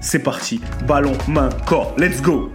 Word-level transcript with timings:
c'est 0.00 0.22
parti. 0.22 0.60
Ballon, 0.86 1.12
main, 1.28 1.50
corps. 1.66 1.94
Let's 1.98 2.20
go 2.22 2.50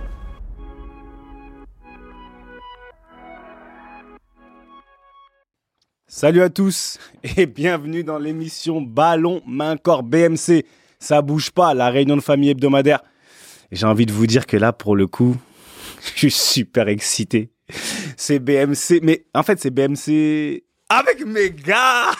Salut 6.07 6.41
à 6.41 6.49
tous 6.49 6.97
et 7.35 7.45
bienvenue 7.45 8.03
dans 8.03 8.17
l'émission 8.17 8.81
Ballon 8.81 9.41
Main 9.45 9.75
Corps 9.75 10.01
BMC. 10.01 10.65
Ça 10.97 11.21
bouge 11.21 11.51
pas, 11.51 11.73
la 11.73 11.89
réunion 11.89 12.15
de 12.15 12.21
famille 12.21 12.51
hebdomadaire. 12.51 13.03
J'ai 13.71 13.85
envie 13.85 14.05
de 14.05 14.13
vous 14.13 14.25
dire 14.25 14.47
que 14.47 14.55
là, 14.55 14.71
pour 14.71 14.95
le 14.95 15.07
coup, 15.07 15.35
je 16.15 16.19
suis 16.19 16.31
super 16.31 16.87
excité. 16.87 17.51
C'est 18.15 18.39
BMC, 18.39 19.01
mais 19.03 19.25
en 19.33 19.43
fait, 19.43 19.59
c'est 19.59 19.71
BMC 19.71 20.63
avec 20.89 21.25
mes 21.25 21.51
gars. 21.51 22.11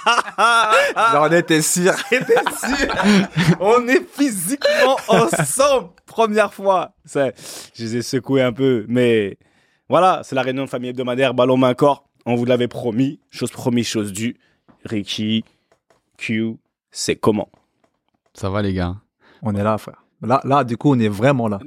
J'en 1.12 1.32
étais 1.32 1.62
sûr. 1.62 1.94
J'étais 2.12 2.34
sûr. 2.34 3.58
On 3.60 3.88
est 3.88 4.08
physiquement 4.10 4.98
ensemble. 5.08 5.90
Première 6.06 6.54
fois. 6.54 6.94
Ça, 7.06 7.32
je 7.74 7.84
les 7.84 7.98
ai 7.98 8.02
secoués 8.02 8.42
un 8.42 8.54
peu. 8.54 8.86
Mais 8.88 9.38
voilà, 9.90 10.22
c'est 10.24 10.36
la 10.36 10.42
réunion 10.42 10.66
de 10.66 10.70
famille 10.70 10.90
hebdomadaire 10.90 11.34
Ballon 11.34 11.58
Main 11.58 11.74
Corps. 11.74 12.08
On 12.26 12.36
vous 12.36 12.46
l'avait 12.46 12.68
promis. 12.68 13.20
Chose 13.30 13.52
promise, 13.52 13.88
chose 13.88 14.12
due. 14.12 14.38
Ricky, 14.86 15.44
Q, 16.18 16.58
c'est 16.92 17.16
comment? 17.16 17.50
Ça 18.34 18.50
va 18.50 18.62
les 18.62 18.74
gars? 18.74 18.96
On 19.42 19.56
est 19.56 19.64
là, 19.64 19.78
frère. 19.78 20.04
Là, 20.22 20.42
là, 20.44 20.64
du 20.64 20.78
coup, 20.78 20.92
on 20.94 21.00
est 21.00 21.10
vraiment 21.10 21.48
là. 21.48 21.60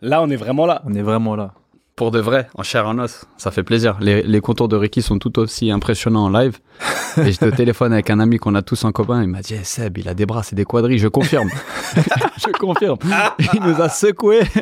Là, 0.00 0.22
on 0.22 0.28
est 0.28 0.36
vraiment 0.36 0.66
là. 0.66 0.82
On 0.84 0.94
est 0.94 1.02
vraiment 1.02 1.36
là. 1.36 1.54
Pour 1.96 2.10
de 2.10 2.18
vrai, 2.18 2.48
en 2.56 2.64
chair 2.64 2.88
en 2.88 2.98
os, 2.98 3.24
ça 3.36 3.52
fait 3.52 3.62
plaisir. 3.62 3.96
Les, 4.00 4.22
les 4.22 4.40
contours 4.40 4.66
de 4.66 4.74
Ricky 4.76 5.00
sont 5.00 5.18
tout 5.20 5.38
aussi 5.38 5.70
impressionnants 5.70 6.24
en 6.24 6.28
live. 6.28 6.58
Et 7.18 7.30
j'étais 7.30 7.46
au 7.48 7.52
téléphone 7.52 7.92
avec 7.92 8.10
un 8.10 8.18
ami 8.18 8.38
qu'on 8.38 8.56
a 8.56 8.62
tous 8.62 8.84
en 8.84 8.90
commun. 8.90 9.22
Il 9.22 9.28
m'a 9.28 9.42
dit 9.42 9.54
Eh, 9.54 9.62
Seb, 9.62 9.98
il 9.98 10.08
a 10.08 10.14
des 10.14 10.26
bras, 10.26 10.42
c'est 10.42 10.56
des 10.56 10.64
quadrilles. 10.64 10.98
Je 10.98 11.06
confirme. 11.06 11.48
je 11.96 12.50
confirme. 12.58 12.98
Il 13.54 13.62
nous 13.62 13.80
a 13.80 13.88
secoué. 13.88 14.40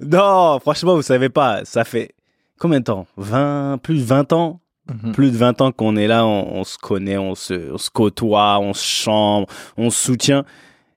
Non, 0.00 0.58
franchement, 0.60 0.96
vous 0.96 1.02
savez 1.02 1.28
pas. 1.28 1.64
Ça 1.64 1.84
fait 1.84 2.16
combien 2.58 2.80
de 2.80 2.84
temps? 2.84 3.06
20, 3.16 3.78
plus 3.82 3.98
de 4.00 4.04
20 4.04 4.32
ans? 4.32 4.60
Mhm. 4.92 5.12
plus 5.12 5.30
de 5.30 5.36
20 5.38 5.62
ans 5.62 5.72
qu'on 5.72 5.96
est 5.96 6.06
là, 6.06 6.26
on, 6.26 6.58
on 6.58 6.64
se 6.64 6.76
connaît, 6.76 7.16
on 7.16 7.34
se, 7.34 7.72
on 7.72 7.78
se 7.78 7.88
côtoie, 7.88 8.58
on 8.58 8.74
se 8.74 8.84
chambre, 8.84 9.46
on 9.78 9.88
se 9.88 10.04
soutient. 10.04 10.44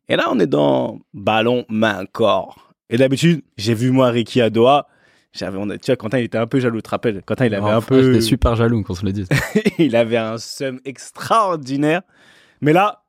Et 0.09 0.17
là, 0.17 0.25
on 0.29 0.39
est 0.39 0.47
dans 0.47 0.99
ballon, 1.13 1.63
main, 1.69 2.03
corps. 2.11 2.66
Et 2.89 2.97
d'habitude, 2.97 3.43
j'ai 3.57 3.73
vu 3.73 3.91
moi 3.91 4.09
Ricky 4.09 4.41
à 4.41 4.49
Doha. 4.49 4.87
J'avais, 5.33 5.57
on 5.57 5.69
a- 5.69 5.77
tu 5.77 5.91
vois, 5.91 5.97
Quentin, 5.97 6.19
il 6.19 6.25
était 6.25 6.37
un 6.37 6.47
peu 6.47 6.59
jaloux, 6.59 6.77
tu 6.77 6.83
te 6.83 6.89
rappelles? 6.89 7.21
Quentin, 7.25 7.45
il 7.45 7.53
avait 7.53 7.63
Oh, 7.65 7.67
un 7.67 7.81
frère, 7.81 7.99
peu, 7.99 8.13
J'étais 8.13 8.21
super 8.25 8.55
jaloux 8.55 8.81
qu'on 8.83 8.95
se 8.95 9.05
le 9.05 9.11
dise. 9.11 9.27
il 9.77 9.95
avait 9.95 10.17
un 10.17 10.37
seum 10.37 10.79
extraordinaire. 10.85 12.01
Mais 12.61 12.73
là, 12.73 13.03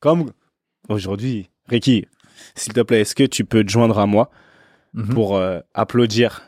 comme 0.00 0.32
aujourd'hui, 0.88 1.50
Ricky, 1.68 2.06
s'il 2.54 2.72
te 2.72 2.80
plaît, 2.80 3.02
est-ce 3.02 3.14
que 3.14 3.24
tu 3.24 3.44
peux 3.44 3.62
te 3.64 3.70
joindre 3.70 3.98
à 3.98 4.06
moi 4.06 4.30
Mhm. 4.94 5.14
pour 5.14 5.36
euh, 5.36 5.60
applaudir? 5.74 6.42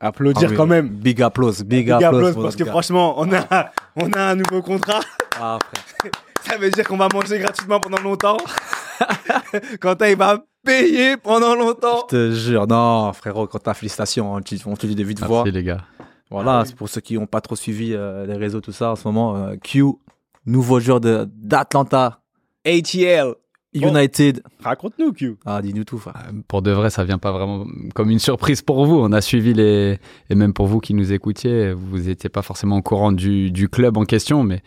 Applaudir 0.00 0.48
Ah 0.48 0.50
oui. 0.50 0.56
quand 0.56 0.66
même. 0.66 0.88
Big 0.88 1.22
applause, 1.22 1.64
big, 1.64 1.86
Big 1.86 1.90
applause. 1.92 2.34
parce 2.36 2.56
que 2.56 2.64
gars. 2.64 2.70
franchement, 2.70 3.14
on 3.18 3.32
a, 3.32 3.70
on 3.96 4.10
a 4.12 4.20
un 4.30 4.34
nouveau 4.36 4.60
contrat. 4.62 5.00
Ah, 5.40 5.58
frère. 5.72 6.12
Ça 6.42 6.58
veut 6.58 6.70
dire 6.70 6.84
qu'on 6.86 6.98
va 6.98 7.08
manger 7.12 7.38
gratuitement 7.38 7.80
pendant 7.80 8.00
longtemps. 8.02 8.36
Quentin, 9.80 10.08
il 10.08 10.16
va 10.16 10.44
payer 10.64 11.16
pendant 11.16 11.54
longtemps. 11.54 12.06
Je 12.10 12.16
te 12.16 12.32
jure, 12.32 12.66
non, 12.66 13.12
frérot, 13.12 13.46
quand 13.46 13.58
t'as 13.58 13.74
félicitations, 13.74 14.34
on 14.34 14.40
te 14.40 14.54
on 14.66 14.74
te 14.76 14.86
dit 14.86 14.94
de 14.94 15.04
vite 15.04 15.20
voix. 15.20 15.44
Merci 15.44 15.52
les 15.56 15.62
gars. 15.64 15.84
Voilà, 16.30 16.58
Ah 16.58 16.60
oui. 16.62 16.68
c'est 16.68 16.76
pour 16.76 16.88
ceux 16.88 17.00
qui 17.00 17.14
n'ont 17.14 17.26
pas 17.26 17.40
trop 17.40 17.54
suivi 17.56 17.92
euh, 17.94 18.26
les 18.26 18.34
réseaux, 18.36 18.60
tout 18.60 18.72
ça, 18.72 18.92
en 18.92 18.96
ce 18.96 19.06
moment, 19.06 19.36
euh, 19.36 19.56
Q, 19.62 19.84
nouveau 20.46 20.80
joueur 20.80 21.00
de- 21.00 21.28
d'Atlanta 21.36 22.20
ATL. 22.66 23.34
United. 23.76 24.40
Raconte-nous, 24.62 25.12
Q. 25.12 25.36
Ah, 25.44 25.60
dis-nous 25.60 25.82
tout, 25.82 25.98
frère. 25.98 26.14
Euh, 26.28 26.32
Pour 26.46 26.62
de 26.62 26.70
vrai, 26.70 26.90
ça 26.90 27.02
vient 27.02 27.18
pas 27.18 27.32
vraiment 27.32 27.66
comme 27.92 28.08
une 28.08 28.20
surprise 28.20 28.62
pour 28.62 28.86
vous. 28.86 28.94
On 29.00 29.10
a 29.10 29.20
suivi 29.20 29.52
les 29.52 29.98
et 30.30 30.34
même 30.36 30.52
pour 30.52 30.68
vous 30.68 30.78
qui 30.78 30.94
nous 30.94 31.12
écoutiez, 31.12 31.72
vous 31.72 31.98
n'étiez 31.98 32.30
pas 32.30 32.42
forcément 32.42 32.76
au 32.76 32.82
courant 32.82 33.10
du, 33.10 33.50
du 33.50 33.68
club 33.68 33.96
en 33.96 34.04
question, 34.04 34.44
mais 34.44 34.62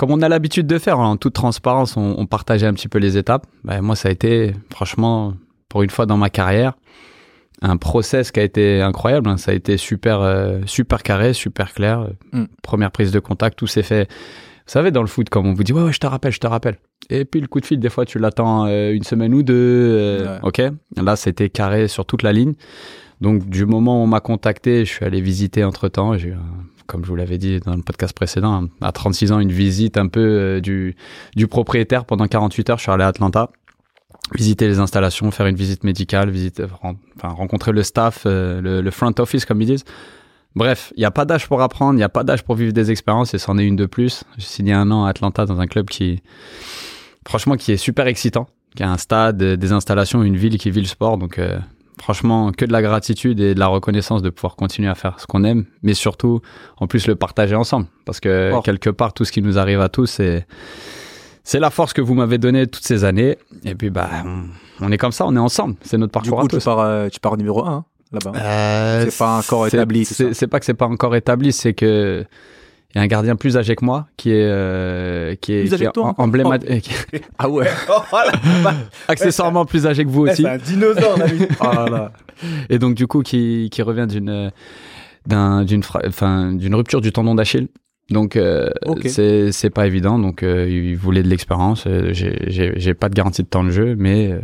comme 0.00 0.12
on 0.12 0.22
a 0.22 0.30
l'habitude 0.30 0.66
de 0.66 0.78
faire, 0.78 0.98
en 0.98 1.18
toute 1.18 1.34
transparence, 1.34 1.98
on, 1.98 2.14
on 2.16 2.24
partageait 2.24 2.66
un 2.66 2.72
petit 2.72 2.88
peu 2.88 2.98
les 2.98 3.18
étapes. 3.18 3.46
Ben, 3.64 3.82
moi, 3.82 3.96
ça 3.96 4.08
a 4.08 4.12
été 4.12 4.54
franchement 4.72 5.34
pour 5.68 5.82
une 5.82 5.90
fois 5.90 6.06
dans 6.06 6.16
ma 6.16 6.30
carrière 6.30 6.72
un 7.60 7.76
process 7.76 8.30
qui 8.32 8.40
a 8.40 8.42
été 8.42 8.80
incroyable. 8.80 9.28
hein. 9.28 9.36
Ça 9.36 9.50
a 9.50 9.54
été 9.54 9.76
super 9.76 10.22
euh, 10.22 10.60
super 10.64 11.02
carré, 11.02 11.34
super 11.34 11.74
clair. 11.74 12.08
Mm. 12.32 12.44
Première 12.62 12.90
prise 12.90 13.12
de 13.12 13.18
contact, 13.20 13.58
tout 13.58 13.66
s'est 13.66 13.82
fait. 13.82 14.08
Vous 14.10 14.72
savez, 14.72 14.90
dans 14.90 15.02
le 15.02 15.06
foot, 15.08 15.28
comme 15.28 15.46
on 15.46 15.52
vous 15.52 15.64
dit, 15.64 15.74
ouais, 15.74 15.82
ouais, 15.82 15.92
je 15.92 16.00
te 16.00 16.06
rappelle, 16.06 16.32
je 16.32 16.40
te 16.40 16.46
rappelle. 16.46 16.78
Et 17.10 17.26
puis 17.26 17.40
le 17.42 17.46
coup 17.48 17.60
de 17.60 17.66
fil, 17.66 17.78
des 17.78 17.90
fois, 17.90 18.06
tu 18.06 18.18
l'attends 18.18 18.64
euh, 18.68 18.92
une 18.94 19.02
semaine 19.02 19.34
ou 19.34 19.42
deux. 19.42 19.54
euh, 19.54 20.38
Ok. 20.42 20.62
Là, 20.96 21.16
c'était 21.16 21.50
carré 21.50 21.86
sur 21.88 22.06
toute 22.06 22.22
la 22.22 22.32
ligne. 22.32 22.54
Donc, 23.20 23.46
du 23.50 23.66
moment 23.66 24.00
où 24.00 24.04
on 24.04 24.06
m'a 24.06 24.20
contacté, 24.20 24.86
je 24.86 24.90
suis 24.90 25.04
allé 25.04 25.20
visiter 25.20 25.62
entre 25.62 25.88
temps. 25.88 26.16
J'ai 26.16 26.28
eu, 26.28 26.32
un- 26.32 26.64
comme 26.90 27.04
je 27.04 27.08
vous 27.08 27.16
l'avais 27.16 27.38
dit 27.38 27.60
dans 27.60 27.76
le 27.76 27.82
podcast 27.82 28.12
précédent, 28.12 28.66
à 28.80 28.90
36 28.90 29.30
ans, 29.32 29.38
une 29.38 29.52
visite 29.52 29.96
un 29.96 30.08
peu 30.08 30.20
euh, 30.20 30.60
du, 30.60 30.96
propriétaire 31.48 32.04
pendant 32.04 32.26
48 32.26 32.70
heures. 32.70 32.78
Je 32.78 32.82
suis 32.82 32.92
allé 32.92 33.04
à 33.04 33.08
Atlanta 33.08 33.48
visiter 34.34 34.68
les 34.68 34.78
installations, 34.78 35.30
faire 35.30 35.46
une 35.46 35.56
visite 35.56 35.82
médicale, 35.82 36.30
visiter, 36.30 36.64
enfin, 36.64 37.28
rencontrer 37.28 37.72
le 37.72 37.82
staff, 37.82 38.24
euh, 38.26 38.60
le, 38.60 38.80
le 38.80 38.90
front 38.90 39.12
office, 39.18 39.44
comme 39.44 39.60
ils 39.62 39.66
disent. 39.66 39.84
Bref, 40.56 40.92
il 40.96 41.00
n'y 41.00 41.04
a 41.04 41.10
pas 41.10 41.24
d'âge 41.24 41.46
pour 41.46 41.62
apprendre, 41.62 41.94
il 41.94 41.98
n'y 41.98 42.02
a 42.02 42.08
pas 42.08 42.24
d'âge 42.24 42.42
pour 42.42 42.56
vivre 42.56 42.72
des 42.72 42.90
expériences 42.90 43.34
et 43.34 43.38
c'en 43.38 43.56
est 43.56 43.64
une 43.64 43.76
de 43.76 43.86
plus. 43.86 44.24
J'ai 44.36 44.46
signé 44.46 44.72
un 44.72 44.90
an 44.90 45.04
à 45.04 45.10
Atlanta 45.10 45.46
dans 45.46 45.60
un 45.60 45.66
club 45.66 45.88
qui, 45.88 46.22
franchement, 47.26 47.56
qui 47.56 47.72
est 47.72 47.76
super 47.76 48.08
excitant, 48.08 48.48
qui 48.74 48.82
a 48.82 48.90
un 48.90 48.98
stade, 48.98 49.42
euh, 49.42 49.56
des 49.56 49.72
installations, 49.72 50.22
une 50.22 50.36
ville 50.36 50.58
qui 50.58 50.70
vit 50.70 50.80
le 50.80 50.86
sport. 50.86 51.18
Donc, 51.18 51.38
euh, 51.38 51.58
franchement, 52.00 52.50
que 52.52 52.64
de 52.64 52.72
la 52.72 52.82
gratitude 52.82 53.40
et 53.40 53.54
de 53.54 53.58
la 53.60 53.66
reconnaissance 53.66 54.22
de 54.22 54.30
pouvoir 54.30 54.56
continuer 54.56 54.88
à 54.88 54.94
faire 54.94 55.20
ce 55.20 55.26
qu'on 55.26 55.44
aime, 55.44 55.66
mais 55.82 55.94
surtout, 55.94 56.40
en 56.78 56.86
plus, 56.86 57.06
le 57.06 57.14
partager 57.16 57.54
ensemble. 57.54 57.86
Parce 58.04 58.20
que 58.20 58.60
quelque 58.62 58.90
part, 58.90 59.12
tout 59.12 59.24
ce 59.24 59.32
qui 59.32 59.42
nous 59.42 59.58
arrive 59.58 59.80
à 59.80 59.88
tous, 59.88 60.06
c'est, 60.06 60.46
c'est 61.44 61.60
la 61.60 61.70
force 61.70 61.92
que 61.92 62.00
vous 62.00 62.14
m'avez 62.14 62.38
donnée 62.38 62.66
toutes 62.66 62.84
ces 62.86 63.04
années. 63.04 63.36
Et 63.64 63.74
puis, 63.74 63.90
bah, 63.90 64.08
on, 64.80 64.90
est 64.90 64.98
comme 64.98 65.12
ça, 65.12 65.26
on 65.26 65.36
est 65.36 65.40
ensemble. 65.40 65.74
C'est 65.82 65.98
notre 65.98 66.12
Du 66.20 66.28
parcours 66.30 66.40
coup, 66.40 66.46
à 66.46 66.48
tu 66.48 66.56
tous. 66.56 66.64
pars, 66.64 66.80
euh, 66.80 67.08
tu 67.08 67.20
pars 67.20 67.32
au 67.32 67.36
numéro 67.36 67.64
1, 67.66 67.84
là-bas. 68.12 68.32
Euh, 68.38 69.06
C'est 69.08 69.18
pas 69.18 69.38
encore 69.38 69.66
établi, 69.66 70.04
c'est 70.04 70.46
pas 70.46 70.58
que 70.58 70.66
c'est 70.66 70.74
pas 70.74 70.86
encore 70.86 71.14
établi, 71.16 71.52
c'est 71.52 71.74
que 71.74 72.24
il 72.94 72.98
y 72.98 73.00
a 73.00 73.02
un 73.02 73.06
gardien 73.06 73.36
plus 73.36 73.56
âgé 73.56 73.76
que 73.76 73.84
moi 73.84 74.06
qui 74.16 74.30
est 74.30 74.42
euh, 74.44 75.34
qui 75.40 75.52
est, 75.52 75.74
qui 75.76 75.84
est 75.84 75.98
emblématique, 76.18 76.90
Ah 77.38 77.48
ouais. 77.48 77.66
Oh, 77.88 78.00
voilà. 78.10 78.32
accessoirement 79.08 79.64
plus 79.64 79.86
âgé 79.86 80.04
que 80.04 80.10
vous 80.10 80.22
Ouais, 80.22 80.32
aussi, 80.32 80.42
C'est 80.42 80.48
un 80.48 80.56
dinosaure, 80.58 81.18
là. 81.90 82.12
et 82.68 82.78
donc 82.78 82.94
du 82.94 83.06
coup 83.06 83.22
qui 83.22 83.68
qui 83.70 83.82
revient 83.82 84.06
d'une 84.08 84.50
d'un 85.26 85.64
d'une 85.64 85.82
fra- 85.82 86.02
enfin 86.06 86.52
d'une 86.52 86.74
rupture 86.74 87.00
du 87.00 87.12
tendon 87.12 87.34
d'Achille. 87.34 87.68
Donc 88.10 88.34
euh, 88.34 88.70
Ok. 88.86 89.02
c'est 89.06 89.52
c'est 89.52 89.70
pas 89.70 89.86
évident. 89.86 90.18
Donc 90.18 90.42
euh, 90.42 90.68
il 90.68 90.96
voulait 90.96 91.22
de 91.22 91.28
l'expérience. 91.28 91.84
Euh, 91.86 92.10
J'ai 92.12 92.36
j'ai 92.48 92.72
j'ai 92.76 92.94
pas 92.94 93.08
de 93.08 93.14
garantie 93.14 93.42
de 93.42 93.48
temps 93.48 93.62
de 93.62 93.70
jeu, 93.70 93.94
mais 93.96 94.32
euh, 94.32 94.40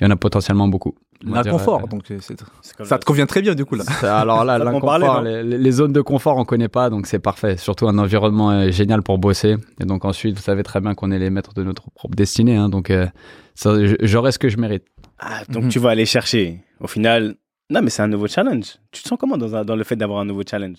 il 0.00 0.04
y 0.04 0.06
en 0.06 0.10
a 0.10 0.16
potentiellement 0.16 0.68
beaucoup. 0.68 0.94
Va 1.30 1.42
L'inconfort, 1.42 1.82
euh, 1.84 1.86
donc 1.86 2.10
euh, 2.10 2.18
c'est- 2.20 2.42
C'est 2.62 2.76
comme 2.76 2.86
ça 2.86 2.98
te 2.98 3.04
convient 3.04 3.26
très 3.26 3.42
bien 3.42 3.54
du 3.54 3.64
coup 3.64 3.74
là. 3.76 3.84
c'est- 3.84 4.06
Alors 4.06 4.44
là, 4.44 4.58
Ça 4.58 4.64
l'inconfort, 4.64 5.22
les, 5.22 5.42
les 5.42 5.70
zones 5.70 5.92
de 5.92 6.00
confort, 6.00 6.36
on 6.36 6.44
connaît 6.44 6.68
pas, 6.68 6.90
donc 6.90 7.06
c'est 7.06 7.18
parfait. 7.18 7.56
Surtout 7.56 7.86
un 7.88 7.98
environnement 7.98 8.50
euh, 8.50 8.70
génial 8.70 9.02
pour 9.02 9.18
bosser. 9.18 9.56
Et 9.80 9.84
donc 9.84 10.04
ensuite, 10.04 10.36
vous 10.36 10.42
savez 10.42 10.62
très 10.62 10.80
bien 10.80 10.94
qu'on 10.94 11.10
est 11.10 11.18
les 11.18 11.30
maîtres 11.30 11.54
de 11.54 11.62
notre 11.62 11.90
propre 11.90 12.14
destinée. 12.16 12.56
hein, 12.56 12.68
donc 12.68 12.90
euh, 12.90 13.06
ça, 13.54 13.74
j'aurai 14.00 14.32
ce 14.32 14.38
que 14.38 14.48
je 14.48 14.56
mérite. 14.56 14.84
Ah, 15.18 15.42
donc 15.48 15.64
Mhm. 15.64 15.68
tu 15.70 15.78
vas 15.78 15.90
aller 15.90 16.06
chercher. 16.06 16.62
Au 16.80 16.86
final, 16.88 17.36
non, 17.70 17.80
mais 17.82 17.90
c'est 17.90 18.02
un 18.02 18.08
nouveau 18.08 18.26
challenge. 18.26 18.76
Tu 18.90 19.02
te 19.02 19.08
sens 19.08 19.18
comment 19.18 19.36
dans, 19.36 19.54
un- 19.54 19.64
dans 19.64 19.76
le 19.76 19.84
fait 19.84 19.96
d'avoir 19.96 20.20
un 20.20 20.24
nouveau 20.24 20.42
challenge? 20.48 20.78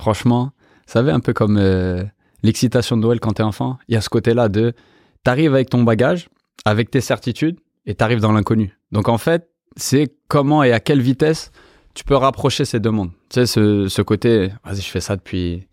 Franchement, 0.00 0.52
vous 0.86 0.92
savez, 0.92 1.10
un 1.10 1.20
peu 1.20 1.32
comme 1.32 1.56
euh, 1.58 2.02
l'excitation 2.42 2.96
de 2.96 3.02
Noël 3.02 3.20
quand 3.20 3.32
t'es 3.32 3.42
enfant, 3.42 3.78
il 3.88 3.94
y 3.94 3.96
a 3.96 4.00
ce 4.00 4.08
côté-là 4.08 4.48
de 4.48 4.72
t'arrives 5.24 5.52
avec 5.54 5.70
ton 5.70 5.82
bagage, 5.82 6.28
avec 6.64 6.90
tes 6.90 7.00
certitudes, 7.00 7.58
et 7.86 7.94
t'arrives 7.94 8.20
dans 8.20 8.32
l'inconnu. 8.32 8.78
Donc 8.92 9.08
en 9.08 9.18
fait, 9.18 9.48
c'est 9.76 10.12
comment 10.28 10.62
et 10.62 10.72
à 10.72 10.80
quelle 10.80 11.00
vitesse 11.00 11.50
tu 11.94 12.04
peux 12.04 12.14
rapprocher 12.16 12.64
ces 12.64 12.80
deux 12.80 12.90
mondes. 12.90 13.10
Tu 13.28 13.34
sais, 13.40 13.46
ce, 13.46 13.88
ce 13.88 14.02
côté, 14.02 14.50
vas-y, 14.64 14.80
je 14.80 14.88
fais 14.90 15.00
ça 15.00 15.16
depuis 15.16 15.66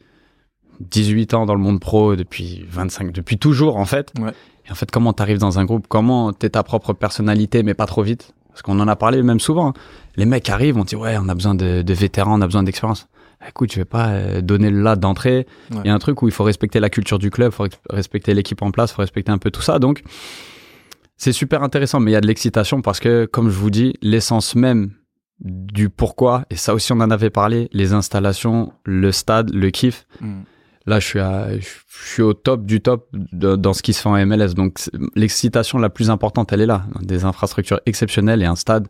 18 0.80 1.34
ans 1.34 1.46
dans 1.46 1.56
le 1.56 1.62
monde 1.62 1.80
pro, 1.80 2.16
depuis 2.16 2.66
25, 2.70 3.12
depuis 3.12 3.38
toujours 3.38 3.78
en 3.78 3.86
fait. 3.86 4.12
Ouais. 4.20 4.32
Et 4.68 4.72
en 4.72 4.76
fait, 4.76 4.90
comment 4.92 5.14
t'arrives 5.14 5.38
dans 5.38 5.60
un 5.60 5.66
groupe, 5.66 5.86
comment 5.88 6.34
t'es 6.34 6.50
ta 6.50 6.64
propre 6.64 6.94
personnalité, 6.94 7.64
mais 7.64 7.74
pas 7.76 7.86
trop 7.86 8.02
vite? 8.02 8.34
Parce 8.50 8.62
qu'on 8.62 8.80
en 8.80 8.88
a 8.88 8.96
parlé 8.96 9.22
même 9.22 9.40
souvent. 9.40 9.70
hein. 9.70 9.74
Les 10.16 10.26
mecs 10.26 10.50
arrivent, 10.50 10.78
on 10.78 10.84
dit 10.86 10.96
ouais, 10.96 11.18
on 11.20 11.28
a 11.30 11.36
besoin 11.36 11.56
de, 11.56 11.82
de 11.82 11.94
vétérans, 11.94 12.40
on 12.40 12.42
a 12.42 12.46
besoin 12.48 12.64
d'expérience. 12.64 13.08
Écoute, 13.48 13.72
je 13.74 13.78
vais 13.80 13.86
pas 13.86 14.08
euh, 14.08 14.42
donner 14.42 14.70
le 14.72 14.82
là 14.82 14.96
d'entrée. 14.96 15.46
Il 15.72 15.78
Ouais. 15.78 15.82
y 15.86 15.90
a 15.90 15.94
un 15.94 16.00
truc 16.00 16.22
où 16.22 16.28
il 16.28 16.32
faut 16.34 16.44
respecter 16.46 16.80
la 16.80 16.90
culture 16.90 17.20
du 17.20 17.30
club, 17.30 17.52
il 17.52 17.56
faut 17.56 17.66
res- 17.68 17.78
respecter 17.90 18.34
l'équipe 18.34 18.62
en 18.62 18.72
place, 18.72 18.92
il 18.92 18.96
faut 18.96 19.02
respecter 19.02 19.32
un 19.32 19.38
peu 19.38 19.52
tout 19.52 19.62
ça. 19.62 19.78
Donc, 19.78 20.02
c'est 21.18 21.32
super 21.32 21.64
intéressant, 21.64 22.00
mais 22.00 22.12
il 22.12 22.14
y 22.14 22.18
a 22.18 22.22
de 22.22 22.28
l'excitation 22.28 22.82
parce 22.82 23.00
que, 23.00 23.26
comme 23.26 23.50
je 23.50 23.58
vous 23.58 23.70
dis, 23.70 23.94
l'essence 24.02 24.56
même 24.56 24.92
du 25.40 25.90
pourquoi, 25.90 26.46
et 26.50 26.56
ça 26.56 26.74
aussi 26.74 26.92
on 26.94 27.00
en 27.02 27.12
avait 27.12 27.30
parlé, 27.30 27.70
les 27.74 27.94
installations, 27.94 28.74
le 28.84 29.12
stade, 29.12 29.54
le 29.54 29.70
kiff. 29.70 30.06
Mm. 30.22 30.42
Là, 30.88 31.00
je 31.00 31.06
suis, 31.08 31.20
à, 31.20 31.48
je 31.58 31.68
suis 31.90 32.22
au 32.22 32.34
top 32.34 32.64
du 32.64 32.80
top 32.80 33.08
de- 33.12 33.56
dans 33.56 33.74
ce 33.74 33.82
qui 33.82 33.92
se 33.92 34.02
fait 34.02 34.10
en 34.10 34.24
MLS. 34.24 34.54
Donc, 34.54 34.80
l'excitation 35.16 35.80
la 35.80 35.90
plus 35.90 36.12
importante, 36.12 36.54
elle 36.54 36.62
est 36.62 36.68
là. 36.68 36.86
Des 37.02 37.26
infrastructures 37.26 37.80
exceptionnelles 37.88 38.44
et 38.44 38.46
un 38.46 38.56
stade 38.56 38.88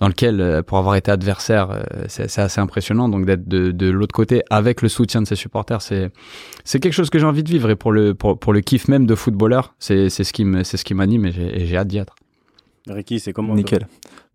dans 0.00 0.08
lequel, 0.08 0.40
euh, 0.40 0.62
pour 0.62 0.78
avoir 0.78 0.96
été 0.96 1.10
adversaire, 1.10 1.70
euh, 1.70 1.82
c'est 2.08 2.38
assez 2.38 2.60
impressionnant. 2.60 3.08
Donc, 3.08 3.26
d'être 3.26 3.46
de, 3.46 3.70
de 3.70 3.90
l'autre 3.90 4.14
côté 4.14 4.42
avec 4.50 4.80
le 4.82 4.88
soutien 4.88 5.20
de 5.22 5.26
ses 5.26 5.36
supporters, 5.36 5.82
c'est 5.82 6.10
c'est 6.64 6.80
quelque 6.80 6.94
chose 6.94 7.10
que 7.10 7.18
j'ai 7.18 7.26
envie 7.26 7.42
de 7.44 7.50
vivre. 7.50 7.70
Et 7.70 7.76
pour 7.76 7.92
le, 7.92 8.14
pour, 8.14 8.38
pour 8.38 8.52
le 8.52 8.60
kiff 8.62 8.88
même 8.88 9.06
de 9.06 9.14
footballeur, 9.14 9.74
c'est 9.78 10.08
c'est 10.08 10.24
ce 10.24 10.32
qui 10.32 10.44
me- 10.44 10.64
c'est 10.64 10.76
ce 10.78 10.84
qui 10.84 10.94
m'anime 10.94 11.26
et 11.26 11.66
j'ai 11.66 11.76
hâte 11.76 11.88
d'y 11.88 11.98
être. 11.98 12.14
Ricky, 12.88 13.20
c'est 13.20 13.32
comment 13.34 13.54
Nickel. 13.54 13.86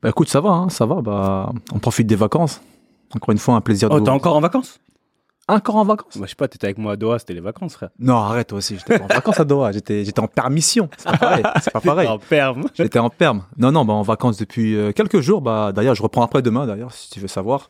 Bah 0.03 0.09
écoute, 0.09 0.29
ça 0.29 0.39
va, 0.39 0.51
hein, 0.51 0.69
ça 0.69 0.85
va. 0.85 1.01
Bah, 1.01 1.51
on 1.73 1.79
profite 1.79 2.05
des 2.07 2.15
vacances. 2.15 2.61
Encore 3.15 3.31
une 3.31 3.39
fois, 3.39 3.55
un 3.55 3.61
plaisir 3.61 3.89
Oh, 3.91 3.99
de 3.99 4.05
t'es 4.05 4.11
encore 4.11 4.35
en 4.35 4.41
vacances? 4.41 4.79
Encore 5.47 5.75
en 5.75 5.85
vacances 5.85 6.17
bah, 6.17 6.23
Je 6.25 6.29
sais 6.29 6.35
pas, 6.35 6.47
t'étais 6.47 6.65
avec 6.65 6.77
moi 6.79 6.93
à 6.93 6.95
Doha, 6.95 7.19
c'était 7.19 7.35
les 7.35 7.39
vacances, 7.39 7.73
frère. 7.73 7.89
Non, 7.99 8.15
arrête 8.15 8.47
toi 8.47 8.57
aussi. 8.57 8.77
J'étais 8.77 8.97
pas 8.97 9.05
en 9.05 9.07
vacances 9.07 9.39
à 9.39 9.45
Doha. 9.45 9.71
J'étais, 9.71 10.03
j'étais 10.03 10.19
en 10.19 10.27
permission. 10.27 10.89
C'est 10.97 11.11
pas 11.11 11.17
pareil. 11.17 11.43
C'est 11.61 11.73
pas 11.73 11.81
pareil. 11.81 12.07
En 12.07 12.17
perme. 12.17 12.65
J'étais 12.73 12.99
en 12.99 13.09
perme. 13.09 13.43
Non, 13.57 13.71
non, 13.71 13.85
bah, 13.85 13.93
en 13.93 14.01
vacances 14.01 14.37
depuis 14.37 14.75
euh, 14.75 14.91
quelques 14.91 15.19
jours. 15.19 15.41
Bah, 15.41 15.71
d'ailleurs, 15.71 15.95
je 15.95 16.01
reprends 16.01 16.23
après 16.23 16.41
demain, 16.41 16.65
d'ailleurs, 16.65 16.91
si 16.93 17.11
tu 17.11 17.19
veux 17.19 17.27
savoir. 17.27 17.67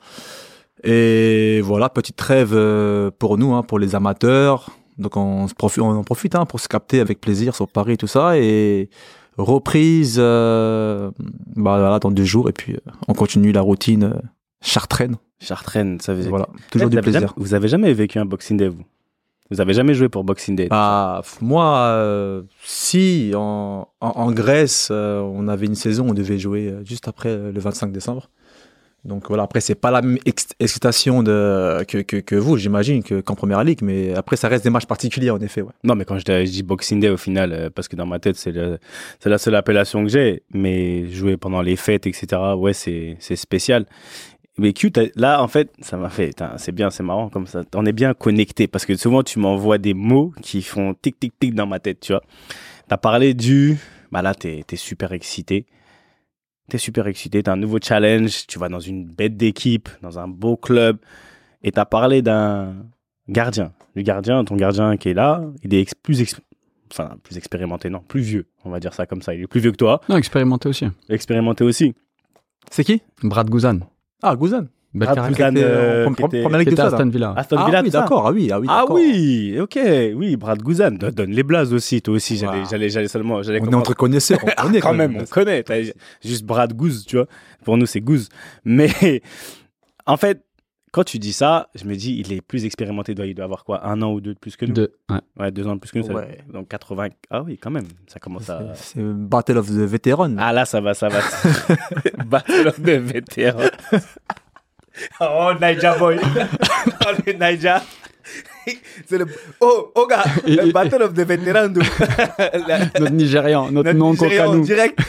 Et 0.84 1.62
voilà, 1.62 1.90
petite 1.90 2.16
trêve 2.16 2.52
euh, 2.54 3.12
pour 3.18 3.38
nous, 3.38 3.54
hein, 3.54 3.64
pour 3.64 3.80
les 3.80 3.96
amateurs. 3.96 4.70
Donc, 4.98 5.18
on, 5.18 5.48
se 5.50 5.54
profite, 5.54 5.84
on 5.84 5.98
en 5.98 6.04
profite 6.04 6.36
hein, 6.36 6.46
pour 6.46 6.62
se 6.62 6.70
capter 6.70 7.02
avec 7.02 7.20
plaisir 7.20 7.56
sur 7.56 7.68
Paris, 7.68 7.98
tout 7.98 8.08
ça. 8.08 8.38
Et 8.38 8.90
reprise 9.38 10.16
euh, 10.18 11.12
bah, 11.56 11.78
voilà, 11.80 12.00
dans 12.00 12.12
deux 12.12 12.24
jours. 12.24 12.50
Et 12.50 12.54
puis, 12.54 12.74
euh, 12.74 12.92
on 13.08 13.14
continue 13.14 13.52
la 13.52 13.62
routine 13.62 14.04
euh, 14.04 14.20
chartraine. 14.66 15.16
Chartraine, 15.40 16.00
ça 16.00 16.16
faisait. 16.16 16.30
Voilà, 16.30 16.48
toujours 16.72 16.86
vous 16.88 16.92
du 16.92 16.98
avez 16.98 17.04
plaisir. 17.04 17.22
jamais- 17.22 17.34
vous 17.38 17.54
avez 17.54 17.68
jamais 17.68 17.94
vécu 17.94 18.20
un 18.20 18.26
Boxing 18.26 18.58
Day, 18.58 18.68
vous? 18.70 18.84
Vous 19.52 19.62
avez 19.62 19.74
jamais 19.74 19.94
joué 19.94 20.10
pour 20.10 20.24
Boxing 20.24 20.56
Day? 20.56 20.68
Ah, 20.72 21.22
moi, 21.40 21.78
euh, 21.90 22.42
si, 22.64 23.32
en, 23.36 23.88
en, 24.02 24.08
en 24.10 24.32
Grèce, 24.32 24.88
euh, 24.92 25.20
on 25.20 25.48
avait 25.48 25.68
une 25.68 25.76
saison, 25.76 26.08
on 26.10 26.14
devait 26.16 26.40
jouer 26.40 26.70
euh, 26.70 26.84
juste 26.84 27.08
après 27.08 27.36
le 27.38 27.60
25 27.60 27.92
décembre. 27.92 28.30
Donc 29.04 29.28
voilà, 29.28 29.44
après, 29.44 29.62
c'est 29.62 29.76
pas 29.76 29.92
la 29.92 30.02
même 30.02 30.18
ex- 30.26 30.48
excitation 30.60 31.22
de, 31.22 31.84
que, 31.88 32.00
que, 32.00 32.18
que 32.18 32.36
vous, 32.36 32.58
j'imagine, 32.58 33.04
que- 33.04 33.22
qu'en 33.22 33.36
première 33.36 33.64
ligue, 33.64 33.84
mais 33.84 34.16
après, 34.16 34.36
ça 34.36 34.48
reste 34.48 34.64
des 34.64 34.72
matchs 34.72 34.88
particuliers, 34.88 35.30
en 35.30 35.40
effet. 35.42 35.62
Ouais. 35.62 35.74
Non, 35.84 35.94
mais 35.94 36.06
quand 36.06 36.18
je, 36.18 36.24
dis- 36.24 36.48
je 36.48 36.52
dis 36.52 36.64
Boxing 36.64 37.00
Day 37.00 37.10
au 37.10 37.18
final, 37.18 37.54
euh, 37.54 37.70
parce 37.70 37.88
que 37.88 37.96
dans 37.96 38.08
ma 38.08 38.18
tête, 38.18 38.36
c'est 38.38 38.52
la 39.26 39.38
seule 39.38 39.54
appellation 39.54 40.02
que 40.04 40.10
j'ai, 40.10 40.42
mais 40.52 41.08
jouer 41.12 41.38
pendant 41.38 41.62
les 41.62 41.76
fêtes, 41.76 42.08
etc., 42.08 42.42
ouais, 42.58 42.74
c'est 42.74 43.16
c'est 43.20 43.36
spécial. 43.36 43.86
Mais 44.58 44.72
Q, 44.72 44.92
là, 45.16 45.42
en 45.44 45.48
fait, 45.50 45.74
ça 45.82 45.98
m'a 45.98 46.10
fait, 46.10 46.32
c'est 46.58 46.72
bien, 46.72 46.90
c'est 46.90 47.04
marrant 47.04 47.30
comme 47.30 47.46
ça. 47.46 47.64
On 47.76 47.86
est 47.86 47.92
bien 47.92 48.14
connecté 48.14 48.68
parce 48.68 48.86
que 48.86 48.96
souvent, 48.96 49.22
tu 49.22 49.38
m'envoies 49.40 49.78
des 49.78 49.94
mots 49.94 50.34
qui 50.42 50.62
font 50.62 50.94
tic, 50.94 51.20
tic, 51.20 51.34
tic 51.38 51.54
dans 51.54 51.68
ma 51.68 51.80
tête, 51.80 52.00
tu 52.00 52.14
vois. 52.14 52.22
T'as 52.88 52.98
parlé 52.98 53.34
du. 53.34 53.78
Bah 54.12 54.22
là, 54.22 54.34
t'es 54.34 54.64
es 54.72 54.76
super 54.78 55.12
excité. 55.12 55.66
T'es 56.70 56.78
super 56.78 57.06
excité, 57.08 57.44
t'as 57.44 57.52
un 57.54 57.58
nouveau 57.58 57.78
challenge, 57.84 58.48
tu 58.48 58.58
vas 58.58 58.70
dans 58.70 58.80
une 58.80 59.06
bête 59.06 59.38
d'équipe, 59.38 59.88
dans 60.02 60.18
un 60.18 60.28
beau 60.28 60.56
club, 60.58 60.98
et 61.62 61.72
t'as 61.72 61.86
parlé 61.86 62.22
d'un 62.24 62.76
gardien. 63.30 63.72
Le 63.94 64.02
gardien, 64.02 64.44
ton 64.46 64.56
gardien 64.56 64.98
qui 64.98 65.10
est 65.10 65.14
là, 65.14 65.44
il 65.64 65.74
est 65.76 65.82
ex- 65.82 65.94
plus, 65.94 66.22
ex- 66.22 66.42
enfin, 66.92 67.18
plus 67.22 67.38
expérimenté, 67.38 67.90
non, 67.92 68.00
plus 68.00 68.22
vieux, 68.22 68.48
on 68.64 68.72
va 68.72 68.80
dire 68.80 68.94
ça 68.96 69.06
comme 69.06 69.22
ça. 69.22 69.36
Il 69.36 69.42
est 69.44 69.48
plus 69.48 69.60
vieux 69.60 69.72
que 69.74 69.78
toi, 69.78 70.02
Non, 70.10 70.18
expérimenté 70.18 70.68
aussi. 70.68 70.88
expérimenté 71.10 71.64
aussi. 71.64 71.94
C'est 72.72 72.84
qui? 72.84 73.02
Brad 73.22 73.48
Guzan. 73.50 73.82
Ah, 74.24 74.36
Gouzan. 74.36 74.68
Belle 74.94 75.10
Brad 75.10 75.36
carrière. 75.36 75.52
Guzan, 75.52 75.62
euh, 75.62 76.10
était 76.62 76.80
à 76.80 76.88
Stade. 76.88 76.94
Aston 76.94 77.10
Villa. 77.10 77.34
Aston 77.36 77.56
Ah 77.60 77.66
Villa, 77.66 77.80
oui, 77.82 77.86
tout 77.88 77.92
ça. 77.92 78.02
d'accord, 78.02 78.28
ah 78.28 78.32
oui, 78.32 78.50
ah 78.50 78.60
oui, 78.62 78.68
Ah 78.70 78.86
oui, 78.90 79.58
ok, 79.60 79.80
oui, 80.16 80.38
Brad 80.38 80.62
Guzan, 80.64 80.92
donne, 80.92 81.32
les 81.32 81.44
blazes 81.44 81.74
aussi, 81.74 82.02
toi 82.02 82.14
aussi, 82.14 82.38
j'allais, 82.38 82.60
Wow. 82.62 82.68
j'allais, 82.72 82.90
j'allais 82.90 83.10
seulement, 83.10 83.44
j'allais 83.44 83.60
On 83.62 83.70
est 83.70 83.76
entre 83.76 83.94
connaisseurs, 83.94 84.40
on 84.42 84.48
connaît 84.64 84.80
quand 84.80 84.94
même, 84.94 85.18
on 85.20 85.26
connaît. 85.26 85.64
T'as 85.64 85.82
juste 86.24 86.46
Brad 86.46 86.74
Goose, 86.74 87.06
tu 87.06 87.18
vois. 87.18 87.26
Pour 87.66 87.76
nous, 87.78 87.86
c'est 87.86 88.00
Goose. 88.00 88.30
Mais 88.64 88.90
en 90.06 90.16
fait, 90.16 90.45
quand 90.96 91.04
tu 91.04 91.20
dis 91.20 91.34
ça, 91.34 91.68
je 91.76 91.84
me 91.84 91.94
dis, 91.96 92.18
il 92.26 92.32
est 92.32 92.40
plus 92.40 92.64
expérimenté. 92.64 93.12
Il 93.12 93.16
doit, 93.16 93.26
il 93.26 93.36
doit 93.36 93.44
avoir 93.44 93.66
quoi 93.66 93.86
Un 93.86 94.02
an 94.02 94.14
ou 94.14 94.22
deux 94.22 94.34
de 94.34 94.40
plus 94.40 94.56
que 94.56 94.66
nous? 94.66 94.72
Deux. 94.72 94.94
Ouais. 95.10 95.20
Ouais, 95.38 95.52
deux 95.52 95.68
ans 95.68 95.76
de 95.76 95.82
plus 95.82 95.92
que 95.92 96.00
nous. 96.00 96.06
ça- 96.08 96.14
Ouais. 96.14 96.38
Donc 96.54 96.70
80. 96.70 97.10
Ah 97.30 97.42
oui, 97.44 97.58
quand 97.62 97.70
même. 97.70 97.84
Ça 98.08 98.18
commence 98.22 98.50
à. 98.50 98.62
C'est 98.76 99.02
Battle 99.04 99.58
of 99.58 99.68
the 99.68 99.72
Veteran. 99.86 100.36
Ah 100.40 100.54
là, 100.54 100.64
ça 100.64 100.80
va, 100.80 100.94
ça 100.94 101.10
va. 101.10 101.20
Battle 102.26 102.70
of 102.70 102.82
the 102.82 102.92
Veterans. 102.92 103.72
oh, 105.20 105.52
Naija 105.60 105.98
Boy. 105.98 106.18
oh, 106.24 107.10
le 107.28 107.34
Naija. 107.34 107.84
C'est 109.06 109.18
le. 109.18 109.26
Oh, 109.60 109.92
oh, 109.96 110.08
gars. 110.08 110.24
Le 110.48 110.72
Battle 110.72 111.04
of 111.04 111.14
the 111.14 111.20
Veterans. 111.28 111.74
La- 112.68 112.80
Notre 113.02 113.10
Nigérian, 113.12 113.70
notre 113.70 113.92
notre 113.92 114.00
nom 114.00 114.12
Nigérian 114.12 114.46
en 114.46 114.62
Kokanu. 114.62 114.66
direct. 114.66 115.00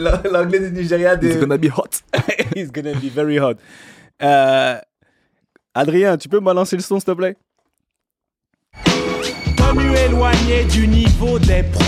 L'anglais 0.32 0.58
du 0.58 0.72
Nigeria. 0.72 1.14
It's 1.14 1.36
De... 1.36 1.40
gonna 1.40 1.56
be 1.56 1.70
hot. 1.70 2.02
It's 2.56 2.72
gonna 2.72 2.94
be 2.94 3.08
very 3.14 3.38
hot. 3.38 3.54
Euh, 4.22 4.76
Adrien, 5.74 6.16
tu 6.16 6.28
peux 6.28 6.38
me 6.38 6.44
balancer 6.44 6.76
le 6.76 6.82
son, 6.82 7.00
s'il 7.00 7.06
te 7.06 7.10
plaît? 7.10 7.36
Tenu 9.72 9.96
éloigné 9.96 10.64
du 10.64 10.86
niveau 10.86 11.38
des 11.38 11.62
pros, 11.62 11.82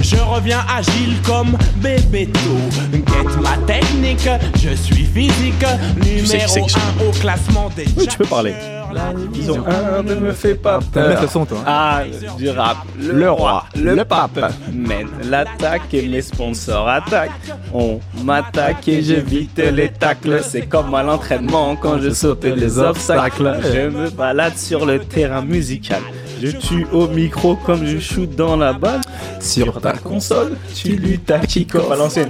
je 0.00 0.16
reviens 0.16 0.64
agile 0.68 1.16
comme 1.26 1.56
Bebeto. 1.76 2.56
Get 2.92 3.40
ma 3.42 3.56
technique, 3.66 4.28
je 4.62 4.74
suis 4.74 5.04
physique, 5.04 5.64
numéro 5.96 6.66
que 6.66 7.04
1 7.04 7.08
au 7.08 7.10
classement 7.12 7.70
des 7.74 7.86
Oui, 7.96 8.06
tu 8.06 8.18
peux 8.18 8.26
parler. 8.26 8.54
La 8.92 9.12
Disons, 9.32 9.64
un 9.66 10.02
ne 10.04 10.14
me 10.14 10.32
fait 10.32 10.54
pas 10.54 10.78
peur. 10.92 11.20
ce 11.20 11.26
son, 11.26 11.44
toi 11.44 11.58
hein 11.60 11.64
Ah, 11.66 12.02
du 12.38 12.48
rap, 12.50 12.76
le, 13.00 13.28
roi, 13.28 13.64
le 13.74 14.04
pape 14.04 14.52
mène 14.72 15.08
l'attaque 15.28 15.92
et 15.94 16.06
mes 16.06 16.22
sponsors 16.22 16.88
attaquent. 16.88 17.30
On 17.72 17.98
m'attaque 18.22 18.86
et 18.86 19.02
j'évite 19.02 19.58
les 19.58 19.88
tacles. 19.88 20.40
C'est 20.44 20.66
comme 20.68 20.94
à 20.94 21.02
l'entraînement 21.02 21.74
quand 21.74 21.98
je 21.98 22.10
saute 22.10 22.44
les 22.44 22.78
obstacles. 22.78 23.56
Je 23.64 23.88
me 23.88 24.10
balade 24.10 24.56
sur 24.56 24.86
le 24.86 25.00
terrain 25.00 25.42
musical. 25.42 26.02
Je 26.44 26.50
tue 26.50 26.86
au 26.92 27.08
micro 27.08 27.56
comme 27.56 27.86
je 27.86 27.98
shoot 27.98 28.28
dans 28.36 28.54
la 28.54 28.74
balle. 28.74 29.00
Sur 29.40 29.80
ta 29.80 29.94
console, 29.94 30.58
tu 30.74 30.88
luttes 30.90 31.30
à 31.30 31.38
kick-off 31.38 31.90
à 31.90 31.96
l'ancienne. 31.96 32.28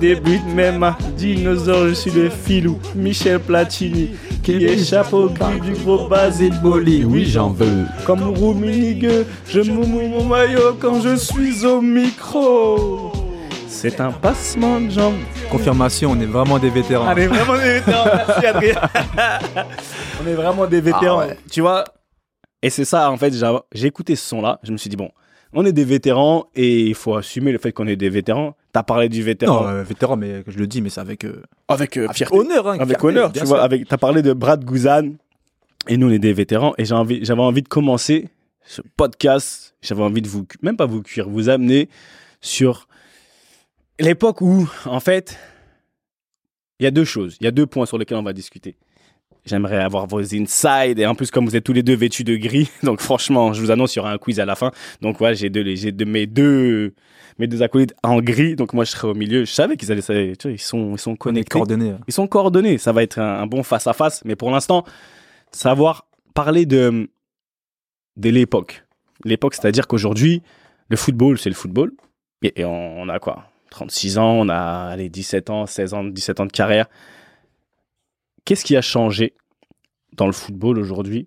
Débute 0.00 0.46
même 0.54 0.82
à 0.82 0.96
dinosaure, 1.14 1.88
je 1.88 1.92
suis 1.92 2.10
le 2.10 2.30
filou. 2.30 2.78
Michel 2.94 3.40
Platini 3.40 4.12
qui 4.42 4.64
échappe 4.64 5.12
au 5.12 5.28
cri 5.28 5.60
du 5.60 5.72
gros 5.72 6.08
Basile 6.08 6.58
Boli. 6.62 7.04
Oui, 7.04 7.26
j'en 7.26 7.50
veux. 7.50 7.84
Comme 8.06 8.22
Rouminigue, 8.22 9.10
je 9.46 9.60
moumou 9.60 10.08
mon 10.08 10.24
maillot 10.24 10.78
quand 10.80 11.02
je 11.02 11.14
suis 11.14 11.66
au 11.66 11.82
micro. 11.82 13.12
C'est 13.68 14.00
un 14.00 14.10
passement 14.10 14.80
de 14.80 14.88
jambes. 14.88 15.16
Confirmation, 15.50 16.12
on 16.12 16.20
est 16.20 16.24
vraiment 16.24 16.58
des 16.58 16.70
vétérans. 16.70 17.12
On 17.12 17.16
est 17.16 17.26
vraiment 17.26 17.56
des 17.58 17.74
vétérans, 17.74 18.04
merci 18.06 18.46
Adrien. 18.46 18.74
on 20.24 20.26
est 20.26 20.34
vraiment 20.34 20.66
des 20.66 20.80
vétérans. 20.80 21.20
Ah 21.20 21.26
ouais. 21.26 21.38
Tu 21.50 21.60
vois 21.60 21.84
Et 22.64 22.70
c'est 22.70 22.86
ça, 22.86 23.10
en 23.10 23.18
fait, 23.18 23.34
j'ai- 23.74 23.86
écouté 23.86 24.16
ce 24.16 24.26
son-là. 24.26 24.58
Je 24.62 24.72
me 24.72 24.78
suis 24.78 24.88
dit, 24.88 24.96
bon, 24.96 25.10
on 25.52 25.66
est 25.66 25.72
des 25.74 25.84
vétérans 25.84 26.46
et 26.54 26.80
il 26.86 26.94
faut 26.94 27.14
assumer 27.14 27.52
le 27.52 27.58
fait 27.58 27.72
qu'on 27.72 27.86
est 27.86 27.94
des 27.94 28.08
vétérans. 28.08 28.56
T'as 28.72 28.82
parlé 28.82 29.10
du 29.10 29.22
vétéran. 29.22 29.64
Non, 29.64 29.68
euh, 29.68 29.82
vétéran, 29.82 30.16
mais 30.16 30.42
je 30.46 30.56
le 30.58 30.66
dis, 30.66 30.80
mais 30.80 30.88
c'est 30.88 31.02
avec, 31.02 31.26
euh, 31.26 31.42
avec 31.68 31.98
euh, 31.98 32.08
avec 32.08 32.32
honneur. 32.32 32.66
Hein, 32.66 32.78
avec 32.80 33.04
honneur, 33.04 33.30
tu 33.32 33.44
vois. 33.44 33.62
Avec, 33.62 33.86
t'as 33.86 33.98
parlé 33.98 34.22
de 34.22 34.32
Brad 34.32 34.64
Guzan 34.64 35.12
et 35.88 35.98
nous 35.98 36.06
on 36.06 36.10
est 36.10 36.18
des 36.18 36.32
vétérans 36.32 36.72
et 36.78 36.86
j'ai 36.86 36.94
envie, 36.94 37.22
j'avais 37.22 37.42
envie 37.42 37.60
de 37.60 37.68
commencer 37.68 38.30
ce 38.64 38.80
podcast. 38.96 39.76
J'avais 39.82 40.02
envie 40.02 40.22
de 40.22 40.28
vous, 40.28 40.46
même 40.62 40.78
pas 40.78 40.86
vous 40.86 41.02
cuire, 41.02 41.28
vous 41.28 41.50
amener 41.50 41.90
sur 42.40 42.88
l'époque 44.00 44.40
où, 44.40 44.66
en 44.86 45.00
fait, 45.00 45.38
il 46.80 46.84
y 46.84 46.86
a 46.86 46.90
deux 46.90 47.04
choses, 47.04 47.36
il 47.40 47.44
y 47.44 47.46
a 47.46 47.50
deux 47.50 47.66
points 47.66 47.84
sur 47.84 47.98
lesquels 47.98 48.16
on 48.16 48.22
va 48.22 48.32
discuter. 48.32 48.78
J'aimerais 49.46 49.76
avoir 49.82 50.06
vos 50.06 50.20
insides 50.34 50.98
et 50.98 51.04
en 51.06 51.14
plus 51.14 51.30
comme 51.30 51.44
vous 51.44 51.54
êtes 51.54 51.64
tous 51.64 51.74
les 51.74 51.82
deux 51.82 51.94
vêtus 51.94 52.24
de 52.24 52.34
gris, 52.36 52.70
donc 52.82 53.00
franchement, 53.00 53.52
je 53.52 53.60
vous 53.60 53.70
annonce 53.70 53.94
il 53.94 53.98
y 53.98 54.00
aura 54.00 54.12
un 54.12 54.18
quiz 54.18 54.40
à 54.40 54.46
la 54.46 54.54
fin. 54.54 54.70
Donc 55.02 55.20
ouais, 55.20 55.34
j'ai 55.34 55.50
deux, 55.50 55.74
j'ai 55.74 55.92
deux, 55.92 56.06
mes 56.06 56.26
deux, 56.26 56.94
mes 57.38 57.46
deux 57.46 57.62
acolytes 57.62 57.94
en 58.02 58.20
gris, 58.20 58.56
donc 58.56 58.72
moi 58.72 58.84
je 58.84 58.92
serai 58.92 59.08
au 59.08 59.14
milieu. 59.14 59.44
Je 59.44 59.50
savais 59.52 59.76
qu'ils 59.76 59.92
allaient, 59.92 60.34
tu 60.36 60.48
vois, 60.48 60.52
ils 60.52 60.58
sont, 60.58 60.92
ils 60.94 60.98
sont 60.98 61.14
connectés. 61.16 61.50
coordonnés. 61.50 61.90
hein. 61.90 61.98
Ils 62.08 62.14
sont 62.14 62.26
coordonnés. 62.26 62.78
Ça 62.78 62.92
va 62.92 63.02
être 63.02 63.18
un, 63.18 63.40
un 63.42 63.46
bon 63.46 63.62
face 63.62 63.86
à 63.86 63.92
face. 63.92 64.22
Mais 64.24 64.34
pour 64.34 64.50
l'instant, 64.50 64.84
savoir 65.52 66.06
parler 66.32 66.64
de, 66.64 67.10
de 68.16 68.30
l'époque. 68.30 68.84
L'époque, 69.24 69.54
c'est-à-dire 69.54 69.86
qu'aujourd'hui, 69.86 70.42
le 70.88 70.96
football, 70.96 71.38
c'est 71.38 71.50
le 71.50 71.54
football. 71.54 71.92
Et, 72.42 72.60
et 72.60 72.64
on, 72.64 73.00
on 73.02 73.08
a 73.10 73.18
quoi? 73.18 73.44
36 73.70 74.18
ans, 74.18 74.32
on 74.40 74.48
a 74.48 74.88
allez, 74.90 75.08
17 75.10 75.50
ans, 75.50 75.66
16 75.66 75.94
ans, 75.94 76.04
17 76.04 76.40
ans 76.40 76.46
de 76.46 76.52
carrière. 76.52 76.86
Qu'est-ce 78.44 78.64
qui 78.64 78.76
a 78.76 78.82
changé 78.82 79.34
dans 80.12 80.26
le 80.26 80.32
football 80.32 80.78
aujourd'hui 80.78 81.26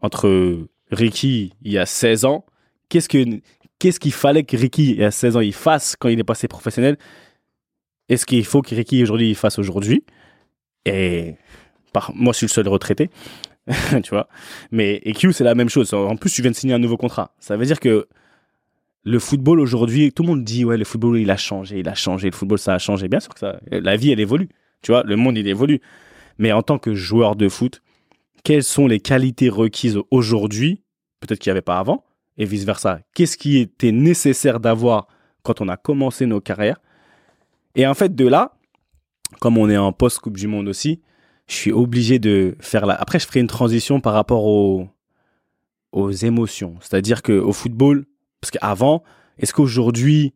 entre 0.00 0.68
Ricky 0.90 1.52
il 1.62 1.72
y 1.72 1.78
a 1.78 1.86
16 1.86 2.24
ans? 2.24 2.46
Qu'est-ce 2.88 3.08
que 3.08 3.24
qu'est-ce 3.78 3.98
qu'il 3.98 4.12
fallait 4.12 4.44
que 4.44 4.56
Ricky 4.56 4.92
il 4.92 4.98
y 4.98 5.04
a 5.04 5.10
16 5.10 5.36
ans 5.36 5.40
il 5.40 5.52
fasse 5.52 5.96
quand 5.98 6.08
il 6.08 6.18
est 6.18 6.24
passé 6.24 6.46
professionnel? 6.46 6.98
Est-ce 8.08 8.26
qu'il 8.26 8.44
faut 8.44 8.62
que 8.62 8.74
Ricky 8.74 9.02
aujourd'hui 9.02 9.30
il 9.30 9.34
fasse 9.34 9.58
aujourd'hui? 9.58 10.04
Et 10.84 11.34
par, 11.92 12.12
moi 12.14 12.32
je 12.32 12.38
suis 12.38 12.46
le 12.46 12.52
seul 12.52 12.68
retraité, 12.68 13.10
tu 14.02 14.10
vois. 14.10 14.28
Mais 14.70 15.00
et 15.02 15.14
c'est 15.32 15.44
la 15.44 15.56
même 15.56 15.68
chose. 15.68 15.92
En 15.94 16.16
plus 16.16 16.30
tu 16.30 16.42
viens 16.42 16.52
de 16.52 16.56
signer 16.56 16.74
un 16.74 16.78
nouveau 16.78 16.96
contrat. 16.96 17.34
Ça 17.40 17.56
veut 17.56 17.66
dire 17.66 17.80
que 17.80 18.06
le 19.02 19.18
football 19.18 19.58
aujourd'hui, 19.58 20.12
tout 20.12 20.22
le 20.22 20.28
monde 20.28 20.44
dit 20.44 20.64
ouais 20.64 20.76
le 20.76 20.84
football 20.84 21.18
il 21.18 21.30
a 21.32 21.36
changé, 21.36 21.80
il 21.80 21.88
a 21.88 21.94
changé, 21.94 22.30
le 22.30 22.36
football 22.36 22.58
ça 22.60 22.74
a 22.74 22.78
changé. 22.78 23.08
Bien 23.08 23.18
sûr 23.18 23.34
que 23.34 23.40
ça, 23.40 23.58
la 23.68 23.96
vie 23.96 24.12
elle 24.12 24.20
évolue, 24.20 24.48
tu 24.82 24.92
vois, 24.92 25.02
le 25.02 25.16
monde 25.16 25.36
il 25.36 25.48
évolue. 25.48 25.80
Mais 26.38 26.52
en 26.52 26.62
tant 26.62 26.78
que 26.78 26.94
joueur 26.94 27.36
de 27.36 27.48
foot, 27.48 27.82
quelles 28.44 28.64
sont 28.64 28.86
les 28.86 29.00
qualités 29.00 29.48
requises 29.48 29.98
aujourd'hui, 30.10 30.82
peut-être 31.20 31.38
qu'il 31.38 31.50
n'y 31.50 31.52
avait 31.52 31.62
pas 31.62 31.78
avant, 31.78 32.04
et 32.38 32.44
vice-versa? 32.44 33.00
Qu'est-ce 33.14 33.36
qui 33.36 33.58
était 33.58 33.92
nécessaire 33.92 34.60
d'avoir 34.60 35.08
quand 35.42 35.60
on 35.60 35.68
a 35.68 35.76
commencé 35.76 36.26
nos 36.26 36.40
carrières? 36.40 36.80
Et 37.74 37.86
en 37.86 37.94
fait, 37.94 38.14
de 38.14 38.26
là, 38.26 38.56
comme 39.40 39.58
on 39.58 39.68
est 39.68 39.76
en 39.76 39.92
post-Coupe 39.92 40.36
du 40.36 40.46
Monde 40.46 40.68
aussi, 40.68 41.00
je 41.48 41.54
suis 41.54 41.72
obligé 41.72 42.18
de 42.18 42.56
faire 42.60 42.86
la... 42.86 42.94
Après, 42.94 43.18
je 43.18 43.26
ferai 43.26 43.40
une 43.40 43.46
transition 43.46 44.00
par 44.00 44.12
rapport 44.12 44.44
aux, 44.44 44.88
aux 45.92 46.10
émotions. 46.10 46.76
C'est-à-dire 46.80 47.22
qu'au 47.22 47.52
football, 47.52 48.06
parce 48.40 48.50
qu'avant, 48.50 49.02
est-ce 49.38 49.52
qu'aujourd'hui, 49.52 50.34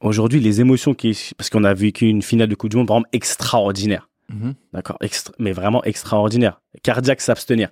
aujourd'hui, 0.00 0.40
les 0.40 0.60
émotions 0.60 0.94
qui... 0.94 1.32
Parce 1.36 1.50
qu'on 1.50 1.64
a 1.64 1.74
vécu 1.74 2.06
une 2.08 2.22
finale 2.22 2.48
de 2.48 2.54
Coupe 2.54 2.70
du 2.70 2.76
Monde, 2.76 2.88
par 2.88 2.96
exemple, 2.96 3.10
extraordinaire. 3.12 4.07
Mhm. 4.32 4.54
D'accord, 4.72 4.98
mais 5.38 5.52
vraiment 5.52 5.82
extraordinaire. 5.84 6.60
Cardiaque 6.82 7.20
s'abstenir. 7.20 7.70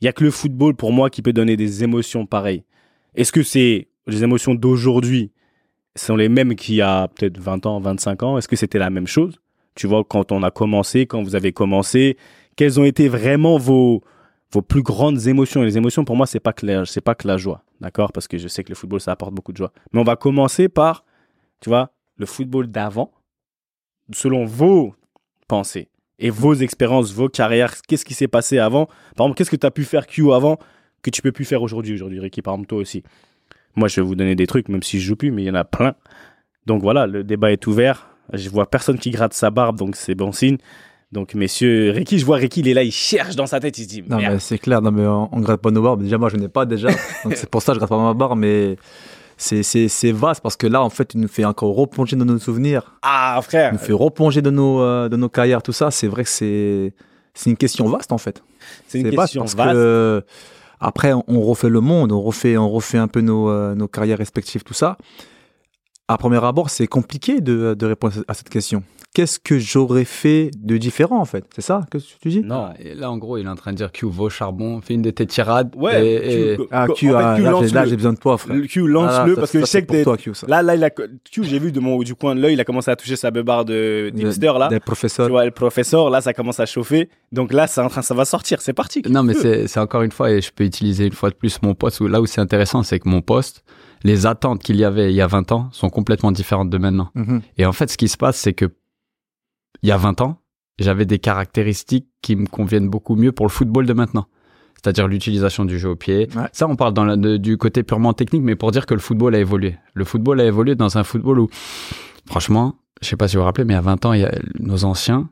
Il 0.00 0.04
y 0.04 0.08
a 0.08 0.12
que 0.12 0.24
le 0.24 0.30
football 0.30 0.74
pour 0.74 0.92
moi 0.92 1.10
qui 1.10 1.22
peut 1.22 1.32
donner 1.32 1.56
des 1.56 1.84
émotions 1.84 2.26
pareilles. 2.26 2.64
Est-ce 3.14 3.32
que 3.32 3.42
c'est 3.42 3.88
les 4.06 4.22
émotions 4.22 4.54
d'aujourd'hui 4.54 5.32
sont 5.94 6.16
les 6.16 6.28
mêmes 6.28 6.54
qu'il 6.54 6.76
y 6.76 6.82
a 6.82 7.08
peut-être 7.08 7.38
20 7.38 7.66
ans, 7.66 7.80
25 7.80 8.22
ans? 8.22 8.38
Est-ce 8.38 8.48
que 8.48 8.56
c'était 8.56 8.78
la 8.78 8.90
même 8.90 9.06
chose? 9.06 9.40
Tu 9.74 9.86
vois, 9.86 10.04
quand 10.04 10.32
on 10.32 10.42
a 10.42 10.50
commencé, 10.50 11.06
quand 11.06 11.22
vous 11.22 11.34
avez 11.34 11.52
commencé, 11.52 12.16
quelles 12.56 12.78
ont 12.80 12.84
été 12.84 13.08
vraiment 13.08 13.58
vos, 13.58 14.02
vos 14.52 14.62
plus 14.62 14.82
grandes 14.82 15.26
émotions? 15.26 15.62
Et 15.62 15.66
les 15.66 15.76
émotions, 15.76 16.04
pour 16.04 16.16
moi, 16.16 16.26
c'est 16.26 16.40
pas 16.40 16.52
pas 16.52 17.14
que 17.14 17.28
la 17.28 17.36
joie, 17.36 17.62
d'accord? 17.80 18.12
Parce 18.12 18.28
que 18.28 18.38
je 18.38 18.48
sais 18.48 18.64
que 18.64 18.70
le 18.70 18.74
football, 18.74 19.00
ça 19.00 19.12
apporte 19.12 19.34
beaucoup 19.34 19.52
de 19.52 19.58
joie. 19.58 19.72
Mais 19.92 20.00
on 20.00 20.04
va 20.04 20.16
commencer 20.16 20.68
par, 20.68 21.04
tu 21.60 21.68
vois, 21.68 21.90
le 22.16 22.26
football 22.26 22.66
d'avant, 22.68 23.12
selon 24.12 24.44
vos 24.44 24.94
pensées 25.48 25.88
et 26.18 26.30
vos 26.30 26.54
expériences, 26.54 27.12
vos 27.12 27.28
carrières. 27.28 27.74
Qu'est-ce 27.86 28.04
qui 28.04 28.14
s'est 28.14 28.28
passé 28.28 28.58
avant? 28.58 28.86
Par 29.16 29.26
exemple, 29.26 29.36
qu'est-ce 29.36 29.50
que 29.50 29.56
tu 29.56 29.66
as 29.66 29.70
pu 29.70 29.84
faire 29.84 30.06
Q 30.06 30.32
avant 30.32 30.58
que 31.02 31.10
tu 31.10 31.22
peux 31.22 31.32
plus 31.32 31.44
faire 31.44 31.62
aujourd'hui 31.62 31.94
Aujourd'hui, 31.94 32.20
Ricky, 32.20 32.42
par 32.42 32.54
exemple, 32.54 32.68
toi 32.68 32.78
aussi. 32.78 33.02
Moi, 33.74 33.88
je 33.88 34.00
vais 34.00 34.06
vous 34.06 34.14
donner 34.14 34.34
des 34.34 34.46
trucs, 34.46 34.68
même 34.68 34.82
si 34.82 34.98
je 34.98 35.06
joue 35.06 35.16
plus, 35.16 35.30
mais 35.30 35.42
il 35.42 35.46
y 35.46 35.50
en 35.50 35.54
a 35.54 35.64
plein. 35.64 35.94
Donc 36.64 36.82
voilà, 36.82 37.06
le 37.06 37.22
débat 37.22 37.52
est 37.52 37.66
ouvert. 37.66 38.08
Je 38.32 38.48
vois 38.48 38.68
personne 38.68 38.98
qui 38.98 39.10
gratte 39.10 39.34
sa 39.34 39.50
barbe, 39.50 39.78
donc 39.78 39.94
c'est 39.96 40.14
bon 40.14 40.32
signe. 40.32 40.56
Donc, 41.12 41.34
messieurs, 41.34 41.92
Ricky, 41.92 42.18
je 42.18 42.26
vois 42.26 42.36
Ricky, 42.36 42.60
il 42.60 42.68
est 42.68 42.74
là, 42.74 42.82
il 42.82 42.90
cherche 42.90 43.36
dans 43.36 43.46
sa 43.46 43.60
tête, 43.60 43.78
il 43.78 43.84
se 43.84 43.88
dit 43.88 44.02
Non, 44.08 44.16
mais 44.16 44.40
c'est 44.40 44.58
clair, 44.58 44.82
non, 44.82 44.90
mais 44.90 45.06
on, 45.06 45.32
on 45.32 45.40
gratte 45.40 45.60
pas 45.60 45.70
nos 45.70 45.82
barbes. 45.82 46.02
Déjà, 46.02 46.18
moi, 46.18 46.28
je 46.30 46.36
n'ai 46.36 46.48
pas 46.48 46.66
déjà. 46.66 46.88
Donc, 47.24 47.34
c'est 47.36 47.48
pour 47.48 47.62
ça 47.62 47.72
que 47.72 47.74
je 47.74 47.78
gratte 47.78 47.90
pas 47.90 48.02
ma 48.02 48.14
barbe, 48.14 48.38
mais 48.38 48.76
c'est, 49.36 50.12
vaste 50.12 50.40
parce 50.42 50.56
que 50.56 50.66
là, 50.66 50.82
en 50.82 50.90
fait, 50.90 51.14
il 51.14 51.20
nous 51.20 51.28
fait 51.28 51.44
encore 51.44 51.74
replonger 51.76 52.16
dans 52.16 52.24
nos 52.24 52.38
souvenirs. 52.38 52.94
Ah, 53.02 53.36
Il 53.38 53.42
frère, 53.44 53.72
nous 53.72 53.78
fait 53.78 53.92
replonger 53.92 54.42
dans 54.42 54.50
nos, 54.52 54.80
euh, 54.80 55.08
dans 55.08 55.18
nos 55.18 55.28
carrières, 55.28 55.62
tout 55.62 55.72
ça. 55.72 55.90
C'est 55.90 56.06
vrai 56.08 56.24
que 56.24 56.30
c'est, 56.30 56.92
c'est 57.34 57.50
une 57.50 57.56
question 57.56 57.88
vaste, 57.88 58.12
en 58.12 58.18
fait. 58.18 58.42
c'est 58.88 59.00
une 59.00 59.10
vaste 59.10 59.34
question 59.34 59.42
parce 59.42 59.54
vaste. 59.54 59.72
que 59.72 60.24
après 60.80 61.12
on- 61.12 61.24
on 61.28 61.40
refait 61.42 61.68
le 61.68 61.80
monde, 61.80 62.12
on 62.12 62.20
refait, 62.20 62.56
on 62.56 62.68
refait 62.70 62.98
un 62.98 63.08
peu 63.08 63.20
nos, 63.20 63.48
euh, 63.50 63.74
nos 63.74 63.88
carrières 63.88 64.18
respectives, 64.18 64.62
tout 64.64 64.74
ça. 64.74 64.96
À 66.08 66.18
premier 66.18 66.42
abord, 66.44 66.70
c'est 66.70 66.86
compliqué 66.86 67.40
de, 67.40 67.74
de 67.74 67.86
répondre 67.86 68.14
à 68.28 68.34
cette 68.34 68.48
question. 68.48 68.84
Qu'est-ce 69.12 69.40
que 69.40 69.58
j'aurais 69.58 70.04
fait 70.04 70.50
de 70.56 70.76
différent 70.76 71.18
en 71.18 71.24
fait? 71.24 71.44
C'est 71.52 71.62
ça 71.62 71.80
que 71.90 71.98
tu 71.98 72.28
dis? 72.28 72.40
Non. 72.42 72.68
Et 72.78 72.94
là, 72.94 73.10
en 73.10 73.16
gros, 73.16 73.38
il 73.38 73.46
est 73.46 73.48
en 73.48 73.56
train 73.56 73.72
de 73.72 73.76
dire 73.78 73.90
Q, 73.90 74.06
vos 74.06 74.28
charbon, 74.30 74.80
fais 74.82 74.94
une 74.94 75.02
de 75.02 75.10
tes 75.10 75.26
tirades. 75.26 75.74
Ouais, 75.74 76.06
et- 76.06 76.52
et- 76.52 76.56
Q, 76.58 76.62
Ah 76.70 76.84
en 76.84 76.92
Q, 76.94 77.08
fait, 77.08 77.14
ah, 77.16 77.18
Q, 77.18 77.18
là, 77.18 77.34
j'ai- 77.36 77.50
lance-le. 77.50 77.74
là, 77.74 77.86
j'ai 77.86 77.96
besoin 77.96 78.12
de 78.12 78.18
toi, 78.18 78.38
frère. 78.38 78.56
Q, 78.68 78.86
lance-le, 78.86 79.32
Ah, 79.32 79.34
ça, 79.34 79.40
parce 79.40 79.50
que 79.50 79.58
ça, 79.58 79.64
je 79.64 79.70
sais 79.70 79.84
que 79.86 80.04
toi, 80.04 80.16
Q, 80.16 80.32
ça. 80.34 80.46
Là, 80.46 80.62
là, 80.62 80.76
il 80.76 80.84
a, 80.84 80.90
Q, 80.90 81.42
j'ai 81.42 81.58
vu 81.58 81.72
de 81.72 81.80
mon, 81.80 81.98
du 82.02 82.14
coin 82.14 82.36
de 82.36 82.40
l'œil, 82.40 82.52
il 82.52 82.60
a 82.60 82.64
commencé 82.64 82.88
à 82.90 82.94
toucher 82.94 83.16
sa 83.16 83.32
beubare 83.32 83.64
de 83.64 84.10
d'hipster, 84.14 84.52
là. 84.58 84.68
Des 84.68 84.76
Tu 84.78 84.82
professeurs. 84.84 85.28
vois, 85.28 85.44
le 85.46 85.50
professeur, 85.50 86.08
là, 86.10 86.20
ça 86.20 86.34
commence 86.34 86.60
à 86.60 86.66
chauffer. 86.66 87.08
Donc 87.32 87.52
là, 87.52 87.66
c'est 87.66 87.80
en 87.80 87.88
train, 87.88 88.02
ça 88.02 88.14
va 88.14 88.24
sortir. 88.26 88.60
C'est 88.60 88.74
parti. 88.74 89.02
Non, 89.08 89.24
mais 89.24 89.34
c'est 89.34 89.66
c'est 89.66 89.80
encore 89.80 90.02
une 90.02 90.12
fois, 90.12 90.30
et 90.30 90.40
je 90.40 90.52
peux 90.54 90.62
utiliser 90.64 91.06
une 91.06 91.12
fois 91.14 91.30
de 91.30 91.34
plus 91.34 91.60
mon 91.62 91.74
poste. 91.74 92.00
où- 92.00 92.06
Là 92.06 92.20
où 92.20 92.26
c'est 92.26 92.40
intéressant, 92.42 92.82
c'est 92.84 93.00
que 93.00 93.08
mon 93.08 93.22
poste, 93.22 93.64
les 94.04 94.26
attentes 94.26 94.62
qu'il 94.62 94.76
y 94.76 94.84
avait 94.84 95.10
il 95.12 95.16
y 95.16 95.20
a 95.20 95.26
20 95.26 95.52
ans 95.52 95.68
sont 95.72 95.88
complètement 95.90 96.32
différentes 96.32 96.70
de 96.70 96.78
maintenant. 96.78 97.10
Mhm. 97.14 97.40
Et 97.58 97.66
en 97.66 97.72
fait, 97.72 97.90
ce 97.90 97.96
qui 97.96 98.08
se 98.08 98.16
passe, 98.16 98.36
c'est 98.36 98.52
que 98.54 98.66
il 99.82 99.88
y 99.88 99.92
a 99.92 99.96
20 99.96 100.20
ans, 100.20 100.40
j'avais 100.78 101.06
des 101.06 101.18
caractéristiques 101.18 102.06
qui 102.22 102.36
me 102.36 102.46
conviennent 102.46 102.88
beaucoup 102.88 103.16
mieux 103.16 103.32
pour 103.32 103.46
le 103.46 103.50
football 103.50 103.86
de 103.86 103.92
maintenant. 103.92 104.26
C'est-à-dire 104.76 105.08
l'utilisation 105.08 105.64
du 105.64 105.78
jeu 105.78 105.88
au 105.90 105.96
pied. 105.96 106.28
Ouais. 106.36 106.44
Ça, 106.52 106.68
on 106.68 106.76
parle 106.76 106.92
dans 106.94 107.04
la- 107.04 107.16
de- 107.16 107.38
du 107.38 107.56
côté 107.56 107.82
purement 107.82 108.12
technique, 108.12 108.42
mais 108.42 108.56
pour 108.56 108.70
dire 108.72 108.84
que 108.86 108.94
le 108.94 109.00
football 109.00 109.34
a 109.34 109.38
évolué. 109.38 109.76
Le 109.94 110.04
football 110.04 110.40
a 110.40 110.44
évolué 110.44 110.74
dans 110.74 110.98
un 110.98 111.02
football 111.04 111.40
où, 111.40 111.48
franchement, 112.26 112.76
je 113.00 113.08
sais 113.08 113.16
pas 113.16 113.26
si 113.28 113.36
vous 113.36 113.40
vous 113.42 113.46
rappelez, 113.46 113.64
mais 113.64 113.72
il 113.72 113.76
y 113.76 113.78
a 113.78 113.82
20 113.82 114.04
ans, 114.06 114.12
il 114.12 114.20
y 114.20 114.24
a 114.24 114.34
nos 114.60 114.84
anciens, 114.84 115.28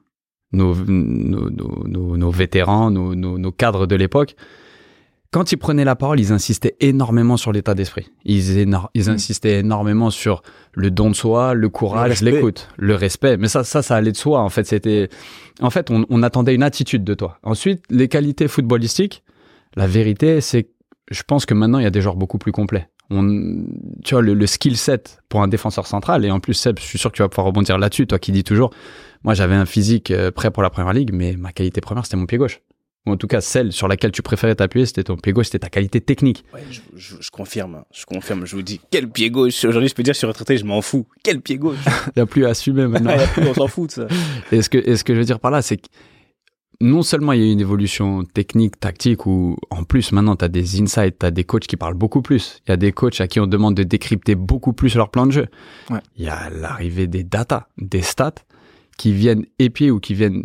nos, 0.52 0.74
nos, 0.74 1.50
nos, 1.50 2.16
nos- 2.16 2.30
vétérans, 2.30 2.90
nos 2.90 3.52
cadres 3.52 3.86
de 3.86 3.96
l'époque, 3.96 4.34
quand 5.34 5.50
ils 5.50 5.56
prenaient 5.56 5.84
la 5.84 5.96
parole, 5.96 6.20
ils 6.20 6.32
insistaient 6.32 6.76
énormément 6.78 7.36
sur 7.36 7.50
l'état 7.50 7.74
d'esprit. 7.74 8.06
Ils, 8.24 8.56
éno- 8.64 8.86
ils 8.94 9.06
Mm. 9.10 9.14
insistaient 9.14 9.58
énormément 9.58 10.10
sur 10.10 10.42
le 10.74 10.92
don 10.92 11.10
de 11.10 11.14
soi, 11.16 11.54
le 11.54 11.68
courage, 11.68 12.22
l'écoute, 12.22 12.68
le 12.76 12.94
respect. 12.94 13.36
Mais 13.36 13.48
ça, 13.48 13.64
ça, 13.64 13.82
ça 13.82 13.96
allait 13.96 14.12
de 14.12 14.16
soi. 14.16 14.40
En 14.40 14.48
fait, 14.48 14.64
c'était, 14.64 15.08
en 15.60 15.70
fait, 15.70 15.90
on, 15.90 16.06
on 16.08 16.22
attendait 16.22 16.54
une 16.54 16.62
attitude 16.62 17.02
de 17.02 17.14
toi. 17.14 17.38
Ensuite, 17.42 17.82
les 17.90 18.06
qualités 18.06 18.46
footballistiques. 18.46 19.24
La 19.74 19.88
vérité, 19.88 20.40
c'est, 20.40 20.62
que 20.62 20.70
je 21.10 21.22
pense 21.24 21.46
que 21.46 21.54
maintenant, 21.54 21.80
il 21.80 21.82
y 21.82 21.86
a 21.86 21.90
des 21.90 22.00
joueurs 22.00 22.16
beaucoup 22.16 22.38
plus 22.38 22.52
complets. 22.52 22.86
On, 23.10 23.64
tu 24.04 24.14
vois, 24.14 24.22
le, 24.22 24.34
le 24.34 24.46
skill 24.46 24.76
set 24.76 25.18
pour 25.28 25.42
un 25.42 25.48
défenseur 25.48 25.86
central. 25.88 26.24
Et 26.24 26.30
en 26.30 26.38
plus, 26.38 26.54
Seb, 26.54 26.78
je 26.78 26.84
suis 26.84 26.98
sûr 26.98 27.10
que 27.10 27.16
tu 27.16 27.22
vas 27.22 27.28
pouvoir 27.28 27.46
rebondir 27.48 27.76
là-dessus. 27.76 28.06
Toi 28.06 28.18
qui 28.20 28.30
dis 28.30 28.44
toujours, 28.44 28.70
moi, 29.24 29.34
j'avais 29.34 29.56
un 29.56 29.66
physique 29.66 30.10
euh, 30.12 30.30
prêt 30.30 30.50
pour 30.52 30.62
la 30.62 30.70
première 30.70 30.92
ligue, 30.92 31.10
mais 31.12 31.34
ma 31.36 31.52
qualité 31.52 31.80
première, 31.80 32.04
c'était 32.06 32.16
mon 32.16 32.26
pied 32.26 32.38
gauche. 32.38 32.60
Ou 33.06 33.12
en 33.12 33.16
tout 33.18 33.26
cas, 33.26 33.42
celle 33.42 33.70
sur 33.72 33.86
laquelle 33.86 34.12
tu 34.12 34.22
préférais 34.22 34.54
t'appuyer, 34.54 34.86
c'était 34.86 35.04
ton 35.04 35.16
pied 35.16 35.32
gauche, 35.32 35.46
c'était 35.46 35.58
ta 35.58 35.68
qualité 35.68 36.00
technique. 36.00 36.42
Ouais, 36.54 36.62
je, 36.70 36.80
je- 36.96 37.16
je 37.20 37.30
confirme. 37.30 37.74
hein. 37.74 37.84
Je 37.92 38.06
confirme. 38.06 38.46
Je 38.46 38.56
vous 38.56 38.62
dis, 38.62 38.80
quel 38.90 39.08
pied 39.10 39.30
gauche. 39.30 39.62
Aujourd'hui, 39.66 39.88
je 39.90 39.94
peux 39.94 40.02
dire, 40.02 40.14
je 40.14 40.18
suis 40.18 40.26
retraité, 40.26 40.56
je 40.56 40.64
m'en 40.64 40.80
fous. 40.80 41.06
Quel 41.22 41.42
pied 41.42 41.58
gauche. 41.58 41.76
Il 42.06 42.12
n'y 42.16 42.22
a 42.22 42.26
plus 42.26 42.46
à 42.46 42.50
assumer 42.50 42.86
maintenant. 42.86 43.14
Ouais, 43.14 43.26
on 43.48 43.52
s'en 43.54 43.66
fout 43.68 43.88
de 43.88 43.92
ça. 43.94 44.06
Et 44.52 44.62
ce 44.62 44.70
que, 44.70 44.78
et 44.78 44.96
ce 44.96 45.04
que 45.04 45.12
je 45.14 45.18
veux 45.18 45.24
dire 45.26 45.38
par 45.40 45.50
là, 45.50 45.60
c'est 45.60 45.76
que 45.76 45.86
non 46.80 47.02
seulement 47.02 47.32
il 47.32 47.40
y 47.40 47.42
a 47.44 47.46
eu 47.46 47.52
une 47.52 47.60
évolution 47.60 48.24
technique, 48.24 48.80
tactique, 48.80 49.26
où 49.26 49.56
en 49.70 49.84
plus 49.84 50.10
maintenant 50.12 50.34
tu 50.34 50.44
as 50.44 50.48
des 50.48 50.80
insights, 50.82 51.18
tu 51.20 51.26
as 51.26 51.30
des 51.30 51.44
coachs 51.44 51.66
qui 51.66 51.76
parlent 51.76 51.94
beaucoup 51.94 52.20
plus. 52.20 52.60
Il 52.66 52.70
y 52.70 52.72
a 52.72 52.76
des 52.76 52.90
coachs 52.92 53.20
à 53.20 53.28
qui 53.28 53.38
on 53.38 53.46
demande 53.46 53.74
de 53.76 53.84
décrypter 53.84 54.34
beaucoup 54.34 54.72
plus 54.72 54.94
leur 54.96 55.10
plan 55.10 55.26
de 55.26 55.32
jeu. 55.32 55.46
Ouais. 55.90 56.00
Il 56.16 56.24
y 56.24 56.28
a 56.28 56.50
l'arrivée 56.50 57.06
des 57.06 57.22
data, 57.22 57.68
des 57.78 58.02
stats 58.02 58.34
qui 58.98 59.12
viennent 59.12 59.44
épier 59.58 59.90
ou 59.92 60.00
qui 60.00 60.14
viennent 60.14 60.44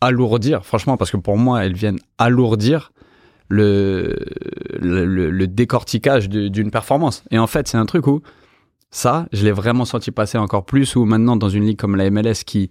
alourdir, 0.00 0.64
franchement, 0.64 0.96
parce 0.96 1.10
que 1.10 1.16
pour 1.16 1.36
moi, 1.36 1.64
elles 1.64 1.74
viennent 1.74 1.98
alourdir 2.18 2.92
le, 3.48 4.16
le, 4.78 5.46
décortiquage 5.46 6.28
d'une 6.28 6.70
performance. 6.70 7.24
Et 7.30 7.38
en 7.38 7.46
fait, 7.46 7.68
c'est 7.68 7.76
un 7.76 7.86
truc 7.86 8.06
où 8.06 8.22
Ça, 8.90 9.26
je 9.32 9.44
l'ai 9.44 9.52
vraiment 9.52 9.84
senti 9.84 10.10
passer 10.10 10.38
encore 10.38 10.64
plus, 10.64 10.96
ou 10.96 11.04
maintenant 11.04 11.36
dans 11.36 11.48
une 11.48 11.64
ligue 11.64 11.78
comme 11.78 11.96
la 11.96 12.10
MLS 12.10 12.44
qui, 12.46 12.70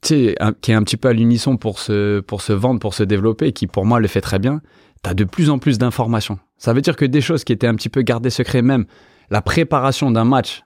qui 0.00 0.34
est 0.34 0.40
un 0.40 0.52
petit 0.82 0.96
peu 0.96 1.08
à 1.08 1.12
l'unisson 1.12 1.56
pour 1.56 1.78
se, 1.78 2.20
pour 2.20 2.42
se 2.42 2.52
vendre, 2.52 2.80
pour 2.80 2.94
se 2.94 3.02
développer, 3.02 3.52
qui 3.52 3.66
pour 3.66 3.86
moi 3.86 4.00
le 4.00 4.08
fait 4.08 4.20
très 4.20 4.38
bien, 4.38 4.60
tu 5.02 5.10
as 5.10 5.14
de 5.14 5.24
plus 5.24 5.50
en 5.50 5.58
plus 5.58 5.78
d'informations. 5.78 6.38
Ça 6.58 6.72
veut 6.72 6.80
dire 6.80 6.96
que 6.96 7.04
des 7.04 7.20
choses 7.20 7.44
qui 7.44 7.52
étaient 7.52 7.66
un 7.66 7.74
petit 7.74 7.88
peu 7.88 8.02
gardées 8.02 8.30
secret, 8.30 8.62
même 8.62 8.86
la 9.30 9.42
préparation 9.42 10.10
d'un 10.10 10.24
match 10.24 10.62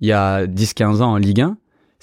il 0.00 0.08
y 0.08 0.12
a 0.12 0.46
10-15 0.46 1.02
ans 1.02 1.12
en 1.12 1.16
Ligue 1.16 1.40
1, 1.40 1.56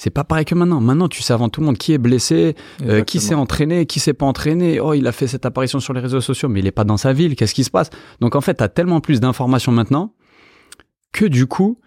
c'est 0.03 0.09
pas 0.09 0.23
pareil 0.23 0.45
que 0.45 0.55
maintenant. 0.55 0.81
Maintenant, 0.81 1.07
tu 1.07 1.21
sais 1.21 1.31
avant 1.31 1.47
tout 1.49 1.59
le 1.61 1.67
monde 1.67 1.77
qui 1.77 1.93
est 1.93 1.99
blessé, 1.99 2.55
euh, 2.81 3.03
qui 3.03 3.19
s'est 3.19 3.35
entraîné, 3.35 3.85
qui 3.85 3.99
s'est 3.99 4.13
pas 4.15 4.25
entraîné. 4.25 4.79
Oh, 4.79 4.93
il 4.95 5.05
a 5.05 5.11
fait 5.11 5.27
cette 5.27 5.45
apparition 5.45 5.79
sur 5.79 5.93
les 5.93 5.99
réseaux 6.01 6.21
sociaux, 6.21 6.49
mais 6.49 6.59
il 6.59 6.65
est 6.65 6.71
pas 6.71 6.85
dans 6.85 6.97
sa 6.97 7.13
ville. 7.13 7.35
Qu'est-ce 7.35 7.53
qui 7.53 7.63
se 7.63 7.69
passe? 7.69 7.91
Donc 8.19 8.35
en 8.35 8.41
fait, 8.41 8.55
tu 8.55 8.63
as 8.63 8.67
tellement 8.69 8.99
plus 8.99 9.19
d'informations 9.19 9.71
maintenant 9.71 10.13
que 11.11 11.25
du 11.25 11.45
coup, 11.45 11.77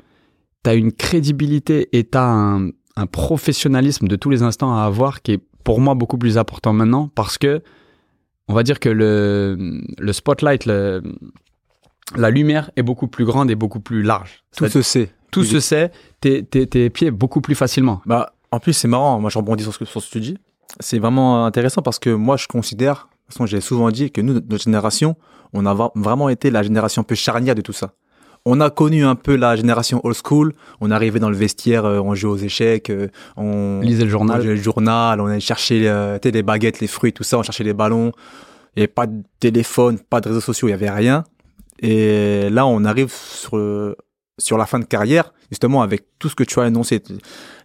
tu 0.63 0.71
as 0.71 0.75
une 0.75 0.93
crédibilité 0.93 1.89
et 1.93 2.05
tu 2.09 2.17
as 2.17 2.25
un, 2.31 2.69
un 2.95 3.07
professionnalisme 3.07 4.07
de 4.07 4.15
tous 4.15 4.31
les 4.31 4.43
instants 4.45 4.77
à 4.77 4.83
avoir 4.85 5.21
qui 5.23 5.33
est 5.33 5.41
pour 5.65 5.81
moi 5.81 5.95
beaucoup 5.95 6.17
plus 6.19 6.39
important 6.39 6.73
maintenant 6.73 7.11
parce 7.17 7.37
que 7.37 7.63
on 8.47 8.55
va 8.55 8.63
dire 8.63 8.79
que 8.79 8.91
le, 8.91 9.81
le 9.99 10.13
spotlight, 10.13 10.67
le- 10.67 11.03
la 12.17 12.31
lumière 12.31 12.71
est 12.77 12.83
beaucoup 12.83 13.09
plus 13.09 13.25
grande 13.25 13.51
et 13.51 13.55
beaucoup 13.57 13.81
plus 13.81 14.03
large. 14.03 14.45
Tout 14.57 14.65
se 14.69 14.83
sait. 14.83 15.11
Tout 15.35 15.45
se 15.45 15.61
sait, 15.61 15.91
tes, 16.21 16.43
tes, 16.45 16.67
tes 16.67 16.91
pieds 16.91 17.11
beaucoup 17.11 17.41
plus 17.41 17.55
facilement. 17.55 18.01
Bah, 18.07 18.33
en 18.51 18.61
plus, 18.61 18.73
c'est 18.73 18.89
marrant. 18.89 19.19
Moi, 19.21 19.31
je 19.31 19.39
rebondis 19.39 19.63
sur 19.65 19.73
ce 19.75 19.79
que, 19.79 19.85
sur 19.85 20.01
ce 20.03 20.07
que 20.09 20.13
tu 20.13 20.21
dis. 20.21 20.39
C'est 20.81 20.99
vraiment 20.99 21.45
intéressant 21.47 21.83
parce 21.83 21.99
que 21.99 22.11
moi, 22.11 22.37
je 22.37 22.47
considère, 22.47 22.95
de 22.95 23.01
toute 23.01 23.33
façon, 23.35 23.47
j'ai 23.47 23.61
souvent 23.61 23.91
dit 23.91 24.11
que 24.11 24.21
nous, 24.21 24.35
notre 24.35 24.63
génération, 24.65 25.17
on 25.53 25.67
a 25.67 25.91
vraiment 25.95 26.29
été 26.29 26.51
la 26.51 26.63
génération 26.63 27.01
un 27.03 27.05
peu 27.05 27.15
charnière 27.15 27.55
de 27.55 27.61
tout 27.63 27.73
ça. 27.73 27.93
On 28.47 28.61
a 28.61 28.69
connu 28.71 29.05
un 29.07 29.15
peu 29.15 29.37
la 29.37 29.57
génération 29.57 30.01
old 30.05 30.17
school. 30.23 30.53
On 30.81 30.91
arrivait 30.91 31.19
dans 31.21 31.31
le 31.31 31.37
vestiaire, 31.37 31.85
euh, 31.87 32.01
on 32.01 32.15
jouait 32.15 32.31
aux 32.31 32.37
échecs, 32.37 32.91
euh, 32.91 33.09
on 33.37 33.81
Lisez 33.81 34.03
le 34.05 34.09
on 34.09 34.11
journal. 34.11 34.43
jouait 34.43 34.55
le 34.57 34.61
journal, 34.63 35.21
on 35.21 35.27
allait 35.27 35.41
chercher 35.41 35.89
euh, 35.89 36.19
les 36.23 36.43
baguettes, 36.43 36.81
les 36.81 36.87
fruits, 36.87 37.13
tout 37.15 37.23
ça, 37.25 37.39
on 37.39 37.43
cherchait 37.43 37.65
les 37.65 37.73
ballons. 37.73 38.13
Il 38.77 38.81
n'y 38.81 38.83
avait 38.83 38.89
pas 38.89 39.07
de 39.07 39.23
téléphone, 39.41 39.99
pas 39.99 40.21
de 40.21 40.29
réseaux 40.29 40.41
sociaux, 40.43 40.69
il 40.69 40.73
n'y 40.73 40.75
avait 40.75 40.91
rien. 40.91 41.25
Et 41.81 42.51
là, 42.51 42.67
on 42.67 42.85
arrive 42.85 43.13
sur, 43.13 43.57
le- 43.57 43.97
sur 44.39 44.59
la 44.59 44.67
fin 44.67 44.79
de 44.81 44.85
carrière, 44.85 45.33
justement, 45.51 45.83
avec 45.83 46.05
tout 46.19 46.29
ce 46.29 46.35
que 46.35 46.43
tu 46.45 46.59
as 46.61 46.67
énoncé, 46.67 47.01
t- 47.01 47.15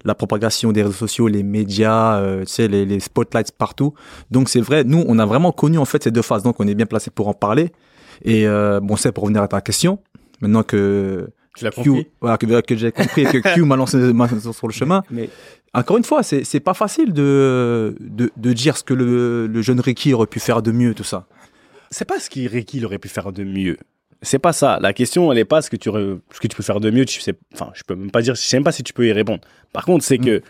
la 0.06 0.14
propagation 0.16 0.72
des 0.72 0.84
réseaux 0.84 0.94
sociaux, 0.94 1.28
les 1.28 1.42
médias, 1.44 2.20
euh, 2.20 2.42
tu 2.46 2.52
sais, 2.54 2.68
les, 2.68 2.86
les 2.86 3.00
spotlights 3.00 3.52
partout. 3.58 3.94
Donc, 4.30 4.50
c'est 4.50 4.62
vrai, 4.62 4.84
nous, 4.84 5.04
on 5.08 5.18
a 5.20 5.26
vraiment 5.26 5.52
connu, 5.52 5.78
en 5.80 5.86
fait, 5.86 6.04
ces 6.04 6.12
deux 6.12 6.22
phases. 6.22 6.44
Donc, 6.44 6.60
on 6.60 6.68
est 6.68 6.76
bien 6.76 6.86
placé 6.86 7.10
pour 7.10 7.28
en 7.28 7.34
parler. 7.34 7.72
Et 8.24 8.48
euh, 8.48 8.80
bon, 8.82 8.96
c'est 8.98 9.12
pour 9.12 9.24
revenir 9.24 9.42
à 9.42 9.48
ta 9.48 9.62
question. 9.62 10.00
Maintenant 10.42 10.62
que 10.64 11.30
Tu 11.56 11.64
l'as 11.66 11.72
compris? 11.72 12.08
voilà, 12.22 12.38
que, 12.38 12.62
que 12.62 12.76
j'ai 12.76 12.92
compris 12.92 13.22
et 13.22 13.26
que 13.42 13.54
Q 13.56 13.64
m'a 13.64 13.76
lancé 13.76 13.98
sur 14.54 14.68
le 14.68 14.74
chemin. 14.74 15.02
Mais 15.10 15.30
Encore 15.74 15.98
une 15.98 16.04
fois, 16.04 16.22
c'est 16.24 16.44
c'est 16.44 16.60
pas 16.60 16.74
facile 16.74 17.14
de, 17.14 17.96
de, 18.00 18.32
de 18.38 18.54
dire 18.54 18.78
ce 18.78 18.84
que 18.84 18.94
le, 18.94 19.48
le 19.48 19.62
jeune 19.62 19.80
Ricky 19.80 20.14
aurait 20.14 20.28
pu 20.28 20.40
faire 20.40 20.62
de 20.62 20.72
mieux, 20.72 20.94
tout 20.94 21.04
ça. 21.04 21.28
c'est 21.92 22.06
pas 22.06 22.20
ce 22.20 22.30
qu'il 22.30 22.48
Ricky 22.48 22.84
aurait 22.86 23.00
pu 23.00 23.08
faire 23.10 23.32
de 23.32 23.44
mieux. 23.44 23.78
C'est 24.22 24.40
pas 24.40 24.52
ça. 24.54 24.80
La 24.82 24.92
question, 24.94 25.32
elle 25.32 25.38
est 25.38 25.46
pas 25.46 25.62
ce 25.62 25.70
que 25.70 25.76
tu 25.78 25.90
aurais- 25.90 26.18
ce 26.32 26.40
que 26.40 26.48
tu 26.48 26.56
peux 26.56 26.64
faire 26.64 26.80
de 26.82 26.92
mieux. 26.92 27.06
Tu 27.06 27.22
sais, 27.22 27.36
enfin, 27.54 27.72
je 27.74 27.84
peux 27.84 27.96
même 27.96 28.12
pas 28.12 28.22
dire. 28.22 28.36
Je 28.36 28.42
sais 28.42 28.58
même 28.58 28.64
pas 28.66 28.72
si 28.74 28.84
tu 28.84 28.92
peux 28.94 29.08
y 29.08 29.12
répondre. 29.14 29.42
Par 29.72 29.86
contre, 29.86 30.04
c'est 30.04 30.18
que 30.18 30.42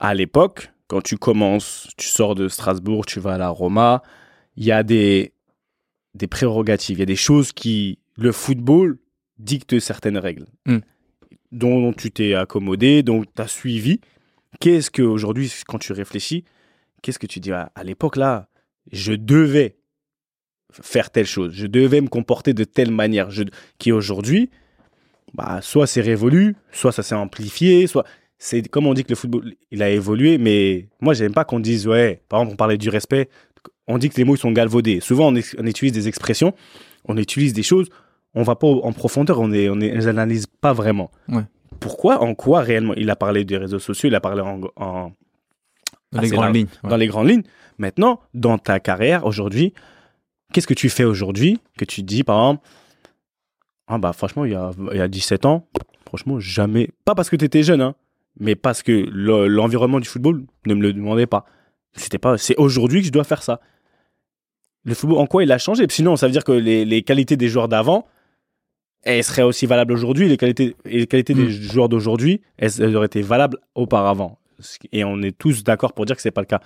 à 0.00 0.14
l'époque, 0.14 0.70
quand 0.86 1.00
tu 1.02 1.16
commences, 1.16 1.88
tu 1.96 2.08
sors 2.08 2.34
de 2.34 2.48
Strasbourg, 2.48 3.06
tu 3.06 3.20
vas 3.20 3.34
à 3.34 3.38
la 3.38 3.48
Roma, 3.48 4.02
il 4.56 4.64
y 4.64 4.72
a 4.72 4.82
des 4.82 5.32
des 6.14 6.26
prérogatives, 6.26 6.98
il 6.98 7.00
y 7.00 7.02
a 7.02 7.06
des 7.06 7.16
choses 7.16 7.52
qui 7.52 7.98
le 8.16 8.32
football 8.32 8.98
dicte 9.38 9.78
certaines 9.80 10.18
règles 10.18 10.44
Mm. 10.66 10.78
dont 11.52 11.92
tu 11.94 12.10
t'es 12.10 12.34
accommodé, 12.34 13.02
dont 13.02 13.22
tu 13.24 13.42
as 13.42 13.48
suivi. 13.48 14.00
Qu'est-ce 14.60 14.90
que 14.90 15.00
aujourd'hui, 15.02 15.50
quand 15.66 15.78
tu 15.78 15.92
réfléchis, 15.94 16.44
qu'est-ce 17.00 17.18
que 17.18 17.26
tu 17.26 17.40
dis? 17.40 17.50
À, 17.50 17.72
à 17.74 17.82
l'époque 17.82 18.16
là, 18.16 18.48
je 18.92 19.14
devais 19.14 19.76
faire 20.72 21.10
telle 21.10 21.26
chose, 21.26 21.52
je 21.54 21.66
devais 21.66 22.00
me 22.00 22.08
comporter 22.08 22.54
de 22.54 22.64
telle 22.64 22.90
manière, 22.90 23.30
je, 23.30 23.42
qui 23.78 23.92
aujourd'hui, 23.92 24.50
bah, 25.34 25.60
soit 25.62 25.86
c'est 25.86 26.00
révolu, 26.00 26.56
soit 26.72 26.92
ça 26.92 27.02
s'est 27.02 27.14
amplifié, 27.14 27.86
soit 27.86 28.04
c'est 28.38 28.66
comme 28.68 28.86
on 28.86 28.94
dit 28.94 29.04
que 29.04 29.10
le 29.10 29.14
football 29.16 29.54
il 29.70 29.82
a 29.82 29.90
évolué, 29.90 30.36
mais 30.38 30.88
moi 31.00 31.14
j'aime 31.14 31.32
pas 31.32 31.44
qu'on 31.44 31.60
dise 31.60 31.86
ouais, 31.86 32.20
par 32.28 32.40
exemple 32.40 32.54
on 32.54 32.56
parlait 32.56 32.76
du 32.78 32.88
respect, 32.88 33.28
on 33.86 33.98
dit 33.98 34.08
que 34.10 34.16
les 34.16 34.24
mots 34.24 34.34
ils 34.34 34.38
sont 34.38 34.52
galvaudés. 34.52 35.00
Souvent 35.00 35.32
on, 35.32 35.36
utilise 35.36 35.92
des 35.92 36.08
expressions, 36.08 36.52
on 37.06 37.16
utilise 37.16 37.52
des 37.52 37.62
choses, 37.62 37.88
on 38.34 38.42
va 38.42 38.56
pas 38.56 38.66
en 38.66 38.92
profondeur, 38.92 39.40
on 39.40 39.52
est, 39.52 39.68
on 39.68 39.80
est, 39.80 39.92
on 39.92 39.96
les 39.96 40.08
analyse 40.08 40.46
pas 40.46 40.72
vraiment. 40.72 41.10
Ouais. 41.28 41.42
Pourquoi, 41.80 42.20
en 42.22 42.34
quoi 42.34 42.60
réellement? 42.60 42.94
Il 42.94 43.10
a 43.10 43.16
parlé 43.16 43.44
des 43.44 43.56
réseaux 43.56 43.78
sociaux, 43.78 44.08
il 44.08 44.14
a 44.14 44.20
parlé 44.20 44.40
en, 44.40 44.60
en- 44.76 45.12
Dans 46.12 46.20
les 46.20 46.28
grandes 46.28 46.54
lignes. 46.54 46.68
dans 46.84 46.96
les 46.96 47.06
grandes 47.06 47.28
lignes. 47.28 47.42
Maintenant, 47.78 48.20
dans 48.34 48.58
ta 48.58 48.78
carrière 48.80 49.24
aujourd'hui, 49.26 49.72
qu'est-ce 50.52 50.66
que 50.66 50.74
tu 50.74 50.88
fais 50.90 51.04
aujourd'hui 51.04 51.58
que 51.78 51.84
tu 51.84 52.02
dis, 52.02 52.22
par 52.24 52.38
exemple, 52.38 52.66
ah 53.88 53.98
bah 53.98 54.12
franchement, 54.12 54.44
il 54.44 54.52
y 54.52 54.54
a, 54.54 54.70
il 54.92 54.98
y 54.98 55.00
a 55.00 55.08
17 55.08 55.44
ans, 55.46 55.66
franchement, 56.06 56.38
jamais, 56.40 56.90
pas 57.04 57.14
parce 57.14 57.28
que 57.30 57.36
tu 57.36 57.44
étais 57.44 57.62
jeune, 57.62 57.80
hein, 57.80 57.94
mais 58.38 58.54
parce 58.54 58.82
que 58.82 58.92
le- 58.92 59.48
l'environnement 59.48 60.00
du 60.00 60.08
football 60.08 60.44
ne 60.66 60.74
me 60.74 60.82
le 60.82 60.92
demandait 60.92 61.26
pas. 61.26 61.44
C'était 61.94 62.18
pas, 62.18 62.38
c'est 62.38 62.56
aujourd'hui 62.56 63.00
que 63.00 63.06
je 63.06 63.12
dois 63.12 63.24
faire 63.24 63.42
ça. 63.42 63.60
Le 64.84 64.94
football, 64.94 65.18
en 65.18 65.26
quoi 65.26 65.42
il 65.42 65.52
a 65.52 65.58
changé? 65.58 65.84
Sinon, 65.90 66.16
ça 66.16 66.26
veut 66.26 66.32
dire 66.32 66.44
que 66.44 66.52
les, 66.52 66.84
les 66.84 67.02
qualités 67.02 67.36
des 67.36 67.48
joueurs 67.48 67.68
d'avant, 67.68 68.06
elles 69.02 69.22
seraient 69.24 69.42
aussi 69.42 69.66
valables 69.66 69.92
aujourd'hui. 69.92 70.28
Les 70.28 70.36
qualités, 70.36 70.74
les 70.84 71.06
qualités 71.06 71.34
des 71.34 71.50
joueurs 71.50 71.88
d'aujourd'hui, 71.88 72.40
elles, 72.56 72.96
auraient 72.96 73.06
été 73.06 73.20
valables 73.22 73.58
auparavant. 73.74 74.38
Et 74.92 75.04
on 75.04 75.20
est 75.22 75.36
tous 75.36 75.64
d'accord 75.64 75.92
pour 75.92 76.06
dire 76.06 76.16
que 76.16 76.22
c'est 76.22 76.30
pas 76.30 76.40
le 76.40 76.46
cas. 76.46 76.60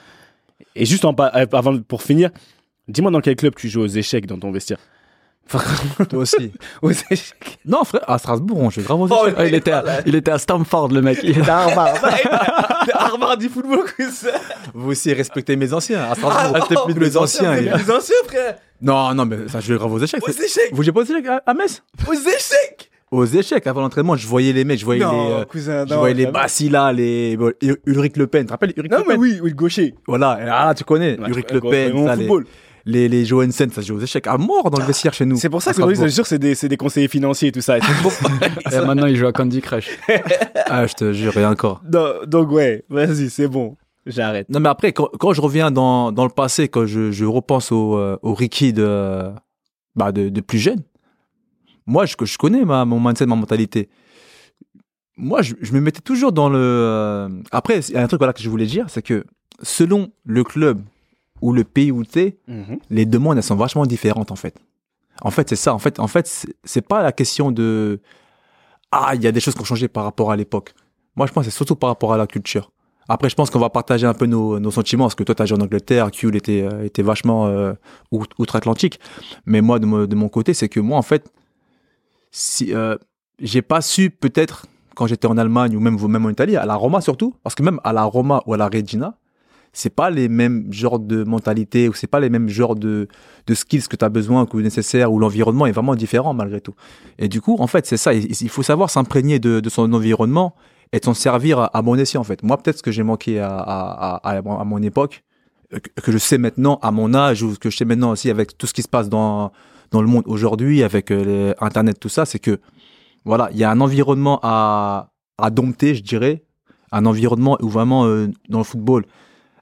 Et 0.75 0.85
juste 0.87 1.05
en, 1.05 1.15
euh, 1.19 1.47
avant, 1.53 1.79
pour 1.81 2.03
finir, 2.03 2.31
dis-moi 2.89 3.11
dans 3.11 3.21
quel 3.21 3.37
club 3.37 3.55
tu 3.57 3.69
joues 3.69 3.83
aux 3.83 3.87
échecs 3.87 4.27
dans 4.27 4.39
ton 4.39 4.51
vestiaire 4.53 4.79
Toi 5.49 6.19
aussi. 6.19 6.53
Aux 6.83 6.91
échecs. 6.91 7.59
non, 7.65 7.85
frère, 7.85 8.03
à 8.11 8.19
Strasbourg, 8.19 8.59
on 8.59 8.69
joue 8.71 8.83
grave 8.83 9.01
aux 9.03 9.09
Oh, 9.11 9.27
échecs. 9.29 9.39
il, 9.47 9.55
était 9.55 9.71
à, 9.71 9.85
il 10.05 10.15
était 10.17 10.33
à 10.33 10.39
Stamford, 10.39 10.89
le 10.89 11.03
mec. 11.03 11.21
Il 11.23 11.39
était 11.39 11.49
à 11.49 11.59
Harvard. 11.59 11.95
Harvard 12.93 13.37
du 13.37 13.49
football, 13.49 13.85
Vous 14.75 14.91
aussi 14.91 15.13
respectez 15.13 15.55
mes 15.55 15.73
anciens. 15.73 16.03
À 16.11 16.15
Strasbourg, 16.17 16.67
Ah, 16.69 16.85
plus 16.85 16.95
de 16.95 16.99
mes 17.01 17.17
anciens. 17.17 17.55
Les 17.55 17.91
anciens, 17.91 18.17
frère 18.27 18.57
Non, 18.83 19.15
non, 19.15 19.25
mais 19.25 19.47
ça, 19.49 19.61
je 19.61 19.73
joue 19.73 19.79
grave 19.79 19.93
aux 19.93 20.01
échecs. 20.01 20.21
Aux 20.27 20.31
échecs 20.33 20.71
Vous 20.73 20.83
jouez 20.83 20.93
pas 20.93 21.01
aux 21.03 21.05
échecs 21.05 21.27
à, 21.29 21.43
à 21.47 21.55
Metz? 21.55 21.81
Aux 22.09 22.13
échecs 22.13 22.91
Aux 23.13 23.25
échecs, 23.25 23.67
avant 23.69 23.83
l'entraînement, 23.83 24.17
je 24.17 24.27
voyais 24.27 24.53
les 24.53 24.65
mecs, 24.65 24.81
je 24.81 24.85
voyais 24.85 25.01
les, 25.05 25.07
euh, 25.07 25.45
cousin, 25.45 25.85
je 25.89 25.95
voyais 25.95 26.15
les 26.15 26.27
Bassila, 26.27 26.93
les 26.93 27.39
Ulrich 27.87 28.17
Le 28.17 28.27
Pen. 28.27 28.43
Tu 28.43 28.47
te 28.49 28.53
rappelles 28.53 28.73
Ulrich 28.77 28.91
Non, 28.91 28.99
Le 28.99 29.05
mais 29.05 29.15
Pen? 29.15 29.21
oui, 29.21 29.39
oui, 29.41 29.51
le 29.51 29.55
gaucher. 29.57 29.95
Voilà, 30.09 30.39
ah, 30.51 30.75
tu 30.75 30.83
connais. 30.83 31.17
Ouais, 31.21 31.29
Ulrich 31.29 31.53
Le 31.53 31.61
Pen, 31.61 32.05
ça, 32.05 32.17
les, 32.17 32.27
football. 32.27 32.47
Les, 32.87 33.09
les 33.09 33.25
Johansen, 33.25 33.71
ça 33.71 33.83
se 33.83 33.89
joue 33.89 33.97
aux 33.97 34.01
échecs 34.01 34.27
à 34.29 34.39
mort 34.39 34.71
dans 34.71 34.79
le 34.79 34.85
vestiaire 34.87 35.13
chez 35.13 35.27
nous. 35.27 35.37
C'est 35.37 35.51
pour 35.51 35.61
ça 35.61 35.73
que 35.73 35.79
aujourd'hui, 35.79 35.97
je 35.97 36.07
jure, 36.15 36.27
c'est 36.27 36.39
des, 36.39 36.55
c'est 36.55 36.69
des 36.69 36.77
conseillers 36.77 37.09
financiers 37.09 37.49
et 37.49 37.53
tout 37.53 37.61
ça. 37.61 37.77
Et 37.79 37.81
Et 38.73 38.81
maintenant, 38.87 39.07
il 39.07 39.17
joue 39.17 39.27
à 39.27 39.33
Candy 39.33 39.61
Crush. 39.61 39.91
Ah, 40.69 40.87
je 40.87 40.95
te 40.95 41.13
jure, 41.13 41.37
et 41.37 41.47
encore. 41.47 41.81
donc, 41.85 42.25
donc, 42.27 42.51
ouais, 42.51 42.85
vas-y, 42.89 43.31
c'est 43.31 43.47
bon. 43.49 43.77
J'arrête. 44.05 44.49
Non, 44.49 44.59
mais 44.61 44.69
après, 44.69 44.93
quand, 44.93 45.09
quand 45.19 45.33
je 45.33 45.41
reviens 45.41 45.71
dans, 45.71 46.11
dans 46.13 46.25
le 46.25 46.31
passé, 46.31 46.69
quand 46.69 46.87
je, 46.87 47.11
je 47.13 47.25
repense 47.25 47.71
au, 47.73 47.97
euh, 47.99 48.17
au 48.23 48.35
Ricky 48.35 48.73
de, 48.73 49.31
bah, 49.95 50.11
de, 50.13 50.29
de 50.29 50.41
plus 50.41 50.59
jeune, 50.59 50.83
moi, 51.87 52.05
je, 52.07 52.15
je 52.21 52.37
connais 52.39 52.65
ma, 52.65 52.85
mon 52.85 52.99
mindset, 53.01 53.27
ma 53.27 53.37
mentalité. 53.37 53.89
Moi, 55.17 55.43
je, 55.43 55.55
je 55.61 55.73
me 55.73 55.81
mettais 55.81 56.01
toujours 56.01 56.33
dans 56.33 56.49
le. 56.49 56.59
euh, 56.61 57.29
Après, 57.53 57.79
il 57.81 57.95
y 57.95 57.97
a 57.97 58.03
un 58.03 58.07
truc 58.09 58.19
voilà, 58.21 58.33
que 58.33 58.43
je 58.43 58.51
voulais 58.51 58.67
dire, 58.67 58.87
c'est 58.89 59.03
que 59.03 59.25
selon 59.63 60.11
le 60.25 60.43
club 60.45 60.81
ou 61.41 61.53
le 61.53 61.65
pays 61.65 61.91
où 61.93 62.05
tu 62.05 62.19
es, 62.21 62.39
Mhm. 62.49 62.79
les 62.91 63.07
demandes, 63.07 63.37
elles 63.37 63.43
sont 63.43 63.57
vachement 63.57 63.87
différentes, 63.87 64.31
en 64.31 64.37
fait. 64.37 64.57
En 65.23 65.31
fait, 65.31 65.49
c'est 65.49 65.57
ça. 65.57 65.73
En 65.75 65.79
fait, 65.79 65.99
en 66.01 66.09
fait 66.09 66.27
c'est- 66.65 66.83
pas 66.83 67.03
la 67.03 67.13
question 67.13 67.51
de. 67.53 68.01
Ah, 68.93 69.13
il 69.15 69.23
y 69.23 69.27
a 69.27 69.33
des 69.33 69.41
choses 69.41 69.55
qui 69.55 69.61
ont 69.61 69.65
changé 69.65 69.89
par 69.89 70.05
rapport 70.05 70.31
à 70.31 70.37
l'époque. 70.37 70.75
Moi, 71.17 71.27
je 71.27 71.33
pense 71.33 71.45
que 71.47 71.51
c'est 71.51 71.57
surtout 71.57 71.77
par 71.77 71.89
rapport 71.91 72.13
à 72.13 72.17
la 72.19 72.27
culture. 72.27 72.71
Après, 73.09 73.29
je 73.31 73.35
pense 73.37 73.51
qu'on 73.51 73.59
va 73.61 73.71
partager 73.71 74.07
un 74.07 74.15
peu 74.15 74.27
nos, 74.27 74.59
nos 74.59 74.71
sentiments, 74.71 75.05
parce 75.05 75.15
que 75.15 75.23
toi, 75.23 75.35
tu 75.35 75.43
as 75.43 75.47
joué 75.47 75.57
en 75.59 75.63
Angleterre, 75.63 76.11
Q 76.11 76.35
était, 76.37 76.63
euh, 76.63 76.85
était 76.85 77.03
vachement 77.03 77.47
euh, 77.47 77.73
out- 78.11 78.31
outre-Atlantique. 78.39 78.99
Mais 79.47 79.61
moi, 79.61 79.79
de, 79.79 79.87
mo- 79.87 80.07
de 80.07 80.15
mon 80.17 80.29
côté, 80.29 80.55
c'est 80.55 80.69
que 80.69 80.81
moi, 80.81 80.99
en 80.99 81.03
fait, 81.03 81.31
si, 82.31 82.75
euh, 82.75 82.97
j'ai 83.41 83.63
pas 83.63 83.81
su, 83.81 84.11
peut-être, 84.11 84.67
quand 84.95 85.07
j'étais 85.07 85.27
en 85.29 85.39
Allemagne 85.39 85.77
ou 85.77 85.81
même, 85.81 85.99
même 86.09 86.27
en 86.27 86.31
Italie, 86.31 86.57
à 86.57 86.67
la 86.67 86.75
Roma 86.75 87.01
surtout, 87.01 87.35
parce 87.43 87.55
que 87.55 87.63
même 87.63 87.81
à 87.85 87.93
la 87.93 88.05
Roma 88.05 88.43
ou 88.47 88.55
à 88.55 88.57
la 88.57 88.67
Regina, 88.69 89.15
c'est 89.77 89.95
pas 89.95 90.09
les 90.09 90.29
mêmes 90.31 90.73
genres 90.73 90.99
de 90.99 91.23
mentalité 91.23 91.87
ou 91.89 91.93
c'est 91.93 92.07
pas 92.07 92.19
les 92.19 92.31
mêmes 92.31 92.49
genres 92.49 92.77
de, 92.77 93.09
de 93.47 93.55
skills 93.55 93.87
que 93.89 93.97
tu 93.97 94.05
as 94.05 94.09
besoin 94.09 94.47
ou 94.51 94.61
nécessaire 94.63 95.13
ou 95.13 95.19
l'environnement 95.19 95.67
est 95.67 95.73
vraiment 95.73 95.95
différent 95.95 96.33
malgré 96.33 96.63
tout. 96.63 96.75
Et 97.19 97.29
du 97.29 97.43
coup, 97.43 97.57
en 97.59 97.67
fait, 97.67 97.85
c'est 97.85 97.99
ça. 97.99 98.15
Il, 98.15 98.49
faut 98.49 98.63
savoir 98.63 98.89
s'imprégner 98.89 99.39
de, 99.39 99.61
de 99.61 99.69
son 99.69 99.93
environnement 99.93 100.55
et 100.95 101.01
s'en 101.05 101.13
servir 101.13 101.59
à, 101.59 101.77
à 101.77 101.83
bon 101.83 101.99
escient, 101.99 102.23
en 102.23 102.25
fait. 102.25 102.43
Moi, 102.43 102.57
peut-être 102.57 102.79
ce 102.79 102.83
que 102.83 102.91
j'ai 102.91 103.03
manqué 103.03 103.39
à, 103.39 103.51
à, 103.51 104.43
mon 104.43 104.83
époque, 104.83 105.25
euh, 105.75 105.79
que, 106.03 106.11
je 106.11 106.17
sais 106.17 106.39
maintenant 106.39 106.79
à 106.81 106.91
mon 106.91 107.13
âge 107.13 107.43
ou 107.43 107.55
que 107.57 107.69
je 107.69 107.77
sais 107.77 107.85
maintenant 107.85 108.13
aussi 108.13 108.31
avec 108.31 108.57
tout 108.57 108.67
ce 108.67 108.73
qui 108.73 108.83
se 108.83 108.89
passe 108.89 109.11
dans, 109.11 109.53
dans 109.91 110.01
le 110.01 110.09
monde 110.09 110.25
aujourd'hui, 110.27 110.85
avec 110.85 111.11
euh, 111.11 111.53
Internet, 111.61 112.01
tout 112.01 112.09
ça, 112.09 112.25
c'est 112.25 112.39
que 112.39 112.61
voilà, 113.27 113.51
il 113.53 113.59
y 113.59 113.65
a 113.65 113.71
un 113.71 113.81
environnement 113.83 114.41
à, 114.43 115.11
à 115.37 115.51
dompter, 115.51 115.95
je 115.95 116.03
dirais. 116.03 116.45
Un 116.93 117.05
environnement 117.05 117.59
où 117.61 117.69
vraiment, 117.69 118.07
euh, 118.07 118.29
dans 118.49 118.59
le 118.59 118.65
football, 118.65 119.05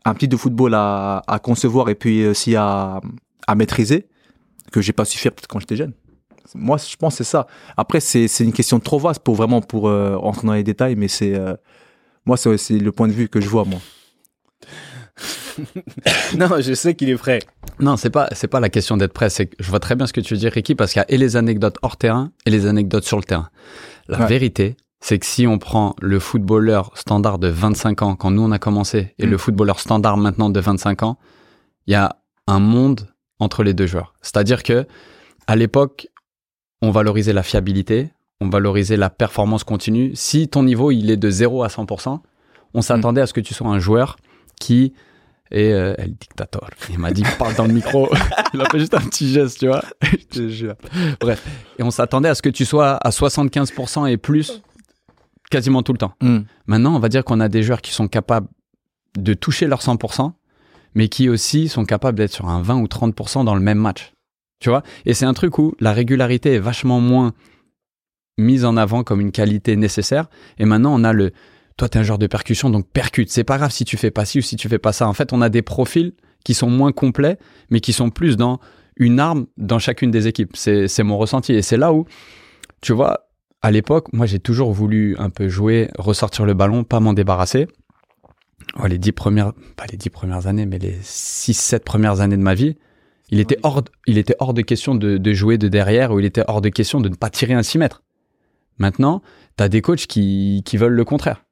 un 0.04 0.14
petit 0.14 0.28
de 0.28 0.36
football 0.36 0.74
à, 0.74 1.22
à 1.26 1.38
concevoir 1.38 1.88
et 1.88 1.94
puis 1.94 2.26
aussi 2.26 2.56
à, 2.56 3.00
à 3.46 3.54
maîtriser, 3.54 4.06
que 4.72 4.80
j'ai 4.80 4.92
pas 4.92 5.04
su 5.04 5.18
faire 5.18 5.32
peut-être 5.32 5.46
quand 5.48 5.60
j'étais 5.60 5.76
jeune. 5.76 5.92
Moi, 6.54 6.76
je 6.76 6.96
pense 6.96 7.14
que 7.18 7.24
c'est 7.24 7.30
ça. 7.30 7.46
Après, 7.76 8.00
c'est 8.00 8.28
c'est 8.28 8.44
une 8.44 8.52
question 8.52 8.78
trop 8.80 8.98
vaste 8.98 9.22
pour 9.22 9.34
vraiment 9.34 9.60
pour 9.62 9.88
euh, 9.88 10.14
entrer 10.16 10.46
dans 10.46 10.52
les 10.52 10.62
détails, 10.62 10.94
mais 10.94 11.08
c'est 11.08 11.34
euh, 11.34 11.54
moi, 12.26 12.36
c'est 12.36 12.78
le 12.78 12.92
point 12.92 13.08
de 13.08 13.12
vue 13.12 13.28
que 13.28 13.40
je 13.40 13.48
vois 13.48 13.64
moi. 13.64 13.80
non, 16.36 16.48
je 16.60 16.74
sais 16.74 16.94
qu'il 16.94 17.08
est 17.08 17.16
prêt. 17.16 17.38
Non, 17.80 17.96
c'est 17.96 18.10
pas 18.10 18.28
c'est 18.32 18.48
pas 18.48 18.60
la 18.60 18.68
question 18.68 18.96
d'être 18.96 19.12
prêt. 19.12 19.30
C'est 19.30 19.46
que 19.46 19.56
je 19.58 19.68
vois 19.70 19.80
très 19.80 19.94
bien 19.94 20.06
ce 20.06 20.12
que 20.12 20.20
tu 20.20 20.34
veux 20.34 20.40
dire, 20.40 20.52
Ricky, 20.52 20.74
parce 20.74 20.92
qu'il 20.92 21.00
y 21.00 21.02
a 21.02 21.10
et 21.10 21.16
les 21.16 21.36
anecdotes 21.36 21.76
hors 21.82 21.96
terrain 21.96 22.30
et 22.46 22.50
les 22.50 22.66
anecdotes 22.66 23.04
sur 23.04 23.16
le 23.16 23.24
terrain. 23.24 23.48
La 24.08 24.20
Ouais. 24.20 24.26
vérité, 24.26 24.76
c'est 25.04 25.18
que 25.18 25.26
si 25.26 25.46
on 25.46 25.58
prend 25.58 25.94
le 26.00 26.18
footballeur 26.18 26.90
standard 26.94 27.38
de 27.38 27.48
25 27.48 28.00
ans 28.00 28.16
quand 28.16 28.30
nous 28.30 28.40
on 28.40 28.50
a 28.52 28.58
commencé 28.58 29.14
et 29.18 29.26
Mm. 29.26 29.30
le 29.30 29.36
footballeur 29.36 29.78
standard 29.78 30.16
maintenant 30.16 30.48
de 30.48 30.58
25 30.58 31.02
ans, 31.02 31.18
il 31.86 31.92
y 31.92 31.94
a 31.94 32.16
un 32.46 32.58
monde 32.58 33.08
entre 33.38 33.64
les 33.64 33.74
deux 33.74 33.86
joueurs. 33.86 34.14
C'est-à-dire 34.22 34.62
que 34.62 34.86
à 35.46 35.56
l'époque, 35.56 36.08
on 36.80 36.90
valorisait 36.90 37.34
la 37.34 37.42
fiabilité, 37.42 38.12
on 38.40 38.48
valorisait 38.48 38.96
la 38.96 39.10
performance 39.10 39.62
continue. 39.62 40.12
Si 40.14 40.48
ton 40.48 40.62
niveau 40.62 40.90
il 40.90 41.10
est 41.10 41.18
de 41.18 41.28
0 41.28 41.62
à 41.64 41.68
100%, 41.68 42.20
on 42.72 42.80
s'attendait 42.80 43.20
à 43.20 43.26
ce 43.26 43.34
que 43.34 43.42
tu 43.42 43.52
sois 43.52 43.68
un 43.68 43.78
joueur 43.78 44.16
qui 44.58 44.94
est 45.50 45.70
euh, 45.72 45.94
el 45.98 46.14
dictateur. 46.14 46.70
Il 46.88 46.98
m'a 46.98 47.10
dit 47.10 47.24
parle 47.38 47.54
dans 47.56 47.66
le 47.66 47.74
micro. 47.74 48.08
il 48.54 48.60
a 48.62 48.64
fait 48.70 48.78
juste 48.78 48.94
un 48.94 49.00
petit 49.00 49.30
geste, 49.30 49.58
tu 49.58 49.66
vois. 49.66 49.84
Je 50.02 50.16
te 50.24 50.48
jure. 50.48 50.76
Bref, 51.20 51.44
et 51.78 51.82
on 51.82 51.90
s'attendait 51.90 52.30
à 52.30 52.34
ce 52.34 52.40
que 52.40 52.48
tu 52.48 52.64
sois 52.64 52.92
à 52.96 53.10
75% 53.10 54.10
et 54.10 54.16
plus 54.16 54.62
quasiment 55.50 55.82
tout 55.82 55.92
le 55.92 55.98
temps. 55.98 56.14
Maintenant, 56.66 56.94
on 56.94 56.98
va 56.98 57.08
dire 57.08 57.24
qu'on 57.24 57.40
a 57.40 57.48
des 57.48 57.62
joueurs 57.62 57.82
qui 57.82 57.92
sont 57.92 58.08
capables 58.08 58.48
de 59.18 59.34
toucher 59.34 59.66
leur 59.66 59.80
100%, 59.80 60.32
mais 60.94 61.08
qui 61.08 61.28
aussi 61.28 61.68
sont 61.68 61.84
capables 61.84 62.18
d'être 62.18 62.32
sur 62.32 62.48
un 62.48 62.62
20 62.62 62.80
ou 62.80 62.86
30% 62.86 63.44
dans 63.44 63.54
le 63.54 63.60
même 63.60 63.78
match. 63.78 64.12
Tu 64.60 64.70
vois? 64.70 64.82
Et 65.04 65.14
c'est 65.14 65.26
un 65.26 65.34
truc 65.34 65.58
où 65.58 65.74
la 65.80 65.92
régularité 65.92 66.54
est 66.54 66.58
vachement 66.58 67.00
moins 67.00 67.32
mise 68.38 68.64
en 68.64 68.76
avant 68.76 69.04
comme 69.04 69.20
une 69.20 69.32
qualité 69.32 69.76
nécessaire. 69.76 70.28
Et 70.58 70.64
maintenant, 70.64 70.94
on 70.98 71.04
a 71.04 71.12
le. 71.12 71.32
Toi, 71.76 71.88
t'es 71.88 71.98
un 71.98 72.02
joueur 72.02 72.18
de 72.18 72.26
percussion, 72.26 72.70
donc 72.70 72.88
percute. 72.88 73.30
C'est 73.30 73.44
pas 73.44 73.58
grave 73.58 73.72
si 73.72 73.84
tu 73.84 73.96
fais 73.96 74.10
pas 74.10 74.24
ci 74.24 74.38
ou 74.38 74.42
si 74.42 74.56
tu 74.56 74.68
fais 74.68 74.78
pas 74.78 74.92
ça. 74.92 75.08
En 75.08 75.12
fait, 75.12 75.32
on 75.32 75.42
a 75.42 75.48
des 75.48 75.62
profils 75.62 76.12
qui 76.44 76.54
sont 76.54 76.70
moins 76.70 76.92
complets, 76.92 77.38
mais 77.70 77.80
qui 77.80 77.92
sont 77.92 78.10
plus 78.10 78.36
dans 78.36 78.60
une 78.96 79.18
arme 79.18 79.46
dans 79.56 79.78
chacune 79.78 80.10
des 80.10 80.28
équipes. 80.28 80.56
C'est 80.56 80.88
c'est 80.88 81.02
mon 81.02 81.18
ressenti. 81.18 81.52
Et 81.52 81.62
c'est 81.62 81.76
là 81.76 81.92
où, 81.92 82.06
tu 82.80 82.92
vois, 82.92 83.28
à 83.64 83.70
l'époque, 83.70 84.12
moi, 84.12 84.26
j'ai 84.26 84.38
toujours 84.38 84.72
voulu 84.72 85.16
un 85.18 85.30
peu 85.30 85.48
jouer, 85.48 85.88
ressortir 85.98 86.44
le 86.44 86.54
ballon, 86.54 86.84
pas 86.84 87.00
m'en 87.00 87.12
débarrasser. 87.14 87.66
Les 88.88 88.98
dix 88.98 89.12
premières, 89.12 89.52
pas 89.76 89.84
les 89.90 89.96
dix 89.96 90.10
premières 90.10 90.46
années, 90.46 90.66
mais 90.66 90.78
les 90.78 90.96
six, 91.02 91.54
sept 91.54 91.84
premières 91.84 92.20
années 92.20 92.36
de 92.36 92.42
ma 92.42 92.54
vie, 92.54 92.76
il 93.30 93.40
était 93.40 93.58
hors, 93.62 93.82
de- 93.82 93.90
il 94.06 94.18
était 94.18 94.36
hors 94.38 94.54
de 94.54 94.62
question 94.62 94.94
de, 94.94 95.16
de 95.18 95.32
jouer 95.32 95.58
de 95.58 95.68
derrière 95.68 96.12
ou 96.12 96.20
il 96.20 96.26
était 96.26 96.44
hors 96.48 96.60
de 96.60 96.68
question 96.68 97.00
de 97.00 97.08
ne 97.08 97.14
pas 97.14 97.30
tirer 97.30 97.54
un 97.54 97.62
6 97.62 97.78
mètres. 97.78 98.02
Maintenant, 98.78 99.22
t'as 99.56 99.68
des 99.68 99.80
coachs 99.82 100.06
qui, 100.06 100.62
qui 100.64 100.76
veulent 100.76 100.92
le 100.94 101.04
contraire. 101.04 101.44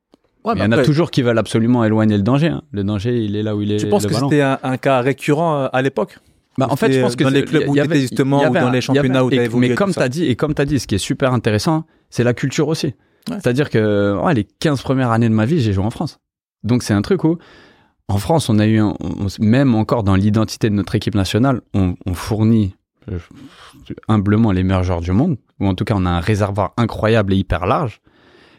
Ouais, 0.44 0.54
il 0.56 0.58
y 0.58 0.62
en 0.62 0.72
a 0.72 0.76
toujours 0.84 1.10
qui 1.10 1.22
veulent 1.22 1.38
absolument 1.38 1.84
éloigner 1.84 2.16
le 2.16 2.22
danger. 2.24 2.48
hein. 2.48 2.62
Le 2.72 2.82
danger, 2.82 3.24
il 3.24 3.36
est 3.36 3.42
là 3.42 3.54
où 3.56 3.62
il 3.62 3.70
est. 3.72 3.76
Tu 3.76 3.88
penses 3.88 4.06
que 4.06 4.12
c'était 4.28 4.42
un, 4.42 4.58
un 4.62 4.76
cas 4.76 5.00
récurrent 5.00 5.62
euh, 5.62 5.68
à 5.72 5.82
l'époque? 5.82 6.18
Bah, 6.58 6.66
en 6.68 6.76
fait, 6.76 6.92
je 6.92 7.00
pense 7.00 7.16
que 7.16 7.24
dans 7.24 7.30
les 7.30 7.44
clubs 7.44 7.68
où 7.68 7.74
avait- 7.80 8.00
justement, 8.00 8.40
ou 8.50 8.52
dans 8.60 8.66
un- 8.66 8.72
les 8.72 8.80
championnats 8.80 9.24
où 9.24 9.30
t'as 9.30 9.44
évolué 9.44 9.68
Mais 9.68 9.74
comme 9.74 9.92
tu 9.92 10.00
as 10.00 10.08
dit, 10.08 10.24
et 10.26 10.34
comme 10.36 10.54
tu 10.54 10.60
as 10.62 10.64
dit, 10.64 10.78
ce 10.80 10.86
qui 10.86 10.96
est 10.96 10.98
super 10.98 11.32
intéressant, 11.32 11.84
c'est 12.12 12.22
la 12.24 12.34
culture 12.34 12.68
aussi. 12.68 12.86
Ouais. 13.28 13.36
C'est-à-dire 13.40 13.70
que 13.70 14.16
ouais, 14.22 14.34
les 14.34 14.44
15 14.44 14.82
premières 14.82 15.10
années 15.10 15.28
de 15.28 15.34
ma 15.34 15.46
vie, 15.46 15.60
j'ai 15.60 15.72
joué 15.72 15.84
en 15.84 15.90
France. 15.90 16.18
Donc 16.62 16.82
c'est 16.84 16.94
un 16.94 17.02
truc 17.02 17.24
où, 17.24 17.38
en 18.08 18.18
France, 18.18 18.48
on 18.48 18.58
a 18.58 18.66
eu, 18.66 18.78
un- 18.78 18.94
on- 19.00 19.26
même 19.40 19.74
encore 19.74 20.02
dans 20.04 20.14
l'identité 20.14 20.68
de 20.70 20.74
notre 20.74 20.94
équipe 20.94 21.14
nationale, 21.14 21.60
on, 21.74 21.94
on 22.06 22.14
fournit 22.14 22.74
euh, 23.10 23.18
humblement 24.08 24.52
les 24.52 24.62
meilleurs 24.62 24.84
joueurs 24.84 25.00
du 25.00 25.12
monde, 25.12 25.36
ou 25.60 25.66
en 25.66 25.74
tout 25.74 25.84
cas 25.84 25.94
on 25.96 26.06
a 26.06 26.10
un 26.10 26.20
réservoir 26.20 26.72
incroyable 26.76 27.32
et 27.32 27.36
hyper 27.36 27.66
large. 27.66 28.00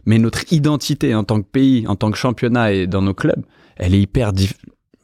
Mais 0.05 0.17
notre 0.17 0.51
identité 0.51 1.15
en 1.15 1.23
tant 1.23 1.41
que 1.41 1.47
pays, 1.47 1.85
en 1.87 1.95
tant 1.95 2.11
que 2.11 2.17
championnat 2.17 2.73
et 2.73 2.87
dans 2.87 3.01
nos 3.01 3.13
clubs, 3.13 3.45
elle 3.77 3.93
est 3.93 4.01
hyper 4.01 4.33
diff- 4.33 4.57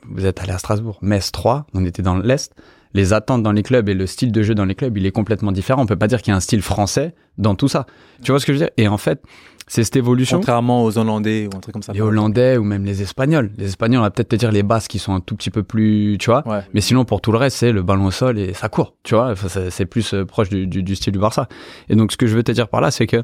Vous 0.10 0.26
êtes 0.26 0.42
allé 0.42 0.52
à 0.52 0.58
Strasbourg, 0.58 0.98
Metz 1.02 1.32
3, 1.32 1.68
on 1.74 1.86
était 1.86 2.02
dans 2.02 2.18
l'Est. 2.18 2.54
Les 2.96 3.14
attentes 3.14 3.44
dans 3.44 3.52
les 3.52 3.62
clubs 3.64 3.88
et 3.88 3.94
le 3.94 4.08
style 4.08 4.32
de 4.32 4.42
jeu 4.42 4.56
dans 4.56 4.66
les 4.66 4.74
clubs, 4.76 4.98
il 4.98 5.06
est 5.06 5.12
complètement 5.12 5.52
différent. 5.52 5.84
On 5.84 5.86
peut 5.86 5.96
pas 5.96 6.08
dire 6.08 6.22
qu'il 6.22 6.32
y 6.32 6.34
a 6.34 6.38
un 6.38 6.40
style 6.40 6.62
français 6.64 7.14
dans 7.38 7.54
tout 7.56 7.68
ça. 7.68 7.86
Tu 8.24 8.32
vois 8.32 8.40
ce 8.40 8.46
que 8.48 8.54
je 8.54 8.58
veux 8.58 8.66
dire? 8.66 8.74
Et 8.78 8.88
en 8.88 8.98
fait, 8.98 9.22
c'est 9.68 9.84
cette 9.84 9.96
évolution. 9.96 10.38
Contrairement 10.38 10.84
aux 10.84 10.98
Hollandais 10.98 11.48
ou 11.54 11.56
un 11.56 11.60
truc 11.60 11.74
comme 11.74 11.84
ça. 11.84 11.94
Les 11.94 12.02
Hollandais 12.02 12.58
ou 12.58 12.64
même 12.64 12.86
les 12.86 13.04
Espagnols. 13.04 13.52
Les 13.60 13.66
Espagnols, 13.68 14.00
on 14.00 14.04
va 14.04 14.10
peut-être 14.10 14.30
te 14.30 14.36
dire 14.36 14.52
les 14.52 14.64
Basques 14.64 14.90
qui 14.90 14.98
sont 14.98 15.14
un 15.14 15.20
tout 15.20 15.36
petit 15.36 15.52
peu 15.52 15.62
plus, 15.62 16.18
tu 16.20 16.32
vois. 16.32 16.42
Ouais. 16.48 16.62
Mais 16.74 16.82
sinon, 16.82 17.06
pour 17.06 17.22
tout 17.22 17.32
le 17.32 17.38
reste, 17.38 17.58
c'est 17.58 17.72
le 17.72 17.84
ballon 17.84 18.06
au 18.08 18.12
sol 18.12 18.40
et 18.40 18.54
ça 18.56 18.70
court, 18.70 18.96
tu 19.04 19.14
vois. 19.14 19.32
Enfin, 19.34 19.48
c'est 19.70 19.86
plus 19.86 20.16
euh, 20.16 20.26
proche 20.26 20.50
du, 20.50 20.66
du- 20.66 20.82
du 20.82 20.96
style 20.96 21.14
du 21.14 21.20
Barça. 21.20 21.48
Et 21.90 21.96
donc, 21.96 22.12
ce 22.12 22.18
que 22.18 22.26
je 22.26 22.36
veux 22.36 22.44
te 22.44 22.52
dire 22.52 22.68
par 22.70 22.82
là, 22.82 22.90
c'est 22.90 23.06
que 23.06 23.22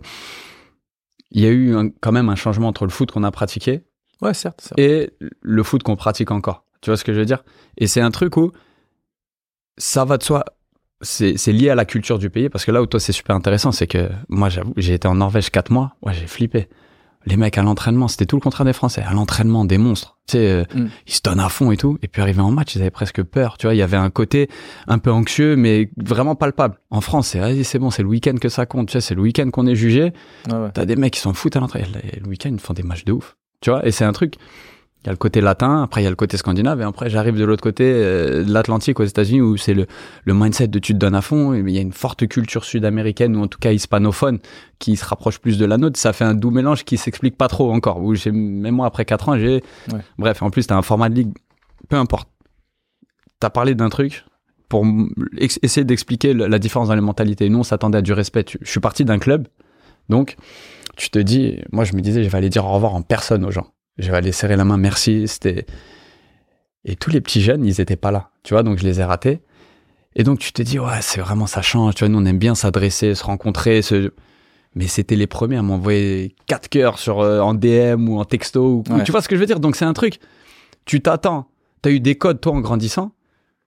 il 1.32 1.41
y 1.41 1.47
a 1.47 1.49
eu 1.49 1.75
un- 1.75 1.89
quand 1.89 2.12
même 2.12 2.30
un 2.30 2.36
changement 2.36 2.67
entre 2.67 2.86
le 2.86 2.91
foot 2.91 3.10
qu'on 3.12 3.23
a 3.23 3.32
pratiqué 3.32 3.82
Ouais, 4.21 4.36
certes. 4.36 4.62
certes. 4.62 4.80
et 4.80 5.10
le 5.41 5.63
foot 5.63 5.82
qu'on 5.82 5.95
pratique 5.95 6.30
encore. 6.30 6.65
Tu 6.82 6.91
vois 6.91 6.97
ce 6.97 7.04
que 7.04 7.13
je 7.13 7.19
veux 7.19 7.25
dire? 7.25 7.43
Et 7.80 7.88
c'est 7.88 8.01
un 8.01 8.12
truc 8.12 8.38
où 8.38 8.51
ça 9.78 10.06
va 10.06 10.18
de 10.18 10.24
soi. 10.24 10.44
C'est 11.02 11.38
c'est 11.38 11.52
lié 11.52 11.70
à 11.70 11.76
la 11.76 11.86
culture 11.86 12.18
du 12.20 12.30
pays 12.30 12.50
parce 12.50 12.64
que 12.66 12.72
là 12.72 12.82
où 12.82 12.86
toi 12.86 13.00
c'est 13.00 13.12
super 13.12 13.36
intéressant, 13.36 13.72
c'est 13.72 13.88
que 13.88 14.10
moi 14.30 14.50
j'avoue, 14.50 14.74
j'ai 14.78 14.94
été 14.94 15.08
en 15.08 15.16
Norvège 15.16 15.50
4 15.50 15.72
mois, 15.72 15.96
ouais, 16.02 16.14
j'ai 16.14 16.28
flippé. 16.28 16.68
Les 17.28 17.38
mecs 17.38 17.58
à 17.58 17.64
l'entraînement, 17.64 18.08
c'était 18.08 18.28
tout 18.28 18.36
le 18.36 18.42
contraire 18.42 18.66
des 18.66 18.74
Français. 18.74 19.02
À 19.02 19.12
l'entraînement, 19.12 19.66
des 19.66 19.80
monstres. 19.80 20.16
Tu 20.28 20.34
sais, 20.34 20.48
euh, 20.48 20.64
Mm. 20.76 20.88
ils 21.08 21.14
se 21.14 21.22
donnent 21.24 21.40
à 21.40 21.50
fond 21.50 21.72
et 21.72 21.78
tout. 21.78 21.98
Et 22.04 22.08
puis 22.08 22.22
arrivé 22.22 22.40
en 22.40 22.52
match, 22.52 22.76
ils 22.76 22.82
avaient 22.82 22.92
presque 22.92 23.24
peur. 23.24 23.58
Tu 23.58 23.66
vois, 23.66 23.74
il 23.74 23.78
y 23.78 23.82
avait 23.82 23.98
un 23.98 24.12
côté 24.12 24.48
un 24.88 25.00
peu 25.00 25.12
anxieux, 25.12 25.56
mais 25.56 25.90
vraiment 25.98 26.36
palpable. 26.36 26.80
En 26.92 27.02
France, 27.02 27.30
c'est 27.30 27.40
vas-y, 27.40 27.64
c'est 27.64 27.80
bon, 27.80 27.90
c'est 27.90 28.04
le 28.04 28.10
week-end 28.10 28.36
que 28.40 28.48
ça 28.48 28.68
compte. 28.68 28.90
Tu 28.90 28.94
sais, 28.94 29.02
c'est 29.02 29.16
le 29.16 29.22
week-end 29.24 29.50
qu'on 29.50 29.66
est 29.66 29.74
jugé. 29.76 30.14
Ouais. 30.52 30.70
T'as 30.76 30.86
des 30.86 30.96
mecs 30.96 31.14
qui 31.14 31.20
s'en 31.20 31.34
foutent 31.34 31.56
à 31.56 31.60
l'entrée. 31.62 31.84
Le 32.14 32.22
le 32.22 32.28
week-end, 32.30 32.52
ils 32.54 32.60
font 32.60 32.74
des 32.74 32.84
matchs 32.84 33.06
de 33.06 33.14
ouf. 33.14 33.36
Tu 33.60 33.72
vois, 33.72 33.84
et 33.88 33.92
c'est 33.92 34.06
un 34.06 34.14
truc. 34.14 34.36
Il 35.06 35.10
y 35.10 35.10
a 35.10 35.12
le 35.12 35.18
côté 35.18 35.39
latin, 35.39 35.84
après 35.84 36.02
il 36.02 36.04
y 36.04 36.08
a 36.08 36.10
le 36.10 36.15
côté 36.15 36.36
scandinave, 36.36 36.82
et 36.82 36.84
après 36.84 37.12
j'arrive 37.12 37.38
de 37.38 37.46
l'autre 37.46 37.62
côté 37.62 37.84
euh, 37.86 38.44
de 38.44 38.52
l'Atlantique 38.52 39.00
aux 39.00 39.04
États-Unis 39.04 39.39
où 39.39 39.56
c'est 39.56 39.76
le, 39.76 39.86
le 40.24 40.34
mindset 40.34 40.68
de 40.68 40.80
tu 40.80 40.94
te 40.94 40.98
donnes 40.98 41.13
à 41.13 41.22
fond. 41.22 41.54
Il 41.54 41.70
y 41.70 41.78
a 41.78 41.82
une 41.82 41.94
forte 41.94 42.28
culture 42.28 42.65
sud-américaine 42.65 43.36
ou 43.36 43.44
en 43.44 43.48
tout 43.48 43.60
cas 43.60 43.72
hispanophone 43.72 44.39
qui 44.80 44.96
se 44.96 45.06
rapproche 45.06 45.38
plus 45.38 45.60
de 45.60 45.65
la 45.65 45.78
nôtre. 45.78 46.00
Ça 46.00 46.12
fait 46.12 46.26
un 46.26 46.34
doux 46.34 46.50
mélange 46.50 46.86
qui 46.86 46.98
s'explique 46.98 47.38
pas 47.38 47.48
trop 47.48 47.72
encore. 47.72 48.02
Où 48.02 48.15
j'ai, 48.15 48.32
même 48.32 48.74
moi 48.76 48.88
après 48.88 49.06
4 49.06 49.30
ans, 49.30 49.38
j'ai. 49.38 49.63
Ouais. 49.94 50.00
Bref, 50.18 50.41
en 50.41 50.50
plus 50.50 50.65
t'as 50.65 50.76
un 50.76 50.82
format 50.82 51.10
de 51.10 51.13
ligue. 51.15 51.34
Peu 51.88 51.98
importe. 51.98 52.28
T'as 53.39 53.52
parlé 53.52 53.76
d'un 53.76 53.89
truc 53.89 54.26
pour 54.70 54.84
essayer 55.38 55.84
d'expliquer 55.84 56.34
la 56.34 56.58
différence 56.58 56.88
dans 56.88 56.96
les 56.96 57.02
mentalités. 57.02 57.48
Nous, 57.50 57.60
on 57.60 57.63
s'attendait 57.63 58.00
à 58.00 58.02
du 58.02 58.12
respect. 58.13 58.44
Tu- 58.44 58.58
Je 58.62 58.72
suis 58.72 58.80
parti 58.80 59.06
d'un 59.06 59.20
club, 59.20 59.48
donc 60.10 60.36
tu 60.98 61.12
te 61.12 61.20
dis, 61.20 61.60
moi 61.72 61.84
je 61.84 61.94
me 61.96 62.02
disais, 62.02 62.24
je 62.24 62.30
vais 62.30 62.38
aller 62.39 62.50
dire 62.50 62.65
au 62.65 62.72
revoir 62.72 62.96
en 62.96 63.04
personne 63.04 63.46
aux 63.46 63.52
gens. 63.52 63.68
Je 63.98 64.12
vais 64.12 64.18
aller 64.18 64.32
serrer 64.32 64.56
la 64.56 64.66
main, 64.66 64.78
merci. 64.78 65.28
C'était 65.28 65.66
et 66.86 66.96
tous 66.96 67.10
les 67.10 67.20
petits 67.20 67.42
jeunes, 67.42 67.66
ils 67.66 67.82
étaient 67.82 67.96
pas 67.96 68.12
là, 68.12 68.30
tu 68.44 68.54
vois, 68.54 68.62
donc 68.62 68.78
je 68.78 68.84
les 68.84 69.00
ai 69.00 69.04
ratés. 69.04 69.42
Et 70.16 70.24
donc 70.24 70.40
tu 70.40 70.54
te 70.54 70.62
dis, 70.62 70.80
ouais, 70.80 71.02
c'est 71.02 71.20
vraiment 71.20 71.48
ça 71.48 71.62
change. 71.62 71.96
Tu 71.96 72.04
vois, 72.06 72.10
nous 72.10 72.20
on 72.20 72.26
aime 72.26 72.38
bien 72.38 72.56
s'adresser, 72.56 73.16
se 73.16 73.24
rencontrer, 73.24 73.82
se 73.82 74.14
mais 74.76 74.88
c'était 74.88 75.16
les 75.16 75.26
premiers 75.28 75.56
à 75.58 75.62
m'envoyer 75.62 76.36
quatre 76.48 76.68
cœurs 76.68 77.00
sur 77.00 77.22
euh, 77.22 77.40
en 77.40 77.54
DM 77.54 78.10
ou 78.10 78.20
en 78.20 78.26
texto. 78.26 78.84
Ou, 78.88 78.94
Ouais. 78.94 79.04
Tu 79.04 79.12
vois 79.12 79.22
ce 79.22 79.30
que 79.30 79.36
je 79.36 79.40
veux 79.40 79.46
dire? 79.46 79.60
Donc 79.60 79.76
c'est 79.76 79.86
un 79.86 79.94
truc. 79.94 80.20
Tu 80.86 81.02
t'attends. 81.02 81.48
T'as 81.82 81.92
eu 81.92 82.00
des 82.00 82.16
codes 82.16 82.42
toi 82.42 82.54
en 82.54 82.60
grandissant, 82.62 83.12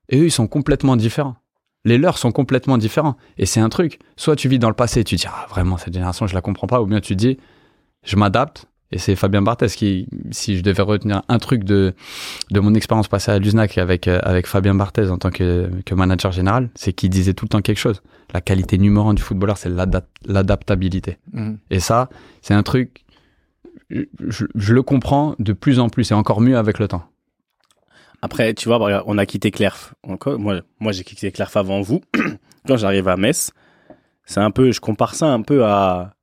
et 0.08 0.18
eux 0.18 0.26
ils 0.26 0.30
sont 0.30 0.46
complètement 0.46 0.96
différents. 0.96 1.36
Les 1.84 1.96
leurs 1.98 2.18
sont 2.18 2.32
complètement 2.32 2.76
différents. 2.78 3.16
Et 3.38 3.46
c'est 3.46 3.60
un 3.60 3.68
truc. 3.68 3.98
Soit 4.16 4.36
tu 4.36 4.48
vis 4.48 4.58
dans 4.58 4.68
le 4.68 4.74
passé 4.74 5.00
et 5.00 5.04
tu 5.04 5.14
dis, 5.14 5.26
ah, 5.28 5.46
vraiment, 5.48 5.78
cette 5.78 5.94
génération, 5.94 6.26
je 6.26 6.34
la 6.34 6.40
comprends 6.40 6.66
pas. 6.66 6.82
Ou 6.82 6.86
bien 6.86 7.00
tu 7.00 7.16
dis, 7.16 7.38
je 8.04 8.16
m'adapte. 8.16 8.66
Et 8.90 8.98
c'est 8.98 9.16
Fabien 9.16 9.42
Barthez 9.42 9.66
qui, 9.68 10.08
si 10.30 10.56
je 10.56 10.62
devais 10.62 10.82
retenir 10.82 11.22
un 11.28 11.38
truc 11.38 11.62
de, 11.64 11.94
de 12.50 12.60
mon 12.60 12.74
expérience 12.74 13.06
passée 13.06 13.30
à 13.30 13.38
Luznac 13.38 13.76
avec, 13.76 14.08
euh, 14.08 14.18
avec 14.22 14.46
Fabien 14.46 14.74
Barthez 14.74 15.10
en 15.10 15.18
tant 15.18 15.30
que, 15.30 15.70
que 15.84 15.94
manager 15.94 16.32
général, 16.32 16.70
c'est 16.74 16.94
qu'il 16.94 17.10
disait 17.10 17.34
tout 17.34 17.44
le 17.44 17.50
temps 17.50 17.60
quelque 17.60 17.76
chose. 17.78 18.00
La 18.32 18.40
qualité 18.40 18.78
numéro 18.78 19.08
un 19.10 19.14
du 19.14 19.22
footballeur, 19.22 19.58
c'est 19.58 19.68
l'adap- 19.68 20.08
l'adaptabilité. 20.26 21.18
Mhm. 21.34 21.58
Et 21.70 21.80
ça, 21.80 22.08
c'est 22.40 22.54
un 22.54 22.62
truc, 22.62 23.04
je, 23.90 24.04
je- 24.54 24.72
le 24.72 24.82
comprends 24.82 25.34
de 25.38 25.52
plus 25.52 25.80
en 25.80 25.90
plus 25.90 26.10
et 26.10 26.14
encore 26.14 26.40
mieux 26.40 26.56
avec 26.56 26.78
le 26.78 26.88
temps. 26.88 27.04
Après, 28.22 28.52
tu 28.54 28.68
vois, 28.68 29.02
on 29.06 29.18
a 29.18 29.26
quitté 29.26 29.50
Clerf. 29.50 29.94
Encore, 30.02 30.38
moi, 30.38 30.60
moi 30.80 30.92
j'ai 30.92 31.04
quitté 31.04 31.30
Clerf 31.30 31.56
avant 31.56 31.82
vous. 31.82 32.00
Quand 32.66 32.76
j'arrive 32.76 33.06
à 33.08 33.16
Metz, 33.16 33.52
c'est 34.24 34.40
un 34.40 34.50
peu, 34.50 34.72
je 34.72 34.80
compare 34.80 35.14
ça 35.14 35.26
un 35.32 35.42
peu 35.42 35.64
à, 35.64 36.14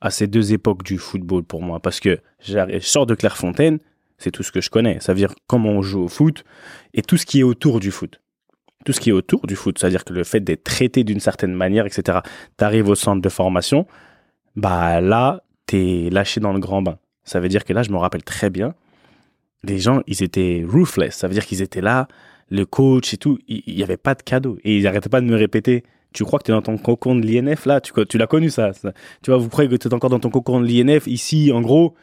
à 0.00 0.10
ces 0.10 0.26
deux 0.26 0.52
époques 0.52 0.82
du 0.82 0.98
football 0.98 1.42
pour 1.42 1.62
moi. 1.62 1.80
Parce 1.80 2.00
que 2.00 2.18
je 2.40 2.78
sors 2.80 3.06
de 3.06 3.14
Clairefontaine, 3.14 3.78
c'est 4.18 4.30
tout 4.30 4.42
ce 4.42 4.52
que 4.52 4.60
je 4.60 4.70
connais. 4.70 5.00
Ça 5.00 5.12
veut 5.12 5.18
dire 5.18 5.34
comment 5.46 5.70
on 5.70 5.82
joue 5.82 6.02
au 6.02 6.08
foot 6.08 6.44
et 6.94 7.02
tout 7.02 7.16
ce 7.16 7.26
qui 7.26 7.40
est 7.40 7.42
autour 7.42 7.80
du 7.80 7.90
foot. 7.90 8.20
Tout 8.84 8.92
ce 8.92 9.00
qui 9.00 9.10
est 9.10 9.12
autour 9.12 9.46
du 9.46 9.56
foot, 9.56 9.78
c'est-à-dire 9.78 10.04
que 10.04 10.12
le 10.14 10.24
fait 10.24 10.40
d'être 10.40 10.64
traité 10.64 11.04
d'une 11.04 11.20
certaine 11.20 11.52
manière, 11.52 11.84
etc. 11.84 12.20
Tu 12.56 12.64
arrives 12.64 12.88
au 12.88 12.94
centre 12.94 13.20
de 13.20 13.28
formation, 13.28 13.86
bah 14.56 15.02
là, 15.02 15.42
t'es 15.66 16.08
lâché 16.10 16.40
dans 16.40 16.54
le 16.54 16.60
grand 16.60 16.80
bain. 16.80 16.98
Ça 17.24 17.40
veut 17.40 17.48
dire 17.48 17.64
que 17.64 17.74
là, 17.74 17.82
je 17.82 17.90
me 17.90 17.98
rappelle 17.98 18.22
très 18.22 18.48
bien, 18.48 18.74
les 19.62 19.78
gens, 19.78 20.02
ils 20.06 20.22
étaient 20.22 20.64
ruthless. 20.66 21.14
Ça 21.14 21.28
veut 21.28 21.34
dire 21.34 21.44
qu'ils 21.44 21.60
étaient 21.60 21.82
là, 21.82 22.08
le 22.48 22.64
coach 22.64 23.12
et 23.14 23.16
tout, 23.18 23.38
il 23.48 23.74
n'y 23.74 23.82
avait 23.82 23.96
pas 23.96 24.14
de 24.14 24.22
cadeau. 24.22 24.58
Et 24.64 24.78
ils 24.78 24.84
n'arrêtaient 24.84 25.10
pas 25.10 25.20
de 25.20 25.26
me 25.26 25.36
répéter, 25.36 25.84
tu 26.12 26.24
crois 26.24 26.38
que 26.38 26.44
tu 26.44 26.50
es 26.50 26.54
dans 26.54 26.62
ton 26.62 26.76
cocon 26.78 27.14
de 27.16 27.26
l'INF 27.26 27.66
là? 27.66 27.80
Tu, 27.80 27.92
tu 28.08 28.18
l'as 28.18 28.26
connu 28.26 28.50
ça, 28.50 28.72
ça. 28.72 28.92
Tu 29.22 29.30
vois, 29.30 29.38
vous 29.38 29.48
croyez 29.48 29.68
que 29.70 29.76
tu 29.76 29.88
es 29.88 29.94
encore 29.94 30.10
dans 30.10 30.18
ton 30.20 30.30
cocon 30.30 30.60
de 30.60 30.66
l'INF 30.66 31.06
ici, 31.06 31.50
en 31.52 31.60
gros? 31.60 31.94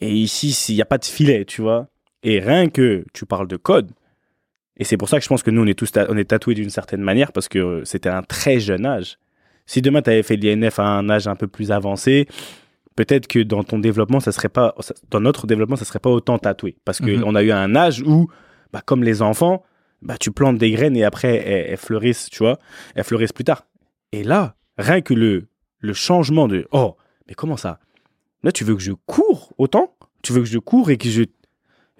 Et 0.00 0.12
ici, 0.12 0.54
il 0.70 0.76
n'y 0.76 0.82
a 0.82 0.86
pas 0.86 0.98
de 0.98 1.04
filet, 1.04 1.44
tu 1.44 1.60
vois? 1.62 1.88
Et 2.22 2.38
rien 2.40 2.68
que 2.68 3.04
tu 3.12 3.26
parles 3.26 3.48
de 3.48 3.56
code, 3.56 3.90
et 4.76 4.84
c'est 4.84 4.96
pour 4.96 5.08
ça 5.10 5.18
que 5.18 5.24
je 5.24 5.28
pense 5.28 5.42
que 5.42 5.50
nous, 5.50 5.62
on 5.62 5.66
est 5.66 5.78
tous 5.78 5.90
on 6.08 6.16
est 6.16 6.24
tatoués 6.24 6.54
d'une 6.54 6.70
certaine 6.70 7.02
manière 7.02 7.32
parce 7.32 7.48
que 7.48 7.82
c'était 7.84 8.08
un 8.08 8.22
très 8.22 8.60
jeune 8.60 8.86
âge. 8.86 9.18
Si 9.66 9.82
demain, 9.82 10.00
tu 10.00 10.08
avais 10.10 10.22
fait 10.22 10.36
l'INF 10.36 10.78
à 10.78 10.84
un 10.86 11.10
âge 11.10 11.26
un 11.28 11.36
peu 11.36 11.46
plus 11.46 11.70
avancé, 11.70 12.26
peut-être 12.96 13.26
que 13.26 13.40
dans 13.40 13.62
ton 13.62 13.78
développement, 13.78 14.20
ça 14.20 14.32
serait 14.32 14.48
pas, 14.48 14.74
dans 15.10 15.20
notre 15.20 15.46
développement, 15.46 15.76
ça 15.76 15.84
serait 15.84 15.98
pas 15.98 16.08
autant 16.10 16.38
tatoué. 16.38 16.76
Parce 16.86 16.98
qu'on 16.98 17.06
Mhm. 17.30 17.36
a 17.36 17.42
eu 17.42 17.50
un 17.50 17.76
âge 17.76 18.02
où, 18.02 18.28
bah, 18.72 18.80
comme 18.84 19.04
les 19.04 19.20
enfants, 19.22 19.62
bah, 20.02 20.16
tu 20.18 20.30
plantes 20.30 20.58
des 20.58 20.70
graines 20.70 20.96
et 20.96 21.04
après, 21.04 21.36
elles, 21.36 21.70
elles 21.70 21.76
fleurissent, 21.76 22.28
tu 22.30 22.38
vois. 22.38 22.58
Elles 22.94 23.04
fleurissent 23.04 23.32
plus 23.32 23.44
tard. 23.44 23.66
Et 24.12 24.24
là, 24.24 24.56
rien 24.78 25.00
que 25.00 25.14
le, 25.14 25.48
le 25.78 25.92
changement 25.92 26.48
de, 26.48 26.66
oh, 26.72 26.96
mais 27.28 27.34
comment 27.34 27.56
ça? 27.56 27.78
Là, 28.42 28.52
tu 28.52 28.64
veux 28.64 28.74
que 28.74 28.82
je 28.82 28.92
cours 29.06 29.52
autant? 29.58 29.94
Tu 30.22 30.32
veux 30.32 30.40
que 30.40 30.48
je 30.48 30.58
cours 30.58 30.90
et 30.90 30.96
que 30.96 31.08
je, 31.08 31.24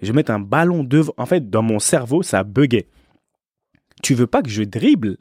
je 0.01 0.11
mette 0.11 0.29
un 0.29 0.39
ballon 0.39 0.83
devant. 0.83 1.13
En 1.17 1.25
fait, 1.25 1.49
dans 1.49 1.61
mon 1.61 1.79
cerveau, 1.79 2.23
ça 2.23 2.43
buguait. 2.43 2.87
Tu 4.03 4.15
veux 4.15 4.27
pas 4.27 4.41
que 4.41 4.49
je 4.49 4.63
dribble? 4.63 5.17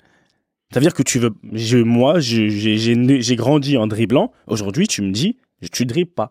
Ça 0.73 0.81
veut 0.81 0.85
dire 0.85 0.95
que 0.95 1.03
tu 1.03 1.19
veux. 1.19 1.35
Je, 1.53 1.79
moi, 1.79 2.21
j'ai 2.21 3.37
grandi 3.37 3.77
en 3.77 3.87
dribblant. 3.87 4.33
Aujourd'hui, 4.47 4.87
tu 4.87 5.03
me 5.03 5.11
dis, 5.11 5.39
tu 5.73 5.85
dribbles 5.85 6.13
pas. 6.13 6.31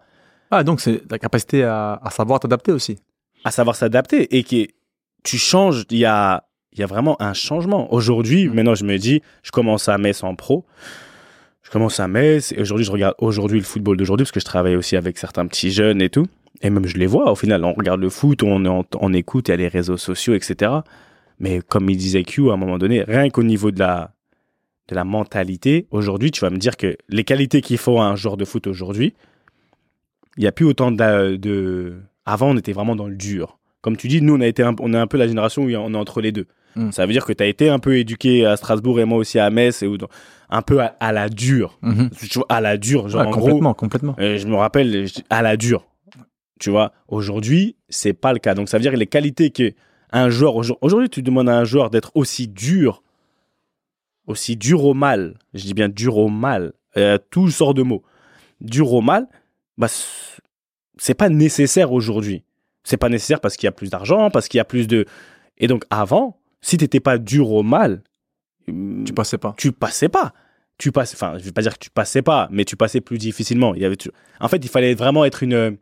Ah, 0.50 0.64
donc 0.64 0.82
c'est 0.82 1.04
la 1.12 1.20
capacité 1.20 1.64
à, 1.64 2.00
à 2.04 2.10
savoir 2.10 2.40
t'adapter 2.40 2.72
aussi. 2.72 2.98
À 3.44 3.52
savoir 3.52 3.76
s'adapter. 3.76 4.36
Et 4.36 4.44
que 4.44 4.68
tu 5.24 5.38
changes. 5.38 5.86
Il 5.90 5.98
y 5.98 6.06
a, 6.06 6.46
il 6.74 6.80
y 6.80 6.84
a 6.84 6.88
vraiment 6.88 7.22
un 7.22 7.34
changement. 7.34 7.92
Aujourd'hui, 7.94 8.48
Mm. 8.48 8.54
maintenant, 8.54 8.76
je 8.76 8.86
me 8.86 8.98
dis, 8.98 9.22
je 9.44 9.52
commence 9.52 9.90
à 9.90 9.98
Metz 9.98 10.24
en 10.24 10.36
pro. 10.36 10.66
Je 11.64 11.72
commence 11.72 12.00
à 12.00 12.08
Metz. 12.08 12.52
Et 12.52 12.62
aujourd'hui, 12.62 12.86
je 12.86 12.92
regarde 12.92 13.16
aujourd'hui 13.20 13.60
le 13.60 13.66
football 13.66 13.98
d'aujourd'hui 13.98 14.24
parce 14.26 14.32
que 14.32 14.40
je 14.40 14.46
travaille 14.46 14.76
aussi 14.76 14.96
avec 14.96 15.18
certains 15.18 15.46
petits 15.48 15.72
jeunes 15.72 16.02
et 16.02 16.10
tout. 16.10 16.26
Et 16.62 16.70
même, 16.70 16.86
je 16.88 16.98
les 16.98 17.06
vois. 17.06 17.32
Au 17.32 17.36
final, 17.36 17.64
on 17.64 17.74
regarde 17.74 18.02
le 18.02 18.10
foot, 18.10 18.44
on, 18.44 18.66
on, 18.66 18.84
on 19.00 19.14
écoute, 19.14 19.48
il 19.48 19.52
y 19.52 19.54
a 19.54 19.58
les 19.58 19.68
réseaux 19.68 19.98
sociaux, 19.98 20.34
etc. 20.34 20.72
Mais 21.40 21.62
comme 21.62 21.90
il 21.90 21.96
disait 21.98 22.24
Q, 22.24 22.50
à 22.50 22.54
un 22.54 22.58
moment 22.58 22.78
donné, 22.78 23.04
rien 23.04 23.30
qu'au 23.30 23.44
niveau 23.44 23.72
de 23.72 23.80
la, 23.80 24.12
de 24.90 24.96
la 24.96 25.04
mentalité, 25.06 25.88
aujourd'hui, 25.92 26.32
tu 26.32 26.42
vas 26.42 26.50
me 26.50 26.58
dire 26.58 26.76
que 26.76 26.98
les 27.08 27.24
qualités 27.24 27.62
qu'il 27.62 27.78
faut 27.78 28.00
à 28.00 28.06
un 28.06 28.16
joueur 28.16 28.36
de 28.36 28.44
foot 28.46 28.68
aujourd'hui, 28.68 29.14
il 30.38 30.42
n'y 30.42 30.48
a 30.48 30.52
plus 30.52 30.66
autant 30.66 30.92
de, 30.92 31.36
de... 31.36 32.00
Avant, 32.26 32.50
on 32.50 32.58
était 32.58 32.74
vraiment 32.74 32.96
dans 32.96 33.08
le 33.08 33.16
dur. 33.16 33.59
Comme 33.82 33.96
tu 33.98 34.08
dis, 34.08 34.22
nous, 34.22 34.36
on, 34.36 34.42
a 34.42 34.48
été 34.48 34.64
un, 34.64 34.76
on 34.80 34.94
est 34.94 34.98
un 34.98 35.08
peu 35.08 35.18
la 35.18 35.28
génération 35.28 35.64
où 35.64 35.70
on 35.74 35.94
est 35.94 35.98
entre 35.98 36.22
les 36.22 36.32
deux. 36.32 36.48
Mm. 36.76 36.92
Ça 36.92 37.06
veut 37.06 37.14
dire 37.14 37.26
que 37.26 37.34
tu 37.34 37.44
as 37.44 37.48
été 37.48 37.70
un 37.70 37.80
peu 37.80 37.98
éduqué 37.98 38.46
à 38.46 38.58
Strasbourg 38.58 39.00
et 39.00 39.06
moi 39.06 39.18
aussi 39.18 39.40
à 39.40 39.50
Metz, 39.50 39.82
et 39.84 39.88
où- 39.88 39.98
un 40.50 40.62
peu 40.62 40.82
à, 40.82 40.96
à 41.00 41.12
la 41.12 41.30
dure. 41.30 41.78
Mhm. 41.82 42.10
Tu 42.12 42.40
vois, 42.40 42.46
à 42.50 42.60
la 42.62 42.78
dure. 42.78 43.08
Genre, 43.08 43.22
Ouais, 43.22 43.28
en 43.28 43.32
gros, 43.32 43.42
complètement, 43.42 43.74
complètement. 43.74 44.16
euh, 44.20 44.38
je 44.38 44.48
me 44.48 44.56
rappelle, 44.56 45.08
à 45.30 45.42
la 45.42 45.58
dure. 45.58 45.86
Tu 46.60 46.70
vois, 46.72 46.92
aujourd'hui, 47.08 47.76
c'est 47.88 48.14
pas 48.14 48.34
le 48.34 48.40
cas. 48.40 48.54
Donc, 48.56 48.68
ça 48.68 48.78
veut 48.78 48.82
dire 48.82 48.92
que 48.92 48.98
les 48.98 49.08
qualités 49.08 49.50
que 49.52 49.74
un 50.12 50.30
joueur, 50.30 50.56
aujourd- 50.56 50.80
aujourd'hui, 50.82 51.10
tu 51.10 51.22
demandes 51.22 51.48
à 51.50 51.58
un 51.58 51.64
joueur 51.66 51.90
d'être 51.92 52.12
aussi 52.16 52.48
dur, 52.48 53.04
aussi 54.28 54.56
dur 54.58 54.84
au 54.86 54.94
mal. 54.94 55.38
Je 55.54 55.64
dis 55.64 55.74
bien 55.74 55.90
dur 55.90 56.18
au 56.18 56.30
mal. 56.30 56.74
Euh, 56.98 57.18
tout 57.30 57.50
sort 57.50 57.74
de 57.74 57.84
mots. 57.84 58.04
Dur 58.62 58.92
au 58.92 59.02
mal, 59.02 59.28
bah, 59.78 59.88
c'est 60.98 61.14
pas 61.14 61.30
nécessaire 61.30 61.92
aujourd'hui. 61.94 62.44
C'est 62.90 62.98
pas 62.98 63.10
nécessaire 63.10 63.40
parce 63.40 63.56
qu'il 63.56 63.68
y 63.68 63.70
a 63.70 63.72
plus 63.72 63.92
d'argent, 63.92 64.32
parce 64.32 64.48
qu'il 64.48 64.58
y 64.58 64.62
a 64.62 64.66
plus 64.66 64.88
de. 64.88 65.06
Et 65.60 65.68
donc, 65.68 65.84
avant, 65.92 66.40
si 66.60 66.76
t'étais 66.78 67.00
pas 67.00 67.20
dur 67.20 67.52
au 67.52 67.62
mal, 67.62 68.02
Tu 68.66 69.14
passais 69.14 69.38
pas. 69.38 69.54
tu 69.58 69.72
passais 69.72 70.10
pas. 70.10 70.34
Tu 70.80 70.92
passes, 70.92 71.14
enfin, 71.14 71.38
je 71.38 71.44
vais 71.44 71.52
pas 71.52 71.62
dire 71.62 71.74
que 71.74 71.84
tu 71.84 71.92
passais 71.92 72.24
pas, 72.24 72.48
mais 72.52 72.66
tu 72.66 72.76
passais 72.76 73.00
plus 73.00 73.20
difficilement. 73.20 73.76
Il 73.76 73.82
y 73.84 73.86
avait, 73.86 73.98
en 74.40 74.48
fait, 74.48 74.58
il 74.58 74.70
fallait 74.70 74.96
vraiment 74.96 75.24
être 75.24 75.44
une, 75.44 75.78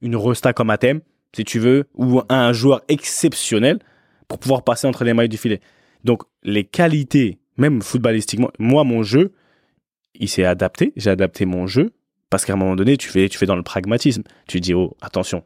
une 0.00 0.14
resta 0.14 0.52
comme 0.52 0.70
à 0.70 0.78
thème, 0.78 1.00
si 1.34 1.44
tu 1.44 1.58
veux, 1.58 1.88
ou 1.94 2.22
un 2.28 2.52
joueur 2.52 2.82
exceptionnel 2.86 3.80
pour 4.28 4.38
pouvoir 4.38 4.62
passer 4.62 4.86
entre 4.86 5.02
les 5.02 5.12
mailles 5.12 5.28
du 5.28 5.38
filet. 5.38 5.60
Donc, 6.04 6.22
les 6.44 6.62
qualités, 6.62 7.38
même 7.56 7.82
footballistiquement, 7.82 8.50
moi, 8.60 8.84
mon 8.84 9.02
jeu, 9.02 9.32
il 10.14 10.28
s'est 10.28 10.44
adapté. 10.44 10.92
J'ai 10.94 11.10
adapté 11.10 11.46
mon 11.46 11.66
jeu 11.66 11.90
parce 12.30 12.44
qu'à 12.44 12.52
un 12.52 12.56
moment 12.56 12.76
donné, 12.76 12.96
tu 12.96 13.08
fais, 13.08 13.28
tu 13.28 13.38
fais 13.38 13.46
dans 13.46 13.56
le 13.56 13.64
pragmatisme. 13.64 14.22
Tu 14.46 14.60
dis, 14.60 14.74
oh, 14.74 14.96
attention. 15.00 15.42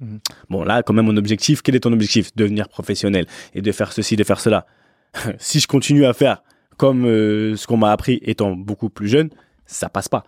Mhm. 0.00 0.18
Bon, 0.50 0.64
là, 0.64 0.82
quand 0.82 0.92
même, 0.92 1.06
mon 1.06 1.16
objectif, 1.16 1.62
quel 1.62 1.76
est 1.76 1.80
ton 1.80 1.92
objectif? 1.92 2.34
Devenir 2.36 2.68
professionnel 2.68 3.26
et 3.54 3.62
de 3.62 3.72
faire 3.72 3.92
ceci, 3.92 4.16
de 4.16 4.24
faire 4.24 4.40
cela. 4.40 4.66
si 5.38 5.60
je 5.60 5.66
continue 5.68 6.04
à 6.04 6.12
faire 6.12 6.42
comme 6.76 7.04
euh, 7.06 7.54
ce 7.56 7.66
qu'on 7.66 7.76
m'a 7.76 7.92
appris 7.92 8.18
étant 8.22 8.56
beaucoup 8.56 8.90
plus 8.90 9.08
jeune, 9.08 9.30
ça 9.66 9.88
passe 9.88 10.08
pas. 10.08 10.24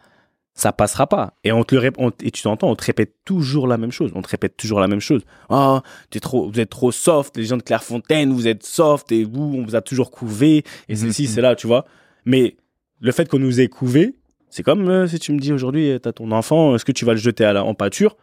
Ça 0.55 0.73
passera 0.73 1.07
pas. 1.07 1.35
Et 1.45 1.53
on 1.53 1.65
te 1.65 1.75
le 1.75 1.91
on- 1.99 2.13
et 2.23 2.31
tu 2.31 2.43
t'entends, 2.43 2.71
on 2.71 2.77
te 2.77 2.85
répète 2.85 3.13
toujours 3.27 3.67
la 3.67 3.77
même 3.77 3.91
chose. 3.91 4.11
On 4.15 4.23
te 4.23 4.29
répète 4.29 4.57
toujours 4.57 4.81
la 4.81 4.87
même 4.89 5.01
chose. 5.01 5.23
Ah, 5.51 5.83
trop, 6.23 6.49
vous 6.51 6.61
êtes 6.61 6.71
trop 6.71 6.93
soft. 6.93 7.37
Les 7.37 7.45
gens 7.45 7.59
de 7.59 7.63
Clairefontaine, 7.63 8.33
vous 8.33 8.47
êtes 8.49 8.63
soft 8.65 9.13
et 9.13 9.25
vous, 9.25 9.53
on 9.59 9.65
vous 9.65 9.75
a 9.75 9.83
toujours 9.83 10.11
couvé. 10.11 10.59
Et 10.89 10.95
Mhm. 10.95 10.97
ceci, 11.09 11.27
c'est 11.27 11.43
là, 11.43 11.57
tu 11.57 11.67
vois. 11.67 11.85
Mais 12.25 12.57
le 13.01 13.13
fait 13.13 13.29
qu'on 13.29 13.39
nous 13.41 13.61
ait 13.61 13.69
couvé, 13.69 14.15
c'est 14.49 14.63
comme 14.63 14.89
euh, 14.89 15.07
si 15.07 15.19
tu 15.19 15.33
me 15.33 15.39
dis 15.41 15.53
aujourd'hui, 15.53 15.99
t'as 16.01 16.13
ton 16.13 16.31
enfant, 16.31 16.75
est-ce 16.75 16.85
que 16.87 16.93
tu 16.93 17.05
vas 17.05 17.13
le 17.13 17.19
jeter 17.19 17.45
à 17.45 17.53
la, 17.53 17.63
en 17.65 17.75
pâture? 17.75 18.17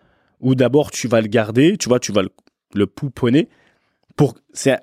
Ou 0.43 0.55
d'abord 0.55 0.91
tu 0.91 1.07
vas 1.07 1.21
le 1.21 1.27
garder, 1.27 1.77
tu 1.77 1.89
vois, 1.89 1.99
tu 1.99 2.11
vas 2.11 2.21
le, 2.75 2.85
pouponner 2.85 3.49
pour. 4.15 4.35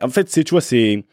En 0.02 0.08
fait, 0.08 0.28
c'est 0.28 0.42
tu 0.42 0.50
vois, 0.50 0.60
c'est 0.60 1.04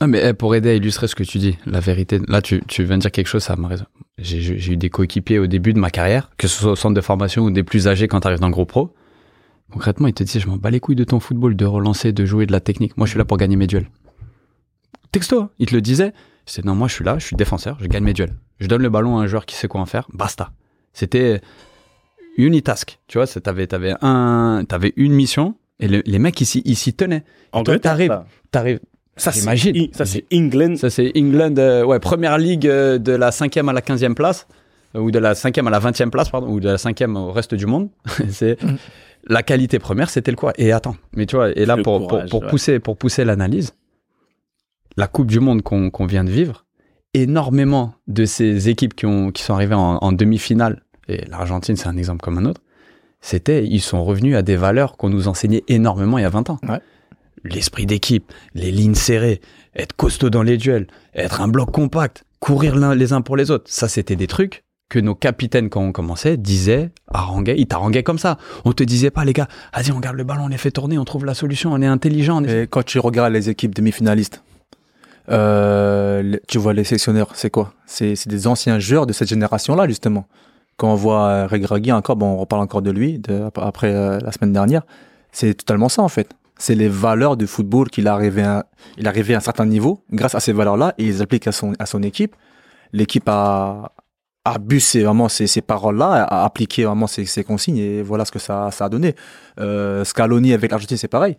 Non, 0.00 0.08
mais 0.08 0.28
eh, 0.28 0.32
pour 0.32 0.54
aider 0.54 0.70
à 0.70 0.74
illustrer 0.74 1.06
ce 1.06 1.14
que 1.14 1.22
tu 1.22 1.38
dis, 1.38 1.56
la 1.66 1.80
vérité, 1.80 2.18
là, 2.26 2.42
tu, 2.42 2.62
tu 2.66 2.82
viens 2.82 2.96
de 2.96 3.02
dire 3.02 3.12
quelque 3.12 3.28
chose, 3.28 3.44
ça 3.44 3.54
m'a 3.56 3.68
raison. 3.68 3.84
J'ai 4.18 4.72
eu 4.72 4.76
des 4.76 4.90
coéquipiers 4.90 5.38
au 5.38 5.46
début 5.46 5.72
de 5.72 5.78
ma 5.78 5.90
carrière, 5.90 6.30
que 6.36 6.48
ce 6.48 6.60
soit 6.60 6.72
au 6.72 6.76
centre 6.76 6.94
de 6.94 7.00
formation 7.00 7.44
ou 7.44 7.50
des 7.50 7.62
plus 7.62 7.86
âgés 7.86 8.08
quand 8.08 8.20
tu 8.20 8.26
arrives 8.26 8.40
dans 8.40 8.48
le 8.48 8.52
gros 8.52 8.66
pro. 8.66 8.94
Concrètement, 9.70 10.08
ils 10.08 10.14
te 10.14 10.24
disaient, 10.24 10.40
je 10.40 10.48
m'en 10.48 10.56
bats 10.56 10.70
les 10.70 10.80
couilles 10.80 10.96
de 10.96 11.04
ton 11.04 11.20
football, 11.20 11.54
de 11.54 11.64
relancer, 11.64 12.12
de 12.12 12.24
jouer 12.24 12.46
de 12.46 12.52
la 12.52 12.60
technique. 12.60 12.96
Moi, 12.96 13.06
je 13.06 13.10
suis 13.10 13.18
là 13.18 13.24
pour 13.24 13.36
gagner 13.36 13.56
mes 13.56 13.68
duels. 13.68 13.88
Texto, 15.12 15.42
hein. 15.42 15.50
ils 15.58 15.66
te 15.66 15.74
le 15.74 15.80
disaient. 15.80 16.12
C'est 16.44 16.64
non, 16.64 16.74
moi, 16.74 16.88
je 16.88 16.94
suis 16.94 17.04
là, 17.04 17.18
je 17.18 17.26
suis 17.26 17.36
défenseur, 17.36 17.76
je 17.80 17.86
gagne 17.86 18.02
mes 18.02 18.12
duels. 18.12 18.34
Je 18.58 18.66
donne 18.66 18.82
le 18.82 18.90
ballon 18.90 19.18
à 19.18 19.22
un 19.22 19.26
joueur 19.26 19.46
qui 19.46 19.54
sait 19.54 19.68
quoi 19.68 19.80
en 19.80 19.86
faire, 19.86 20.08
basta. 20.12 20.52
C'était 20.92 21.40
unitask. 22.36 22.98
Tu 23.08 23.18
vois, 23.18 23.26
t'avais, 23.26 23.66
t'avais 23.66 23.94
un, 24.02 24.64
t'avais 24.68 24.92
une 24.96 25.12
mission 25.12 25.54
et 25.78 25.88
le- 25.88 26.02
les 26.06 26.18
mecs, 26.18 26.40
ils 26.40 26.46
s'y 26.46 26.62
ils 26.64 26.76
s'y 26.76 26.92
tenaient. 26.94 27.24
en 27.52 27.62
toi, 27.62 27.78
t'arrives. 27.78 28.18
T'arrives, 28.50 28.80
Ça, 29.16 29.32
c'est 29.32 29.40
Ça, 29.92 30.04
c'est 30.06 30.24
England. 30.32 30.76
ça, 30.76 30.88
c'est 30.90 31.12
England, 31.16 31.54
euh, 31.58 31.84
ouais, 31.84 31.98
première 31.98 32.38
ligue 32.38 32.66
euh, 32.66 32.98
de 32.98 33.12
la 33.12 33.32
cinquième 33.32 33.68
à 33.68 33.72
la 33.72 33.82
quinzième 33.82 34.14
place, 34.14 34.46
euh, 34.94 35.00
ou 35.00 35.10
de 35.10 35.18
la 35.18 35.34
cinquième 35.34 35.66
à 35.66 35.70
la 35.70 35.78
vingtième 35.78 36.10
place, 36.10 36.30
pardon, 36.30 36.48
ou 36.48 36.60
de 36.60 36.68
la 36.68 36.78
cinquième 36.78 37.16
au 37.16 37.30
reste 37.32 37.54
du 37.54 37.66
monde. 37.66 37.88
c'est 38.30 38.62
Mm. 38.62 38.76
la 39.28 39.42
qualité 39.42 39.78
première, 39.78 40.08
c'était 40.10 40.30
le 40.30 40.36
quoi 40.36 40.52
Et 40.56 40.72
attends, 40.72 40.96
mais 41.14 41.26
tu 41.26 41.36
vois, 41.36 41.50
et 41.50 41.66
là 41.66 41.76
pour, 41.76 42.06
courage, 42.08 42.30
pour, 42.30 42.30
pour 42.30 42.42
ouais. 42.42 42.48
pousser 42.50 42.78
pour 42.78 42.96
pousser 42.96 43.24
l'analyse, 43.24 43.74
la 44.96 45.06
Coupe 45.06 45.26
du 45.28 45.40
Monde 45.40 45.62
qu'on 45.62 46.06
vient 46.06 46.24
de 46.24 46.30
vivre, 46.30 46.64
énormément 47.14 47.94
de 48.06 48.24
ces 48.24 48.68
équipes 48.68 48.94
qui 48.94 49.06
ont 49.06 49.30
qui 49.30 49.42
sont 49.42 49.54
arrivées 49.54 49.74
en, 49.74 49.96
en 50.00 50.12
demi-finale, 50.12 50.82
et 51.08 51.24
l'Argentine 51.26 51.76
c'est 51.76 51.88
un 51.88 51.96
exemple 51.96 52.20
comme 52.22 52.38
un 52.38 52.44
autre, 52.44 52.60
c'était 53.20 53.64
ils 53.66 53.80
sont 53.80 54.04
revenus 54.04 54.36
à 54.36 54.42
des 54.42 54.56
valeurs 54.56 54.96
qu'on 54.96 55.10
nous 55.10 55.28
enseignait 55.28 55.62
énormément 55.68 56.18
il 56.18 56.22
y 56.22 56.24
a 56.24 56.30
20 56.30 56.50
ans. 56.50 56.58
Ouais. 56.68 56.80
L'esprit 57.44 57.86
d'équipe, 57.86 58.30
les 58.54 58.70
lignes 58.70 58.94
serrées, 58.94 59.40
être 59.74 59.94
costaud 59.94 60.30
dans 60.30 60.42
les 60.42 60.56
duels, 60.58 60.86
être 61.14 61.40
un 61.40 61.48
bloc 61.48 61.70
compact, 61.70 62.24
courir 62.38 62.76
les 62.94 63.12
uns 63.12 63.22
pour 63.22 63.36
les 63.36 63.50
autres. 63.50 63.64
Ça, 63.70 63.88
c'était 63.88 64.16
des 64.16 64.26
trucs 64.26 64.62
que 64.90 64.98
nos 64.98 65.14
capitaines, 65.14 65.70
quand 65.70 65.80
on 65.80 65.92
commençait, 65.92 66.36
disaient, 66.36 66.90
haranguaient, 67.08 67.54
ils 67.56 67.66
t'haranguaient 67.66 68.02
comme 68.02 68.18
ça. 68.18 68.36
On 68.64 68.72
te 68.72 68.82
disait 68.82 69.10
pas, 69.10 69.24
les 69.24 69.32
gars, 69.32 69.46
vas-y, 69.74 69.92
on 69.92 70.00
garde 70.00 70.16
le 70.16 70.24
ballon, 70.24 70.44
on 70.44 70.48
les 70.48 70.58
fait 70.58 70.70
tourner, 70.72 70.98
on 70.98 71.04
trouve 71.04 71.24
la 71.24 71.32
solution, 71.34 71.72
on 71.72 71.80
est 71.80 71.86
intelligent. 71.86 72.42
on 72.42 72.44
est- 72.44 72.62
Et 72.64 72.66
quand 72.66 72.82
tu 72.84 72.98
regardes 72.98 73.32
les 73.32 73.48
équipes 73.48 73.74
demi-finalistes, 73.74 74.42
euh, 75.30 76.36
tu 76.48 76.58
vois 76.58 76.72
les 76.72 76.84
sélectionneurs, 76.84 77.30
c'est 77.34 77.50
quoi? 77.50 77.72
C'est 77.86 78.28
des 78.28 78.46
anciens 78.46 78.78
joueurs 78.78 79.06
de 79.06 79.12
cette 79.12 79.28
génération-là, 79.28 79.86
justement. 79.86 80.26
Quand 80.80 80.90
on 80.92 81.00
voit 81.06 81.26
euh, 81.26 81.46
Regragui 81.46 81.92
encore, 81.92 82.16
bon, 82.16 82.28
on 82.34 82.38
reparle 82.38 82.62
encore 82.62 82.80
de 82.88 82.90
lui 82.90 83.18
de- 83.18 83.42
ap- 83.48 83.58
après 83.58 83.92
euh, 83.94 84.18
la 84.26 84.32
semaine 84.32 84.54
dernière, 84.54 84.82
c'est 85.30 85.52
totalement 85.52 85.90
ça 85.90 86.00
en 86.02 86.08
fait. 86.08 86.28
C'est 86.56 86.74
les 86.74 86.88
valeurs 86.88 87.36
du 87.36 87.46
football 87.46 87.90
qu'il 87.90 88.08
a 88.08 88.14
arrivé 88.14 88.42
à, 88.42 88.64
il 88.96 89.06
arrivé 89.06 89.34
à 89.34 89.38
un 89.38 89.40
certain 89.50 89.66
niveau 89.66 90.02
grâce 90.10 90.34
à 90.34 90.40
ces 90.40 90.54
valeurs-là 90.54 90.94
et 90.96 91.02
il 91.04 91.08
les 91.08 91.20
applique 91.22 91.46
à 91.46 91.52
son, 91.52 91.74
à 91.78 91.84
son 91.84 92.02
équipe. 92.02 92.34
L'équipe 92.94 93.28
a, 93.28 93.92
a 94.46 94.56
ces, 94.78 95.02
vraiment 95.04 95.28
ces, 95.28 95.46
ces 95.46 95.60
paroles-là, 95.60 96.24
a 96.24 96.44
appliqué 96.46 96.84
vraiment 96.84 97.06
ces, 97.06 97.26
ces 97.26 97.44
consignes 97.44 97.76
et 97.78 98.02
voilà 98.02 98.24
ce 98.24 98.32
que 98.32 98.38
ça, 98.38 98.70
ça 98.70 98.86
a 98.86 98.88
donné. 98.88 99.14
Euh, 99.58 100.02
Scaloni 100.04 100.54
avec 100.54 100.70
l'Argentine, 100.70 100.96
c'est 100.96 101.08
pareil. 101.08 101.36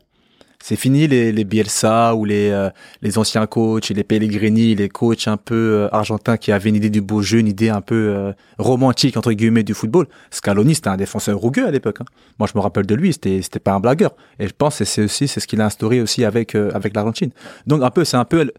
C'est 0.64 0.76
fini 0.76 1.08
les, 1.08 1.32
les 1.32 1.44
Bielsa 1.44 2.16
ou 2.16 2.26
les, 2.26 2.50
euh, 2.50 2.70
les 3.02 3.18
anciens 3.18 3.48
coachs, 3.48 3.90
les 3.90 4.04
Pellegrini, 4.04 4.76
les 4.76 4.90
coachs 4.90 5.28
un 5.28 5.38
peu 5.38 5.56
euh, 5.56 5.90
argentins 5.92 6.38
qui 6.38 6.52
avaient 6.52 6.70
une 6.70 6.76
idée 6.76 6.90
du 6.90 7.02
beau 7.02 7.22
jeu, 7.22 7.40
une 7.40 7.48
idée 7.48 7.70
un 7.70 7.82
peu 7.82 7.96
euh, 8.16 8.32
romantique 8.58 9.18
entre 9.18 9.32
guillemets 9.34 9.64
du 9.64 9.74
football. 9.74 10.08
Scaloni, 10.30 10.76
c'était 10.76 10.90
un 10.90 10.98
défenseur 10.98 11.38
rougueux 11.38 11.66
à 11.66 11.72
l'époque. 11.72 12.02
hein. 12.02 12.06
Moi, 12.40 12.48
je 12.52 12.58
me 12.58 12.62
rappelle 12.62 12.86
de 12.86 12.96
lui, 12.96 13.14
c'était 13.14 13.42
c'était 13.42 13.60
pas 13.60 13.74
un 13.74 13.80
blagueur. 13.80 14.12
Et 14.40 14.48
je 14.48 14.54
pense 14.58 14.78
que 14.78 14.86
c'est 14.86 15.04
aussi 15.04 15.28
c'est 15.28 15.40
ce 15.40 15.48
qu'il 15.48 15.62
a 15.62 15.66
instauré 15.66 16.02
aussi 16.02 16.26
avec 16.26 16.56
euh, 16.56 16.72
avec 16.74 16.96
l'Argentine. 16.96 17.32
Donc 17.68 17.82
un 17.84 17.90
peu, 17.90 18.04
c'est 18.04 18.18
un 18.18 18.26
peu 18.26 18.50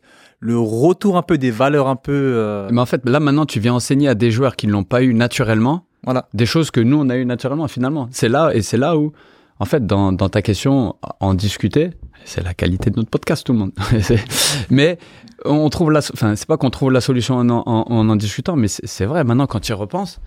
le, 0.41 0.59
retour 0.59 1.17
un 1.17 1.23
peu 1.23 1.39
des 1.39 1.51
valeurs 1.51 1.89
un 1.89 1.97
peu 1.97 2.13
euh, 2.13 2.69
Mais 2.73 2.81
en 2.81 2.87
fait, 2.87 3.09
là 3.09 3.21
maintenant, 3.21 3.47
tu 3.47 3.61
viens 3.61 3.75
enseigner 3.75 4.09
à 4.09 4.15
des 4.15 4.31
joueurs 4.31 4.57
qui 4.57 4.67
ne 4.67 4.73
l'ont 4.73 4.85
pas 4.85 5.03
eu 5.03 5.15
naturellement, 5.15 5.87
voilà. 6.05 6.29
des 6.35 6.47
choses 6.47 6.71
que 6.71 6.81
nous, 6.81 6.99
on 6.99 7.09
a 7.11 7.17
eu 7.17 7.25
naturellement 7.25 7.69
finalement. 7.69 8.09
C'est 8.11 8.29
là, 8.29 8.51
et 8.53 8.63
c'est 8.63 8.77
là 8.77 8.97
où, 8.97 9.13
en 9.59 9.65
fait, 9.65 9.87
dans, 9.87 10.13
dans 10.13 10.29
ta 10.29 10.43
question, 10.43 10.97
en 11.21 11.35
discuter, 11.35 11.91
c'est 12.25 12.43
la 12.43 12.55
qualité 12.55 12.91
de 12.91 12.97
notre 12.97 13.11
podcast, 13.11 13.45
tout 13.47 13.53
le 13.53 13.59
monde. 13.59 13.73
Mais 14.71 14.99
on 15.45 15.69
trouve 15.71 15.91
la, 15.91 16.01
enfin, 16.01 16.37
c'est 16.37 16.47
pas 16.47 16.57
qu'on 16.57 16.71
trouve 16.71 16.91
la 16.91 17.01
solution 17.01 17.37
en 17.37 17.49
en, 17.49 17.63
en, 17.67 18.09
en 18.09 18.17
discutant, 18.17 18.57
mais 18.57 18.69
c'est 18.69 19.07
vrai, 19.07 19.25
maintenant, 19.25 19.47
quand 19.47 19.61
tu 19.61 19.73
y 19.73 19.75
repenses, 19.75 20.21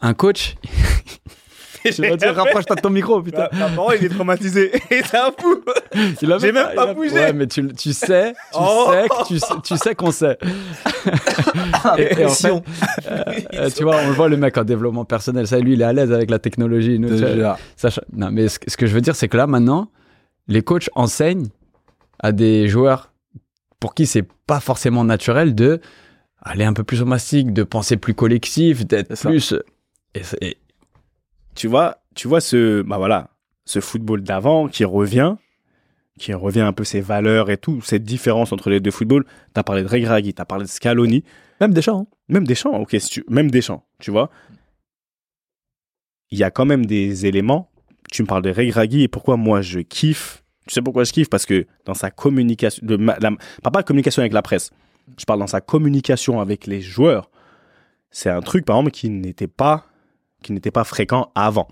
un 0.00 0.14
coach, 0.14 0.56
je 1.84 2.00
vais 2.02 2.16
dire, 2.16 2.34
rapproche-toi 2.34 2.76
de 2.76 2.80
ton 2.80 2.90
micro, 2.90 3.20
putain. 3.22 3.48
Ta 3.48 3.68
parole, 3.68 3.96
il 4.00 4.06
est 4.06 4.08
traumatisé. 4.08 4.70
Et 4.90 5.02
c'est 5.02 5.16
un 5.18 5.30
fou. 5.38 5.60
J'ai 6.40 6.52
même 6.52 6.74
pas 6.74 6.92
bougé. 6.94 7.12
Ouais, 7.14 7.32
mais 7.32 7.46
tu, 7.46 7.66
tu 7.74 7.92
sais, 7.92 8.32
tu 8.52 8.58
Oh. 8.58 8.90
sais, 8.92 9.08
que 9.08 9.26
tu 9.28 9.38
sais, 9.38 9.54
tu 9.64 9.76
sais 9.76 9.94
qu'on 9.94 10.10
sait. 10.12 10.38
et, 11.98 12.20
et 12.20 12.24
en 12.26 12.28
fait, 12.30 12.48
euh, 12.50 12.60
euh, 13.54 13.70
tu 13.74 13.82
vois, 13.82 13.96
on 14.04 14.08
le 14.08 14.12
voit 14.14 14.28
le 14.28 14.36
mec 14.36 14.56
en 14.56 14.64
développement 14.64 15.04
personnel. 15.04 15.46
Ça, 15.46 15.58
lui, 15.58 15.74
il 15.74 15.80
est 15.80 15.84
à 15.84 15.92
l'aise 15.92 16.12
avec 16.12 16.30
la 16.30 16.38
technologie. 16.38 16.98
Nous, 16.98 17.08
tu 17.18 17.24
vois, 17.40 17.58
ça 17.76 17.88
non, 18.12 18.30
mais 18.30 18.48
ce, 18.48 18.58
que- 18.58 18.70
ce 18.70 18.76
que 18.76 18.86
je 18.86 18.94
veux 18.94 19.00
dire, 19.00 19.16
c'est 19.16 19.28
que 19.28 19.36
là, 19.36 19.46
maintenant, 19.46 19.88
les 20.48 20.62
coachs 20.62 20.88
enseignent 20.94 21.48
à 22.20 22.32
des 22.32 22.68
joueurs 22.68 23.12
pour 23.80 23.94
qui 23.94 24.06
c'est 24.06 24.26
pas 24.46 24.60
forcément 24.60 25.04
naturel 25.04 25.54
de 25.54 25.80
aller 26.40 26.64
un 26.64 26.72
peu 26.72 26.84
plus 26.84 27.02
au 27.02 27.04
mastic, 27.04 27.52
de 27.52 27.62
penser 27.62 27.96
plus 27.96 28.14
collectif, 28.14 28.86
d'être 28.86 29.14
plus. 29.20 29.54
Et, 30.14 30.22
et- 30.40 30.56
tu 31.54 31.68
vois, 31.68 31.98
tu 32.14 32.28
vois 32.28 32.40
ce, 32.40 32.82
bah 32.82 32.98
voilà, 32.98 33.30
ce 33.64 33.80
football 33.80 34.22
d'avant 34.22 34.68
qui 34.68 34.84
revient, 34.84 35.36
qui 36.18 36.34
revient 36.34 36.60
un 36.60 36.72
peu 36.72 36.84
ses 36.84 37.00
valeurs 37.00 37.50
et 37.50 37.56
tout, 37.56 37.80
cette 37.82 38.04
différence 38.04 38.52
entre 38.52 38.70
les 38.70 38.80
deux 38.80 38.90
footballs. 38.90 39.24
T'as 39.54 39.62
parlé 39.62 39.82
de 39.82 39.88
Regragui, 39.88 40.34
t'as 40.34 40.44
parlé 40.44 40.64
de 40.64 40.70
Scaloni, 40.70 41.24
Même 41.60 41.72
Deschamps. 41.74 42.06
hein. 42.10 42.16
même 42.28 42.46
Deschamps, 42.46 42.78
ok, 42.78 42.96
si 42.98 43.08
tu, 43.10 43.24
même 43.28 43.50
Deschamps, 43.50 43.84
tu 43.98 44.10
vois. 44.10 44.30
Il 46.30 46.38
y 46.38 46.44
a 46.44 46.50
quand 46.50 46.64
même 46.64 46.86
des 46.86 47.26
éléments. 47.26 47.70
Tu 48.10 48.22
me 48.22 48.26
parles 48.26 48.42
de 48.42 48.50
Regragui 48.50 49.02
et 49.02 49.08
pourquoi 49.08 49.36
moi 49.36 49.60
je 49.62 49.80
kiffe. 49.80 50.42
Tu 50.66 50.74
sais 50.74 50.82
pourquoi 50.82 51.04
je 51.04 51.12
kiffe? 51.12 51.28
Parce 51.30 51.44
que 51.46 51.66
dans 51.84 51.94
sa 51.94 52.10
communication, 52.10 52.84
de 52.86 52.96
ma- 52.96 53.18
la, 53.20 53.30
pas 53.62 53.70
pas 53.70 53.82
communication 53.82 54.20
avec 54.20 54.32
la 54.32 54.42
presse, 54.42 54.70
je 55.18 55.24
parle 55.24 55.40
dans 55.40 55.46
sa 55.46 55.60
communication 55.60 56.40
avec 56.40 56.66
les 56.66 56.80
joueurs. 56.80 57.30
C'est 58.10 58.30
un 58.30 58.40
truc, 58.40 58.64
par 58.64 58.76
exemple, 58.76 58.90
qui 58.92 59.08
n'était 59.10 59.46
pas, 59.48 59.86
qui 60.42 60.52
n'était 60.52 60.70
pas 60.70 60.84
fréquent 60.84 61.30
avant. 61.34 61.68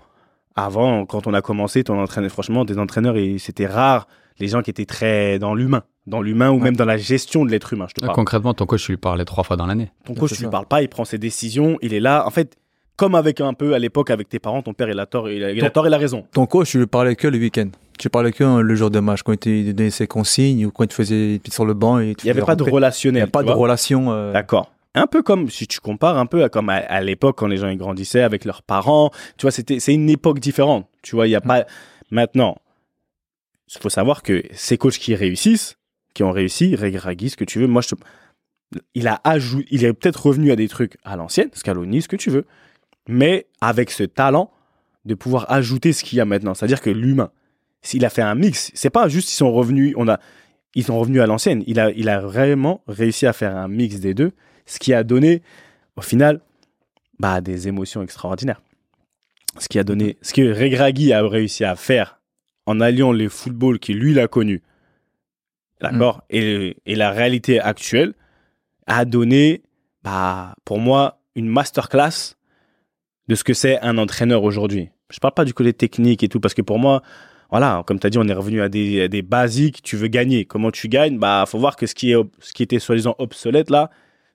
Avant, 0.55 1.05
quand 1.05 1.27
on 1.27 1.33
a 1.33 1.41
commencé, 1.41 1.83
ton 1.83 1.99
entraîneur, 2.01 2.29
franchement, 2.29 2.65
des 2.65 2.77
entraîneurs, 2.77 3.15
et 3.17 3.37
c'était 3.37 3.67
rare 3.67 4.07
les 4.39 4.47
gens 4.47 4.61
qui 4.61 4.69
étaient 4.71 4.85
très 4.85 5.39
dans 5.39 5.53
l'humain, 5.55 5.83
dans 6.07 6.21
l'humain 6.21 6.49
ou 6.51 6.55
Ouais. 6.55 6.63
même 6.63 6.75
dans 6.75 6.85
la 6.85 6.97
gestion 6.97 7.45
de 7.45 7.51
l'être 7.51 7.71
humain. 7.73 7.85
Je 7.89 7.93
te 7.93 8.01
parle. 8.01 8.15
concrètement, 8.15 8.53
ton 8.53 8.65
coach, 8.65 8.83
tu 8.85 8.91
lui 8.91 8.97
parlais 8.97 9.23
trois 9.23 9.43
fois 9.43 9.55
dans 9.55 9.65
l'année. 9.67 9.91
Ton 10.03 10.13
coach, 10.13 10.31
tu 10.31 10.37
lui 10.37 10.43
ça. 10.45 10.49
parles 10.49 10.65
pas, 10.65 10.81
il 10.81 10.89
prend 10.89 11.05
ses 11.05 11.17
décisions, 11.17 11.77
il 11.81 11.93
est 11.93 11.99
là. 12.01 12.25
En 12.25 12.31
fait, 12.31 12.57
comme 12.97 13.15
avec 13.15 13.39
un 13.39 13.53
peu 13.53 13.73
à 13.75 13.79
l'époque 13.79 14.09
avec 14.09 14.27
tes 14.27 14.39
parents, 14.39 14.61
ton 14.61 14.73
père, 14.73 14.89
il 14.89 14.99
a 14.99 15.05
tort, 15.05 15.29
il 15.29 15.43
a, 15.43 15.51
il 15.51 15.59
a 15.63 15.67
Ton- 15.69 15.73
tort, 15.73 15.87
il 15.87 15.93
a 15.93 15.97
raison. 15.97 16.25
Ton 16.33 16.45
coach, 16.47 16.71
tu 16.71 16.79
lui 16.79 16.87
parlais 16.87 17.15
que 17.15 17.27
le 17.27 17.37
week-end. 17.37 17.69
Tu 17.97 18.09
parlais 18.09 18.31
que 18.31 18.43
le 18.61 18.75
jour 18.75 18.89
de 18.89 18.99
match, 18.99 19.21
quand 19.23 19.33
il 19.33 19.37
te 19.39 19.71
donnait 19.71 19.89
ses 19.91 20.07
consignes 20.07 20.65
ou 20.65 20.71
quand 20.71 20.83
il 20.83 20.87
te 20.87 20.93
faisait 20.95 21.39
sur 21.49 21.65
le 21.65 21.73
banc. 21.75 21.99
Et 21.99 22.09
Il 22.19 22.25
n'y 22.25 22.31
avait 22.31 22.41
pas 22.41 22.55
de 22.55 22.63
Il 22.63 22.67
n'y 22.67 22.71
relationnel. 22.73 23.23
a 23.23 23.27
pas 23.27 23.43
de 23.43 23.51
relation. 23.51 24.11
euh, 24.11 24.33
D'accord. 24.33 24.71
Un 24.93 25.07
peu 25.07 25.23
comme, 25.23 25.49
si 25.49 25.67
tu 25.67 25.79
compares 25.79 26.17
un 26.17 26.25
peu 26.25 26.43
à 26.43 26.49
comme 26.49 26.69
à, 26.69 26.75
à 26.75 27.01
l'époque 27.01 27.37
quand 27.37 27.47
les 27.47 27.57
gens 27.57 27.69
ils 27.69 27.77
grandissaient 27.77 28.21
avec 28.23 28.43
leurs 28.45 28.61
parents, 28.61 29.09
tu 29.37 29.43
vois, 29.43 29.51
c'était, 29.51 29.79
c'est 29.79 29.93
une 29.93 30.09
époque 30.09 30.39
différente. 30.39 30.87
Tu 31.01 31.15
vois, 31.15 31.27
il 31.27 31.31
y 31.31 31.35
a 31.35 31.41
pas, 31.41 31.65
maintenant, 32.09 32.57
il 33.73 33.79
faut 33.81 33.89
savoir 33.89 34.21
que 34.21 34.43
ces 34.51 34.77
coachs 34.77 34.97
qui 34.97 35.15
réussissent, 35.15 35.77
qui 36.13 36.23
ont 36.23 36.31
réussi, 36.31 36.75
Regragui, 36.75 37.29
ce 37.29 37.37
que 37.37 37.45
tu 37.45 37.59
veux, 37.59 37.67
moi, 37.67 37.81
je 37.81 37.95
te- 37.95 38.01
il 38.93 39.07
a 39.07 39.21
ajouté, 39.23 39.67
il 39.71 39.85
est 39.85 39.93
peut-être 39.93 40.25
revenu 40.25 40.51
à 40.51 40.55
des 40.57 40.67
trucs 40.67 40.97
à 41.03 41.15
l'ancienne, 41.15 41.49
Scaloni, 41.53 42.01
ce 42.01 42.07
que 42.09 42.17
tu 42.17 42.29
veux, 42.29 42.45
mais 43.07 43.47
avec 43.61 43.91
ce 43.91 44.03
talent 44.03 44.51
de 45.05 45.15
pouvoir 45.15 45.49
ajouter 45.51 45.93
ce 45.93 46.03
qu'il 46.03 46.17
y 46.17 46.21
a 46.21 46.25
maintenant. 46.25 46.53
C'est-à-dire 46.53 46.81
que 46.81 46.89
l'humain, 46.89 47.31
s'il 47.81 48.03
a 48.05 48.09
fait 48.09 48.21
un 48.21 48.35
mix, 48.35 48.71
c'est 48.73 48.89
pas 48.89 49.07
juste 49.07 49.31
ils 49.31 49.35
sont 49.35 49.51
revenus, 49.51 49.93
on 49.97 50.07
a, 50.07 50.19
ils 50.75 50.83
sont 50.83 50.99
revenus 50.99 51.21
à 51.21 51.25
l'ancienne. 51.27 51.63
Il 51.65 51.79
a, 51.79 51.91
il 51.91 52.09
a 52.09 52.19
vraiment 52.19 52.81
réussi 52.87 53.25
à 53.25 53.33
faire 53.33 53.55
un 53.55 53.67
mix 53.67 53.99
des 53.99 54.13
deux, 54.13 54.31
ce 54.71 54.79
qui 54.79 54.93
a 54.93 55.03
donné, 55.03 55.41
au 55.97 56.01
final, 56.01 56.39
bah, 57.19 57.41
des 57.41 57.67
émotions 57.67 58.01
extraordinaires. 58.01 58.61
Ce 59.59 59.67
qui 59.67 59.77
a 59.79 59.83
donné, 59.83 60.17
ce 60.21 60.33
que 60.33 60.41
Regragui 60.41 61.11
a 61.11 61.27
réussi 61.27 61.65
à 61.65 61.75
faire 61.75 62.21
en 62.65 62.79
alliant 62.79 63.11
le 63.11 63.27
football 63.27 63.79
qui 63.79 63.93
lui 63.93 64.13
l'a 64.13 64.29
connu, 64.29 64.61
d'accord, 65.81 66.23
et, 66.29 66.77
et 66.85 66.95
la 66.95 67.11
réalité 67.11 67.59
actuelle, 67.59 68.13
a 68.87 69.03
donné, 69.03 69.61
bah, 70.03 70.55
pour 70.63 70.79
moi, 70.79 71.19
une 71.35 71.49
masterclass 71.49 72.37
de 73.27 73.35
ce 73.35 73.43
que 73.43 73.53
c'est 73.53 73.77
un 73.81 73.97
entraîneur 73.97 74.43
aujourd'hui. 74.43 74.89
Je 75.09 75.19
parle 75.19 75.33
pas 75.33 75.43
du 75.43 75.53
côté 75.53 75.73
technique 75.73 76.23
et 76.23 76.29
tout, 76.29 76.39
parce 76.39 76.53
que 76.53 76.61
pour 76.61 76.79
moi, 76.79 77.01
voilà, 77.49 77.83
comme 77.85 77.99
tu 77.99 78.07
as 78.07 78.09
dit, 78.09 78.17
on 78.17 78.27
est 78.29 78.33
revenu 78.33 78.61
à 78.61 78.69
des, 78.69 79.01
à 79.01 79.07
des 79.09 79.21
basiques. 79.21 79.81
Tu 79.83 79.97
veux 79.97 80.07
gagner. 80.07 80.45
Comment 80.45 80.71
tu 80.71 80.87
gagnes? 80.87 81.19
Bah, 81.19 81.43
faut 81.45 81.59
voir 81.59 81.75
que 81.75 81.85
ce 81.85 81.93
qui, 81.93 82.13
est, 82.13 82.23
ce 82.39 82.53
qui 82.53 82.63
était 82.63 82.79
soi-disant 82.79 83.15
obsolète 83.17 83.69
là, 83.69 83.89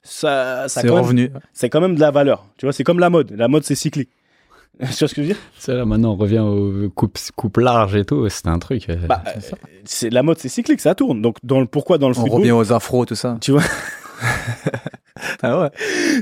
ça, 0.06 0.68
ça 0.68 0.80
C'est 0.80 0.86
quand 0.88 0.94
même- 0.94 1.04
revenu. 1.04 1.30
c'est 1.52 1.68
quand 1.68 1.80
même 1.80 1.94
de 1.94 2.00
la 2.00 2.10
valeur. 2.10 2.46
Tu 2.56 2.66
vois, 2.66 2.72
c'est 2.72 2.84
comme 2.84 2.98
la 2.98 3.10
mode. 3.10 3.32
La 3.36 3.48
mode, 3.48 3.64
c'est 3.64 3.74
cyclique. 3.74 4.10
tu 4.80 4.86
vois 4.86 5.08
ce 5.08 5.14
que 5.14 5.16
je 5.16 5.20
veux 5.22 5.26
dire? 5.34 5.36
C'est 5.58 5.74
là, 5.74 5.84
maintenant, 5.84 6.12
on 6.12 6.16
revient 6.16 6.38
aux 6.40 6.90
coupes, 6.90 7.18
coupes 7.34 7.56
larges 7.56 7.96
et 7.96 8.04
tout. 8.04 8.28
C'était 8.28 8.48
un 8.50 8.58
truc. 8.58 8.88
euh, 8.90 8.96
bah, 9.06 9.22
c'est 9.34 9.40
ça. 9.42 9.56
euh, 9.64 9.68
c'est 9.84 10.10
La 10.10 10.22
mode, 10.22 10.38
c'est 10.38 10.48
cyclique, 10.50 10.80
ça 10.80 10.94
tourne. 10.94 11.22
Donc, 11.22 11.36
dans 11.42 11.60
le, 11.60 11.66
pourquoi 11.66 11.98
dans 11.98 12.08
le 12.08 12.16
On 12.16 12.20
football? 12.22 12.40
revient 12.40 12.52
aux 12.52 12.72
afros, 12.72 13.04
tout 13.06 13.14
ça. 13.14 13.38
Tu 13.40 13.52
vois, 13.52 13.62
Ah 15.42 15.60
ouais. 15.62 15.70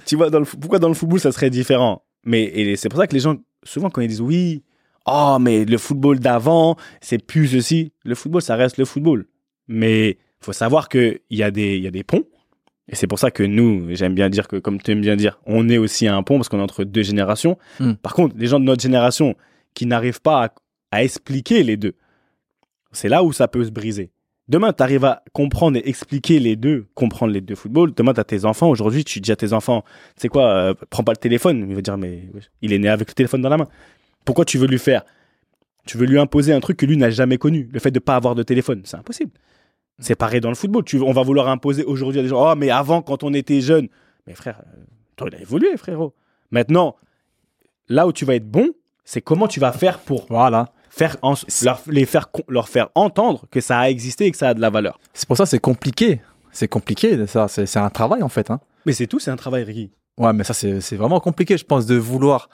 tu 0.07 0.17
vois 0.17 0.31
dans 0.31 0.39
le, 0.41 0.45
pourquoi 0.45 0.79
dans 0.79 0.89
le 0.89 0.95
football, 0.95 1.21
ça 1.21 1.33
serait 1.33 1.51
différent? 1.51 2.03
Mais 2.25 2.43
et 2.45 2.77
c'est 2.77 2.89
pour 2.89 2.99
ça 2.99 3.07
que 3.07 3.15
les 3.15 3.21
gens, 3.21 3.37
souvent, 3.65 3.91
quand 3.91 4.01
ils 4.01 4.09
disent 4.09 4.21
oui, 4.21 4.63
oh, 5.07 5.37
mais 5.41 5.65
le 5.65 5.79
football 5.79 6.19
d'avant, 6.21 6.77
c'est 7.01 7.19
plus 7.25 7.49
ceci. 7.49 7.93
Le 8.05 8.15
football, 8.15 8.41
ça 8.43 8.57
reste 8.57 8.79
le 8.79 8.85
football. 8.85 9.27
Mais 9.69 10.19
faut 10.41 10.53
savoir 10.53 10.89
qu'il 10.89 11.21
y, 11.31 11.43
a 11.43 11.51
des- 11.51 11.77
il 11.77 11.83
y 11.83 11.87
a 11.87 11.91
des 11.91 12.05
ponts. 12.05 12.25
Et 12.89 12.97
c'est 12.97 13.07
pour 13.07 13.19
ça 13.19 13.31
que 13.31 13.43
nous, 13.43 13.87
j'aime 13.95 14.15
bien 14.15 14.29
dire 14.29 14.47
que, 14.47 14.57
comme 14.57 14.81
tu 14.81 14.91
aimes 14.91 15.01
bien 15.01 15.17
dire, 15.17 15.39
on 15.47 15.69
est 15.69 15.79
aussi 15.79 16.07
à 16.07 16.15
un 16.15 16.23
pont 16.23 16.37
parce 16.37 16.49
qu'on 16.49 16.59
est 16.59 16.63
entre 16.63 16.85
deux 16.85 17.03
générations. 17.03 17.57
Hmm. 17.81 17.95
Par 17.95 18.15
contre, 18.15 18.37
les 18.39 18.47
gens 18.47 18.61
de 18.61 18.65
notre 18.65 18.83
génération 18.83 19.37
qui 19.73 19.87
n'arrivent 19.87 20.21
pas 20.21 20.45
à, 20.45 20.55
à 20.91 21.03
expliquer 21.03 21.63
les 21.63 21.77
deux, 21.77 21.95
c'est 22.93 23.09
là 23.09 23.25
où 23.25 23.33
ça 23.33 23.49
peut 23.49 23.65
se 23.65 23.71
briser. 23.71 24.11
Demain, 24.47 24.75
tu 24.75 24.83
arrives 24.83 25.07
à 25.07 25.23
comprendre 25.33 25.79
et 25.79 25.89
expliquer 25.89 26.39
les 26.39 26.55
deux, 26.57 26.87
comprendre 26.95 27.33
les 27.33 27.41
deux 27.41 27.55
footballs. 27.55 27.95
Demain, 27.95 28.13
tu 28.13 28.21
as 28.21 28.25
tes 28.25 28.45
enfants. 28.45 28.69
Aujourd'hui, 28.69 29.03
tu 29.03 29.21
dis 29.21 29.33
à 29.33 29.37
tes 29.37 29.55
enfants, 29.55 29.83
tu 30.17 30.23
sais 30.23 30.29
quoi, 30.29 30.49
euh, 30.55 30.75
prends 30.91 31.03
pas 31.03 31.13
le 31.13 31.17
téléphone. 31.17 31.65
Il 31.67 31.75
va 31.75 31.81
dire, 31.81 31.97
mais 31.97 32.29
il 32.61 32.75
est 32.75 32.79
né 32.79 32.89
avec 32.91 33.09
le 33.09 33.15
téléphone 33.15 33.41
dans 33.41 33.49
la 33.49 33.57
main. 33.57 33.69
Pourquoi 34.27 34.45
tu 34.45 34.59
veux 34.59 34.67
lui 34.67 34.79
faire? 34.79 35.03
Tu 35.87 35.97
veux 35.97 36.05
lui 36.05 36.19
imposer 36.19 36.53
un 36.53 36.61
truc 36.61 36.77
que 36.77 36.85
lui 36.85 36.99
n'a 36.99 37.09
jamais 37.09 37.39
connu? 37.39 37.71
Le 37.73 37.81
fait 37.81 37.91
de 37.91 37.99
pas 37.99 38.17
avoir 38.17 38.35
de 38.35 38.43
téléphone, 38.43 38.83
c'est 38.85 38.99
impossible. 38.99 39.33
C'est 39.99 40.15
pareil 40.17 40.41
dans 40.41 40.49
le 40.49 40.55
football. 40.55 40.85
Tu, 40.85 41.01
on 41.01 41.13
va 41.13 41.23
vouloir 41.23 41.49
imposer 41.49 41.85
aujourd'hui 41.85 42.21
à 42.21 42.23
des 42.23 42.29
gens, 42.29 42.51
oh, 42.53 42.55
mais 42.57 42.71
avant, 42.71 43.01
quand 43.03 43.23
on 43.23 43.33
était 43.33 43.61
jeune. 43.61 43.89
Mais 44.27 44.35
frère, 44.35 44.61
euh, 44.75 44.81
toi, 45.17 45.29
il 45.31 45.37
a 45.37 45.41
évolué, 45.41 45.77
frérot. 45.77 46.15
Maintenant, 46.51 46.97
là 47.89 48.07
où 48.07 48.13
tu 48.13 48.25
vas 48.25 48.35
être 48.35 48.49
bon, 48.51 48.71
c'est 49.05 49.21
comment 49.21 49.47
tu 49.49 49.61
vas 49.61 49.73
faire 49.73 49.99
pour 50.01 50.27
Voilà. 50.31 50.73
faire 50.91 51.17
en- 51.23 51.35
leur, 51.63 51.81
les 51.89 52.07
faire, 52.07 52.29
leur 52.49 52.69
faire 52.69 52.89
entendre 52.95 53.45
que 53.51 53.61
ça 53.61 53.79
a 53.79 53.89
existé 53.91 54.27
et 54.27 54.31
que 54.31 54.37
ça 54.37 54.49
a 54.51 54.55
de 54.55 54.61
la 54.61 54.71
valeur. 54.71 54.99
C'est 55.13 55.27
pour 55.29 55.37
ça 55.37 55.45
que 55.45 55.51
c'est 55.51 55.59
compliqué. 55.59 56.21
C'est 56.53 56.69
compliqué, 56.69 57.27
ça. 57.27 57.49
C'est 57.49 57.67
c'est 57.67 57.79
un 57.81 57.91
travail, 57.91 58.23
en 58.23 58.29
fait. 58.29 58.51
Hein. 58.51 58.61
Mais 58.87 58.93
c'est 58.93 59.07
tout, 59.07 59.19
c'est 59.19 59.31
un 59.31 59.37
travail, 59.37 59.65
Ricky. 59.65 59.91
Ouais, 60.19 60.33
mais 60.33 60.45
ça, 60.45 60.55
c'est 60.55 60.81
c'est 60.81 60.97
vraiment 60.97 61.19
compliqué, 61.21 61.57
je 61.59 61.65
pense, 61.65 61.87
de 61.87 61.97
vouloir 61.97 62.49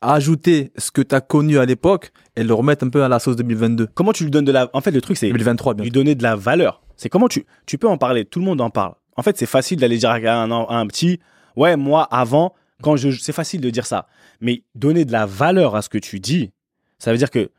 ajouter 0.00 0.72
ce 0.76 0.90
que 0.90 1.00
tu 1.02 1.14
as 1.14 1.20
connu 1.20 1.58
à 1.58 1.64
l'époque 1.64 2.10
et 2.36 2.44
le 2.44 2.52
remettre 2.54 2.84
un 2.86 2.90
peu 2.90 3.02
à 3.04 3.08
la 3.08 3.18
sauce 3.18 3.36
2022. 3.36 3.88
Comment 3.94 4.12
tu 4.12 4.24
lui 4.24 4.30
donnes 4.30 4.44
de 4.44 4.52
la. 4.52 4.68
En 4.72 4.80
fait, 4.80 4.90
le 4.90 5.00
truc, 5.00 5.16
c'est 5.16 5.28
2023, 5.28 5.74
bien 5.74 5.84
lui 5.84 5.90
donner 5.90 6.14
de 6.14 6.22
la 6.22 6.36
valeur. 6.36 6.82
C'est 6.96 7.08
comment 7.08 7.28
tu. 7.28 7.46
Tu 7.66 7.78
peux 7.78 7.88
en 7.88 7.98
parler, 7.98 8.24
tout 8.24 8.38
le 8.38 8.44
monde 8.44 8.60
en 8.60 8.70
parle. 8.70 8.94
En 9.16 9.22
fait, 9.22 9.36
c'est 9.38 9.46
facile 9.46 9.78
d'aller 9.78 9.98
dire 9.98 10.10
à 10.10 10.16
un, 10.16 10.86
petit, 10.86 11.20
ouais, 11.56 11.76
moi, 11.76 12.04
avant, 12.04 12.54
quand 12.82 12.96
je. 12.96 13.10
C'est 13.10 13.32
facile 13.32 13.60
de 13.60 13.70
dire 13.70 13.86
ça. 13.86 14.06
Mais 14.40 14.62
donner 14.74 15.04
de 15.04 15.12
la 15.12 15.26
valeur 15.26 15.76
à 15.76 15.82
ce 15.82 15.88
que 15.88 15.98
tu 15.98 16.20
dis, 16.20 16.50
ça 16.98 17.12
veut 17.12 17.18
dire 17.18 17.30
que 17.30 17.50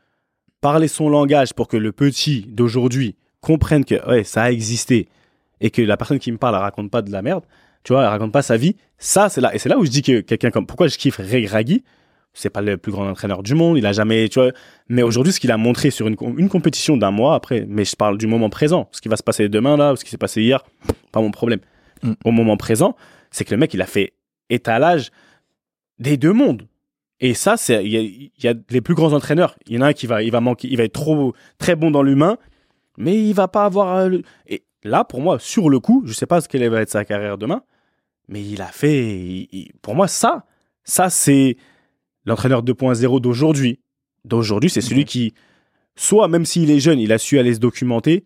parler 0.60 0.88
son 0.88 1.08
langage 1.08 1.54
pour 1.54 1.68
que 1.68 1.76
le 1.76 1.92
petit 1.92 2.46
d'aujourd'hui 2.48 3.16
comprenne 3.40 3.84
que, 3.84 4.06
ouais, 4.08 4.24
ça 4.24 4.44
a 4.44 4.50
existé 4.50 5.08
et 5.60 5.70
que 5.70 5.82
la 5.82 5.96
personne 5.96 6.18
qui 6.18 6.32
me 6.32 6.38
parle, 6.38 6.54
elle 6.54 6.62
raconte 6.62 6.90
pas 6.90 7.02
de 7.02 7.10
la 7.10 7.22
merde, 7.22 7.44
tu 7.82 7.92
vois, 7.92 8.02
elle 8.02 8.08
raconte 8.08 8.32
pas 8.32 8.42
sa 8.42 8.56
vie, 8.56 8.76
ça, 8.98 9.28
c'est 9.28 9.40
là. 9.40 9.54
Et 9.54 9.58
c'est 9.58 9.68
là 9.68 9.78
où 9.78 9.84
je 9.84 9.90
dis 9.90 10.02
que 10.02 10.20
quelqu'un 10.20 10.50
comme. 10.50 10.66
Pourquoi 10.66 10.88
je 10.88 10.98
kiffe 10.98 11.18
Ray 11.18 11.42
Gragui? 11.42 11.84
C'est 12.38 12.50
pas 12.50 12.60
le 12.60 12.76
plus 12.76 12.92
grand 12.92 13.08
entraîneur 13.08 13.42
du 13.42 13.54
monde, 13.54 13.78
il 13.78 13.86
a 13.86 13.92
jamais, 13.92 14.28
tu 14.28 14.38
vois. 14.40 14.52
Mais 14.88 15.02
aujourd'hui, 15.02 15.32
ce 15.32 15.40
qu'il 15.40 15.50
a 15.50 15.56
montré 15.56 15.90
sur 15.90 16.06
une, 16.06 16.16
une 16.36 16.48
compétition 16.48 16.96
d'un 16.96 17.10
mois 17.10 17.34
après, 17.34 17.64
mais 17.68 17.84
je 17.84 17.96
parle 17.96 18.18
du 18.18 18.26
moment 18.26 18.50
présent, 18.50 18.88
ce 18.92 19.00
qui 19.00 19.08
va 19.08 19.16
se 19.16 19.22
passer 19.22 19.48
demain 19.48 19.76
là, 19.76 19.92
ou 19.92 19.96
ce 19.96 20.04
qui 20.04 20.10
s'est 20.10 20.18
passé 20.18 20.42
hier, 20.42 20.62
pas 21.12 21.20
mon 21.20 21.30
problème. 21.30 21.60
Mm. 22.02 22.12
Au 22.24 22.30
moment 22.30 22.56
présent, 22.56 22.94
c'est 23.30 23.44
que 23.44 23.50
le 23.52 23.56
mec, 23.56 23.72
il 23.74 23.80
a 23.82 23.86
fait 23.86 24.12
étalage 24.50 25.10
des 25.98 26.16
deux 26.16 26.32
mondes. 26.32 26.66
Et 27.20 27.32
ça, 27.32 27.56
c'est, 27.56 27.82
il 27.84 27.90
y 27.90 27.96
a, 27.96 28.00
il 28.00 28.30
y 28.44 28.48
a 28.48 28.54
les 28.68 28.82
plus 28.82 28.94
grands 28.94 29.14
entraîneurs. 29.14 29.56
Il 29.66 29.74
y 29.74 29.78
en 29.78 29.82
a 29.82 29.86
un 29.88 29.92
qui 29.94 30.06
va, 30.06 30.22
il 30.22 30.30
va 30.30 30.40
manquer, 30.42 30.68
il 30.68 30.76
va 30.76 30.84
être 30.84 30.92
trop, 30.92 31.32
très 31.58 31.74
bon 31.74 31.90
dans 31.90 32.02
l'humain, 32.02 32.36
mais 32.98 33.16
il 33.16 33.32
va 33.32 33.48
pas 33.48 33.64
avoir. 33.64 33.96
euh, 33.96 34.08
le- 34.10 34.22
Et 34.46 34.62
là, 34.84 35.04
pour 35.04 35.22
moi, 35.22 35.38
sur 35.38 35.70
le 35.70 35.80
coup, 35.80 36.02
je 36.04 36.12
sais 36.12 36.26
pas 36.26 36.42
ce 36.42 36.48
quelle 36.48 36.68
va 36.68 36.82
être 36.82 36.90
sa 36.90 37.06
carrière 37.06 37.38
demain, 37.38 37.62
mais 38.28 38.42
il 38.42 38.60
a 38.60 38.66
fait, 38.66 39.08
il- 39.16 39.48
il- 39.50 39.72
pour 39.80 39.94
moi, 39.94 40.08
ça, 40.08 40.44
ça 40.84 41.08
c'est 41.08 41.56
l'entraîneur 42.26 42.62
2.0 42.62 43.20
d'aujourd'hui. 43.20 43.80
D'aujourd'hui, 44.24 44.68
c'est 44.68 44.80
celui 44.80 45.04
qui, 45.04 45.34
soit 45.94 46.28
même 46.28 46.44
s'il 46.44 46.70
est 46.70 46.80
jeune, 46.80 46.98
il 46.98 47.12
a 47.12 47.18
su 47.18 47.38
aller 47.38 47.54
se 47.54 47.60
documenter, 47.60 48.24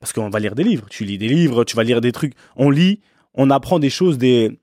parce 0.00 0.12
qu'on 0.12 0.30
va 0.30 0.38
lire 0.38 0.54
des 0.54 0.64
livres. 0.64 0.86
Tu 0.90 1.04
lis 1.04 1.18
des 1.18 1.28
livres, 1.28 1.64
tu 1.64 1.76
vas 1.76 1.82
lire 1.82 2.00
des 2.00 2.12
trucs. 2.12 2.34
On 2.56 2.70
lit, 2.70 3.00
on 3.34 3.50
apprend 3.50 3.78
des 3.78 3.90
choses 3.90 4.18
des, 4.18 4.58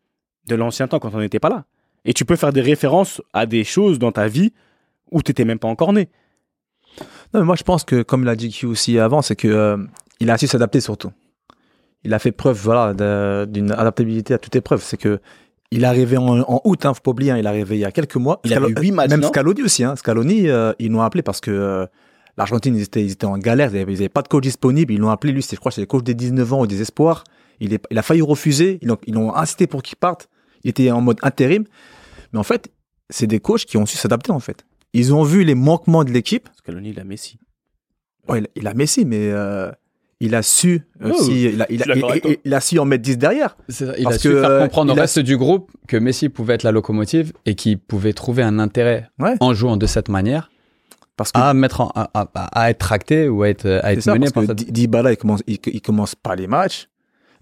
de 0.47 0.55
l'ancien 0.55 0.88
temps 0.88 0.99
quand 0.99 1.13
on 1.13 1.19
n'était 1.19 1.39
pas 1.39 1.49
là. 1.49 1.65
Et 2.05 2.13
tu 2.13 2.26
peux 2.26 2.36
faire 2.36 2.53
des 2.53 2.61
références 2.61 3.22
à 3.34 3.45
des 3.45 3.63
choses 3.63 3.99
dans 3.99 4.11
ta 4.11 4.28
vie 4.28 4.53
où 5.11 5.22
tu 5.22 5.32
n'étais 5.32 5.45
même 5.45 5.59
pas 5.59 5.67
encore 5.67 5.93
né. 5.93 6.09
Non, 7.34 7.39
mais 7.39 7.45
moi, 7.45 7.55
je 7.55 7.63
pense 7.63 7.84
que, 7.84 8.01
comme 8.01 8.24
l'a 8.24 8.36
dit 8.36 8.49
Q 8.49 8.65
aussi 8.65 8.99
avant, 8.99 9.22
c'est 9.22 9.36
que 9.36 9.47
euh, 9.47 9.78
il 10.19 10.30
a 10.30 10.38
su 10.38 10.47
s'adapter 10.47 10.82
surtout. 10.82 11.11
Il 12.03 12.13
a 12.13 12.19
fait 12.19 12.32
preuve, 12.32 12.59
voilà, 12.61 13.45
d'une 13.45 13.72
adaptabilité 13.72 14.34
à 14.34 14.38
toute 14.38 14.55
épreuve. 14.55 14.82
C'est 14.82 14.97
que 14.97 15.19
il 15.72 15.84
est 15.84 15.88
arrivé 15.88 16.17
en, 16.17 16.39
en 16.41 16.61
août, 16.65 16.86
hein, 16.86 16.93
faut 16.93 17.01
pas 17.01 17.11
oublier, 17.11 17.32
hein, 17.32 17.38
il 17.38 17.45
est 17.45 17.49
arrivé 17.49 17.76
il 17.78 17.80
y 17.80 17.86
a 17.86 17.91
quelques 17.91 18.15
mois. 18.17 18.39
Il 18.43 18.53
a 18.53 18.57
Scalo- 18.57 18.74
fait 18.76 18.82
huit 18.82 18.91
matchs, 18.91 19.09
Même 19.09 19.24
Scaloni 19.24 19.63
aussi, 19.63 19.84
hein. 19.84 19.95
Scaloni, 19.95 20.47
euh, 20.49 20.74
ils 20.80 20.91
l'ont 20.91 21.01
appelé 21.01 21.22
parce 21.24 21.39
que 21.41 21.51
euh, 21.51 21.86
l'Argentine, 22.38 22.76
ils 22.76 22.84
étaient, 22.84 23.03
ils 23.03 23.11
étaient 23.11 23.26
en 23.26 23.38
galère, 23.38 23.74
ils 23.74 23.86
n'avaient 23.86 24.09
pas 24.09 24.22
de 24.22 24.28
coach 24.28 24.43
disponible. 24.43 24.93
Ils 24.93 24.99
l'ont 24.99 25.09
appelé, 25.09 25.32
lui, 25.34 25.41
c'est, 25.41 25.55
je 25.55 25.59
crois, 25.59 25.72
que 25.72 25.76
c'est 25.76 25.82
le 25.82 25.88
coach 25.88 26.03
des 26.03 26.13
19 26.13 26.53
ans 26.53 26.61
ou 26.61 26.67
des 26.67 26.82
espoirs. 26.82 27.24
Il, 27.59 27.74
est, 27.74 27.84
il 27.91 27.97
a 27.97 28.01
failli 28.01 28.22
refuser. 28.22 28.80
Ils 28.82 28.88
l'ont, 28.88 28.97
ils 29.07 29.13
l'ont 29.13 29.34
incité 29.36 29.67
pour 29.67 29.82
qu'il 29.84 29.95
parte. 29.97 30.30
Il 30.63 30.69
était 30.69 30.91
en 30.91 31.01
mode 31.01 31.17
intérim. 31.22 31.65
Mais 32.34 32.39
en 32.39 32.43
fait, 32.43 32.69
c'est 33.09 33.28
des 33.28 33.39
coachs 33.39 33.65
qui 33.65 33.78
ont 33.78 33.86
su 33.86 33.97
s'adapter, 33.97 34.32
en 34.32 34.39
fait. 34.39 34.65
Ils 34.93 35.13
ont 35.13 35.24
vu 35.24 35.43
les 35.43 35.55
manquements 35.55 36.03
de 36.03 36.11
l'équipe. 36.11 36.49
Scaloni, 36.57 36.89
il 36.89 36.99
a 36.99 37.03
Messi. 37.03 37.38
Ouais, 38.28 38.39
il, 38.39 38.47
il 38.55 38.67
a 38.67 38.74
Messi, 38.74 39.05
mais 39.05 39.30
euh, 39.32 39.72
il 40.22 40.36
a 40.36 40.41
su 40.41 40.82
Oh, 41.03 41.09
aussi, 41.09 41.43
il 41.49 41.61
a, 41.61 41.65
il, 41.69 41.80
je 41.80 41.84
suis 41.84 41.91
a, 41.91 41.95
d'accord 41.95 42.09
il- 42.09 42.11
avec 42.11 42.22
toi. 42.24 42.32
il- 42.32 42.38
il 42.45 42.53
a 42.53 42.61
su 42.61 42.80
en 42.80 42.86
mettre 42.86 43.03
10 43.03 43.17
derrière. 43.17 43.57
Ça, 43.67 43.86
il 43.97 44.03
Parce 44.05 44.15
a 44.15 44.19
su 44.19 44.30
que, 44.30 44.39
faire 44.41 44.49
euh, 44.49 44.61
comprendre 44.61 44.93
au 44.93 44.97
a- 44.97 45.01
reste 45.01 45.19
du 45.19 45.36
groupe 45.38 45.69
que 45.88 45.97
Messi 45.97 46.30
pouvait 46.30 46.53
être 46.53 46.63
la 46.63 46.72
locomotive 46.72 47.34
et 47.45 47.55
qu'il 47.55 47.78
pouvait 47.80 48.13
trouver 48.13 48.43
un 48.43 48.59
intérêt 48.59 49.09
Ouais. 49.19 49.36
en 49.39 49.53
jouant 49.53 49.76
de 49.78 49.86
cette 49.88 50.07
manière 50.09 50.49
Parce 51.17 51.32
que 51.34 51.39
à 51.39 51.53
mettre 51.53 51.82
en- 51.82 51.91
à, 51.95 52.09
à- 52.13 52.61
à 52.61 52.69
être 52.69 52.78
tracté 52.80 53.28
ou 53.28 53.43
à 53.43 53.49
être 53.49 53.67
à 53.67 53.82
c'est 53.82 53.93
être 53.93 54.01
ça, 54.03 54.13
mené 54.13 54.26
parce 54.26 54.34
par 54.34 54.43
que 54.43 54.47
cette... 54.47 54.57
Di- 54.67 54.72
Dybala, 54.72 55.11
il 55.11 55.17
commence, 55.17 55.41
il, 55.47 55.57
il 55.65 55.82
commence 55.82 56.15
pas 56.15 56.36
les 56.36 56.47
matchs. 56.47 56.88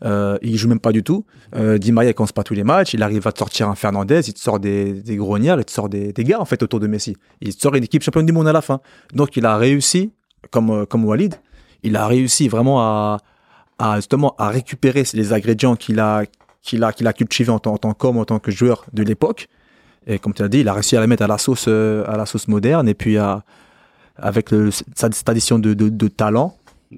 Euh, 0.06 0.38
il 0.42 0.56
joue 0.56 0.70
même 0.70 0.80
pas 0.80 0.94
du 0.94 1.04
tout. 1.04 1.26
Euh, 1.58 1.78
Di 1.78 1.92
Maria, 1.92 2.12
il 2.12 2.14
commence 2.14 2.32
pas 2.32 2.44
tous 2.44 2.54
les 2.54 2.64
matchs. 2.64 2.94
Il 2.94 3.04
arrive 3.04 3.28
à 3.28 3.34
te 3.34 3.40
sortir 3.40 3.68
un 3.68 3.76
Fernandez, 3.76 4.22
il 4.30 4.34
te 4.34 4.40
sort 4.40 4.58
des, 4.60 4.94
des 4.94 5.18
grognards, 5.18 5.60
il 5.60 5.66
te 5.66 5.72
sort 5.72 5.90
des, 5.90 6.14
des 6.14 6.24
gars, 6.24 6.40
en 6.40 6.46
fait, 6.46 6.64
autour 6.64 6.80
de 6.80 6.88
Messi. 6.88 7.18
Il 7.42 7.54
te 7.54 7.60
sort 7.62 7.76
une 7.76 7.84
équipe 7.84 8.02
championne 8.02 8.26
du 8.26 8.32
monde 8.32 8.48
à 8.48 8.54
la 8.54 8.62
fin. 8.62 8.80
Donc, 9.14 9.36
il 9.36 9.46
a 9.46 9.58
réussi, 9.58 10.14
comme, 10.52 10.70
euh, 10.70 10.86
comme 10.86 11.04
Walid, 11.04 11.36
il 11.84 11.96
a 11.96 12.08
réussi 12.08 12.48
vraiment 12.48 12.82
à, 12.82 13.18
à 13.78 13.96
justement, 13.98 14.36
à 14.38 14.50
récupérer 14.50 15.04
les 15.14 15.34
ingrédients 15.34 15.76
qu'il 15.76 16.00
a, 16.00 16.24
qu'il 16.62 16.84
a, 16.84 16.92
qu'il 16.94 17.08
a 17.08 17.14
cultivés 17.14 17.52
en, 17.52 17.60
tant- 17.60 17.74
en 17.74 17.78
tant 17.78 17.94
qu'homme, 17.94 18.18
en 18.18 18.26
tant 18.26 18.40
que 18.40 18.52
joueur 18.52 18.86
de 18.94 19.04
l'époque. 19.04 19.48
Et 20.08 20.18
comme 20.20 20.34
tu 20.34 20.42
l'as 20.42 20.48
dit, 20.50 20.60
il 20.60 20.68
a 20.68 20.74
réussi 20.74 20.96
à 20.98 21.00
la 21.00 21.08
mettre 21.08 21.24
à 21.24 21.28
la 21.28 21.38
sauce, 21.38 21.66
euh, 21.68 22.04
à 22.08 22.18
la 22.18 22.26
sauce 22.26 22.48
moderne 22.48 22.88
et 22.90 22.94
puis 22.94 23.18
à, 23.18 23.44
avec 24.18 24.52
le, 24.52 24.72
sa- 24.72 24.84
cette 25.12 25.30
addition 25.30 25.60
de, 25.60 25.74
de, 25.74 25.90
de 25.90 26.08
talent, 26.08 26.56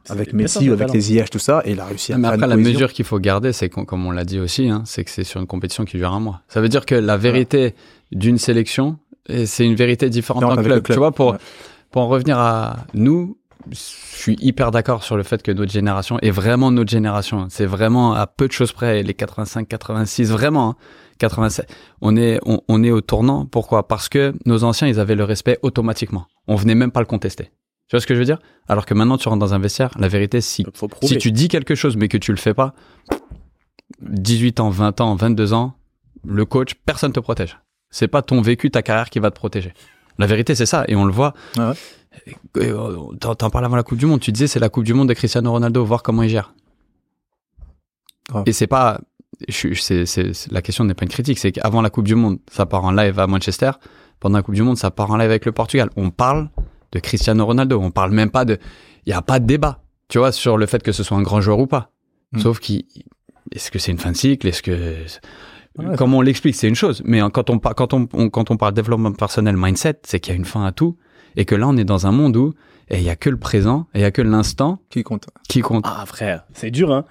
avec 0.07 0.32
Messi, 0.34 0.67
avec 0.69 0.79
talent. 0.79 0.93
les 0.93 1.13
IH, 1.13 1.25
tout 1.29 1.38
ça, 1.39 1.61
et 1.65 1.71
il 1.71 1.79
a 1.79 1.86
réussi 1.86 2.13
à 2.13 2.17
Mais 2.17 2.23
faire 2.29 2.34
après, 2.36 2.45
une 2.45 2.49
la 2.49 2.55
cohésion. 2.55 2.73
mesure 2.73 2.93
qu'il 2.93 3.05
faut 3.05 3.19
garder, 3.19 3.51
c'est 3.53 3.69
qu'on- 3.69 3.84
comme 3.86 4.05
on 4.05 4.11
l'a 4.11 4.23
dit 4.23 4.39
aussi, 4.39 4.69
hein, 4.69 4.84
c'est 4.86 5.03
que 5.03 5.11
c'est 5.11 5.25
sur 5.25 5.41
une 5.41 5.47
compétition 5.47 5.84
qui 5.84 5.97
dure 5.97 6.13
un 6.13 6.19
mois. 6.21 6.41
Ça 6.47 6.61
veut 6.61 6.69
dire 6.69 6.86
que 6.86 6.95
la 6.95 7.17
vérité 7.17 7.75
d'une 8.11 8.38
sélection, 8.38 8.97
c'est 9.45 9.65
une 9.65 9.75
vérité 9.75 10.09
différente 10.09 10.43
Non, 10.43 10.49
en 10.49 10.51
avec 10.53 10.65
club. 10.65 10.84
Tu 10.86 10.93
vois, 10.93 11.11
pour, 11.11 11.32
ouais. 11.32 11.38
pour 11.91 12.01
en 12.03 12.07
revenir 12.07 12.39
à 12.39 12.77
nous, 12.93 13.38
je 13.70 13.78
suis 13.78 14.38
hyper 14.39 14.72
d'accord 14.72 15.03
sur 15.03 15.18
le 15.18 15.24
fait 15.24 15.41
que 15.41 15.51
notre 15.51 15.72
génération, 15.72 16.18
et 16.22 16.32
vraiment 16.32 16.72
notre 16.72 16.89
génération, 16.89 17.47
c'est 17.49 17.66
vraiment 17.66 18.14
à 18.14 18.28
peu 18.28 18.47
de 18.47 18.51
choses 18.51 18.72
près, 18.72 19.03
les 19.03 19.14
85, 19.14 19.68
86, 19.68 20.32
vraiment, 20.32 20.72
hein, 20.72 20.76
87, 21.20 21.74
on 22.01 22.18
est, 22.18 22.39
on, 22.45 22.62
on 22.68 22.84
est 22.84 22.91
au 22.91 23.01
tournant. 23.01 23.45
Pourquoi? 23.45 23.88
Parce 23.88 24.09
que 24.09 24.34
nos 24.45 24.64
anciens, 24.64 24.88
ils 24.88 24.99
avaient 24.99 25.16
le 25.16 25.24
respect 25.24 25.59
automatiquement. 25.62 26.26
On 26.47 26.55
venait 26.55 26.76
même 26.76 26.91
pas 26.91 26.99
le 26.99 27.05
contester. 27.05 27.51
Tu 27.91 27.95
vois 27.95 27.99
ce 28.01 28.07
que 28.07 28.14
je 28.14 28.20
veux 28.20 28.26
dire? 28.26 28.39
Alors 28.68 28.86
que 28.86 28.93
maintenant, 28.93 29.18
tu 29.18 29.28
rentres 29.28 29.39
dans 29.39 29.53
un 29.53 29.59
vestiaire, 29.59 29.91
la 29.99 30.07
vérité, 30.07 30.39
si 30.41 30.64
prouver. 30.64 31.07
si 31.07 31.18
tu 31.18 31.32
dis 31.32 31.49
quelque 31.49 31.76
chose 31.76 31.97
mais 31.97 32.07
que 32.07 32.18
tu 32.18 32.32
le 32.32 32.38
fais 32.38 32.53
pas, 32.53 32.74
18 34.01 34.62
ans, 34.62 34.70
20 34.70 35.01
ans, 35.01 35.16
22 35.16 35.53
ans, 35.53 35.74
le 36.26 36.45
coach, 36.45 36.74
personne 36.86 37.12
te 37.12 37.20
protège. 37.20 37.59
C'est 37.89 38.07
pas 38.07 38.22
ton 38.22 38.41
vécu, 38.41 38.72
ta 38.72 38.82
carrière 38.82 39.09
qui 39.09 39.20
va 39.20 39.30
te 39.30 39.36
protéger. 39.36 39.74
La 40.18 40.26
vérité, 40.26 40.55
c'est 40.55 40.66
ça, 40.66 40.86
et 40.88 40.95
on 40.95 41.05
le 41.05 41.12
voit. 41.12 41.34
Ah 41.57 41.72
euh, 41.72 41.74
T'en 43.20 43.36
t'en 43.36 43.49
parles 43.49 43.66
avant 43.66 43.76
la 43.76 43.84
Coupe 43.84 43.97
du 43.97 44.05
Monde, 44.05 44.20
tu 44.20 44.32
disais 44.32 44.47
c'est 44.47 44.59
la 44.59 44.70
Coupe 44.70 44.84
du 44.84 44.93
Monde 44.93 45.09
de 45.09 45.14
Cristiano 45.14 45.51
Ronaldo, 45.51 45.84
voir 45.86 46.03
comment 46.03 46.24
il 46.24 46.30
gère. 46.30 46.53
Et 48.45 48.53
c'est 48.53 48.68
pas, 48.68 49.01
je 49.49 49.74
c'est, 49.74 50.05
c'est- 50.05 50.34
c'est- 50.34 50.51
la 50.51 50.62
question 50.62 50.84
n'est 50.86 50.93
pas 50.93 51.03
une 51.03 51.09
critique, 51.12 51.39
c'est 51.39 51.51
qu'avant 51.51 51.82
la 51.82 51.89
Coupe 51.89 52.05
du 52.05 52.16
Monde, 52.16 52.39
ça 52.51 52.66
part 52.66 52.84
en 52.84 52.91
live 52.91 53.20
à 53.20 53.28
Manchester. 53.28 53.72
Pendant 54.20 54.38
la 54.38 54.43
Coupe 54.43 54.55
du 54.55 54.62
Monde, 54.64 54.78
ça 54.78 54.91
part 54.91 55.09
en 55.12 55.18
live 55.18 55.30
avec 55.30 55.45
le 55.45 55.51
Portugal. 55.51 55.89
On 55.95 56.12
parle 56.12 56.49
de 56.91 56.99
Cristiano 56.99 57.45
Ronaldo, 57.45 57.80
on 57.82 57.91
parle 57.91 58.12
même 58.12 58.30
pas 58.30 58.45
de, 58.45 58.57
il 59.05 59.09
y 59.09 59.14
a 59.14 59.22
pas 59.22 59.39
de 59.39 59.45
débat, 59.45 59.82
tu 60.09 60.20
vois, 60.20 60.32
sur 60.32 60.57
le 60.57 60.66
fait 60.66 60.84
que 60.84 60.91
ce 60.91 61.03
soit 61.03 61.18
un 61.18 61.22
grand 61.24 61.41
joueur 61.41 61.59
ou 61.59 61.68
pas. 61.68 61.91
Mm. 62.34 62.39
Sauf 62.39 62.59
qu'il, 62.59 62.84
est-ce 63.51 63.72
que 63.72 63.80
c'est 63.80 63.91
une 63.91 63.97
fin 63.97 64.12
de 64.12 64.18
cycle, 64.18 64.47
est-ce 64.47 64.62
que, 64.62 64.95
Ouais. 65.78 65.95
comment 65.97 66.18
on 66.18 66.22
l'explique, 66.22 66.55
c'est 66.55 66.68
une 66.68 66.76
chose. 66.76 67.01
Mais 67.05 67.22
quand 67.34 67.49
on, 67.49 67.57
quand 67.57 67.93
on, 67.93 68.07
on- 68.14 68.30
quand 68.30 68.51
on 68.51 68.57
parle 68.57 68.74
développement 68.74 69.14
personnel, 69.14 69.55
mindset, 69.57 69.99
c'est 70.03 70.20
qu'il 70.20 70.34
y 70.34 70.36
a 70.36 70.38
une 70.38 70.45
fin 70.45 70.66
à 70.66 70.72
tout. 70.74 70.97
Et 71.36 71.45
que 71.45 71.55
là, 71.55 71.67
on 71.67 71.77
est 71.77 71.84
dans 71.86 72.07
un 72.07 72.11
monde 72.11 72.36
où 72.38 72.53
et 72.89 72.97
il 72.97 73.03
y 73.03 73.09
a 73.09 73.15
que 73.15 73.29
le 73.29 73.38
présent 73.38 73.88
et 73.93 73.99
il 73.99 74.01
y 74.01 74.05
a 74.05 74.11
que 74.11 74.21
l'instant 74.21 74.79
Qui 74.89 75.03
compte 75.03 75.27
qui 75.47 75.61
compte. 75.61 75.86
Ah, 75.88 76.05
frère, 76.05 76.45
c'est 76.53 76.71
dur, 76.71 76.91
hein. 76.93 77.05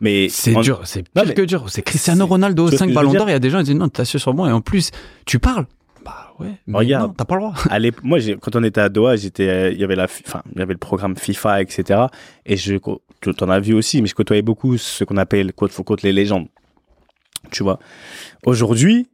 Mais 0.00 0.28
C'est 0.28 0.54
en- 0.56 0.60
dur, 0.60 0.80
c'est 0.84 1.02
pire 1.08 1.24
mais- 1.26 1.34
que 1.34 1.42
dur. 1.42 1.64
C'est 1.68 1.82
Cristiano 1.82 2.26
Ronaldo, 2.26 2.64
tu 2.64 2.70
vois 2.70 2.70
ce 2.72 2.76
5 2.78 2.86
que 2.86 2.92
je 2.92 2.98
veux 2.98 3.04
ballons 3.06 3.12
d'or. 3.18 3.28
Il 3.28 3.32
y 3.32 3.34
a 3.34 3.38
des 3.38 3.50
gens 3.50 3.58
qui 3.58 3.64
disent 3.66 3.74
non, 3.76 3.88
assis 3.96 4.18
sur 4.18 4.34
moi. 4.34 4.48
Et 4.48 4.52
en 4.52 4.60
plus, 4.60 4.90
tu 5.24 5.38
parles. 5.38 5.66
Bah 6.04 6.34
ouais, 6.38 6.52
mais 6.66 6.78
Regarde. 6.78 7.08
non, 7.08 7.14
t'as 7.16 7.24
pas 7.24 7.34
le 7.36 7.40
droit. 7.40 7.54
moi, 8.02 8.18
quand 8.40 8.56
on 8.56 8.62
était 8.62 8.80
à 8.82 8.88
Doha, 8.90 9.16
j'étais, 9.16 9.48
euh, 9.48 9.70
il 9.72 9.78
y 9.78 9.84
avait 9.84 9.96
la, 9.96 10.06
fi- 10.06 10.22
enfin, 10.26 10.42
il 10.52 10.58
y 10.58 10.62
avait 10.62 10.74
le 10.74 10.78
programme 10.78 11.16
FIFA, 11.16 11.62
etc. 11.62 12.02
Et 12.44 12.56
je, 12.58 12.76
co- 12.76 13.02
tu 13.22 13.30
en 13.40 13.48
as 13.48 13.60
vu 13.60 13.72
aussi, 13.72 14.02
mais 14.02 14.08
je 14.08 14.14
côtoyais 14.14 14.42
beaucoup 14.42 14.76
ce 14.76 15.04
qu'on 15.04 15.16
appelle, 15.16 15.52
quote 15.54 15.72
faut 15.72 15.82
quote, 15.84 16.02
les 16.02 16.12
légendes. 16.12 16.48
Tu 17.50 17.62
vois? 17.62 17.78
Aujourd'hui, 18.44 19.08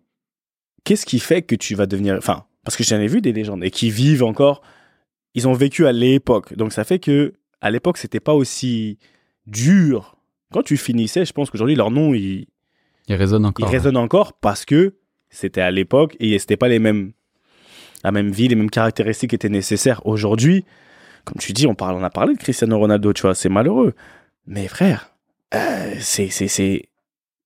qu'est-ce 0.85 1.07
qui 1.07 1.21
fait 1.21 1.43
que 1.43 1.55
tu 1.55 1.75
vas 1.77 1.87
devenir, 1.87 2.17
enfin, 2.19 2.45
parce 2.65 2.77
que 2.77 2.85
j'en 2.85 2.99
ai 3.01 3.07
vu 3.07 3.21
des 3.21 3.33
légendes 3.33 3.65
et 3.65 3.71
qui 3.71 3.91
vivent 3.91 4.23
encore, 4.23 4.63
ils 5.35 5.49
ont 5.49 5.53
vécu 5.53 5.87
à 5.87 5.93
l'époque. 5.93 6.55
Donc 6.57 6.73
ça 6.73 6.85
fait 6.85 6.99
que, 6.99 7.33
à 7.61 7.71
l'époque, 7.71 7.99
c'était 7.99 8.21
pas 8.21 8.35
aussi 8.35 8.99
dur. 9.47 10.17
Quand 10.53 10.63
tu 10.63 10.77
finissais, 10.77 11.25
je 11.25 11.33
pense 11.33 11.51
qu'aujourd'hui, 11.51 11.77
leur 11.77 11.91
nom, 11.91 12.15
il, 12.15 12.47
Il 13.09 13.15
résonne 13.15 13.43
il 13.43 13.47
encore. 13.47 13.69
résonne 13.69 13.97
encore 13.97 14.33
parce 14.35 14.65
que 14.65 14.95
c'était 15.29 15.61
à 15.61 15.71
l'époque 15.71 16.17
et 16.21 16.39
c'était 16.39 16.57
pas 16.57 16.69
les 16.69 16.79
mêmes 16.79 17.13
la 18.03 18.13
même 18.13 18.31
vie, 18.31 18.49
les 18.49 18.55
mêmes 18.55 18.71
caractéristiques 18.71 19.35
étaient 19.35 19.51
nécessaires. 19.51 20.01
Aujourd'hui, 20.07 20.65
comme 21.25 21.37
tu 21.39 21.53
dis, 21.53 21.67
on 21.67 21.75
parle, 21.75 21.97
on 21.97 22.03
a 22.03 22.09
parlé 22.11 22.33
de 22.35 22.39
Cristiano 22.39 22.79
Ronaldo, 22.79 23.13
tu 23.13 23.23
vois, 23.23 23.35
c'est 23.35 23.51
malheureux. 23.51 23.93
Mais 24.47 24.69
frère, 24.69 25.15
euh, 25.55 25.95
c'est, 26.01 26.29
c'est, 26.31 26.49
c'est, 26.49 26.89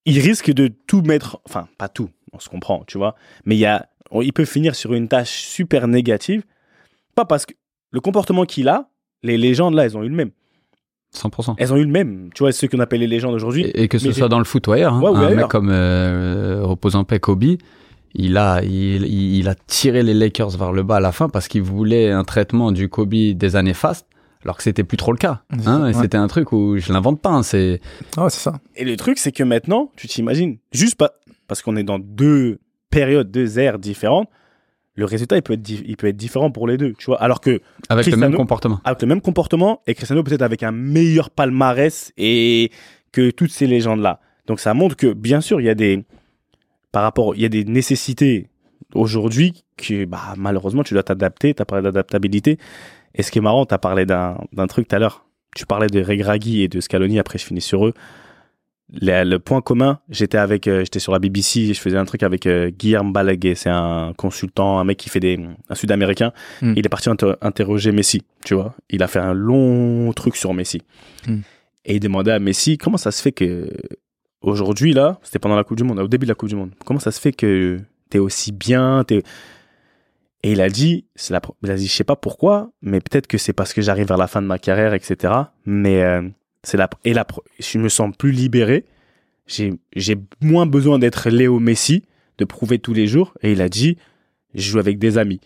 il 0.05 0.19
risque 0.19 0.51
de 0.53 0.67
tout 0.67 1.01
mettre, 1.01 1.41
enfin, 1.45 1.67
pas 1.77 1.89
tout, 1.89 2.09
on 2.31 2.39
se 2.39 2.47
comprend, 2.47 2.85
tu 2.87 2.97
vois. 2.97 3.15
Mais 3.43 3.55
il 3.57 3.59
y 3.59 3.65
a, 3.65 3.89
il 4.23 4.33
peut 4.33 4.45
finir 4.45 4.75
sur 4.75 4.93
une 4.93 5.07
tâche 5.07 5.41
super 5.45 5.87
négative, 5.87 6.43
pas 7.15 7.25
parce 7.25 7.45
que 7.45 7.53
le 7.91 7.99
comportement 8.01 8.45
qu'il 8.45 8.67
a, 8.67 8.89
les 9.23 9.37
légendes 9.37 9.73
là, 9.73 9.85
elles 9.85 9.97
ont 9.97 10.03
eu 10.03 10.09
le 10.09 10.15
même. 10.15 10.31
100%. 11.15 11.55
Elles 11.57 11.71
ont 11.71 11.77
eu 11.77 11.85
le 11.85 11.91
même, 11.91 12.29
tu 12.35 12.43
vois, 12.43 12.51
ceux 12.51 12.67
qu'on 12.67 12.79
appelle 12.79 12.99
les 12.99 13.07
légendes 13.07 13.33
aujourd'hui. 13.35 13.63
Et, 13.63 13.83
et 13.83 13.87
que 13.87 13.97
ce 13.97 14.07
Mais 14.07 14.13
soit 14.13 14.27
dans 14.27 14.39
le 14.39 14.43
foot 14.45 14.67
ou 14.67 14.73
ailleurs, 14.73 14.93
hein, 14.93 15.01
Ouais, 15.01 15.09
ou 15.09 15.15
un 15.15 15.27
ailleurs. 15.27 15.37
mec 15.37 15.47
comme 15.47 15.69
euh, 15.69 16.59
reposant 16.63 17.05
paix 17.05 17.19
Kobe, 17.19 17.45
il 18.13 18.37
a, 18.37 18.61
il, 18.63 19.47
a 19.47 19.55
tiré 19.55 20.03
les 20.03 20.13
Lakers 20.13 20.51
vers 20.57 20.71
le 20.73 20.83
bas 20.83 20.97
à 20.97 20.99
la 20.99 21.11
fin 21.13 21.29
parce 21.29 21.47
qu'il 21.47 21.61
voulait 21.61 22.11
un 22.11 22.23
traitement 22.25 22.71
du 22.73 22.89
Kobe 22.89 23.13
des 23.13 23.55
années 23.55 23.73
fastes, 23.73 24.07
alors 24.43 24.57
que 24.57 24.63
c'était 24.63 24.83
plus 24.83 24.97
trop 24.97 25.11
le 25.13 25.17
cas. 25.17 25.43
Hein, 25.51 25.57
ça, 25.63 25.79
et 25.79 25.81
ouais. 25.83 25.93
C'était 25.93 26.17
un 26.17 26.27
truc 26.27 26.51
où 26.51 26.77
je 26.77 26.91
l'invente 26.91 27.21
pas. 27.21 27.31
hein, 27.31 27.43
c'est 27.43 27.79
Ah, 28.17 28.29
c'est 28.29 28.41
ça. 28.41 28.59
Et 28.75 28.83
le 28.83 28.97
truc, 28.97 29.17
c'est 29.17 29.31
que 29.31 29.43
maintenant, 29.43 29.91
tu 29.95 30.07
t'imagines, 30.07 30.57
juste 30.73 30.95
pas, 30.97 31.11
parce 31.47 31.61
qu'on 31.61 31.77
est 31.77 31.83
dans 31.83 31.99
deux 31.99 32.59
périodes, 32.95 33.29
deux 33.29 33.59
ères 33.59 33.77
différentes, 33.77 34.29
le 34.95 35.03
résultat, 35.03 35.35
il 35.35 35.41
peut 35.41 35.53
être, 35.53 35.69
il 35.69 35.97
peut 35.97 36.07
être 36.07 36.15
différent 36.15 36.51
pour 36.51 36.67
les 36.67 36.77
deux, 36.77 36.93
tu 36.93 37.07
vois. 37.07 37.21
Alors 37.21 37.41
que, 37.41 37.59
avec 37.89 38.05
le 38.07 38.15
même 38.15 38.33
comportement. 38.33 38.79
avec 38.85 39.01
le 39.01 39.07
même 39.07 39.21
comportement, 39.21 39.81
et 39.87 39.93
Cristiano 39.93 40.23
peut-être 40.23 40.41
avec 40.41 40.63
un 40.63 40.71
meilleur 40.71 41.29
palmarès 41.29 42.13
et 42.17 42.71
que 43.11 43.29
toutes 43.31 43.51
ces 43.51 43.67
légendes-là. 43.67 44.21
Donc, 44.47 44.61
ça 44.61 44.73
montre 44.73 44.95
que, 44.95 45.11
bien 45.11 45.41
sûr, 45.41 45.59
il 45.59 45.65
y 45.65 45.69
a 45.69 45.75
des, 45.75 46.05
par 46.93 47.03
rapport, 47.03 47.35
il 47.35 47.41
y 47.41 47.45
a 47.45 47.49
des 47.49 47.65
nécessités 47.65 48.47
aujourd'hui 48.93 49.65
que 49.75 50.05
bah, 50.05 50.33
malheureusement 50.37 50.83
tu 50.83 50.93
dois 50.93 51.03
t'adapter, 51.03 51.53
tu 51.53 51.61
as 51.61 51.65
parlé 51.65 51.83
d'adaptabilité. 51.83 52.57
Et 53.13 53.23
ce 53.23 53.31
qui 53.31 53.39
est 53.39 53.41
marrant, 53.41 53.65
tu 53.65 53.73
as 53.73 53.77
parlé 53.77 54.05
d'un 54.05 54.37
d'un 54.53 54.67
truc 54.67 54.87
tout 54.87 54.95
à 54.95 54.99
l'heure. 54.99 55.25
Tu 55.55 55.65
parlais 55.65 55.87
de 55.87 56.01
Regragui 56.01 56.61
et 56.61 56.67
de 56.69 56.79
Scaloni, 56.79 57.19
après 57.19 57.37
je 57.37 57.45
finis 57.45 57.61
sur 57.61 57.85
eux. 57.85 57.93
Le, 58.93 59.23
le 59.23 59.39
point 59.39 59.61
commun, 59.61 59.99
j'étais 60.09 60.37
avec, 60.37 60.67
euh, 60.67 60.81
j'étais 60.81 60.99
sur 60.99 61.11
la 61.11 61.19
BBC, 61.19 61.73
je 61.73 61.79
faisais 61.79 61.97
un 61.97 62.05
truc 62.05 62.21
avec 62.21 62.45
euh, 62.45 62.69
Guillermo 62.69 63.11
Balaguer, 63.11 63.55
c'est 63.55 63.69
un 63.69 64.13
consultant, 64.15 64.79
un 64.79 64.83
mec 64.83 64.97
qui 64.97 65.09
fait 65.09 65.19
des, 65.19 65.39
un 65.69 65.75
Sud-Américain. 65.75 66.33
Mm. 66.61 66.73
Il 66.77 66.85
est 66.85 66.89
parti 66.89 67.09
inter- 67.09 67.33
interroger 67.41 67.91
Messi, 67.91 68.21
tu 68.43 68.53
vois. 68.53 68.75
Il 68.89 69.01
a 69.01 69.07
fait 69.07 69.19
un 69.19 69.33
long 69.33 70.13
truc 70.13 70.35
sur 70.35 70.53
Messi. 70.53 70.81
Mm. 71.27 71.39
Et 71.85 71.95
il 71.95 71.99
demandait 71.99 72.31
à 72.31 72.39
Messi 72.39 72.77
comment 72.77 72.97
ça 72.97 73.11
se 73.11 73.21
fait 73.21 73.31
que 73.31 73.69
aujourd'hui 74.41 74.93
là, 74.93 75.19
c'était 75.23 75.39
pendant 75.39 75.55
la 75.55 75.63
Coupe 75.63 75.77
du 75.77 75.83
Monde, 75.83 75.99
au 75.99 76.07
début 76.07 76.25
de 76.25 76.31
la 76.31 76.35
Coupe 76.35 76.49
du 76.49 76.55
Monde, 76.55 76.71
comment 76.85 76.99
ça 76.99 77.11
se 77.11 77.19
fait 77.19 77.33
que 77.33 77.79
t'es 78.09 78.19
aussi 78.19 78.51
bien, 78.51 79.03
t'es 79.03 79.23
et 80.45 80.51
il 80.51 80.61
a 80.61 80.69
dit, 80.69 81.07
la, 81.31 81.41
il 81.63 81.71
a 81.71 81.75
dit, 81.75 81.87
je 81.87 81.91
sais 81.91 82.03
pas 82.03 82.15
pourquoi, 82.15 82.69
mais 82.83 82.99
peut-être 82.99 83.25
que 83.25 83.39
c'est 83.39 83.51
parce 83.51 83.73
que 83.73 83.81
j'arrive 83.81 84.07
vers 84.07 84.17
la 84.17 84.27
fin 84.27 84.43
de 84.43 84.47
ma 84.47 84.59
carrière, 84.59 84.93
etc. 84.93 85.33
Mais 85.65 86.03
euh, 86.03 86.21
c'est 86.65 86.77
la, 86.77 86.89
et 87.03 87.13
la, 87.13 87.25
je 87.59 87.77
me 87.77 87.89
sens 87.89 88.11
plus 88.17 88.31
libéré. 88.31 88.85
J'ai, 89.47 89.73
j'ai 89.95 90.17
moins 90.41 90.65
besoin 90.65 90.99
d'être 90.99 91.29
Léo 91.29 91.59
Messi, 91.59 92.03
de 92.37 92.45
prouver 92.45 92.79
tous 92.79 92.93
les 92.93 93.07
jours. 93.07 93.33
Et 93.41 93.51
il 93.51 93.61
a 93.61 93.69
dit, 93.69 93.97
je 94.53 94.61
joue 94.61 94.79
avec 94.79 94.97
des 94.97 95.17
amis. 95.17 95.39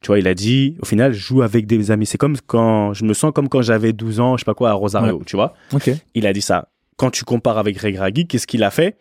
Tu 0.00 0.08
vois, 0.08 0.18
il 0.18 0.28
a 0.28 0.34
dit, 0.34 0.76
au 0.80 0.84
final, 0.84 1.12
je 1.12 1.18
joue 1.18 1.42
avec 1.42 1.66
des 1.66 1.90
amis. 1.90 2.06
C'est 2.06 2.18
comme 2.18 2.36
quand, 2.46 2.94
je 2.94 3.04
me 3.04 3.14
sens 3.14 3.32
comme 3.34 3.48
quand 3.48 3.62
j'avais 3.62 3.92
12 3.92 4.20
ans, 4.20 4.36
je 4.36 4.42
sais 4.42 4.44
pas 4.44 4.54
quoi, 4.54 4.70
à 4.70 4.74
Rosario, 4.74 5.22
tu 5.26 5.36
vois. 5.36 5.54
Il 6.14 6.26
a 6.26 6.32
dit 6.32 6.42
ça. 6.42 6.68
Quand 6.96 7.10
tu 7.10 7.24
compares 7.24 7.58
avec 7.58 7.78
Regragui, 7.78 8.26
qu'est-ce 8.26 8.46
qu'il 8.46 8.62
a 8.62 8.70
fait? 8.70 8.96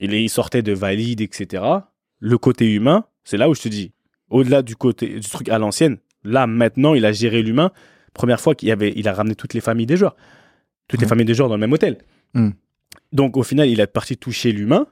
Il, 0.00 0.12
il 0.14 0.30
sortait 0.30 0.62
de 0.62 0.72
valide, 0.72 1.20
etc. 1.20 1.62
Le 2.20 2.38
côté 2.38 2.72
humain, 2.72 3.04
c'est 3.24 3.36
là 3.36 3.48
où 3.48 3.54
je 3.54 3.60
te 3.60 3.68
dis, 3.68 3.92
au-delà 4.30 4.62
du 4.62 4.76
côté 4.76 5.20
du 5.20 5.28
truc 5.28 5.48
à 5.48 5.58
l'ancienne, 5.58 5.98
là 6.24 6.46
maintenant, 6.46 6.94
il 6.94 7.04
a 7.04 7.12
géré 7.12 7.42
l'humain. 7.42 7.70
Première 8.14 8.40
fois 8.40 8.54
qu'il 8.54 8.70
avait, 8.70 8.92
il 8.96 9.08
a 9.08 9.12
ramené 9.12 9.34
toutes 9.34 9.54
les 9.54 9.60
familles 9.60 9.86
des 9.86 9.96
joueurs, 9.96 10.16
toutes 10.88 11.00
les 11.00 11.06
familles 11.06 11.26
des 11.26 11.34
joueurs 11.34 11.48
dans 11.48 11.56
le 11.56 11.60
même 11.60 11.72
hôtel. 11.72 11.98
Mhm. 12.34 12.52
Donc 13.12 13.36
au 13.36 13.42
final, 13.42 13.68
il 13.68 13.80
est 13.80 13.86
parti 13.86 14.16
toucher 14.16 14.52
l'humain. 14.52 14.86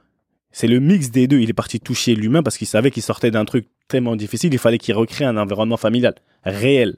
C'est 0.51 0.67
le 0.67 0.79
mix 0.79 1.09
des 1.09 1.27
deux. 1.27 1.39
Il 1.39 1.49
est 1.49 1.53
parti 1.53 1.79
toucher 1.79 2.15
l'humain 2.15 2.43
parce 2.43 2.57
qu'il 2.57 2.67
savait 2.67 2.91
qu'il 2.91 3.03
sortait 3.03 3.31
d'un 3.31 3.45
truc 3.45 3.67
tellement 3.87 4.15
difficile. 4.15 4.53
Il 4.53 4.59
fallait 4.59 4.77
qu'il 4.77 4.93
recrée 4.95 5.25
un 5.25 5.37
environnement 5.37 5.77
familial 5.77 6.15
réel. 6.43 6.95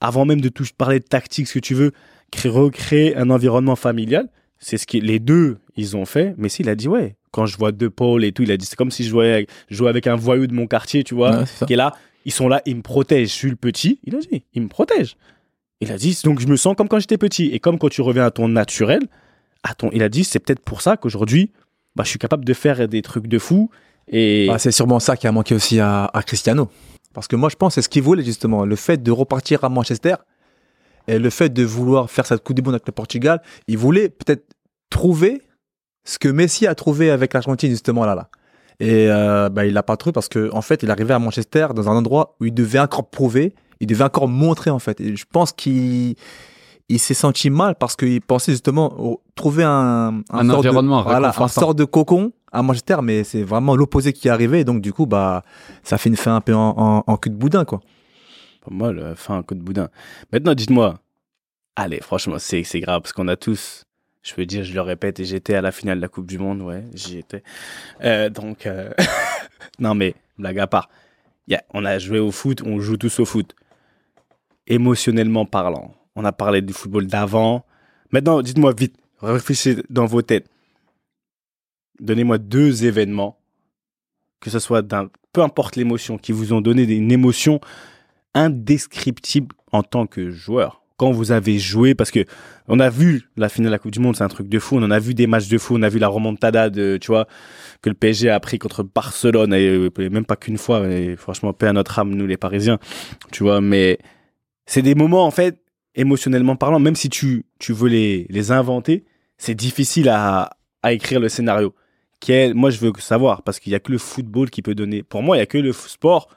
Avant 0.00 0.24
même 0.24 0.40
de 0.40 0.48
tout 0.48 0.64
parler 0.76 0.98
de 0.98 1.04
tactique, 1.04 1.46
ce 1.46 1.54
que 1.54 1.58
tu 1.58 1.74
veux, 1.74 1.92
créer, 2.30 2.50
recréer 2.50 3.16
un 3.16 3.30
environnement 3.30 3.76
familial. 3.76 4.28
C'est 4.58 4.76
ce 4.76 4.86
que 4.86 4.98
les 4.98 5.18
deux, 5.18 5.58
ils 5.76 5.96
ont 5.96 6.04
fait. 6.04 6.34
Mais 6.36 6.48
s'il 6.48 6.68
a 6.68 6.74
dit, 6.74 6.88
ouais, 6.88 7.16
quand 7.30 7.46
je 7.46 7.56
vois 7.56 7.72
deux 7.72 7.90
Paul 7.90 8.24
et 8.24 8.32
tout, 8.32 8.42
il 8.42 8.50
a 8.50 8.56
dit, 8.56 8.66
c'est 8.66 8.76
comme 8.76 8.90
si 8.90 9.04
je 9.04 9.10
jouais 9.10 9.32
avec, 9.32 9.50
je 9.68 9.76
jouais 9.76 9.88
avec 9.88 10.06
un 10.06 10.16
voyou 10.16 10.46
de 10.46 10.54
mon 10.54 10.66
quartier, 10.66 11.04
tu 11.04 11.14
vois, 11.14 11.40
Ouais, 11.40 11.66
qui 11.66 11.72
est 11.72 11.76
là. 11.76 11.94
Ils 12.26 12.32
sont 12.32 12.48
là, 12.48 12.60
ils 12.66 12.76
me 12.76 12.82
protègent. 12.82 13.28
Je 13.28 13.34
suis 13.34 13.50
le 13.50 13.56
petit. 13.56 13.98
Il 14.04 14.14
a 14.14 14.18
dit, 14.18 14.44
ils 14.52 14.62
me 14.62 14.68
protègent. 14.68 15.16
Il 15.80 15.90
a 15.92 15.96
dit, 15.96 16.18
donc 16.24 16.40
je 16.40 16.46
me 16.46 16.56
sens 16.56 16.76
comme 16.76 16.88
quand 16.88 16.98
j'étais 16.98 17.18
petit. 17.18 17.46
Et 17.46 17.60
comme 17.60 17.78
quand 17.78 17.88
tu 17.88 18.02
reviens 18.02 18.26
à 18.26 18.30
ton 18.30 18.48
naturel, 18.48 19.00
à 19.62 19.74
ton, 19.74 19.90
il 19.92 20.02
a 20.02 20.08
dit, 20.08 20.24
c'est 20.24 20.38
peut-être 20.38 20.60
pour 20.60 20.82
ça 20.82 20.96
qu'aujourd'hui, 20.96 21.52
bah, 21.96 22.04
je 22.04 22.10
suis 22.10 22.18
capable 22.18 22.44
de 22.44 22.52
faire 22.54 22.86
des 22.88 23.02
trucs 23.02 23.26
de 23.26 23.38
fou. 23.38 23.70
Et 24.08 24.46
Bah, 24.48 24.58
c'est 24.58 24.72
sûrement 24.72 25.00
ça 25.00 25.16
qui 25.16 25.26
a 25.26 25.32
manqué 25.32 25.54
aussi 25.54 25.80
à, 25.80 26.10
Cristiano. 26.26 26.68
Parce 27.14 27.28
que 27.28 27.36
moi, 27.36 27.48
je 27.48 27.56
pense 27.56 27.74
c'est 27.74 27.82
ce 27.82 27.88
qu'il 27.88 28.02
voulait 28.02 28.22
justement. 28.22 28.64
Le 28.64 28.76
fait 28.76 29.02
de 29.02 29.10
repartir 29.10 29.64
à 29.64 29.68
Manchester 29.68 30.16
et 31.08 31.18
le 31.18 31.30
fait 31.30 31.48
de 31.48 31.64
vouloir 31.64 32.10
faire 32.10 32.26
cette 32.26 32.44
Coupe 32.44 32.56
du 32.56 32.62
Monde 32.62 32.74
avec 32.74 32.86
le 32.86 32.92
Portugal, 32.92 33.42
il 33.66 33.78
voulait 33.78 34.08
peut-être 34.08 34.44
trouver 34.90 35.42
ce 36.04 36.18
que 36.18 36.28
Messi 36.28 36.66
a 36.66 36.74
trouvé 36.74 37.10
avec 37.10 37.32
l'Argentine 37.32 37.70
justement 37.70 38.04
là. 38.04 38.14
là. 38.14 38.28
Et 38.80 39.08
euh, 39.08 39.48
bah, 39.48 39.66
il 39.66 39.74
l'a 39.74 39.82
pas 39.82 39.96
trouvé 39.96 40.12
parce 40.12 40.28
que 40.28 40.50
en 40.52 40.62
fait, 40.62 40.82
il 40.82 40.90
arrivait 40.90 41.14
à 41.14 41.18
Manchester 41.18 41.68
dans 41.74 41.88
un 41.88 41.96
endroit 41.96 42.36
où 42.40 42.46
il 42.46 42.54
devait 42.54 42.78
encore 42.78 43.10
prouver, 43.10 43.54
il 43.80 43.86
devait 43.86 44.04
encore 44.04 44.28
montrer 44.28 44.70
en 44.70 44.78
fait. 44.78 45.00
Et 45.00 45.16
je 45.16 45.24
pense 45.30 45.52
qu'il 45.52 46.14
il 46.88 46.98
s'est 46.98 47.14
senti 47.14 47.50
mal 47.50 47.76
parce 47.76 47.94
qu'il 47.96 48.20
pensait 48.20 48.52
justement 48.52 48.92
au- 49.00 49.20
trouver 49.34 49.62
un, 49.64 50.22
Un 50.30 50.38
sort 50.38 50.44
de- 50.44 50.52
environnement 50.68 51.02
voilà, 51.02 51.28
un 51.36 51.48
sort 51.48 51.74
de 51.74 51.84
cocon 51.84 52.32
à 52.52 52.62
Manchester, 52.62 52.96
mais 53.02 53.22
c'est 53.24 53.42
vraiment 53.44 53.76
l'opposé 53.76 54.12
qui 54.12 54.26
est 54.28 54.30
arrivé. 54.30 54.60
Et 54.60 54.64
donc 54.64 54.80
du 54.82 54.92
coup, 54.92 55.06
bah, 55.06 55.42
ça 55.84 55.98
fait 55.98 56.08
une 56.08 56.16
fin 56.16 56.34
un 56.36 56.40
peu 56.40 56.54
en, 56.54 56.74
en, 56.76 57.04
en 57.06 57.16
cul 57.16 57.30
de 57.30 57.36
boudin 57.36 57.64
quoi. 57.64 57.80
Pas 58.64 58.74
mal, 58.74 59.14
fin 59.16 59.38
un 59.38 59.42
coup 59.42 59.54
de 59.54 59.60
boudin. 59.62 59.88
Maintenant, 60.32 60.54
dites-moi, 60.54 60.98
allez, 61.76 62.00
franchement, 62.00 62.36
c'est 62.38 62.62
c'est 62.64 62.80
grave 62.80 63.00
parce 63.02 63.12
qu'on 63.14 63.28
a 63.28 63.36
tous, 63.36 63.84
je 64.22 64.34
peux 64.34 64.44
dire, 64.44 64.64
je 64.64 64.74
le 64.74 64.80
répète, 64.82 65.18
et 65.20 65.24
j'étais 65.24 65.54
à 65.54 65.62
la 65.62 65.72
finale 65.72 65.96
de 65.96 66.02
la 66.02 66.08
Coupe 66.08 66.26
du 66.26 66.38
Monde, 66.38 66.60
ouais, 66.60 66.84
j'y 66.92 67.16
étais. 67.18 67.42
Euh, 68.04 68.28
donc, 68.28 68.66
euh, 68.66 68.90
non 69.78 69.94
mais, 69.94 70.14
blague 70.38 70.58
à 70.58 70.66
part, 70.66 70.88
Il 71.48 71.52
y 71.54 71.56
a- 71.56 71.62
on 71.72 71.84
a 71.86 71.98
joué 71.98 72.18
au 72.18 72.30
foot, 72.32 72.62
on 72.66 72.80
joue 72.80 72.96
tous 72.98 73.18
au 73.20 73.24
foot. 73.24 73.54
Émotionnellement 74.70 75.46
parlant, 75.46 75.92
on 76.14 76.24
a 76.24 76.30
parlé 76.30 76.62
du 76.62 76.72
football 76.72 77.08
d'avant. 77.08 77.66
Maintenant, 78.12 78.40
dites-moi 78.40 78.72
vite, 78.72 78.94
réfléchissez 79.20 79.82
dans 79.90 80.06
vos 80.06 80.22
têtes. 80.22 80.48
Donnez-moi 81.98 82.38
deux 82.38 82.84
événements, 82.84 83.36
que 84.40 84.48
ce 84.48 84.60
soit 84.60 84.82
d'un, 84.82 85.10
peu 85.32 85.42
importe 85.42 85.74
l'émotion, 85.74 86.18
qui 86.18 86.30
vous 86.30 86.52
ont 86.52 86.60
donné 86.60 86.84
une 86.84 87.10
émotion 87.10 87.60
indescriptible 88.32 89.56
en 89.72 89.82
tant 89.82 90.06
que 90.06 90.30
joueur. 90.30 90.82
Quand 90.96 91.10
vous 91.10 91.32
avez 91.32 91.58
joué, 91.58 91.96
parce 91.96 92.12
que 92.12 92.24
on 92.68 92.78
a 92.78 92.90
vu 92.90 93.28
la 93.36 93.48
finale 93.48 93.70
de 93.70 93.72
la 93.72 93.78
Coupe 93.80 93.90
du 93.90 93.98
Monde, 93.98 94.14
c'est 94.14 94.22
un 94.22 94.28
truc 94.28 94.48
de 94.48 94.58
fou. 94.60 94.76
On 94.76 94.82
en 94.84 94.92
a 94.92 95.00
vu 95.00 95.14
des 95.14 95.26
matchs 95.26 95.48
de 95.48 95.58
fou. 95.58 95.74
On 95.76 95.82
a 95.82 95.88
vu 95.88 95.98
la 95.98 96.06
remontada 96.06 96.70
de, 96.70 96.96
tu 96.96 97.08
vois, 97.08 97.26
que 97.82 97.88
le 97.88 97.96
PSG 97.96 98.30
a 98.30 98.38
pris 98.38 98.60
contre 98.60 98.84
Barcelone 98.84 99.52
et, 99.52 99.90
même 100.10 100.26
pas 100.26 100.36
qu'une 100.36 100.58
fois. 100.58 100.86
Et 100.88 101.16
franchement, 101.16 101.52
paix 101.52 101.66
à 101.66 101.72
notre 101.72 101.98
âme, 101.98 102.14
nous 102.14 102.26
les 102.26 102.36
Parisiens, 102.36 102.78
tu 103.32 103.42
vois. 103.42 103.60
Mais 103.60 103.98
c'est 104.70 104.82
des 104.82 104.94
moments 104.94 105.26
en 105.26 105.32
fait, 105.32 105.60
émotionnellement 105.96 106.54
parlant, 106.54 106.78
même 106.78 106.94
si 106.94 107.08
tu 107.08 107.44
tu 107.58 107.72
veux 107.72 107.88
les 107.88 108.26
les 108.30 108.52
inventer, 108.52 109.04
c'est 109.36 109.56
difficile 109.56 110.08
à 110.08 110.56
à 110.82 110.92
écrire 110.92 111.18
le 111.18 111.28
scénario. 111.28 111.74
Quel, 112.20 112.54
moi, 112.54 112.70
je 112.70 112.78
veux 112.78 112.92
savoir 112.98 113.42
parce 113.42 113.58
qu'il 113.58 113.72
y 113.72 113.74
a 113.74 113.80
que 113.80 113.90
le 113.90 113.98
football 113.98 114.48
qui 114.48 114.62
peut 114.62 114.76
donner. 114.76 115.02
Pour 115.02 115.22
moi, 115.22 115.36
il 115.36 115.40
y 115.40 115.42
a 115.42 115.46
que 115.46 115.58
le 115.58 115.72
sport 115.72 116.28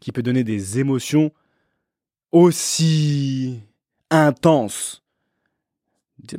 qui 0.00 0.10
peut 0.10 0.22
donner 0.22 0.42
des 0.42 0.80
émotions 0.80 1.30
aussi 2.32 3.60
intenses. 4.10 5.04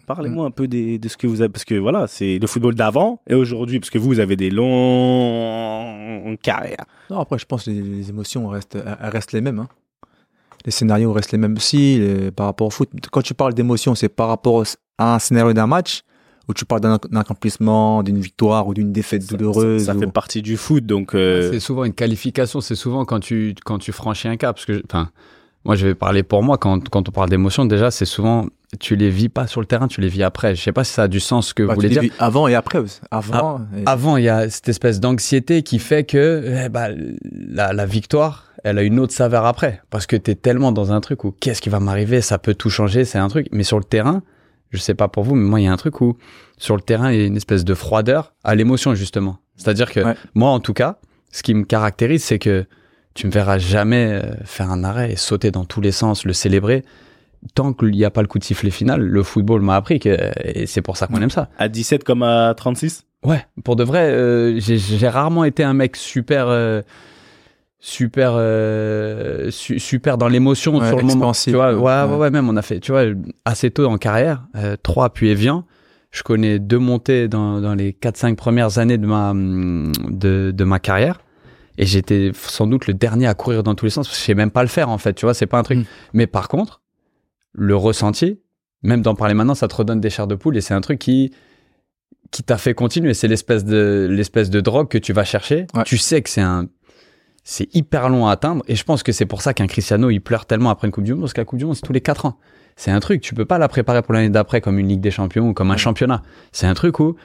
Parlez-moi 0.06 0.46
un 0.46 0.52
peu 0.52 0.68
de 0.68 1.08
ce 1.08 1.16
que 1.18 1.28
vous 1.28 1.42
avez, 1.42 1.50
parce 1.50 1.66
que 1.66 1.76
voilà, 1.76 2.08
c'est 2.08 2.40
le 2.40 2.48
football 2.48 2.76
d'avant 2.76 3.22
et 3.28 3.36
aujourd'hui, 3.36 3.80
parce 3.80 3.90
que 3.90 3.98
vous, 3.98 4.08
vous 4.10 4.20
avez 4.20 4.36
des 4.36 4.50
longues 4.50 6.38
carrières. 6.40 6.86
Non, 7.10 7.20
après, 7.20 7.40
je 7.40 7.46
pense 7.46 7.66
que 7.66 7.72
les, 7.72 8.10
émotions 8.10 8.48
restent, 8.50 8.78
restent 9.00 9.32
les 9.32 9.42
mêmes. 9.42 9.60
hein. 9.60 9.70
Les 10.66 10.72
scénarios 10.72 11.12
restent 11.14 11.32
les 11.32 11.38
mêmes 11.38 11.56
aussi 11.56 12.00
les- 12.00 12.32
par 12.32 12.46
rapport 12.46 12.68
au 12.68 12.70
foot. 12.70 12.90
Quand 13.12 13.22
tu 13.22 13.34
parles 13.34 13.54
d'émotion, 13.54 13.96
c'est 13.96 14.10
par 14.10 14.28
rapport 14.28 14.64
à 14.98 15.16
un 15.16 15.20
scénario 15.20 15.54
d'un 15.54 15.68
match 15.68 16.02
ou 16.50 16.54
tu 16.54 16.66
parles 16.66 16.82
d'un 16.82 16.98
accomplissement, 17.16 18.04
d'une 18.04 18.20
victoire 18.20 18.68
ou 18.68 18.74
d'une 18.74 18.92
défaite 18.92 19.24
Ça- 19.24 19.38
douloureuse. 19.38 19.86
Ça, 19.86 19.94
ça 19.94 19.98
ou- 19.98 20.02
fait 20.02 20.12
partie 20.12 20.42
du 20.42 20.58
foot, 20.58 20.86
donc 20.86 21.16
euh, 21.16 21.52
C'est 21.52 21.60
souvent 21.60 21.84
une 21.84 21.94
qualification, 21.94 22.62
c'est 22.62 22.76
souvent 22.76 23.06
quand 23.06 23.20
tu, 23.20 23.56
quand 23.66 23.78
tu 23.80 23.92
franchis 23.92 24.28
un 24.28 24.38
cap. 24.38 24.56
Parce 24.56 24.66
que, 24.66 24.82
enfin, 24.86 25.10
moi, 25.66 25.76
je 25.76 25.88
vais 25.88 25.96
parler 25.96 26.24
pour 26.24 26.44
moi. 26.44 26.58
Quand, 26.58 26.88
quand 26.90 27.08
on 27.08 27.12
parle 27.12 27.30
d'émotions, 27.30 27.66
déjà, 27.66 27.90
c'est 27.92 28.06
souvent, 28.06 28.46
tu 28.80 28.96
les 28.96 29.10
vis 29.10 29.30
pas 29.30 29.48
sur 29.48 29.60
le 29.62 29.68
terrain, 29.68 29.88
tu 29.88 30.00
les 30.02 30.08
vis 30.08 30.24
après. 30.24 30.56
Je 30.56 30.62
sais 30.62 30.72
pas 30.72 30.84
si 30.84 30.94
ça 30.94 31.04
a 31.04 31.08
du 31.08 31.20
sens 31.20 31.50
ce 31.50 31.54
que 31.54 31.64
Bah, 31.64 31.74
vous 31.76 31.82
tu 31.82 31.88
voulez 31.90 32.00
dire. 32.08 32.14
avant 32.20 32.48
et 32.48 32.56
après. 32.56 32.80
aussi. 32.80 33.00
Avant. 33.12 33.60
et- 33.78 33.84
Avant, 33.86 34.18
il 34.18 34.24
y 34.24 34.30
a 34.30 34.50
cette 34.50 34.70
espèce 34.70 35.00
d'anxiété 35.00 35.62
qui 35.64 35.78
fait 35.80 36.04
que 36.04 36.64
eh 36.66 36.70
bah, 36.70 36.88
la, 37.32 37.74
la 37.74 37.86
victoire, 37.86 38.46
elle 38.64 38.78
a 38.78 38.84
une 38.84 39.00
autre 39.00 39.14
saveur 39.14 39.46
après. 39.46 39.82
Parce 39.90 40.06
que 40.06 40.16
tu 40.16 40.32
es 40.32 40.36
tellement 40.36 40.72
dans 40.72 40.92
un 40.94 41.02
truc 41.02 41.24
où 41.26 41.32
qu'est-ce 41.32 41.62
qui 41.62 41.70
va 41.70 41.80
m'arriver, 41.80 42.22
ça 42.22 42.38
peut 42.38 42.54
tout 42.56 42.70
changer, 42.70 43.04
c'est 43.06 43.18
un 43.18 43.28
truc. 43.28 43.48
Mais 43.52 43.64
sur 43.64 43.78
le 43.78 43.84
terrain, 43.84 44.22
je 44.70 44.78
sais 44.78 44.94
pas 44.96 45.10
pour 45.10 45.24
vous, 45.24 45.36
mais 45.36 45.48
moi, 45.50 45.60
il 45.60 45.64
y 45.64 45.68
a 45.68 45.74
un 45.74 45.78
truc 45.78 46.00
où 46.00 46.18
sur 46.58 46.76
le 46.76 46.82
terrain, 46.82 47.12
il 47.12 47.20
y 47.20 47.24
a 47.24 47.26
une 47.26 47.36
espèce 47.38 47.66
de 47.66 47.74
froideur 47.74 48.34
à 48.44 48.56
l'émotion, 48.56 48.96
justement. 48.96 49.40
C'est-à-dire 49.58 49.92
que 49.92 50.00
Ouais. 50.00 50.16
moi, 50.34 50.50
en 50.52 50.60
tout 50.62 50.74
cas, 50.74 50.98
ce 51.32 51.44
qui 51.44 51.54
me 51.54 51.66
caractérise, 51.66 52.24
c'est 52.24 52.40
que 52.40 52.66
tu 53.16 53.28
me 53.28 53.32
verras 53.34 53.58
jamais 53.58 54.08
euh, 54.14 54.22
faire 54.46 54.72
un 54.72 54.86
arrêt 54.86 55.12
et 55.12 55.16
sauter 55.18 55.52
dans 55.52 55.66
tous 55.66 55.82
les 55.82 55.92
sens, 55.92 56.24
le 56.24 56.32
célébrer. 56.32 56.84
Tant 57.56 57.74
qu'il 57.74 57.92
n'y 57.92 58.06
a 58.06 58.12
pas 58.12 58.22
le 58.22 58.28
coup 58.28 58.38
de 58.40 58.44
sifflet 58.44 58.70
final, 58.70 59.02
le 59.02 59.24
football 59.24 59.62
m'a 59.62 59.76
appris 59.76 60.00
que, 60.00 60.16
et 60.46 60.68
c'est 60.68 60.82
pour 60.84 60.96
ça 60.98 61.08
qu'on 61.08 61.22
aime 61.22 61.30
ça. 61.32 61.50
à 61.58 61.70
17 61.70 62.04
comme 62.04 62.22
à 62.24 62.54
36 62.56 63.06
Ouais, 63.26 63.46
pour 63.64 63.76
de 63.76 63.84
vrai, 63.84 64.12
euh, 64.12 64.60
j'ai- 64.60 64.78
j'ai 64.78 65.08
rarement 65.08 65.44
été 65.44 65.64
un 65.64 65.74
mec 65.74 65.96
super, 65.96 66.46
euh, 66.48 66.82
super, 67.80 68.34
euh, 68.36 69.50
su- 69.52 69.80
super 69.80 70.18
dans 70.18 70.28
l'émotion 70.28 70.78
Ouais, 70.78 70.88
sur 70.88 70.98
le 70.98 71.04
moment. 71.04 71.14
expansif, 71.32 71.52
Tu 71.52 71.56
vois, 71.58 71.74
ouais. 71.74 72.10
ouais, 72.12 72.16
ouais, 72.18 72.30
même 72.32 72.48
on 72.50 72.58
a 72.58 72.62
fait, 72.62 72.80
tu 72.80 72.92
vois, 72.92 73.04
assez 73.46 73.72
tôt 73.72 73.86
en 73.88 73.98
carrière, 73.98 74.44
euh, 74.56 74.76
3 74.82 75.10
puis 75.10 75.30
Evian. 75.30 75.66
Je 76.12 76.24
connais 76.24 76.60
deux 76.60 76.78
montées 76.80 77.28
dans, 77.28 77.62
dans 77.62 77.74
les 77.74 77.94
4-5 77.94 78.36
premières 78.36 78.78
années 78.80 78.98
de 78.98 79.08
ma, 79.08 79.34
de, 79.34 80.52
de 80.54 80.64
ma 80.64 80.78
carrière. 80.80 81.22
Et 81.78 81.86
j'étais 81.86 82.32
sans 82.36 82.68
doute 82.68 82.86
le 82.88 82.94
dernier 82.94 83.28
à 83.28 83.34
courir 83.34 83.64
dans 83.64 83.76
tous 83.76 83.86
les 83.86 83.92
sens. 83.92 84.08
parce 84.08 84.18
que 84.18 84.22
Je 84.22 84.26
sais 84.26 84.36
même 84.36 84.52
pas 84.52 84.62
le 84.62 84.68
faire, 84.68 84.90
en 84.90 84.98
fait. 84.98 85.14
Tu 85.14 85.26
vois, 85.26 85.34
c'est 85.34 85.46
pas 85.48 85.58
un 85.58 85.64
truc. 85.64 85.80
Mm. 85.80 85.84
Mais 86.14 86.28
par 86.28 86.50
contre, 86.50 86.81
le 87.54 87.76
ressenti, 87.76 88.40
même 88.84 89.02
d'en 89.02 89.16
parler 89.16 89.34
maintenant, 89.34 89.56
ça 89.56 89.68
te 89.68 89.76
redonne 89.76 90.00
des 90.00 90.10
chairs 90.10 90.28
de 90.28 90.36
poule 90.36 90.58
et 90.58 90.62
c'est 90.62 90.74
un 90.74 90.82
truc 90.82 91.00
qui, 91.00 91.32
qui 92.32 92.44
t'a 92.44 92.58
fait 92.58 92.74
continuer. 92.74 93.14
C'est 93.14 93.28
l'espèce 93.28 93.66
de, 93.66 94.08
l'espèce 94.10 94.50
de 94.50 94.62
drogue 94.62 94.88
que 94.88 94.98
tu 94.98 95.14
vas 95.14 95.24
chercher. 95.24 95.68
Ouais. 95.74 95.84
Tu 95.84 95.98
sais 95.98 96.22
que 96.22 96.30
c'est 96.30 96.42
un, 96.42 96.68
c'est 97.44 97.74
hyper 97.76 98.10
long 98.10 98.28
à 98.28 98.32
atteindre. 98.32 98.64
Et 98.68 98.76
je 98.76 98.84
pense 98.84 99.04
que 99.04 99.12
c'est 99.12 99.26
pour 99.26 99.42
ça 99.42 99.54
qu'un 99.54 99.68
Cristiano, 99.68 100.10
il 100.10 100.20
pleure 100.20 100.46
tellement 100.46 100.70
après 100.70 100.88
une 100.88 100.92
Coupe 100.92 101.04
du 101.04 101.14
Monde, 101.14 101.22
parce 101.22 101.38
la 101.38 101.46
Coupe 101.46 101.60
du 101.60 101.66
Monde, 101.66 101.76
c'est 101.76 101.82
tous 101.82 101.94
les 101.94 102.02
4 102.02 102.26
ans. 102.26 102.38
C'est 102.76 102.92
un 102.92 103.00
truc, 103.00 103.22
tu 103.22 103.36
peux 103.36 103.46
pas 103.46 103.58
la 103.58 103.68
préparer 103.68 104.02
pour 104.02 104.14
l'année 104.14 104.30
d'après 104.30 104.62
comme 104.62 104.80
une 104.80 104.88
Ligue 104.88 105.02
des 105.02 105.12
Champions 105.12 105.50
ou 105.50 105.54
comme 105.54 105.72
un 105.72 105.78
championnat. 105.78 106.22
C'est 106.52 106.68
un 106.68 106.74
truc 106.74 107.00
où, 107.00 107.16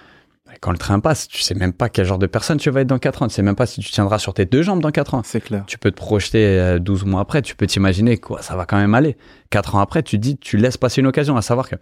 quand 0.61 0.73
le 0.73 0.79
train 0.79 1.01
passe, 1.01 1.29
tu 1.29 1.41
sais 1.43 1.55
même 1.55 1.73
pas 1.73 1.89
quel 1.89 2.07
genre 2.07 2.19
de 2.19 2.27
personne 2.27 2.59
tu 2.59 2.71
vas 2.71 2.81
être 2.83 2.87
dans 2.87 2.99
4 2.99 3.23
ans. 3.23 3.29
Tu 3.29 3.35
sais 3.35 3.43
même 3.43 3.57
pas 3.57 3.67
si 3.67 3.81
tu 3.81 3.91
tiendras 3.91 4.19
sur 4.19 4.35
tes 4.35 4.45
deux 4.47 4.63
jambes 4.63 4.81
dans 4.81 4.91
4 4.91 5.15
ans. 5.15 5.23
C'est 5.25 5.41
clair. 5.41 5.65
Tu 5.67 5.79
peux 5.79 5.91
te 5.91 5.97
projeter 5.97 6.45
euh, 6.59 6.79
12 6.79 7.05
mois 7.05 7.21
après, 7.21 7.43
tu 7.43 7.55
peux 7.57 7.67
t'imaginer 7.67 8.17
quoi, 8.19 8.43
ça 8.43 8.57
va 8.57 8.67
quand 8.67 8.77
même 8.77 8.95
aller. 8.95 9.17
4 9.51 9.75
ans 9.75 9.81
après, 9.81 10.03
tu 10.03 10.19
dis, 10.19 10.37
tu 10.39 10.57
laisses 10.57 10.77
passer 10.77 11.01
une 11.01 11.07
occasion, 11.07 11.37
à 11.37 11.43
savoir 11.43 11.69
que 11.69 11.77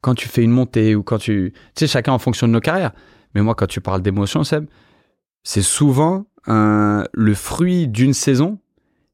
quand 0.00 0.14
tu 0.14 0.28
fais 0.28 0.42
une 0.42 0.50
montée 0.52 0.94
ou 0.94 1.02
quand 1.02 1.18
tu... 1.18 1.52
Tu 1.74 1.80
sais, 1.80 1.86
chacun 1.86 2.12
en 2.12 2.18
fonction 2.18 2.46
de 2.46 2.52
nos 2.52 2.60
carrières. 2.60 2.92
Mais 3.34 3.42
moi, 3.42 3.54
quand 3.54 3.66
tu 3.66 3.80
parles 3.80 4.02
d'émotion, 4.02 4.44
Seb, 4.44 4.66
c'est 5.42 5.62
souvent 5.62 6.26
un- 6.46 7.04
le 7.12 7.34
fruit 7.34 7.88
d'une 7.88 8.14
saison 8.14 8.58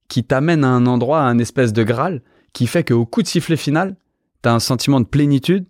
qui 0.08 0.22
t'amène 0.24 0.64
à 0.64 0.68
un 0.68 0.86
endroit, 0.86 1.20
à 1.20 1.24
un 1.24 1.38
espèce 1.38 1.72
de 1.72 1.82
graal, 1.82 2.20
qui 2.52 2.66
fait 2.66 2.84
qu'au 2.84 3.06
coup 3.06 3.22
de 3.22 3.26
sifflet 3.26 3.56
final, 3.56 3.96
tu 4.42 4.48
as 4.48 4.52
un 4.54 4.58
sentiment 4.60 5.00
de 5.00 5.06
plénitude 5.06 5.64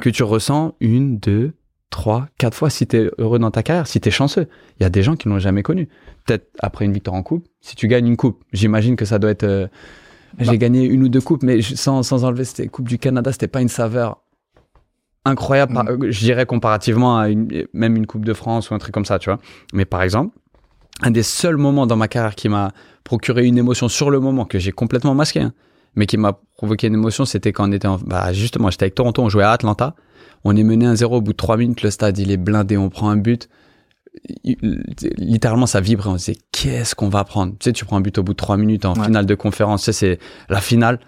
que 0.00 0.10
tu 0.10 0.22
ressens 0.24 0.74
une, 0.80 1.18
deux, 1.18 1.52
trois, 1.90 2.28
quatre 2.38 2.54
fois 2.56 2.70
si 2.70 2.86
tu 2.86 2.96
es 2.96 3.10
heureux 3.18 3.38
dans 3.38 3.50
ta 3.50 3.62
carrière, 3.62 3.86
si 3.86 4.00
tu 4.00 4.08
es 4.08 4.12
chanceux. 4.12 4.48
Il 4.78 4.82
y 4.84 4.86
a 4.86 4.90
des 4.90 5.02
gens 5.02 5.16
qui 5.16 5.28
l'ont 5.28 5.38
jamais 5.38 5.62
connu. 5.62 5.88
Peut-être 6.26 6.48
après 6.60 6.84
une 6.84 6.92
victoire 6.92 7.16
en 7.16 7.22
coupe, 7.22 7.46
si 7.60 7.76
tu 7.76 7.88
gagnes 7.88 8.06
une 8.06 8.16
coupe, 8.16 8.42
j'imagine 8.52 8.96
que 8.96 9.04
ça 9.04 9.18
doit 9.18 9.30
être... 9.30 9.42
euh, 9.44 9.66
J'ai 10.38 10.56
gagné 10.58 10.84
une 10.84 11.02
ou 11.02 11.08
deux 11.08 11.20
coupes, 11.20 11.42
mais 11.42 11.60
sans, 11.62 12.02
sans 12.02 12.24
enlever, 12.24 12.44
c'était 12.44 12.68
Coupe 12.68 12.88
du 12.88 12.98
Canada, 12.98 13.32
c'était 13.32 13.48
pas 13.48 13.60
une 13.60 13.68
saveur 13.68 14.18
incroyable, 15.24 15.74
par- 15.74 15.88
euh, 15.88 16.10
je 16.10 16.20
dirais 16.20 16.46
comparativement 16.46 17.18
à 17.18 17.28
une, 17.28 17.66
même 17.72 17.96
une 17.96 18.06
Coupe 18.06 18.24
de 18.24 18.32
France 18.34 18.70
ou 18.70 18.74
un 18.74 18.78
truc 18.78 18.94
comme 18.94 19.04
ça, 19.04 19.18
tu 19.18 19.28
vois. 19.30 19.38
Mais 19.72 19.84
par 19.84 20.02
exemple, 20.02 20.36
un 21.02 21.10
des 21.10 21.22
seuls 21.22 21.56
moments 21.56 21.86
dans 21.86 21.96
ma 21.96 22.08
carrière 22.08 22.34
qui 22.34 22.48
m'a 22.48 22.72
procuré 23.04 23.46
une 23.46 23.58
émotion 23.58 23.88
sur 23.88 24.10
le 24.10 24.20
moment 24.20 24.44
que 24.44 24.58
j'ai 24.58 24.72
complètement 24.72 25.14
masqué, 25.14 25.40
hein, 25.40 25.52
mais 25.96 26.06
qui 26.06 26.16
m'a 26.16 26.38
provoqué 26.56 26.86
une 26.86 26.94
émotion, 26.94 27.24
c'était 27.24 27.52
quand 27.52 27.68
on 27.68 27.72
était 27.72 27.88
en, 27.88 27.98
bah 27.98 28.32
justement, 28.32 28.70
j'étais 28.70 28.84
avec 28.84 28.94
Toronto, 28.94 29.22
on 29.22 29.28
jouait 29.28 29.42
à 29.44 29.50
Atlanta, 29.50 29.94
on 30.44 30.56
est 30.56 30.62
mené 30.62 30.86
1-0 30.86 31.04
au 31.16 31.20
bout 31.20 31.32
de 31.32 31.36
3 31.36 31.56
minutes, 31.56 31.82
le 31.82 31.90
stade 31.90 32.18
il 32.18 32.30
est 32.30 32.36
blindé, 32.36 32.76
on 32.76 32.88
prend 32.88 33.10
un 33.10 33.16
but. 33.16 33.48
Littéralement, 35.18 35.66
ça 35.66 35.80
vibrait. 35.80 36.08
On 36.08 36.18
se 36.18 36.32
disait, 36.32 36.38
qu'est-ce 36.52 36.94
qu'on 36.94 37.08
va 37.08 37.24
prendre? 37.24 37.52
Tu 37.52 37.64
sais, 37.64 37.72
tu 37.72 37.84
prends 37.84 37.96
un 37.96 38.00
but 38.00 38.18
au 38.18 38.22
bout 38.22 38.32
de 38.32 38.36
3 38.38 38.56
minutes 38.56 38.84
en 38.84 38.94
Ouais. 38.94 39.04
finale 39.04 39.26
de 39.26 39.34
conférence. 39.34 39.82
Tu 39.82 39.86
sais, 39.86 39.92
c'est 39.92 40.18
la 40.48 40.60
finale. 40.60 40.98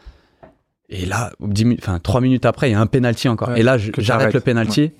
Et 0.88 1.06
là, 1.06 1.32
10 1.40 1.64
minutes, 1.64 1.80
enfin, 1.82 1.98
3 1.98 2.20
minutes 2.20 2.44
après, 2.44 2.68
il 2.68 2.72
y 2.72 2.76
a 2.76 2.80
un 2.80 2.86
penalty 2.86 3.28
encore. 3.28 3.48
Ouais, 3.48 3.60
et 3.60 3.62
là, 3.62 3.76
j'arrête 3.98 4.34
le 4.34 4.40
penalty. 4.40 4.92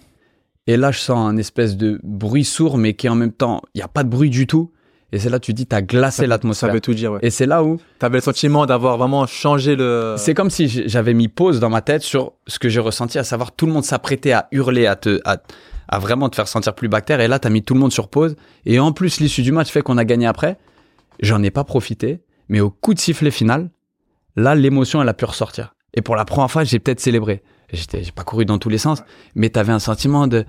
Et 0.67 0.77
là, 0.77 0.91
je 0.91 0.99
sens 0.99 1.19
un 1.19 1.37
espèce 1.37 1.77
de 1.77 2.01
bruit 2.03 2.45
sourd, 2.45 2.79
mais 2.79 2.95
qui 2.95 3.09
en 3.09 3.15
même 3.15 3.33
temps, 3.33 3.63
il 3.75 3.79
n'y 3.79 3.83
a 3.83 3.89
pas 3.89 4.03
de 4.05 4.09
bruit 4.09 4.31
du 4.31 4.47
tout. 4.47 4.71
Et 5.13 5.19
c'est 5.19 5.29
là, 5.29 5.39
tu 5.39 5.53
dis, 5.53 5.67
t'as 5.67 5.83
glacé 5.83 6.23
Ça 6.23 6.27
l'atmosphère. 6.27 6.73
veut 6.73 6.81
tout 6.81 6.95
dire, 6.95 7.13
ouais. 7.13 7.19
Et 7.23 7.29
c'est 7.31 7.45
là 7.47 7.63
où 7.63 7.79
T'avais 7.99 8.17
le 8.19 8.23
sentiment 8.23 8.65
d'avoir 8.65 8.97
vraiment 8.97 9.27
changé 9.27 9.77
le. 9.77 10.15
c'est 10.17 10.33
comme 10.33 10.49
si 10.49 10.69
j'avais 10.89 11.13
mis 11.13 11.29
pause 11.29 11.61
dans 11.61 11.69
ma 11.69 11.83
tête 11.83 12.01
sur 12.03 12.33
ce 12.47 12.59
que 12.59 12.69
j'ai 12.71 12.81
ressenti, 12.81 13.19
à 13.19 13.25
savoir 13.25 13.53
tout 13.53 13.67
le 13.67 13.73
monde 13.73 13.85
s'apprêtait 13.85 14.33
à 14.33 14.49
hurler, 14.53 14.87
à 14.87 14.97
te, 14.97 15.21
à, 15.27 15.37
à 15.89 15.99
vraiment 15.99 16.31
te 16.31 16.37
faire 16.37 16.49
sentir 16.49 16.75
plus 16.75 16.89
bactère. 16.89 17.21
Et 17.21 17.29
là, 17.29 17.39
t'as 17.39 17.51
mis 17.51 17.63
tout 17.63 17.75
le 17.75 17.81
monde 17.81 17.93
sur 17.93 18.09
pause. 18.09 18.37
Et 18.65 18.81
en 18.81 18.93
plus, 18.93 19.21
l'issue 19.21 19.43
du 19.43 19.53
match 19.53 19.71
fait 19.71 19.83
qu'on 19.83 19.99
a 19.99 20.05
gagné 20.07 20.27
après. 20.27 20.57
J'en 21.21 21.43
ai 21.43 21.51
pas 21.51 21.65
profité. 21.65 22.23
Mais 22.49 22.61
au 22.61 22.71
coup 22.71 22.95
de 22.95 22.99
sifflet 22.99 23.31
final, 23.31 23.69
là, 24.37 24.55
l'émotion, 24.55 25.03
elle 25.03 25.09
a 25.11 25.15
pu 25.15 25.27
ressortir. 25.27 25.75
Et 25.95 26.01
pour 26.01 26.17
la 26.17 26.25
première 26.25 26.51
fois, 26.51 26.65
j'ai 26.65 26.79
peut-être 26.79 27.01
célébré. 27.01 27.43
J'étais, 27.71 28.03
j'ai 28.03 28.13
pas 28.13 28.25
couru 28.25 28.45
dans 28.47 28.59
tous 28.59 28.69
les 28.71 28.79
sens, 28.79 29.03
mais 29.35 29.51
t'avais 29.51 29.73
un 29.73 29.79
sentiment 29.79 30.27
de 30.27 30.45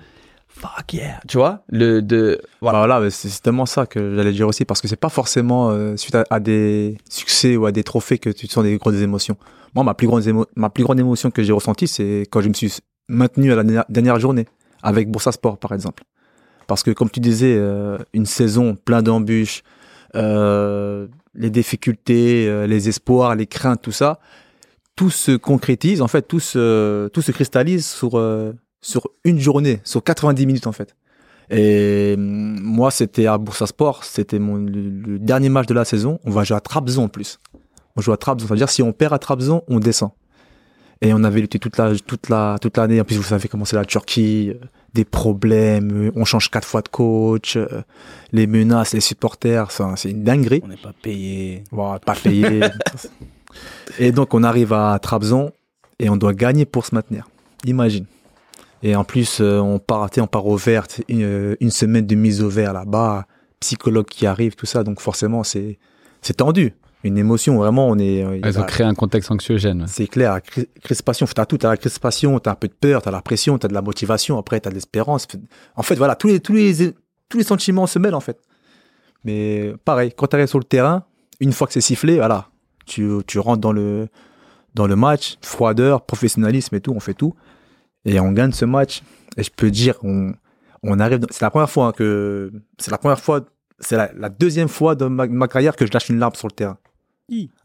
fuck 0.56 0.92
yeah, 0.94 1.20
tu 1.28 1.36
vois, 1.36 1.64
le 1.68 2.00
de 2.00 2.40
voilà. 2.60 2.78
Voilà, 2.78 3.00
mais 3.00 3.10
c'est 3.10 3.42
tellement 3.42 3.66
ça 3.66 3.86
que 3.86 4.14
j'allais 4.14 4.32
dire 4.32 4.48
aussi, 4.48 4.64
parce 4.64 4.80
que 4.80 4.88
c'est 4.88 4.96
pas 4.96 5.08
forcément 5.08 5.70
euh, 5.70 5.96
suite 5.96 6.16
à, 6.30 6.40
des 6.40 6.96
succès 7.10 7.56
ou 7.56 7.66
à 7.66 7.72
des 7.72 7.82
trophées 7.84 8.18
que 8.18 8.30
tu 8.30 8.46
te 8.48 8.52
sens 8.52 8.64
des 8.64 8.76
grosses 8.78 9.02
émotions. 9.02 9.36
Moi, 9.74 9.84
ma 9.84 9.94
plus 9.94 10.06
grande, 10.06 10.22
émo- 10.22 10.46
ma 10.56 10.70
plus 10.70 10.84
grande 10.84 11.00
émotion 11.00 11.30
que 11.30 11.42
j'ai 11.42 11.52
ressentie, 11.52 11.88
c'est 11.88 12.22
quand 12.30 12.40
je 12.40 12.48
me 12.48 12.54
suis 12.54 12.72
maintenu 13.08 13.52
à 13.52 13.56
la 13.56 13.84
dernière 13.88 14.18
journée, 14.20 14.46
avec 14.82 15.10
Boursa 15.10 15.32
Sport, 15.32 15.58
par 15.58 15.72
exemple. 15.72 16.04
Parce 16.66 16.82
que, 16.82 16.92
comme 16.92 17.10
tu 17.10 17.20
disais, 17.20 17.56
euh, 17.58 17.98
une 18.14 18.24
saison 18.24 18.74
plein 18.76 19.02
d'embûches, 19.02 19.62
euh, 20.14 21.08
les 21.34 21.50
difficultés, 21.50 22.46
euh, 22.48 22.66
les 22.66 22.88
espoirs, 22.88 23.34
les 23.34 23.46
craintes, 23.46 23.82
tout 23.82 23.92
ça, 23.92 24.20
tout 24.96 25.10
se 25.10 25.32
concrétise, 25.36 26.00
en 26.00 26.08
fait, 26.08 26.22
tout 26.22 26.40
se, 26.40 27.08
tout 27.08 27.20
se 27.20 27.32
cristallise 27.32 27.84
sur, 27.84 28.16
euh, 28.16 28.52
sur 28.84 29.08
une 29.24 29.40
journée, 29.40 29.80
sur 29.84 30.02
90 30.04 30.46
minutes, 30.46 30.66
en 30.66 30.72
fait. 30.72 30.94
Et 31.50 32.14
hum, 32.16 32.58
moi, 32.60 32.90
c'était 32.90 33.26
à 33.26 33.38
Boursa 33.38 33.66
Sport, 33.66 34.04
c'était 34.04 34.38
mon 34.38 34.56
le, 34.56 34.90
le 34.90 35.18
dernier 35.18 35.48
match 35.48 35.66
de 35.66 35.74
la 35.74 35.84
saison. 35.84 36.18
On 36.24 36.30
va 36.30 36.44
jouer 36.44 36.56
à 36.56 36.60
Trabzon 36.60 37.04
en 37.04 37.08
plus. 37.08 37.40
On 37.96 38.00
joue 38.00 38.12
à 38.12 38.16
Trabzon, 38.16 38.46
c'est-à-dire 38.46 38.68
si 38.68 38.82
on 38.82 38.92
perd 38.92 39.12
à 39.12 39.18
Trabzon, 39.18 39.62
on 39.68 39.78
descend. 39.78 40.10
Et 41.00 41.12
on 41.12 41.22
avait 41.22 41.40
lutté 41.40 41.58
toute 41.58 41.76
la 41.76 41.94
toute 41.96 42.28
la 42.28 42.56
toute 42.60 42.76
l'année. 42.76 43.00
En 43.00 43.04
plus, 43.04 43.16
vous 43.16 43.22
savez 43.22 43.48
comment 43.48 43.64
c'est 43.66 43.76
la 43.76 43.84
Turquie, 43.84 44.50
euh, 44.50 44.66
des 44.94 45.04
problèmes. 45.04 46.06
euh, 46.06 46.12
On 46.16 46.24
change 46.24 46.50
quatre 46.50 46.66
fois 46.66 46.80
de 46.82 46.88
coach, 46.88 47.56
euh, 47.56 47.82
les 48.32 48.46
menaces, 48.46 48.94
les 48.94 49.00
supporters, 49.00 49.70
c'est 49.70 50.10
une 50.10 50.24
dinguerie. 50.24 50.62
On 50.64 50.68
n'est 50.68 50.76
pas 50.76 50.94
payé. 51.02 51.64
Voilà, 51.70 51.98
pas 51.98 52.14
payé. 52.14 52.60
et 53.98 54.12
donc, 54.12 54.32
on 54.34 54.42
arrive 54.42 54.72
à 54.72 54.98
Trabzon 54.98 55.50
et 55.98 56.08
on 56.08 56.16
doit 56.16 56.32
gagner 56.32 56.64
pour 56.64 56.86
se 56.86 56.94
maintenir. 56.94 57.28
Imagine. 57.64 58.06
Et 58.86 58.94
en 58.94 59.02
plus, 59.02 59.38
euh, 59.40 59.58
on 59.58 59.78
part, 59.78 60.08
on 60.18 60.26
part 60.26 60.46
au 60.46 60.56
vert, 60.56 60.86
une, 61.08 61.22
euh, 61.22 61.56
une 61.60 61.70
semaine 61.70 62.06
de 62.06 62.14
mise 62.14 62.42
au 62.42 62.50
vert 62.50 62.72
là-bas, 62.74 63.26
psychologue 63.58 64.04
qui 64.06 64.26
arrive, 64.26 64.54
tout 64.56 64.66
ça. 64.66 64.84
Donc, 64.84 65.00
forcément, 65.00 65.42
c'est, 65.42 65.78
c'est 66.20 66.34
tendu. 66.34 66.74
Une 67.02 67.16
émotion, 67.18 67.56
vraiment, 67.56 67.88
on 67.88 67.98
est. 67.98 68.22
euh, 68.22 68.38
Elles 68.42 68.58
ont 68.58 68.62
créé 68.64 68.86
un 68.86 68.94
contexte 68.94 69.30
anxiogène. 69.30 69.86
c'est 69.88 70.06
clair, 70.06 70.34
la 70.34 70.40
cri- 70.40 70.68
crispation, 70.82 71.26
t'as 71.26 71.46
tout, 71.46 71.56
t'as 71.58 71.70
la 71.70 71.76
crispation, 71.78 72.38
t'as 72.38 72.52
un 72.52 72.54
peu 72.54 72.68
de 72.68 72.74
peur, 72.74 73.00
t'as 73.02 73.10
la 73.10 73.22
pression, 73.22 73.56
t'as 73.58 73.68
de 73.68 73.74
la 73.74 73.82
motivation, 73.82 74.38
après 74.38 74.60
t'as 74.60 74.68
de 74.70 74.74
l'espérance. 74.74 75.26
En 75.76 75.82
fait, 75.82 75.96
voilà, 75.96 76.14
tous 76.14 76.28
les, 76.28 76.40
tous 76.40 76.52
les, 76.54 76.92
tous 77.28 77.38
les 77.38 77.44
sentiments 77.44 77.86
se 77.86 77.98
mêlent 77.98 78.14
en 78.14 78.20
fait. 78.20 78.38
Mais 79.24 79.74
pareil, 79.84 80.12
quand 80.16 80.26
t'arrives 80.28 80.46
sur 80.48 80.58
le 80.58 80.64
terrain, 80.64 81.04
une 81.40 81.52
fois 81.52 81.66
que 81.66 81.72
c'est 81.72 81.80
sifflé, 81.82 82.16
voilà, 82.16 82.48
tu, 82.86 83.10
tu 83.26 83.38
rentres 83.38 83.60
dans 83.60 83.72
le, 83.72 84.08
dans 84.74 84.86
le 84.86 84.96
match, 84.96 85.36
froideur, 85.42 86.02
professionnalisme 86.06 86.74
et 86.74 86.80
tout, 86.80 86.92
on 86.94 87.00
fait 87.00 87.14
tout. 87.14 87.34
Et 88.04 88.20
on 88.20 88.32
gagne 88.32 88.52
ce 88.52 88.64
match. 88.64 89.02
Et 89.36 89.42
je 89.42 89.50
peux 89.50 89.70
dire, 89.70 89.94
on, 90.02 90.32
on 90.82 91.00
arrive, 91.00 91.18
dans- 91.18 91.28
c'est 91.30 91.42
la 91.42 91.50
première 91.50 91.70
fois 91.70 91.86
hein, 91.88 91.92
que, 91.92 92.52
c'est 92.78 92.90
la 92.90 92.98
première 92.98 93.20
fois, 93.20 93.40
c'est 93.80 93.96
la, 93.96 94.10
la 94.16 94.28
deuxième 94.28 94.68
fois 94.68 94.94
dans 94.94 95.10
ma, 95.10 95.26
ma 95.26 95.48
carrière 95.48 95.74
que 95.76 95.86
je 95.86 95.90
lâche 95.92 96.08
une 96.08 96.18
larme 96.18 96.34
sur 96.34 96.46
le 96.48 96.52
terrain. 96.52 96.78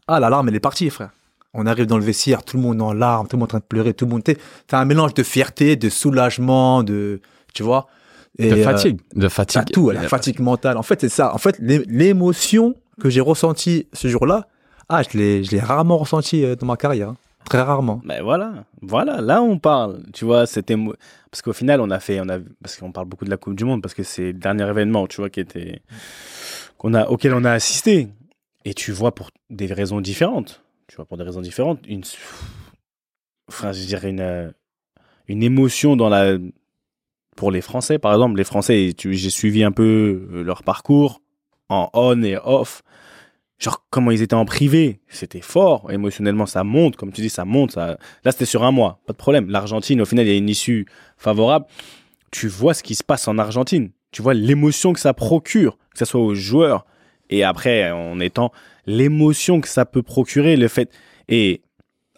Ah, 0.08 0.18
la 0.20 0.30
larme, 0.30 0.48
elle 0.48 0.54
est 0.54 0.60
partie, 0.60 0.88
frère. 0.90 1.10
On 1.52 1.66
arrive 1.66 1.86
dans 1.86 1.98
le 1.98 2.04
vestiaire, 2.04 2.44
tout 2.44 2.56
le 2.56 2.62
monde 2.62 2.80
en 2.80 2.92
larmes, 2.92 3.26
tout 3.26 3.36
le 3.36 3.40
monde 3.40 3.48
en 3.48 3.48
train 3.48 3.58
de 3.58 3.64
pleurer, 3.64 3.92
tout 3.92 4.04
le 4.06 4.10
monde. 4.12 4.22
T'as 4.66 4.78
un 4.78 4.84
mélange 4.84 5.14
de 5.14 5.22
fierté, 5.22 5.76
de 5.76 5.88
soulagement, 5.88 6.82
de. 6.82 7.20
Tu 7.54 7.62
vois 7.64 7.88
Et, 8.38 8.48
De 8.50 8.56
euh, 8.56 8.64
fatigue. 8.64 9.00
De 9.14 9.22
T'as 9.22 9.28
fatigue. 9.28 9.64
tout, 9.72 9.90
la 9.90 10.02
fatigue 10.08 10.38
mentale. 10.40 10.76
En 10.76 10.82
fait, 10.84 11.00
c'est 11.00 11.08
ça. 11.08 11.34
En 11.34 11.38
fait, 11.38 11.56
l'é- 11.58 11.84
l'émotion 11.88 12.74
que 13.00 13.10
j'ai 13.10 13.20
ressentie 13.20 13.88
ce 13.92 14.06
jour-là, 14.08 14.46
ah, 14.88 15.02
je 15.02 15.18
l'ai, 15.18 15.42
je 15.44 15.50
l'ai 15.50 15.60
rarement 15.60 15.98
ressenti 15.98 16.44
euh, 16.44 16.54
dans 16.54 16.66
ma 16.66 16.76
carrière. 16.76 17.14
Très 17.44 17.62
rarement. 17.62 18.00
Ben 18.04 18.22
voilà, 18.22 18.64
voilà, 18.80 19.20
là 19.20 19.42
on 19.42 19.58
parle. 19.58 20.02
Tu 20.12 20.24
vois, 20.24 20.46
c'était 20.46 20.76
parce 21.30 21.42
qu'au 21.42 21.52
final 21.52 21.80
on 21.80 21.90
a 21.90 21.98
fait, 21.98 22.20
on 22.20 22.28
a 22.28 22.38
parce 22.62 22.76
qu'on 22.76 22.92
parle 22.92 23.06
beaucoup 23.06 23.24
de 23.24 23.30
la 23.30 23.36
Coupe 23.36 23.54
du 23.56 23.64
Monde 23.64 23.82
parce 23.82 23.94
que 23.94 24.02
c'est 24.02 24.32
le 24.32 24.32
dernier 24.34 24.68
événement, 24.68 25.06
tu 25.06 25.16
vois, 25.16 25.30
qui 25.30 25.40
était 25.40 25.82
qu'on 26.78 26.94
a 26.94 27.08
auquel 27.08 27.34
on 27.34 27.44
a 27.44 27.52
assisté. 27.52 28.08
Et 28.64 28.74
tu 28.74 28.92
vois 28.92 29.14
pour 29.14 29.30
des 29.48 29.66
raisons 29.66 30.00
différentes. 30.00 30.62
Tu 30.86 30.96
vois 30.96 31.06
pour 31.06 31.16
des 31.16 31.24
raisons 31.24 31.40
différentes, 31.40 31.86
une, 31.86 32.02
enfin 33.48 33.72
je 33.72 33.84
dirais 33.84 34.10
une 34.10 34.20
euh, 34.20 34.50
une 35.28 35.42
émotion 35.42 35.96
dans 35.96 36.08
la 36.08 36.36
pour 37.36 37.50
les 37.50 37.60
Français 37.60 37.98
par 37.98 38.12
exemple. 38.12 38.36
Les 38.36 38.44
Français, 38.44 38.92
j'ai 38.98 39.30
suivi 39.30 39.64
un 39.64 39.72
peu 39.72 40.28
euh, 40.32 40.42
leur 40.42 40.62
parcours 40.62 41.20
en 41.68 41.88
on 41.94 42.22
et 42.22 42.36
off 42.36 42.82
genre 43.60 43.84
comment 43.90 44.10
ils 44.10 44.22
étaient 44.22 44.34
en 44.34 44.44
privé, 44.46 45.00
c'était 45.08 45.40
fort 45.42 45.92
émotionnellement, 45.92 46.46
ça 46.46 46.64
monte, 46.64 46.96
comme 46.96 47.12
tu 47.12 47.20
dis, 47.20 47.30
ça 47.30 47.44
monte. 47.44 47.72
Ça... 47.72 47.98
Là, 48.24 48.32
c'était 48.32 48.46
sur 48.46 48.64
un 48.64 48.72
mois, 48.72 49.00
pas 49.06 49.12
de 49.12 49.18
problème. 49.18 49.48
L'Argentine, 49.50 50.00
au 50.00 50.04
final, 50.04 50.26
il 50.26 50.30
y 50.32 50.34
a 50.34 50.38
une 50.38 50.48
issue 50.48 50.86
favorable. 51.16 51.66
Tu 52.32 52.48
vois 52.48 52.74
ce 52.74 52.82
qui 52.82 52.94
se 52.96 53.04
passe 53.04 53.28
en 53.28 53.38
Argentine, 53.38 53.90
tu 54.12 54.22
vois 54.22 54.34
l'émotion 54.34 54.92
que 54.92 55.00
ça 55.00 55.14
procure, 55.14 55.76
que 55.92 55.98
ce 55.98 56.04
soit 56.04 56.20
aux 56.20 56.34
joueurs 56.34 56.84
et 57.28 57.44
après 57.44 57.90
en 57.92 58.18
étant 58.18 58.50
l'émotion 58.86 59.60
que 59.60 59.68
ça 59.68 59.84
peut 59.84 60.02
procurer, 60.02 60.56
le 60.56 60.66
fait 60.68 60.90
et 61.28 61.62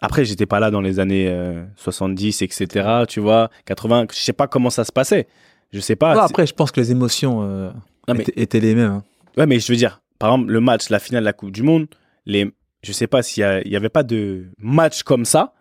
après, 0.01 0.25
j'étais 0.25 0.45
pas 0.45 0.59
là 0.59 0.69
dans 0.69 0.81
les 0.81 0.99
années 0.99 1.27
euh, 1.29 1.63
70, 1.77 2.41
etc. 2.41 3.05
Tu 3.07 3.21
vois, 3.21 3.49
80, 3.65 4.07
je 4.13 4.19
sais 4.19 4.33
pas 4.33 4.47
comment 4.47 4.69
ça 4.69 4.83
se 4.83 4.91
passait. 4.91 5.27
Je 5.71 5.79
sais 5.79 5.95
pas. 5.95 6.13
Ouais, 6.13 6.21
après, 6.21 6.45
je 6.45 6.53
pense 6.53 6.71
que 6.71 6.81
les 6.81 6.91
émotions 6.91 7.41
euh, 7.43 7.71
Non, 8.09 8.13
mais- 8.15 8.23
étaient, 8.23 8.41
étaient 8.41 8.59
les 8.59 8.75
mêmes. 8.75 8.91
hein. 8.91 9.03
Ouais, 9.37 9.45
mais 9.45 9.61
je 9.61 9.71
veux 9.71 9.77
dire, 9.77 10.01
par 10.19 10.31
exemple, 10.33 10.51
le 10.51 10.59
match, 10.61 10.89
la 10.89 10.99
finale 10.99 11.23
de 11.23 11.25
la 11.25 11.33
Coupe 11.33 11.51
du 11.51 11.63
Monde, 11.63 11.87
les, 12.25 12.53
je 12.83 12.91
sais 12.91 13.07
pas 13.07 13.23
s'il 13.23 13.41
y, 13.41 13.43
a- 13.43 13.61
il 13.61 13.71
y 13.71 13.75
avait 13.75 13.89
pas 13.89 14.03
de 14.03 14.45
match 14.57 15.03
comme 15.03 15.25
ça, 15.25 15.53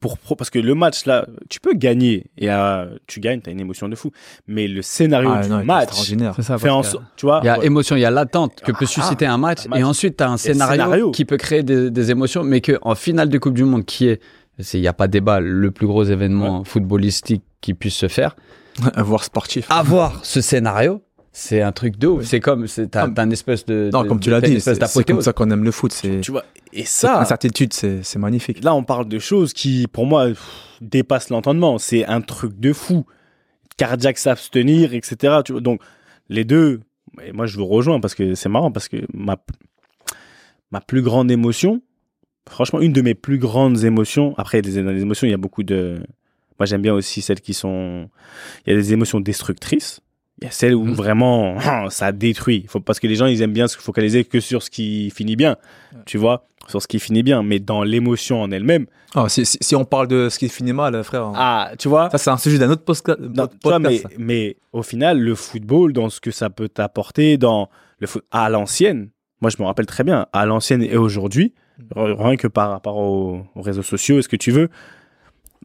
pour 0.00 0.16
parce 0.36 0.48
que 0.50 0.60
le 0.60 0.74
match 0.76 1.06
là, 1.06 1.26
tu 1.50 1.58
peux 1.58 1.74
gagner 1.74 2.26
et 2.38 2.50
euh, 2.52 2.86
tu 3.08 3.18
gagnes, 3.18 3.40
tu 3.40 3.50
as 3.50 3.52
une 3.52 3.58
émotion 3.58 3.88
de 3.88 3.96
fou. 3.96 4.12
Mais 4.46 4.68
le 4.68 4.80
scénario 4.80 5.28
Ah, 5.34 5.42
du 5.42 5.48
non, 5.48 5.64
match 5.64 5.84
extraordinaire. 5.88 6.34
C'est 6.36 6.42
ça. 6.42 6.56
fait 6.56 6.68
parce 6.68 6.78
en 6.78 6.82
que 6.82 6.86
sorte, 6.88 7.04
tu 7.16 7.26
vois. 7.26 7.40
Il 7.42 7.46
y 7.46 7.48
a 7.48 7.58
ouais. 7.58 7.66
émotion, 7.66 7.96
il 7.96 8.00
y 8.00 8.04
a 8.04 8.10
l'attente 8.12 8.60
que 8.60 8.70
peut 8.70 8.78
Ah, 8.84 8.86
susciter 8.86 9.26
un 9.26 9.38
match, 9.38 9.66
un 9.66 9.70
match. 9.70 9.80
et 9.80 9.82
ensuite 9.82 10.16
tu 10.16 10.22
as 10.22 10.30
un 10.30 10.36
scénario, 10.36 10.72
scénario. 10.82 11.10
qui 11.10 11.24
peut 11.24 11.36
créer 11.36 11.64
des, 11.64 11.90
des 11.90 12.10
émotions, 12.12 12.44
mais 12.44 12.60
que 12.60 12.78
en 12.82 12.94
finale 12.94 13.28
de 13.28 13.38
Coupe 13.38 13.54
du 13.54 13.64
Monde, 13.64 13.84
qui 13.84 14.06
est, 14.06 14.20
c'est- 14.60 14.78
il 14.78 14.82
n'y 14.82 14.86
a 14.88 14.92
pas 14.92 15.08
débat, 15.08 15.40
le 15.40 15.70
plus 15.72 15.88
gros 15.88 16.04
événement 16.04 16.62
footballistique 16.62 17.42
qui 17.60 17.74
puisse 17.74 17.96
se 17.96 18.06
faire, 18.06 18.36
Voir 18.98 19.24
sportif. 19.24 19.66
avoir 19.68 20.24
ce 20.24 20.40
scénario, 20.40 21.02
c'est 21.32 21.62
un 21.62 21.72
truc 21.72 21.98
de 21.98 22.06
ouf. 22.08 22.24
C'est 22.24 22.40
comme, 22.40 22.66
c'est 22.66 22.88
t'as 22.88 23.08
Ah, 23.16 23.22
une 23.24 23.32
espèce 23.32 23.64
de, 23.66 23.90
non, 23.92 24.02
de- 24.02 24.08
comme 24.08 24.20
tu 24.20 24.30
l'as 24.30 24.40
dit, 24.40 24.60
c'est 24.60 25.04
comme 25.04 25.20
ça 25.22 25.32
qu'on 25.32 25.50
aime 25.50 25.64
le 25.64 25.70
foot. 25.70 25.92
C'est 25.92 26.20
tu 26.20 26.30
vois. 26.32 26.44
Et 26.72 26.80
cette 26.80 26.88
ça, 27.10 27.20
incertitude, 27.20 27.72
c'est 27.72 28.02
c'est 28.02 28.18
magnifique. 28.18 28.62
là, 28.64 28.74
on 28.74 28.82
parle 28.84 29.08
de 29.08 29.18
choses 29.18 29.52
qui, 29.52 29.86
pour 29.92 30.06
moi, 30.06 30.26
pff, 30.28 30.42
dépassent 30.80 31.30
l'entendement. 31.30 31.78
C'est 31.78 32.04
un 32.06 32.20
truc 32.20 32.58
de 32.58 32.72
fou. 32.72 33.04
Cardiaque 33.76 34.18
s'abstenir, 34.18 34.92
etc. 34.94 35.36
Tu 35.44 35.52
vois. 35.52 35.60
Donc, 35.60 35.80
les 36.28 36.44
deux, 36.44 36.80
et 37.24 37.32
moi, 37.32 37.46
je 37.46 37.56
vous 37.56 37.66
rejoins 37.66 38.00
parce 38.00 38.14
que 38.14 38.34
c'est 38.34 38.48
marrant, 38.48 38.72
parce 38.72 38.88
que 38.88 38.96
ma, 39.14 39.36
ma 40.72 40.80
plus 40.80 41.02
grande 41.02 41.30
émotion, 41.30 41.80
franchement, 42.48 42.80
une 42.80 42.92
de 42.92 43.02
mes 43.02 43.14
plus 43.14 43.38
grandes 43.38 43.84
émotions, 43.84 44.34
après, 44.36 44.60
des, 44.62 44.82
dans 44.82 44.90
les 44.90 45.02
émotions, 45.02 45.26
il 45.26 45.30
y 45.30 45.34
a 45.34 45.38
beaucoup 45.38 45.62
de. 45.62 46.00
Moi, 46.58 46.66
j'aime 46.66 46.82
bien 46.82 46.92
aussi 46.94 47.22
celles 47.22 47.40
qui 47.40 47.54
sont. 47.54 48.08
Il 48.66 48.70
y 48.72 48.76
a 48.76 48.76
des 48.76 48.92
émotions 48.92 49.20
destructrices. 49.20 50.00
Il 50.40 50.44
y 50.44 50.48
a 50.48 50.50
celles 50.50 50.74
où 50.74 50.84
Mhm. 50.84 50.92
vraiment 50.94 51.56
ça 51.90 52.12
détruit. 52.12 52.64
Faut, 52.68 52.80
parce 52.80 53.00
que 53.00 53.06
les 53.06 53.16
gens, 53.16 53.26
ils 53.26 53.42
aiment 53.42 53.52
bien 53.52 53.66
se 53.68 53.76
focaliser 53.78 54.24
que 54.24 54.40
sur 54.40 54.62
ce 54.62 54.70
qui 54.70 55.10
finit 55.10 55.36
bien. 55.36 55.56
Tu 56.06 56.16
vois, 56.18 56.46
sur 56.68 56.80
ce 56.82 56.86
qui 56.86 56.98
finit 57.00 57.22
bien. 57.24 57.42
Mais 57.42 57.58
dans 57.58 57.82
l'émotion 57.82 58.40
en 58.42 58.50
elle-même, 58.50 58.86
Ah, 59.14 59.28
si, 59.28 59.44
si- 59.46 59.58
si 59.60 59.74
on 59.74 59.84
parle 59.84 60.06
de 60.06 60.28
ce 60.28 60.38
qui 60.38 60.48
finit 60.48 60.72
mal, 60.74 61.02
frère, 61.02 61.32
ah, 61.34 61.70
tu 61.78 61.88
vois, 61.88 62.10
ça 62.10 62.18
c'est 62.18 62.30
un 62.30 62.36
sujet 62.36 62.58
d'un 62.58 62.70
autre 62.70 62.82
non, 63.20 63.48
podcast. 63.62 64.06
mais, 64.18 64.56
au 64.72 64.82
final, 64.82 65.18
le 65.18 65.34
football, 65.34 65.92
dans 65.94 66.08
ce 66.10 66.20
que 66.20 66.30
ça 66.30 66.50
peut 66.50 66.68
t'apporter, 66.68 67.36
dans 67.38 67.68
le 68.00 68.06
foot, 68.06 68.22
à 68.30 68.48
l'ancienne, 68.50 69.08
moi 69.40 69.50
je 69.50 69.56
me 69.62 69.66
rappelle 69.66 69.86
très 69.86 70.04
bien, 70.04 70.26
à 70.34 70.44
l'ancienne 70.46 70.82
et 70.82 70.96
aujourd'hui, 70.98 71.54
r- 71.96 72.14
rien 72.22 72.36
que 72.36 72.48
par 72.48 72.70
rapport 72.70 72.98
aux, 72.98 73.44
aux 73.54 73.62
réseaux 73.62 73.82
sociaux, 73.82 74.18
est-ce 74.18 74.28
que 74.28 74.36
tu 74.36 74.50
veux, 74.50 74.68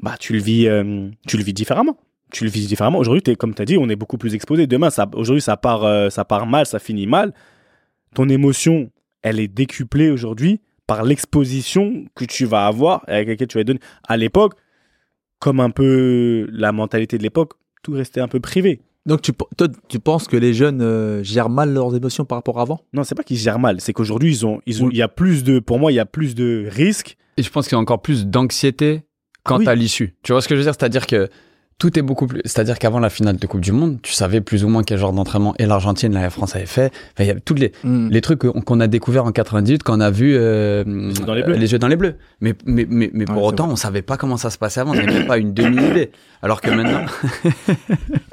bah 0.02 0.16
tu 0.20 0.32
le 0.34 0.40
vis, 0.40 0.68
euh, 0.68 1.10
tu 1.28 1.38
le 1.38 1.44
vis 1.44 1.54
différemment. 1.54 1.98
Tu 2.34 2.44
le 2.44 2.50
vis 2.50 2.68
différemment. 2.68 2.98
Aujourd'hui, 3.00 3.22
t'es- 3.22 3.36
comme 3.36 3.54
tu 3.54 3.62
as 3.62 3.66
dit, 3.66 3.78
on 3.78 3.88
est 3.90 3.96
beaucoup 3.96 4.18
plus 4.18 4.34
exposé. 4.36 4.68
Demain, 4.68 4.90
ça, 4.90 5.10
aujourd'hui, 5.14 5.42
ça 5.42 5.56
part, 5.56 5.86
euh, 5.86 6.10
ça 6.10 6.26
part 6.26 6.46
mal, 6.48 6.66
ça 6.66 6.80
finit 6.80 7.08
mal. 7.08 7.34
Ton 8.16 8.28
émotion, 8.28 8.90
elle 9.22 9.40
est 9.40 9.48
décuplée 9.48 10.10
aujourd'hui 10.10 10.60
par 10.88 11.04
l'exposition 11.04 12.06
que 12.16 12.26
tu 12.26 12.46
vas 12.46 12.66
avoir 12.68 13.04
et 13.08 13.12
avec 13.14 13.28
laquelle 13.30 13.48
tu 13.48 13.58
vas 13.58 13.62
être 13.62 13.68
donné. 13.68 13.80
À 14.08 14.18
l'époque, 14.18 14.54
comme 15.40 15.60
un 15.60 15.70
peu 15.70 16.48
la 16.52 16.72
mentalité 16.72 17.18
de 17.18 17.24
l'époque, 17.24 17.54
tout 17.84 17.94
restait 17.94 18.20
un 18.22 18.28
peu 18.28 18.40
privé. 18.40 18.82
Donc 19.06 19.22
tu, 19.22 19.32
toi, 19.58 19.68
tu 19.90 20.00
penses 20.00 20.28
que 20.28 20.38
les 20.38 20.54
jeunes 20.54 20.82
euh, 20.82 21.22
gèrent 21.24 21.50
mal 21.50 21.74
leurs 21.74 21.94
émotions 21.96 22.24
par 22.26 22.38
rapport 22.38 22.60
à 22.60 22.64
avant? 22.64 22.82
Non, 22.94 23.04
c'est 23.04 23.16
pas 23.16 23.24
qu'ils 23.24 23.38
gèrent 23.38 23.60
mal, 23.60 23.82
c'est 23.82 23.92
qu'aujourd'hui 23.94 24.32
ils 24.32 24.46
ont, 24.46 24.62
ils 24.66 24.82
ont, 24.82 24.88
Oui. 24.88 24.94
il 24.94 24.98
y 24.98 25.02
a 25.02 25.10
plus 25.10 25.44
de, 25.44 25.60
pour 25.60 25.78
moi, 25.80 25.92
il 25.92 25.96
y 25.96 26.00
a 26.00 26.06
plus 26.06 26.34
de 26.36 26.66
risques. 26.70 27.18
Et 27.38 27.44
je 27.44 27.50
pense 27.50 27.68
qu'il 27.68 27.76
y 27.76 27.78
a 27.78 27.82
encore 27.82 28.02
plus 28.02 28.26
d'anxiété 28.28 29.02
quant 29.44 29.58
Oui. 29.60 29.68
à 29.68 29.76
l'issue. 29.76 30.16
Tu 30.24 30.32
vois 30.32 30.42
ce 30.42 30.48
que 30.48 30.56
je 30.56 30.60
veux 30.60 30.66
dire? 30.66 30.74
C'est-à-dire 30.74 31.06
que 31.06 31.28
tout 31.84 32.00
est 32.00 32.02
beaucoup 32.02 32.28
plus. 32.28 32.40
C'est-à-dire 32.46 32.80
qu'avant 32.80 33.00
la 33.00 33.10
finale 33.10 33.36
de 33.36 33.46
Coupe 33.46 33.60
du 33.60 33.74
Monde, 33.74 33.98
tu 34.02 34.14
savais 34.14 34.40
plus 34.40 34.64
ou 34.64 34.70
moins 34.70 34.84
quel 34.84 34.98
genre 34.98 35.12
d'entraînement 35.12 35.54
et 35.60 35.66
l'Argentine, 35.66 36.14
la 36.14 36.30
France 36.30 36.56
avait 36.56 36.66
fait. 36.66 36.94
Enfin, 37.12 37.26
il 37.26 37.28
y 37.28 37.30
a 37.30 37.36
tous 37.36 37.56
les, 37.56 37.74
les 37.84 38.22
trucs 38.22 38.40
qu'on 38.40 38.62
qu'on 38.62 38.80
a 38.80 38.88
découverts 38.88 39.26
en 39.26 39.34
98 39.34 39.84
quand 39.84 39.98
on 39.98 40.00
a 40.00 40.10
vu 40.10 40.34
euh, 40.34 40.86
Les 40.86 41.14
yeux 41.20 41.26
dans 41.26 41.34
les 41.34 41.44
bleus. 41.44 41.56
les 41.56 41.72
yeux 41.74 41.80
dans 41.80 41.90
les 41.90 41.98
bleus. 41.98 42.16
Mais, 42.40 42.54
mais, 42.66 42.88
mais, 42.90 43.12
mais 43.14 43.26
pour 43.26 43.42
Ouais, 43.44 43.50
autant, 43.50 43.68
on 43.70 43.76
savait 43.76 44.02
pas 44.02 44.16
comment 44.16 44.38
ça 44.38 44.50
se 44.50 44.58
passait 44.58 44.80
avant. 44.80 44.92
On 44.92 44.96
n'avait 44.96 45.12
même 45.12 45.28
pas 45.28 45.38
une 45.38 45.54
demi-idée. 45.54 46.12
Alors 46.42 46.62
que 46.62 46.72
maintenant. 46.72 47.04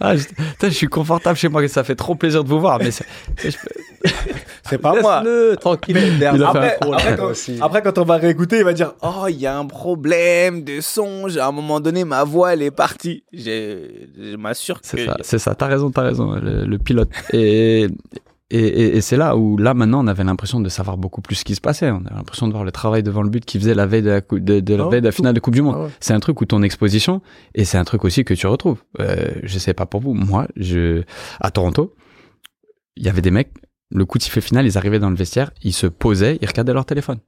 Ah, 0.00 0.16
je, 0.16 0.24
putain, 0.26 0.68
je 0.68 0.74
suis 0.74 0.86
confortable 0.88 1.36
chez 1.36 1.48
moi, 1.48 1.66
ça 1.68 1.84
fait 1.84 1.94
trop 1.94 2.14
plaisir 2.14 2.44
de 2.44 2.48
vous 2.48 2.60
voir. 2.60 2.78
Mais 2.78 2.90
c'est- 2.90 3.06
C'est 4.68 4.78
pas 4.82 5.00
moi. 5.00 5.22
Tranquille. 5.60 5.96
Il 5.96 6.24
a 6.24 6.32
fait 6.32 6.42
Après, 6.44 6.76
pro, 6.80 6.94
après, 6.94 7.16
quand, 7.16 7.26
aussi. 7.26 7.58
après, 7.60 7.82
quand 7.82 7.98
on 7.98 8.04
va 8.04 8.16
réécouter, 8.16 8.58
il 8.58 8.64
va 8.64 8.72
dire 8.72 8.92
Oh, 9.02 9.26
il 9.28 9.36
y 9.40 9.46
a 9.46 9.56
un 9.56 9.66
problème 9.66 10.62
de 10.64 10.80
son. 10.80 11.26
À 11.38 11.46
un 11.46 11.52
moment 11.52 11.80
donné, 11.80 12.04
ma 12.04 12.24
voix, 12.24 12.52
elle 12.52 12.62
est 12.62 12.70
partie. 12.70 13.24
J'ai- 13.32 14.08
Je 14.18 14.36
m'assure 14.36 14.80
que. 14.80 14.86
C'est 14.86 15.06
ça, 15.06 15.16
c'est 15.22 15.38
ça. 15.38 15.54
T'as 15.54 15.66
raison, 15.66 15.90
t'as 15.90 16.02
raison. 16.02 16.32
Le, 16.32 16.64
le 16.64 16.78
pilote. 16.78 17.08
Et, 17.32 17.88
et, 18.50 18.58
et, 18.58 18.96
et 18.96 19.00
c'est 19.00 19.16
là 19.16 19.36
où, 19.36 19.56
là, 19.56 19.74
maintenant, 19.74 20.04
on 20.04 20.06
avait 20.06 20.22
l'impression 20.24 20.60
de 20.60 20.68
savoir 20.68 20.96
beaucoup 20.98 21.20
plus 21.22 21.34
ce 21.36 21.44
qui 21.44 21.54
se 21.54 21.60
passait. 21.60 21.90
On 21.90 22.04
avait 22.04 22.14
l'impression 22.14 22.46
de 22.46 22.52
voir 22.52 22.64
le 22.64 22.72
travail 22.72 23.02
devant 23.02 23.22
le 23.22 23.30
but 23.30 23.44
qu'il 23.44 23.60
faisait 23.60 23.74
la 23.74 23.86
veille 23.86 24.02
de 24.02 24.10
la, 24.10 24.20
cou- 24.20 24.38
de, 24.38 24.60
de 24.60 24.74
la, 24.74 24.82
Ah 24.82 24.86
ouais, 24.86 24.92
veille 24.92 25.00
de 25.00 25.06
la 25.06 25.12
tout. 25.12 25.16
finale 25.16 25.34
de 25.34 25.40
Coupe 25.40 25.54
du 25.54 25.62
Monde. 25.62 25.74
Ah 25.78 25.82
ouais. 25.84 25.90
C'est 26.00 26.12
un 26.12 26.20
truc 26.20 26.40
où 26.40 26.44
ton 26.44 26.62
exposition, 26.62 27.22
et 27.54 27.64
c'est 27.64 27.78
un 27.78 27.84
truc 27.84 28.04
aussi 28.04 28.24
que 28.24 28.34
tu 28.34 28.46
retrouves. 28.46 28.82
Euh, 29.00 29.32
je 29.42 29.58
sais 29.58 29.72
pas 29.74 29.86
pour 29.86 30.00
vous. 30.00 30.12
Moi, 30.14 30.46
je, 30.56 31.02
à 31.40 31.50
Toronto, 31.50 31.94
il 32.96 33.02
y 33.04 33.08
avait 33.08 33.22
des 33.22 33.30
mecs, 33.30 33.50
le 33.90 34.04
coup 34.04 34.18
de 34.18 34.22
sifflet 34.22 34.42
final, 34.42 34.66
ils 34.66 34.76
arrivaient 34.78 34.98
dans 35.00 35.10
le 35.10 35.16
vestiaire, 35.16 35.50
ils 35.62 35.72
se 35.72 35.86
posaient, 35.86 36.38
ils 36.42 36.46
regardaient 36.46 36.74
leur 36.74 36.86
téléphone. 36.86 37.18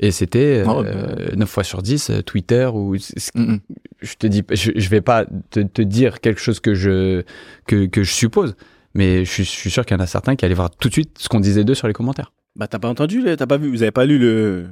Et 0.00 0.12
c'était 0.12 0.62
Ah 0.64 0.78
ouais, 0.80 0.86
euh, 0.86 1.34
9 1.36 1.48
fois 1.50 1.64
sur 1.64 1.82
10, 1.82 2.10
euh, 2.10 2.22
Twitter 2.22 2.70
ou 2.72 2.94
Mm, 3.34 3.40
mm. 3.54 3.60
je 4.00 4.14
te 4.14 4.26
dis, 4.28 4.44
je, 4.52 4.70
je 4.76 4.88
vais 4.90 5.00
pas 5.00 5.26
te, 5.50 5.58
te 5.60 5.82
dire 5.82 6.20
quelque 6.20 6.40
chose 6.40 6.60
que 6.60 6.72
je 6.74 7.24
que, 7.66 7.86
que 7.86 8.04
je 8.04 8.12
suppose, 8.12 8.54
mais 8.98 9.24
je 9.24 9.42
suis, 9.44 9.70
sûr 9.70 9.86
qu'il 9.86 9.96
y 9.96 10.00
en 10.00 10.02
a 10.02 10.08
certains 10.08 10.34
qui 10.34 10.44
allaient 10.44 10.54
voir 10.54 10.70
tout 10.70 10.88
de 10.88 10.92
suite 10.92 11.16
ce 11.18 11.28
qu'on 11.28 11.38
disait 11.38 11.62
d'eux 11.62 11.76
sur 11.76 11.86
les 11.86 11.92
commentaires. 11.92 12.32
Bah, 12.56 12.66
t'as 12.66 12.80
pas 12.80 12.88
entendu, 12.88 13.22
t'as 13.36 13.46
pas 13.46 13.56
vu, 13.56 13.70
vous 13.70 13.82
avez 13.82 13.92
pas 13.92 14.04
lu 14.04 14.18
le, 14.18 14.66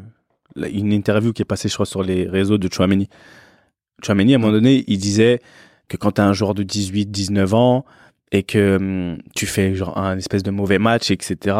une 0.57 0.93
interview 0.93 1.33
qui 1.33 1.43
est 1.43 1.45
passée, 1.47 1.68
je 1.68 1.74
crois, 1.74 1.87
sur 1.87 2.03
les 2.03 2.27
réseaux 2.27 2.59
de 2.59 2.68
Chouameni. 2.70 3.09
Chouameni, 4.05 4.35
à 4.35 4.37
un 4.37 4.41
moment 4.41 4.53
donné, 4.53 4.83
il 4.89 4.99
disait 4.99 5.39
que 5.87 5.97
quand 5.97 6.11
t'es 6.11 6.22
un 6.22 6.33
joueur 6.33 6.55
de 6.55 6.64
18, 6.64 7.07
19 7.07 7.55
ans 7.55 7.85
et 8.33 8.43
que 8.43 8.77
hum, 8.79 9.18
tu 9.37 9.47
fais 9.47 9.77
genre 9.77 9.97
un 9.97 10.18
espèce 10.18 10.43
de 10.43 10.51
mauvais 10.51 10.81
match, 10.81 11.12
etc., 11.12 11.57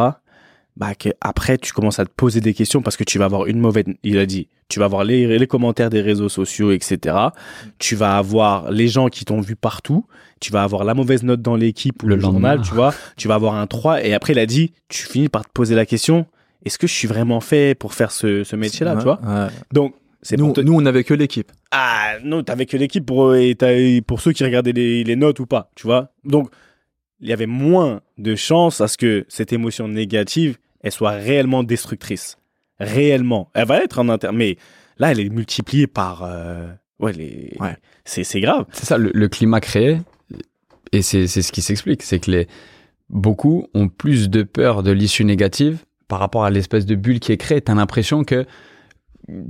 bah, 0.77 0.93
que 0.95 1.09
après, 1.21 1.57
tu 1.57 1.73
commences 1.73 1.99
à 1.99 2.05
te 2.05 2.11
poser 2.15 2.39
des 2.39 2.53
questions 2.53 2.81
parce 2.81 2.95
que 2.97 3.03
tu 3.03 3.17
vas 3.17 3.25
avoir 3.25 3.47
une 3.47 3.59
mauvaise, 3.59 3.85
il 4.03 4.17
a 4.19 4.25
dit, 4.25 4.47
tu 4.69 4.79
vas 4.79 4.85
avoir 4.85 5.03
les, 5.03 5.37
les 5.39 5.47
commentaires 5.47 5.89
des 5.89 6.01
réseaux 6.01 6.29
sociaux, 6.29 6.71
etc. 6.71 7.15
Tu 7.79 7.95
vas 7.95 8.17
avoir 8.17 8.71
les 8.71 8.87
gens 8.87 9.07
qui 9.07 9.25
t'ont 9.25 9.41
vu 9.41 9.55
partout. 9.55 10.05
Tu 10.39 10.51
vas 10.51 10.61
avoir 10.63 10.83
la 10.83 10.93
mauvaise 10.93 11.23
note 11.23 11.41
dans 11.41 11.55
l'équipe 11.55 12.03
ou 12.03 12.07
Le 12.07 12.15
le, 12.15 12.21
journal, 12.21 12.61
tu 12.61 12.73
vois. 12.75 12.93
Tu 13.15 13.27
vas 13.27 13.35
avoir 13.35 13.55
un 13.55 13.65
3 13.65 14.03
et 14.05 14.13
après, 14.13 14.33
il 14.33 14.39
a 14.39 14.45
dit, 14.45 14.71
tu 14.87 15.07
finis 15.07 15.29
par 15.29 15.43
te 15.45 15.51
poser 15.51 15.73
la 15.73 15.85
question, 15.85 16.25
est-ce 16.63 16.77
que 16.77 16.85
je 16.87 16.93
suis 16.93 17.07
vraiment 17.07 17.39
fait 17.41 17.73
pour 17.77 17.93
faire 17.95 18.11
ce, 18.11 18.43
ce 18.43 18.55
métier-là, 18.55 18.93
Ouais, 18.93 18.99
tu 18.99 19.03
vois? 19.05 19.19
ouais. 19.25 19.47
Donc, 19.71 19.95
c'est 20.21 20.37
Nous, 20.37 20.51
te- 20.51 20.61
nous, 20.61 20.73
on 20.73 20.85
avait 20.85 21.03
que 21.03 21.13
l'équipe. 21.13 21.51
Ah, 21.71 22.15
non, 22.23 22.43
t'avais 22.43 22.65
que 22.65 22.75
l'équipe 22.77 23.05
pour, 23.05 23.35
et 23.35 23.55
t'as- 23.55 24.01
pour 24.05 24.19
ceux 24.21 24.31
qui 24.33 24.43
regardaient 24.43 24.73
les, 24.73 25.03
les 25.03 25.15
notes 25.15 25.39
ou 25.39 25.45
pas, 25.47 25.71
tu 25.75 25.87
vois. 25.87 26.11
Donc, 26.23 26.49
il 27.19 27.29
y 27.29 27.33
avait 27.33 27.45
moins 27.47 28.01
de 28.19 28.35
chances 28.35 28.79
à 28.81 28.87
ce 28.87 28.97
que 28.97 29.25
cette 29.27 29.53
émotion 29.53 29.87
négative, 29.87 30.57
elle 30.87 30.91
soit 30.91 31.11
réellement 31.11 31.63
destructrice. 31.63 32.37
Réellement. 32.79 33.49
Elle 33.53 33.67
va 33.67 33.83
être 33.83 33.99
en 33.99 34.09
inter... 34.09 34.31
Mais 34.33 34.57
là, 34.97 35.11
elle 35.11 35.19
est 35.19 35.29
multipliée 35.29 35.87
par... 35.87 36.23
euh, 36.23 36.67
Ouais, 36.99 37.13
les... 37.13 37.55
Ouais. 37.59 37.77
C'est, 38.05 38.23
c'est 38.23 38.41
grave. 38.41 38.65
C'est 38.71 38.85
ça, 38.85 38.97
le, 38.97 39.11
le 39.13 39.27
climat 39.27 39.59
créé, 39.59 39.99
et 40.91 41.03
c'est 41.03 41.27
c'est 41.27 41.43
ce 41.43 41.51
qui 41.51 41.61
s'explique, 41.61 42.01
c'est 42.01 42.17
que 42.17 42.31
les 42.31 42.47
beaucoup 43.09 43.67
ont 43.75 43.87
plus 43.87 44.31
de 44.31 44.41
peur 44.41 44.81
de 44.81 44.89
l'issue 44.89 45.23
négative 45.23 45.85
par 46.07 46.17
rapport 46.17 46.43
à 46.43 46.49
l'espèce 46.49 46.87
de 46.87 46.95
bulle 46.95 47.19
qui 47.19 47.31
est 47.31 47.37
créée. 47.37 47.61
T'as 47.61 47.75
l'impression 47.75 48.23
que, 48.23 48.45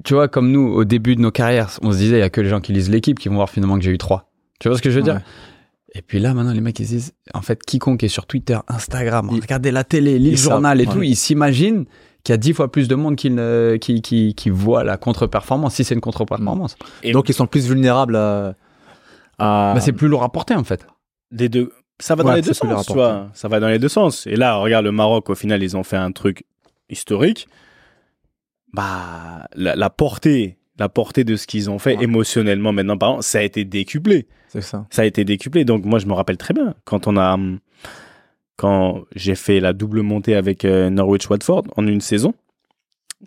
tu 0.04 0.14
vois, 0.14 0.28
comme 0.28 0.52
nous, 0.52 0.68
au 0.74 0.84
début 0.84 1.16
de 1.16 1.22
nos 1.22 1.32
carrières, 1.32 1.80
on 1.82 1.94
se 1.94 1.98
disait, 1.98 2.18
il 2.18 2.20
y 2.20 2.24
a 2.24 2.30
que 2.30 2.42
les 2.42 2.50
gens 2.50 2.60
qui 2.60 2.74
lisent 2.74 2.90
l'équipe 2.90 3.18
qui 3.18 3.30
vont 3.30 3.36
voir 3.36 3.50
finalement 3.50 3.78
que 3.78 3.84
j'ai 3.86 3.92
eu 3.92 3.98
trois. 3.98 4.30
Tu 4.60 4.68
vois 4.68 4.78
ce 4.78 4.82
que 4.82 4.90
je 4.90 4.98
veux 4.98 5.04
dire? 5.04 5.22
Et 5.98 6.02
puis 6.04 6.20
là, 6.20 6.34
maintenant, 6.36 6.54
les 6.54 6.62
mecs, 6.62 6.80
ils 6.80 6.86
disent, 6.88 7.14
en 7.34 7.42
fait, 7.42 7.64
quiconque 7.64 8.04
est 8.04 8.08
sur 8.08 8.28
Twitter, 8.28 8.58
Instagram, 8.68 9.30
regardez 9.32 9.72
la 9.72 9.84
télé, 9.84 10.20
lit 10.20 10.32
le 10.32 10.38
journal 10.38 10.80
et 10.80 10.86
ouais. 10.86 10.94
tout, 10.94 11.02
ils 11.02 11.16
s'imaginent 11.16 11.86
qu'il 12.24 12.34
y 12.34 12.36
a 12.36 12.38
dix 12.38 12.54
fois 12.54 12.72
plus 12.72 12.88
de 12.88 12.94
monde 12.96 13.16
qui, 13.16 13.32
ne- 13.32 13.78
qui, 13.82 14.02
qui, 14.04 14.36
qui 14.36 14.50
voit 14.52 14.84
la 14.84 14.98
contre-performance, 14.98 15.74
si 15.76 15.84
c'est 15.84 15.96
une 15.96 16.02
contre-performance. 16.02 16.76
Et- 17.02 17.14
Donc, 17.14 17.30
ils 17.30 17.34
sont 17.34 17.48
plus 17.48 17.68
vulnérables 17.68 18.16
à. 18.16 18.54
à- 19.40 19.74
Bah, 19.74 19.80
c'est 19.82 19.92
plus 19.94 20.08
lourd 20.08 20.22
à 20.24 20.32
porter, 20.32 20.54
en 20.54 20.64
fait. 20.64 20.86
Des 21.32 21.50
deux... 21.50 21.72
Ça 22.00 22.14
va 22.14 22.22
dans 22.22 22.30
Ouais, 22.30 22.36
les 22.36 22.42
deux 22.44 22.54
sens, 22.54 22.86
tu 22.86 22.94
vois. 22.94 23.30
Ça 23.34 23.48
va 23.48 23.60
dans 23.60 23.70
les 23.70 23.80
deux 23.80 23.90
sens. 23.90 24.28
Et 24.28 24.36
là, 24.36 24.58
regarde, 24.58 24.86
le 24.86 24.92
Maroc, 24.92 25.32
au 25.32 25.36
final, 25.36 25.64
ils 25.64 25.76
ont 25.76 25.84
fait 25.84 25.98
un 25.98 26.12
truc 26.12 26.44
historique. 26.92 27.48
Bah, 28.74 29.48
la, 29.56 29.76
la 29.76 29.90
portée... 29.90 30.58
La 30.80 30.90
portée 30.90 31.24
de 31.24 31.36
ce 31.36 31.48
qu'ils 31.48 31.70
ont 31.70 31.80
fait 31.80 31.98
Ouais. 31.98 32.04
émotionnellement 32.04 32.72
maintenant, 32.72 32.98
par 32.98 33.10
exemple, 33.10 33.24
ça 33.24 33.40
a 33.40 33.42
été 33.42 33.66
décuplé. 33.66 34.28
C'est 34.50 34.62
ça. 34.62 34.86
ça 34.92 35.02
a 35.02 35.06
été 35.06 35.26
décuplé. 35.26 35.66
Donc 35.66 35.84
moi, 35.86 36.00
je 36.00 36.06
me 36.06 36.14
rappelle 36.14 36.38
très 36.38 36.54
bien 36.54 36.74
quand 36.86 37.08
on 37.08 37.18
a, 37.18 37.38
quand 38.56 39.04
j'ai 39.16 39.36
fait 39.36 39.60
la 39.60 39.74
double 39.74 40.02
montée 40.02 40.36
avec 40.36 40.66
euh, 40.66 40.90
Norwich 40.90 41.30
Watford 41.30 41.64
en 41.76 41.86
une 41.86 42.02
saison, 42.02 42.34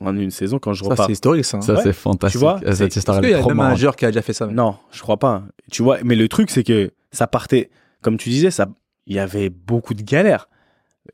en 0.00 0.16
une 0.16 0.30
saison 0.30 0.58
quand 0.58 0.72
je 0.72 0.82
Ça, 0.84 0.90
repars. 0.90 1.06
c'est 1.06 1.12
historique, 1.12 1.44
ça. 1.44 1.58
hein. 1.58 1.62
Ça, 1.62 1.74
Ouais. 1.74 1.82
c'est 1.82 1.92
fantastique. 1.92 2.38
Tu 2.38 2.38
vois, 2.38 2.60
Euh, 2.64 2.72
Cette 2.72 2.92
c'est- 2.92 2.98
histoire, 3.00 3.18
Est-ce 3.18 3.26
qu'il 3.26 3.36
y 3.36 3.40
a 3.40 3.46
même 3.46 3.60
un 3.60 3.74
joueur 3.76 3.96
qui 3.96 4.04
a 4.06 4.08
déjà 4.08 4.22
fait 4.22 4.32
ça 4.32 4.46
Non, 4.46 4.76
je 4.92 5.00
crois 5.02 5.18
pas. 5.18 5.44
Tu 5.70 5.82
vois, 5.82 5.98
mais 6.04 6.16
le 6.16 6.28
truc 6.28 6.50
c'est 6.50 6.64
que 6.64 6.90
ça 7.12 7.26
partait, 7.26 7.70
comme 8.02 8.16
tu 8.16 8.28
disais, 8.28 8.50
ça, 8.50 8.68
il 9.06 9.14
y 9.14 9.18
avait 9.18 9.50
beaucoup 9.50 9.94
de 9.94 10.02
galères. 10.02 10.48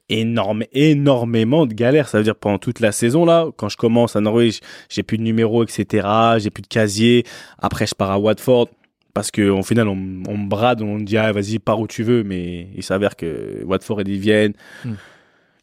Énorme, 0.08 0.64
énormément 0.72 1.66
de 1.66 1.74
galères. 1.74 2.08
Ça 2.08 2.18
veut 2.18 2.24
dire 2.24 2.36
pendant 2.36 2.58
toute 2.58 2.80
la 2.80 2.92
saison, 2.92 3.24
là, 3.24 3.46
quand 3.56 3.68
je 3.68 3.76
commence 3.76 4.16
à 4.16 4.20
Norwich, 4.20 4.60
j'ai 4.88 5.02
plus 5.02 5.18
de 5.18 5.22
numéro, 5.22 5.64
etc. 5.64 6.06
J'ai 6.38 6.50
plus 6.50 6.62
de 6.62 6.68
casier. 6.68 7.24
Après, 7.58 7.86
je 7.86 7.94
pars 7.94 8.10
à 8.10 8.18
Watford. 8.18 8.68
Parce 9.14 9.30
qu'au 9.30 9.62
final, 9.62 9.88
on, 9.88 9.96
on 10.28 10.36
me 10.36 10.48
brade, 10.48 10.82
on 10.82 10.98
me 10.98 11.04
dit, 11.04 11.16
ah, 11.16 11.32
vas-y, 11.32 11.58
pars 11.58 11.80
où 11.80 11.86
tu 11.86 12.02
veux. 12.02 12.22
Mais 12.22 12.68
il 12.74 12.82
s'avère 12.82 13.16
que 13.16 13.64
Watford, 13.64 14.02
ils 14.06 14.18
viennent. 14.18 14.52
Hmm. 14.84 14.94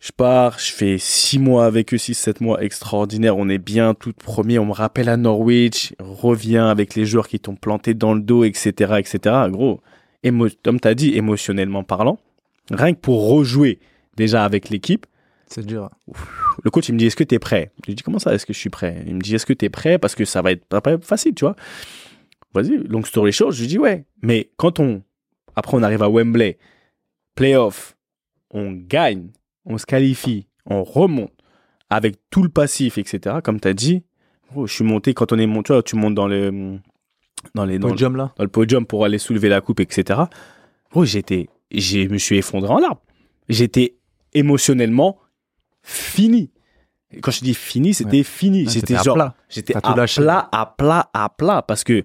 Je 0.01 0.11
pars, 0.11 0.59
je 0.59 0.73
fais 0.73 0.97
six 0.97 1.39
mois 1.39 1.65
avec 1.65 1.93
eux, 1.93 1.97
six, 1.97 2.13
sept 2.15 2.41
mois 2.41 2.61
extraordinaires. 2.61 3.37
On 3.37 3.47
est 3.47 3.59
bien 3.59 3.93
tout 3.93 4.11
premier. 4.11 4.59
On 4.59 4.65
me 4.65 4.73
rappelle 4.73 5.07
à 5.07 5.15
Norwich, 5.15 5.93
revient 5.99 6.57
avec 6.57 6.95
les 6.95 7.05
joueurs 7.05 7.27
qui 7.27 7.39
t'ont 7.39 7.55
planté 7.55 7.93
dans 7.93 8.13
le 8.13 8.19
dos, 8.19 8.43
etc., 8.43 8.95
etc. 8.97 9.35
Gros, 9.49 9.79
émo 10.23 10.47
comme 10.65 10.81
t'as 10.81 10.93
dit, 10.93 11.15
émotionnellement 11.15 11.83
parlant, 11.83 12.19
rien 12.69 12.93
que 12.93 12.99
pour 12.99 13.29
rejouer 13.29 13.79
déjà 14.17 14.45
avec 14.45 14.69
l'équipe, 14.69 15.05
C'est 15.47 15.65
dur. 15.65 15.89
le 16.63 16.69
coach 16.71 16.89
il 16.89 16.93
me 16.93 16.99
dit 16.99 17.05
est-ce 17.07 17.15
que 17.15 17.23
tu 17.23 17.35
es 17.35 17.39
prêt? 17.39 17.71
Je 17.83 17.87
lui 17.91 17.95
dis 17.95 18.03
comment 18.03 18.19
ça 18.19 18.33
est-ce 18.33 18.45
que 18.45 18.53
je 18.53 18.59
suis 18.59 18.69
prêt? 18.69 19.03
Il 19.07 19.15
me 19.15 19.21
dit 19.21 19.35
est-ce 19.35 19.45
que 19.45 19.53
tu 19.53 19.65
es 19.65 19.69
prêt? 19.69 19.97
Parce 19.97 20.15
que 20.15 20.25
ça 20.25 20.41
va 20.41 20.51
être 20.51 20.65
pas 20.65 20.81
facile, 21.01 21.33
tu 21.35 21.45
vois. 21.45 21.55
Vas-y, 22.53 22.77
long 22.87 23.03
story 23.03 23.31
short, 23.31 23.51
je 23.51 23.61
lui 23.61 23.67
dis 23.67 23.79
ouais. 23.79 24.05
Mais 24.21 24.49
quand 24.57 24.79
on 24.79 25.01
après 25.55 25.77
on 25.77 25.83
arrive 25.83 26.01
à 26.03 26.09
Wembley, 26.09 26.57
playoff, 27.35 27.95
on 28.51 28.71
gagne, 28.71 29.29
on 29.65 29.77
se 29.77 29.85
qualifie, 29.85 30.47
on 30.65 30.83
remonte 30.83 31.31
avec 31.89 32.15
tout 32.29 32.43
le 32.43 32.49
passif, 32.49 32.97
etc. 32.97 33.37
Comme 33.43 33.59
tu 33.59 33.67
as 33.67 33.73
dit, 33.73 34.03
gros, 34.51 34.65
je 34.67 34.73
suis 34.73 34.83
monté 34.83 35.13
quand 35.13 35.31
on 35.31 35.37
est 35.37 35.47
monté, 35.47 35.67
tu 35.67 35.73
vois, 35.73 35.83
tu 35.83 35.95
montes 35.95 36.15
dans 36.15 36.27
le 36.27 36.77
dans 37.55 37.65
les 37.65 37.77
dans 37.79 37.87
le- 37.87 37.93
Podium 37.93 38.15
là 38.15 38.31
dans 38.37 38.43
le 38.43 38.49
podium 38.49 38.85
pour 38.85 39.03
aller 39.05 39.17
soulever 39.17 39.49
la 39.49 39.61
coupe, 39.61 39.79
etc. 39.79 40.21
Gros, 40.91 41.05
j'étais, 41.05 41.49
je 41.71 42.07
me 42.07 42.17
suis 42.17 42.37
effondré 42.37 42.71
en 42.71 42.79
larmes. 42.79 42.97
J'étais 43.49 43.95
émotionnellement 44.33 45.19
fini. 45.81 46.51
Et 47.11 47.19
Quand 47.21 47.31
je 47.31 47.41
dis 47.41 47.53
fini, 47.53 47.93
c'était 47.93 48.23
fini. 48.23 48.59
J'étais 48.61 48.79
c'était 48.79 48.95
à 48.95 49.03
genre, 49.03 49.15
plat. 49.15 49.35
j'étais 49.49 49.73
T'as 49.73 49.79
à 49.79 50.05
plat, 50.07 50.49
à 50.51 50.65
plat, 50.77 51.09
à 51.13 51.29
plat, 51.29 51.61
parce 51.61 51.83
que 51.83 52.03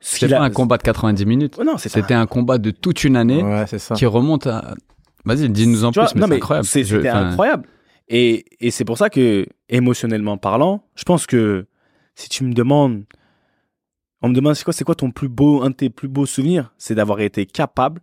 ce 0.00 0.18
C'était 0.20 0.34
a- 0.34 0.38
pas 0.38 0.44
un 0.44 0.50
combat 0.50 0.78
de 0.78 0.82
90 0.82 1.26
minutes. 1.26 1.56
Oh 1.58 1.64
non, 1.64 1.76
c'était 1.78 2.14
un 2.14 2.26
combat 2.26 2.58
de 2.58 2.70
toute 2.70 3.04
une 3.04 3.16
année 3.16 3.42
Ouais, 3.42 3.66
c'est 3.66 3.78
ça. 3.78 3.94
qui 3.94 4.06
remonte 4.06 4.46
à. 4.46 4.74
Vas-y, 5.24 5.48
dis-nous 5.50 5.84
en 5.84 5.90
Tu 5.90 5.98
plus, 5.98 6.04
vois, 6.06 6.12
mais 6.14 6.20
non, 6.20 6.26
c'est 6.28 6.34
incroyable. 6.36 6.66
C'était 6.66 7.08
incroyable. 7.08 7.68
Et, 8.08 8.44
et 8.60 8.70
c'est 8.70 8.84
pour 8.84 8.96
ça 8.98 9.10
que, 9.10 9.46
émotionnellement 9.68 10.38
parlant, 10.38 10.84
je 10.94 11.02
pense 11.02 11.26
que 11.26 11.66
si 12.14 12.28
tu 12.28 12.44
me 12.44 12.52
demandes, 12.54 13.02
on 14.22 14.28
me 14.28 14.34
demande 14.34 14.54
c'est 14.54 14.62
quoi, 14.64 14.72
c'est 14.72 14.84
quoi 14.84 14.94
ton 14.94 15.10
plus 15.10 15.28
beau, 15.28 15.62
un 15.62 15.70
de 15.70 15.74
tes 15.74 15.90
plus 15.90 16.06
beaux 16.08 16.24
souvenirs, 16.26 16.72
c'est 16.78 16.94
d'avoir 16.94 17.18
été 17.20 17.44
capable 17.46 18.00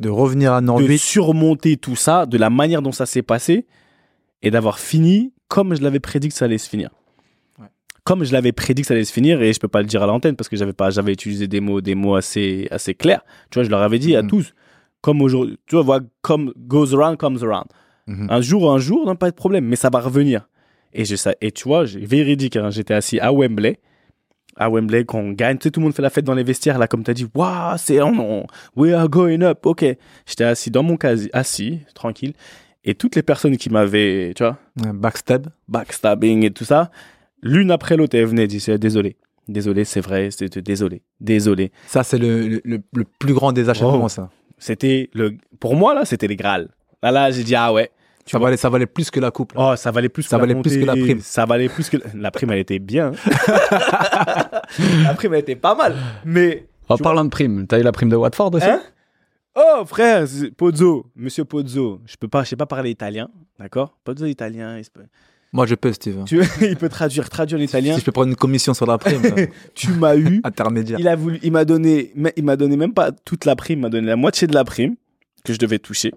De 0.00 0.08
revenir 0.08 0.52
à 0.52 0.60
de 0.60 0.66
Norwich. 0.66 1.00
surmonter 1.00 1.76
tout 1.76 1.96
ça, 1.96 2.26
de 2.26 2.38
la 2.38 2.50
manière 2.50 2.82
dont 2.82 2.92
ça 2.92 3.06
s'est 3.06 3.22
passé, 3.22 3.66
et 4.42 4.50
d'avoir 4.50 4.78
fini 4.78 5.32
comme 5.48 5.74
je 5.74 5.82
l'avais 5.82 5.98
prédit 6.00 6.28
que 6.28 6.34
ça 6.34 6.44
allait 6.44 6.58
se 6.58 6.68
finir. 6.68 6.90
Ouais. 7.58 7.66
Comme 8.04 8.22
je 8.24 8.32
l'avais 8.32 8.52
prédit 8.52 8.82
que 8.82 8.88
ça 8.88 8.94
allait 8.94 9.04
se 9.04 9.12
finir, 9.12 9.40
et 9.42 9.52
je 9.52 9.58
peux 9.58 9.66
pas 9.68 9.80
le 9.80 9.86
dire 9.88 10.02
à 10.02 10.06
l'antenne 10.06 10.36
parce 10.36 10.48
que 10.48 10.56
j'avais 10.56 10.72
pas, 10.74 10.90
j'avais 10.90 11.12
utilisé 11.12 11.48
des 11.48 11.60
mots, 11.60 11.80
des 11.80 11.94
mots 11.94 12.14
assez, 12.16 12.68
assez 12.70 12.94
clairs. 12.94 13.22
Tu 13.50 13.58
vois, 13.58 13.64
je 13.64 13.70
leur 13.70 13.80
avais 13.82 13.98
dit 13.98 14.14
à 14.14 14.22
Mhm. 14.22 14.28
tous, 14.28 14.54
comme 15.00 15.20
aujourd'hui, 15.22 15.58
tu 15.66 15.76
vois, 15.82 16.00
comme 16.22 16.52
goes 16.56 16.94
around 16.94 17.16
comes 17.16 17.38
around. 17.42 17.66
Mhm. 18.06 18.26
Un 18.30 18.40
jour, 18.40 18.72
un 18.72 18.78
jour, 18.78 19.06
non, 19.06 19.16
pas 19.16 19.30
de 19.30 19.36
problème, 19.36 19.64
mais 19.64 19.76
ça 19.76 19.88
va 19.90 20.00
revenir. 20.00 20.48
Et, 20.92 21.04
je, 21.04 21.16
sais- 21.16 21.36
et 21.40 21.50
tu 21.50 21.64
vois, 21.64 21.84
j'ai- 21.86 22.00
véridique, 22.04 22.56
hein, 22.56 22.70
j'étais 22.70 22.94
assis 22.94 23.18
à 23.20 23.32
Wembley. 23.32 23.78
À 24.58 24.68
Wembley, 24.68 25.04
quand 25.04 25.18
on 25.20 25.30
gagne, 25.32 25.56
tu 25.58 25.64
sais, 25.64 25.70
tout 25.70 25.80
le 25.80 25.84
monde 25.84 25.94
fait 25.94 26.02
la 26.02 26.10
fête 26.10 26.24
dans 26.24 26.34
les 26.34 26.42
vestiaires, 26.42 26.78
là, 26.78 26.86
comme 26.88 27.04
tu 27.04 27.10
as 27.10 27.14
dit, 27.14 27.26
waouh, 27.34 27.76
c'est 27.78 28.00
on, 28.02 28.12
on- 28.18 28.46
we 28.76 28.92
are 28.92 29.08
going 29.08 29.42
up, 29.42 29.64
ok. 29.64 29.84
J'étais 30.26 30.44
assis 30.44 30.70
dans 30.70 30.82
mon 30.82 30.96
casier, 30.96 31.30
assis, 31.32 31.80
tranquille. 31.94 32.32
Et 32.84 32.94
toutes 32.94 33.14
les 33.16 33.22
personnes 33.22 33.56
qui 33.56 33.70
m'avaient, 33.70 34.32
tu 34.34 34.42
vois, 34.42 34.56
Backstab. 34.76 35.46
backstabbing 35.68 36.44
et 36.44 36.50
tout 36.50 36.64
ça, 36.64 36.90
l'une 37.42 37.70
après 37.70 37.96
l'autre, 37.96 38.16
elle 38.16 38.26
venait 38.26 38.44
et 38.44 38.48
disait, 38.48 38.78
désolé, 38.78 39.16
désolé, 39.46 39.84
c'est 39.84 40.00
vrai, 40.00 40.30
c'était 40.30 40.62
désolé, 40.62 41.02
désolé. 41.20 41.70
Ça, 41.86 42.02
c'est 42.02 42.18
le, 42.18 42.48
le, 42.48 42.60
le- 42.64 42.82
le 42.94 43.04
plus 43.18 43.34
grand 43.34 43.52
des 43.52 43.68
achèvements, 43.68 44.04
Oh. 44.04 44.08
ça. 44.08 44.30
C'était 44.58 45.08
le, 45.12 45.36
pour 45.60 45.76
moi, 45.76 45.94
là, 45.94 46.04
c'était 46.04 46.26
les 46.26 46.34
Graal. 46.36 46.68
Là, 47.02 47.12
là, 47.12 47.30
j'ai 47.30 47.44
dit, 47.44 47.54
ah 47.54 47.72
ouais. 47.72 47.90
Tu 48.28 48.32
Ça 48.32 48.38
vois. 48.38 48.48
valait, 48.48 48.56
ça 48.58 48.68
valait 48.68 48.84
plus 48.86 49.10
que 49.10 49.20
la 49.20 49.30
coupe. 49.30 49.54
là. 49.54 49.70
Oh, 49.72 49.76
ça 49.76 49.90
valait 49.90 50.10
plus 50.10 50.22
Ça 50.22 50.36
que 50.36 50.40
valait 50.42 50.52
la 50.54 50.60
plus 50.60 50.76
que 50.78 50.84
la 50.84 50.92
prime. 50.92 51.20
Ça 51.20 51.46
valait 51.46 51.68
plus 51.70 51.88
que 51.88 51.96
la 52.14 52.30
prime, 52.30 52.50
elle 52.50 52.58
était 52.58 52.78
bien. 52.78 53.12
la 55.02 55.14
prime, 55.14 55.34
elle 55.34 55.40
était 55.40 55.56
pas 55.56 55.74
mal. 55.74 55.94
Mais 56.24 56.66
En 56.90 56.98
parlant 56.98 57.24
de 57.24 57.30
prime, 57.30 57.66
t'as 57.66 57.78
eu 57.78 57.82
la 57.82 57.92
prime 57.92 58.08
de 58.10 58.16
Watford 58.16 58.54
aussi 58.54 58.66
Hein 58.66 58.80
oh 59.54 59.84
frère, 59.86 60.26
Pozzo, 60.56 61.06
Monsieur 61.16 61.44
Pozzo, 61.44 62.00
je 62.06 62.16
peux 62.16 62.28
pas, 62.28 62.44
je 62.44 62.50
sais 62.50 62.56
pas 62.56 62.66
parler 62.66 62.90
italien, 62.90 63.28
d'accord? 63.58 63.96
Pozzo 64.04 64.26
italien, 64.26 64.78
peut- 64.92 65.02
Moi, 65.52 65.66
je 65.66 65.74
peux, 65.74 65.92
Steve. 65.92 66.24
tu, 66.26 66.40
il 66.60 66.76
peut 66.76 66.88
traduire, 66.90 67.28
traduire 67.30 67.58
l'italien. 67.58 67.94
Si 67.94 68.00
je 68.00 68.04
peux 68.04 68.12
prendre 68.12 68.28
une 68.28 68.36
commission 68.36 68.74
sur 68.74 68.86
la 68.86 68.98
prime, 68.98 69.22
Tu 69.74 69.90
m'as 69.92 70.16
eu. 70.16 70.40
intermédiaire. 70.44 71.00
Il 71.00 71.08
a 71.08 71.16
voulu, 71.16 71.38
il 71.42 71.50
m'a 71.52 71.64
donné, 71.64 72.12
il 72.36 72.44
m'a 72.44 72.56
donné 72.56 72.76
même 72.76 72.92
pas 72.94 73.10
toute 73.10 73.44
la 73.46 73.56
prime, 73.56 73.78
il 73.78 73.82
m'a 73.82 73.88
donné 73.88 74.06
la 74.06 74.16
moitié 74.16 74.46
de 74.46 74.54
la 74.54 74.64
prime 74.64 74.96
que 75.44 75.52
je 75.54 75.58
devais 75.58 75.78
toucher. 75.78 76.12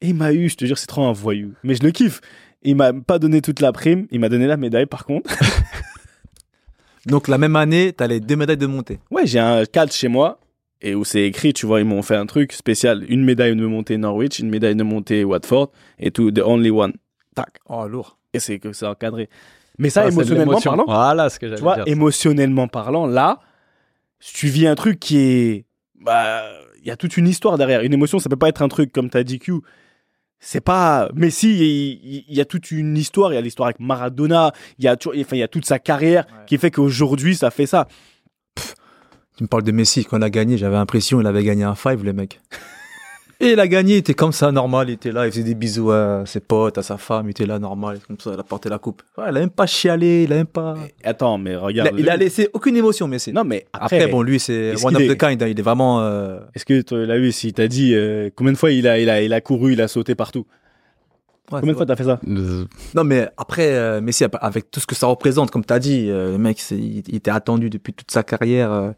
Et 0.00 0.08
il 0.08 0.14
m'a 0.14 0.32
eu, 0.32 0.48
je 0.48 0.56
te 0.56 0.64
jure, 0.64 0.78
c'est 0.78 0.86
trop 0.86 1.04
un 1.04 1.12
voyou. 1.12 1.52
Mais 1.62 1.74
je 1.74 1.82
le 1.82 1.90
kiffe. 1.90 2.20
Il 2.62 2.76
m'a 2.76 2.92
pas 2.92 3.18
donné 3.18 3.40
toute 3.40 3.60
la 3.60 3.72
prime, 3.72 4.06
il 4.10 4.20
m'a 4.20 4.28
donné 4.28 4.46
la 4.46 4.56
médaille 4.56 4.86
par 4.86 5.04
contre. 5.04 5.30
Donc, 7.06 7.28
la 7.28 7.38
même 7.38 7.56
année, 7.56 7.92
t'as 7.94 8.06
les 8.06 8.20
deux 8.20 8.36
médailles 8.36 8.58
de 8.58 8.66
montée. 8.66 8.98
Ouais, 9.10 9.26
j'ai 9.26 9.38
un 9.38 9.64
cadre 9.64 9.92
chez 9.92 10.08
moi 10.08 10.38
et 10.82 10.94
où 10.94 11.04
c'est 11.04 11.22
écrit, 11.22 11.52
tu 11.54 11.64
vois, 11.66 11.80
ils 11.80 11.86
m'ont 11.86 12.02
fait 12.02 12.16
un 12.16 12.26
truc 12.26 12.52
spécial, 12.52 13.04
une 13.08 13.24
médaille 13.24 13.56
de 13.56 13.66
montée 13.66 13.96
Norwich, 13.96 14.38
une 14.38 14.50
médaille 14.50 14.76
de 14.76 14.82
montée 14.82 15.24
Watford 15.24 15.70
et 15.98 16.10
tout, 16.10 16.30
the 16.30 16.40
only 16.44 16.70
one. 16.70 16.92
Tac. 17.34 17.58
Oh, 17.68 17.86
lourd. 17.88 18.18
Et 18.34 18.38
c'est 18.40 18.58
que 18.58 18.72
c'est 18.72 18.86
encadré. 18.86 19.28
Mais 19.78 19.88
ça, 19.88 20.02
Ah, 20.04 20.08
émotionnellement 20.08 20.60
parlant, 20.60 20.84
Voilà 20.86 21.30
ce 21.30 21.38
que 21.38 21.46
tu 21.46 21.50
j'allais 21.50 21.62
vois, 21.62 21.74
dire. 21.76 21.84
émotionnellement 21.86 22.68
parlant, 22.68 23.06
là, 23.06 23.40
tu 24.20 24.48
vis 24.48 24.66
un 24.66 24.74
truc 24.74 25.00
qui 25.00 25.18
est, 25.18 25.64
bah, 25.98 26.42
il 26.82 26.86
y 26.86 26.90
a 26.90 26.96
toute 26.96 27.16
une 27.16 27.28
histoire 27.28 27.56
derrière. 27.56 27.80
Une 27.80 27.94
émotion, 27.94 28.18
ça 28.18 28.28
peut 28.28 28.36
pas 28.36 28.48
être 28.50 28.60
un 28.62 28.68
truc 28.68 28.92
comme 28.92 29.08
t'as 29.08 29.22
dit 29.22 29.38
Q. 29.38 29.54
C'est 30.42 30.62
pas 30.62 31.10
Messi, 31.14 31.50
il, 31.50 31.62
il- 31.62 32.24
il 32.28 32.34
y 32.36 32.40
a 32.40 32.44
toute 32.46 32.70
une 32.70 32.96
histoire. 32.96 33.30
Il 33.32 33.34
y 33.36 33.38
a 33.38 33.42
l'histoire 33.42 33.66
avec 33.68 33.78
Maradona. 33.80 34.52
Il 34.78 34.84
y 34.84 34.88
a, 34.88 34.96
enfin, 35.06 35.12
il 35.36 35.38
y 35.38 35.42
a 35.42 35.48
toute 35.48 35.66
sa 35.66 35.78
carrière 35.78 36.24
Ouais. 36.26 36.44
qui 36.46 36.56
fait 36.58 36.70
qu'aujourd'hui, 36.70 37.36
ça 37.36 37.50
fait 37.50 37.66
ça. 37.66 37.86
Tu 39.36 39.44
me 39.44 39.48
parles 39.48 39.62
de 39.62 39.72
Messi, 39.72 40.04
quand 40.04 40.16
il 40.16 40.22
a 40.22 40.30
gagné, 40.30 40.58
j'avais 40.58 40.76
l'impression 40.76 41.18
qu'il 41.18 41.26
avait 41.26 41.44
gagné 41.44 41.64
un 41.64 41.74
five, 41.74 42.02
le 42.04 42.12
mec. 42.12 42.40
Et 43.42 43.52
il 43.52 43.60
a 43.60 43.66
gagné, 43.66 43.94
il 43.94 43.98
était 43.98 44.12
comme 44.12 44.32
ça, 44.32 44.52
normal, 44.52 44.90
il 44.90 44.92
était 44.92 45.12
là, 45.12 45.24
il 45.24 45.32
faisait 45.32 45.42
des 45.44 45.54
bisous 45.54 45.90
à 45.90 46.24
ses 46.26 46.40
potes, 46.40 46.76
à 46.76 46.82
sa 46.82 46.98
femme, 46.98 47.26
il 47.28 47.30
était 47.30 47.46
là, 47.46 47.58
normal, 47.58 47.98
comme 48.06 48.18
ça, 48.20 48.32
il 48.34 48.38
a 48.38 48.42
porté 48.42 48.68
la 48.68 48.78
coupe. 48.78 49.00
Ouais, 49.16 49.24
il 49.30 49.36
a 49.38 49.40
même 49.40 49.48
pas 49.48 49.64
chialé, 49.66 50.24
il 50.24 50.32
a 50.34 50.36
même 50.36 50.46
pas... 50.46 50.74
Attends, 51.02 51.38
mais 51.38 51.52
Il 51.52 51.56
regarde. 51.56 51.94
a, 51.94 51.98
il 51.98 52.10
a 52.10 52.18
laissé 52.18 52.50
aucune 52.52 52.76
émotion, 52.76 53.08
Messi. 53.08 53.32
Non, 53.32 53.44
mais 53.44 53.66
après, 53.72 53.96
Après, 54.02 54.10
bon, 54.12 54.20
lui, 54.20 54.38
c'est 54.38 54.52
est-ce 54.52 54.84
one 54.86 54.94
of 54.94 55.00
est- 55.00 55.08
the 55.08 55.18
kind, 55.18 55.42
hein, 55.42 55.46
il 55.48 55.58
est 55.58 55.62
vraiment... 55.62 56.02
euh, 56.02 56.38
est-ce 56.54 56.66
que 56.66 56.82
tu 56.82 57.06
l'as 57.06 57.18
vu 57.18 57.32
si 57.32 57.50
t'as 57.54 57.66
dit 57.66 57.94
euh, 57.94 58.28
combien 58.36 58.52
de 58.52 58.58
fois 58.58 58.72
il 58.72 58.86
a, 58.86 58.98
il 58.98 59.08
a, 59.08 59.22
il 59.22 59.32
a 59.32 59.40
couru, 59.40 59.72
il 59.72 59.80
a 59.80 59.88
sauté 59.88 60.14
partout 60.14 60.44
ouais, 61.50 61.60
Combien 61.60 61.68
de 61.68 61.68
c'est 61.68 61.74
fois 61.76 61.86
t'as 61.86 61.96
fait 61.96 62.04
ça 62.04 62.20
Euh, 62.28 62.66
Non, 62.94 63.04
mais 63.04 63.26
après, 63.38 63.72
euh, 63.72 64.02
Messi, 64.02 64.22
avec 64.42 64.70
tout 64.70 64.80
ce 64.80 64.86
que 64.86 64.94
ça 64.94 65.06
représente, 65.06 65.50
comme 65.50 65.64
tu 65.64 65.72
as 65.72 65.78
dit, 65.78 66.08
euh, 66.10 66.32
le 66.32 66.38
mec, 66.38 66.60
c'est- 66.60 66.76
il, 66.76 67.04
il 67.08 67.14
était 67.16 67.30
attendu 67.30 67.70
depuis 67.70 67.94
toute 67.94 68.10
sa 68.10 68.22
carrière. 68.22 68.70
euh, 68.70 68.90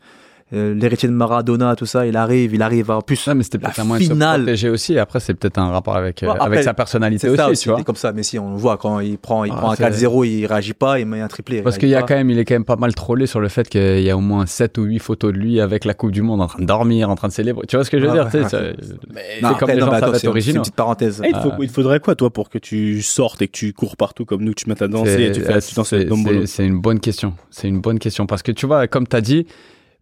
euh, 0.55 0.75
L'héritier 0.75 1.09
de 1.09 1.15
Maradona, 1.15 1.75
tout 1.77 1.87
ça, 1.87 2.07
il 2.07 2.17
arrive, 2.17 2.55
il 2.55 2.63
arrive 2.63 2.91
en 2.91 3.01
plus. 3.01 3.27
Non, 3.27 3.35
mais 3.35 3.43
c'était 3.43 3.59
La 3.59 3.69
peut-être 3.69 3.81
un 3.81 3.85
moyen 3.85 4.01
de 4.01 4.09
se 4.09 4.13
finale. 4.13 4.43
protéger 4.43 4.69
aussi. 4.69 4.99
Après, 4.99 5.19
c'est 5.21 5.35
peut-être 5.35 5.59
un 5.59 5.71
rapport 5.71 5.97
avec, 5.97 6.23
euh, 6.23 6.27
Ouais, 6.27 6.33
après, 6.35 6.47
avec 6.47 6.63
sa 6.65 6.75
personnalité 6.75 7.27
C'est 7.27 7.29
aussi, 7.31 7.37
ça 7.39 7.45
tu 7.47 7.51
aussi, 7.53 7.69
vois. 7.69 7.79
il 7.79 7.81
est 7.81 7.85
comme 7.85 7.97
ça, 7.97 8.13
Messi, 8.13 8.39
on 8.39 8.51
le 8.53 8.57
voit 8.59 8.77
quand 8.77 9.01
il 9.01 9.17
prend, 9.19 9.45
il 9.45 9.53
Ah, 9.55 9.59
prend 9.59 9.71
un 9.73 9.77
c'est- 9.77 9.83
4-0, 9.83 10.25
il 10.25 10.45
réagit 10.47 10.75
pas, 10.75 10.99
il 11.01 11.07
met 11.07 11.21
un 11.21 11.29
triplé. 11.29 11.63
Parce 11.63 11.79
qu'il 11.79 11.89
y 11.89 11.95
a 11.95 12.03
quand 12.03 12.15
même, 12.15 12.29
il 12.31 12.39
est 12.39 12.45
quand 12.45 12.55
même 12.55 12.65
pas 12.65 12.77
mal 12.77 12.95
trollé 12.95 13.27
sur 13.27 13.41
le 13.41 13.49
fait 13.49 13.69
qu'il 13.69 14.01
y 14.03 14.11
a 14.11 14.17
au 14.17 14.21
moins 14.21 14.45
7 14.47 14.77
ou 14.79 14.83
8 14.85 14.99
photos 14.99 15.33
de 15.33 15.39
lui 15.39 15.61
avec 15.61 15.85
la 15.85 15.95
Coupe 15.95 16.11
du 16.13 16.23
Monde 16.23 16.41
en 16.43 16.47
train 16.47 16.61
de 16.61 16.67
dormir, 16.67 17.09
en 17.11 17.15
train 17.15 17.29
de 17.29 17.33
célébrer. 17.33 17.67
Tu 17.67 17.77
vois 17.77 17.85
ce 17.85 17.91
que 17.91 17.99
je 17.99 18.03
veux 18.05 18.11
Ouais, 18.11 18.15
dire 18.17 18.25
ouais, 18.25 18.31
tu 18.31 18.37
ouais. 18.39 18.49
ça- 18.49 18.61
Non, 19.43 19.49
C'est 19.53 19.59
comme 19.59 19.69
les 19.71 19.81
gens 19.81 19.91
mais 19.91 20.41
c'est 20.41 20.51
une 20.53 20.61
petite 20.61 20.75
parenthèse. 20.75 21.23
Eh, 21.25 21.29
il, 21.29 21.35
faut, 21.37 21.51
Ah. 21.53 21.57
il 21.61 21.69
faudrait 21.69 22.01
quoi, 22.01 22.15
toi, 22.15 22.31
pour 22.31 22.51
que 22.51 22.59
tu 22.59 23.01
sortes 23.03 23.41
et 23.43 23.47
que 23.49 23.53
tu 23.53 23.73
cours 23.73 23.97
partout 23.97 24.25
comme 24.25 24.43
nous, 24.45 24.53
que 24.53 24.63
tu 24.63 24.69
mettes 24.69 24.83
à 24.83 24.89
danser 24.89 25.23
et 25.25 25.33
tu 25.33 25.41
fais 25.41 25.61
tu 25.61 25.75
danses 25.75 25.95
C'est 26.47 26.67
une 26.67 26.81
bonne 26.81 27.01
question. 27.01 27.35
C'est 27.51 27.69
une 27.69 27.81
bonne 27.81 27.99
question 27.99 28.27
parce 28.27 28.43
que 28.43 28.53
tu 28.53 28.67
vois, 28.67 28.87
comme 28.87 29.07
tu 29.07 29.17
as 29.17 29.21
dit, 29.21 29.47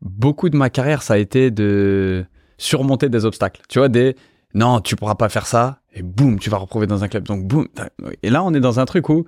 beaucoup 0.03 0.49
de 0.49 0.57
ma 0.57 0.71
carrière, 0.71 1.03
ça 1.03 1.15
a 1.15 1.19
été 1.19 1.51
de 1.51 2.25
surmonter 2.59 3.09
des 3.09 3.25
obstacles. 3.25 3.63
Tu 3.69 3.79
vois, 3.79 3.89
des 3.89 4.17
non, 4.55 4.81
tu 4.81 4.97
pourras 4.97 5.15
pas 5.15 5.29
faire 5.29 5.47
ça 5.47 5.81
et 5.95 6.03
boum, 6.03 6.39
tu 6.39 6.51
vas 6.51 6.57
retrouver 6.57 6.87
dans 6.87 7.05
un 7.05 7.09
club. 7.09 7.25
Donc 7.25 7.47
boum. 7.47 7.69
Et 8.23 8.31
là, 8.31 8.43
on 8.43 8.53
est 8.55 8.61
dans 8.61 8.81
un 8.81 8.85
truc 8.85 9.09
où 9.09 9.25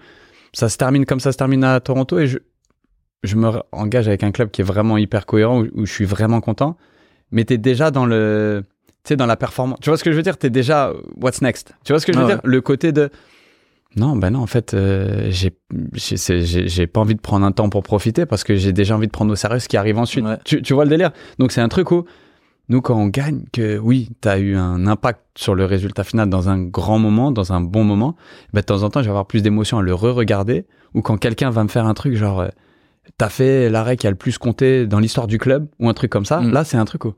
ça 0.53 0.69
se 0.69 0.77
termine 0.77 1.07
comme 1.07 1.21
ça 1.21 1.33
se 1.33 1.39
termine 1.39 1.65
à 1.65 1.81
Toronto 1.81 2.19
et 2.19 2.27
je, 2.27 2.39
je 3.23 3.37
me 3.37 3.51
engage 3.73 4.09
avec 4.09 4.23
un 4.25 4.33
club 4.33 4.51
qui 4.51 4.61
est 4.63 4.65
vraiment 4.65 4.99
hyper 4.99 5.27
cohérent 5.27 5.61
où, 5.63 5.69
où 5.75 5.87
je 5.87 5.93
suis 5.93 6.05
vraiment 6.05 6.41
content. 6.41 6.77
Mais 7.31 7.45
tu 7.45 7.55
es 7.55 7.59
déjà 7.59 7.91
dans 7.91 8.05
le. 8.05 8.63
Tu 9.05 9.09
sais, 9.09 9.17
dans 9.17 9.27
la 9.27 9.37
performance. 9.37 9.79
Tu 9.81 9.91
vois 9.91 9.97
ce 9.97 10.05
que 10.05 10.13
je 10.13 10.17
veux 10.17 10.23
dire? 10.23 10.39
Tu 10.39 10.47
es 10.47 10.51
déjà. 10.51 10.93
What's 11.21 11.41
next? 11.41 11.73
Tu 11.85 11.93
vois 11.93 11.99
ce 12.01 12.07
que 12.07 12.13
je 12.13 12.19
veux 12.19 12.25
Ah 12.25 12.29
ouais. 12.29 12.35
dire 12.35 12.41
Le 12.45 12.61
côté 12.61 12.93
de. 12.93 13.11
Non, 13.97 14.17
ben 14.17 14.31
non, 14.31 14.41
en 14.41 14.47
fait, 14.47 14.75
euh, 14.75 15.29
j'ai 15.31 15.53
j'ai- 15.93 16.87
pas 16.87 17.01
envie 17.01 17.15
de 17.15 17.21
prendre 17.21 17.45
un 17.45 17.53
temps 17.53 17.69
pour 17.69 17.83
profiter 17.83 18.27
parce 18.27 18.43
que 18.45 18.57
j'ai 18.57 18.73
déjà 18.73 18.97
envie 18.97 19.07
de 19.07 19.13
prendre 19.13 19.33
au 19.33 19.37
sérieux 19.37 19.59
ce 19.59 19.69
qui 19.69 19.77
arrive 19.77 19.99
ensuite. 19.99 20.25
Ouais. 20.25 20.39
Tu, 20.45 20.63
tu 20.63 20.73
vois 20.75 20.85
le 20.85 20.91
délire? 20.91 21.11
Donc 21.39 21.53
c'est 21.53 21.61
un 21.61 21.69
truc 21.69 21.91
où 21.91 22.05
nous, 22.69 22.81
quand 22.81 22.97
on 22.97 23.09
gagne, 23.09 23.45
que 23.53 23.77
oui, 23.79 24.09
tu 24.23 24.29
as 24.29 24.39
eu 24.39 24.57
un 24.57 24.87
impact 24.87 25.21
sur 25.37 25.55
le 25.55 25.65
résultat 25.67 26.05
final 26.05 26.31
dans 26.31 26.49
un 26.49 26.59
grand 26.63 26.99
moment, 26.99 27.31
dans 27.33 27.53
un 27.53 27.61
bon 27.61 27.85
moment, 27.85 28.17
bah, 28.55 28.61
de 28.63 28.67
temps 28.67 28.83
en 28.83 28.89
temps, 28.89 29.01
je 29.01 29.07
vais 29.07 29.11
avoir 29.11 29.27
plus 29.27 29.43
d'émotion 29.43 29.79
à 29.79 29.83
le 29.83 29.93
re-regarder. 29.95 30.65
Ou 30.95 31.03
quand 31.03 31.17
quelqu'un 31.19 31.51
va 31.51 31.63
me 31.65 31.69
faire 31.69 31.87
un 31.87 31.95
truc 31.95 32.15
genre, 32.15 32.41
euh, 32.41 32.49
t'as 33.19 33.29
fait 33.29 33.69
l'arrêt 33.69 33.97
qui 33.97 34.07
a 34.07 34.11
le 34.11 34.17
plus 34.17 34.39
compté 34.39 34.87
dans 34.87 35.01
l'histoire 35.01 35.27
du 35.27 35.39
club, 35.39 35.67
ou 35.81 35.89
un 35.89 35.95
truc 35.95 36.11
comme 36.11 36.25
ça, 36.25 36.41
Mm. 36.41 36.53
là, 36.53 36.65
c'est 36.65 36.77
un 36.77 36.85
truc 36.85 37.05
où. 37.05 37.15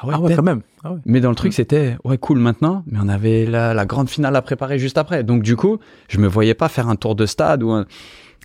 Ah 0.00 0.06
ouais, 0.06 0.14
Ah 0.16 0.20
ouais, 0.20 0.34
quand 0.34 0.42
même. 0.42 0.62
Ah 0.82 0.92
ouais. 0.92 0.98
Mais 1.04 1.20
dans 1.20 1.30
le 1.30 1.36
truc, 1.36 1.52
c'était, 1.52 1.96
ouais, 2.04 2.18
cool 2.18 2.38
maintenant, 2.38 2.82
mais 2.86 2.98
on 3.00 3.08
avait 3.08 3.46
la, 3.46 3.74
la 3.74 3.86
grande 3.86 4.08
finale 4.10 4.34
à 4.36 4.42
préparer 4.42 4.78
juste 4.78 4.98
après. 4.98 5.22
Donc, 5.22 5.42
du 5.42 5.56
coup, 5.56 5.78
je 6.08 6.18
me 6.18 6.26
voyais 6.26 6.54
pas 6.54 6.68
faire 6.68 6.88
un 6.88 6.96
tour 6.96 7.14
de 7.14 7.26
stade 7.26 7.62
ou 7.62 7.70
un... 7.70 7.86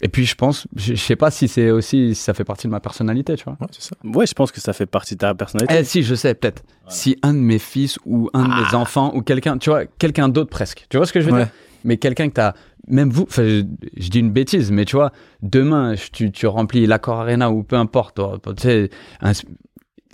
Et 0.01 0.07
puis, 0.07 0.25
je 0.25 0.35
pense, 0.35 0.65
je, 0.77 0.93
je 0.95 1.01
sais 1.01 1.17
pas 1.17 1.29
si 1.31 1.47
c'est 1.49 1.71
aussi, 1.71 2.15
si 2.15 2.21
ça 2.21 2.33
fait 2.33 2.45
partie 2.45 2.67
de 2.67 2.71
ma 2.71 2.79
personnalité, 2.79 3.35
tu 3.35 3.43
vois. 3.43 3.57
Ouais, 3.59 3.67
c'est 3.71 3.81
ça. 3.81 3.95
Ouais, 4.05 4.25
je 4.25 4.33
pense 4.33 4.51
que 4.51 4.61
ça 4.61 4.71
fait 4.73 4.85
partie 4.85 5.15
de 5.15 5.19
ta 5.19 5.33
personnalité. 5.35 5.75
Eh, 5.77 5.83
si, 5.83 6.03
je 6.03 6.15
sais, 6.15 6.33
peut-être. 6.35 6.63
Si 6.87 7.17
un 7.23 7.33
de 7.33 7.39
mes 7.39 7.59
fils 7.59 7.97
ou 8.05 8.29
un 8.33 8.43
de 8.43 8.49
mes 8.69 8.75
enfants 8.75 9.11
ou 9.15 9.21
quelqu'un, 9.21 9.57
tu 9.57 9.69
vois, 9.69 9.85
quelqu'un 9.85 10.29
d'autre 10.29 10.49
presque. 10.49 10.85
Tu 10.89 10.97
vois 10.97 11.05
ce 11.05 11.11
que 11.11 11.19
je 11.19 11.25
veux 11.25 11.33
Ouais. 11.33 11.39
dire? 11.45 11.49
Mais 11.83 11.97
quelqu'un 11.97 12.27
que 12.29 12.33
t'as, 12.33 12.53
même 12.87 13.09
vous, 13.09 13.23
enfin, 13.23 13.43
je, 13.43 13.63
je 13.97 14.09
dis 14.09 14.19
une 14.19 14.31
bêtise, 14.31 14.71
mais 14.71 14.85
tu 14.85 14.95
vois, 14.95 15.11
demain, 15.41 15.95
je- 15.95 16.09
tu, 16.11 16.31
tu 16.31 16.45
remplis 16.47 16.85
l'accord 16.85 17.19
Arena 17.21 17.51
ou 17.51 17.63
peu 17.63 17.75
importe, 17.77 18.19
tu 18.57 18.61
sais, 18.61 18.89
un- 19.21 19.31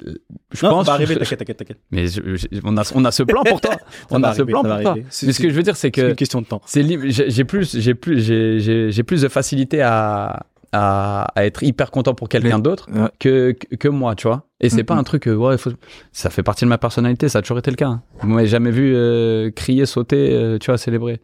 je 0.03 0.65
non, 0.65 0.71
pense. 0.71 0.85
ça 0.85 0.91
va 0.91 0.95
arriver, 0.95 1.15
t'inquiète, 1.15 1.39
t'inquiète, 1.39 1.57
t'inquiète. 1.57 1.79
Mais 1.91 2.07
je- 2.07 2.35
je- 2.35 2.47
on, 2.63 2.75
a, 2.77 2.91
on 2.95 3.05
a 3.05 3.11
ce 3.11 3.23
plan 3.23 3.43
pour 3.43 3.61
toi. 3.61 3.75
on 4.11 4.21
a 4.23 4.33
ce 4.33 4.41
arriver, 4.41 4.51
plan 4.51 4.63
ça 4.63 4.69
pour 4.75 4.81
toi. 4.81 4.95
C'est- 5.09 5.25
Mais 5.27 5.33
ce 5.33 5.41
que 5.41 5.49
je 5.49 5.53
veux 5.55 5.63
dire, 5.63 5.75
c'est 5.75 5.87
C'est 5.87 5.91
que 5.91 6.09
une 6.09 6.15
question 6.15 6.41
de 6.41 6.45
temps. 6.47 6.61
c'est. 6.65 6.83
J'ai 7.09 7.43
plus, 7.45 7.77
j'ai 7.79 7.93
plus, 7.95 8.19
j'ai- 8.23 8.91
j'ai 8.91 9.03
plus 9.03 9.21
de 9.21 9.27
facilité 9.27 9.81
à, 9.81 10.45
à, 10.73 11.23
à 11.35 11.45
être 11.45 11.63
hyper 11.63 11.91
content 11.91 12.13
pour 12.13 12.27
quelqu'un 12.27 12.59
d'autre 12.59 12.89
Ouais. 12.91 13.07
que, 13.19 13.51
que 13.53 13.75
que 13.77 13.87
moi, 13.87 14.15
tu 14.15 14.27
vois. 14.27 14.47
Et 14.59 14.69
c'est 14.69 14.77
Mhm. 14.79 14.85
pas 14.85 14.95
un 14.95 15.03
truc 15.03 15.23
que 15.23 15.29
ouais, 15.29 15.57
faut- 15.57 15.71
ça 16.11 16.29
fait 16.29 16.43
partie 16.43 16.65
de 16.65 16.69
ma 16.69 16.77
personnalité. 16.77 17.29
Ça 17.29 17.39
a 17.39 17.41
toujours 17.41 17.59
été 17.59 17.71
le 17.71 17.77
cas. 17.77 17.87
hein. 17.87 18.03
Vous 18.19 18.27
m'avez 18.27 18.47
jamais 18.47 18.71
vu 18.71 18.93
euh, 18.95 19.49
crier, 19.51 19.85
sauter, 19.85 20.33
euh, 20.33 20.57
tu 20.57 20.65
vois, 20.71 20.77
célébrer. 20.77 21.21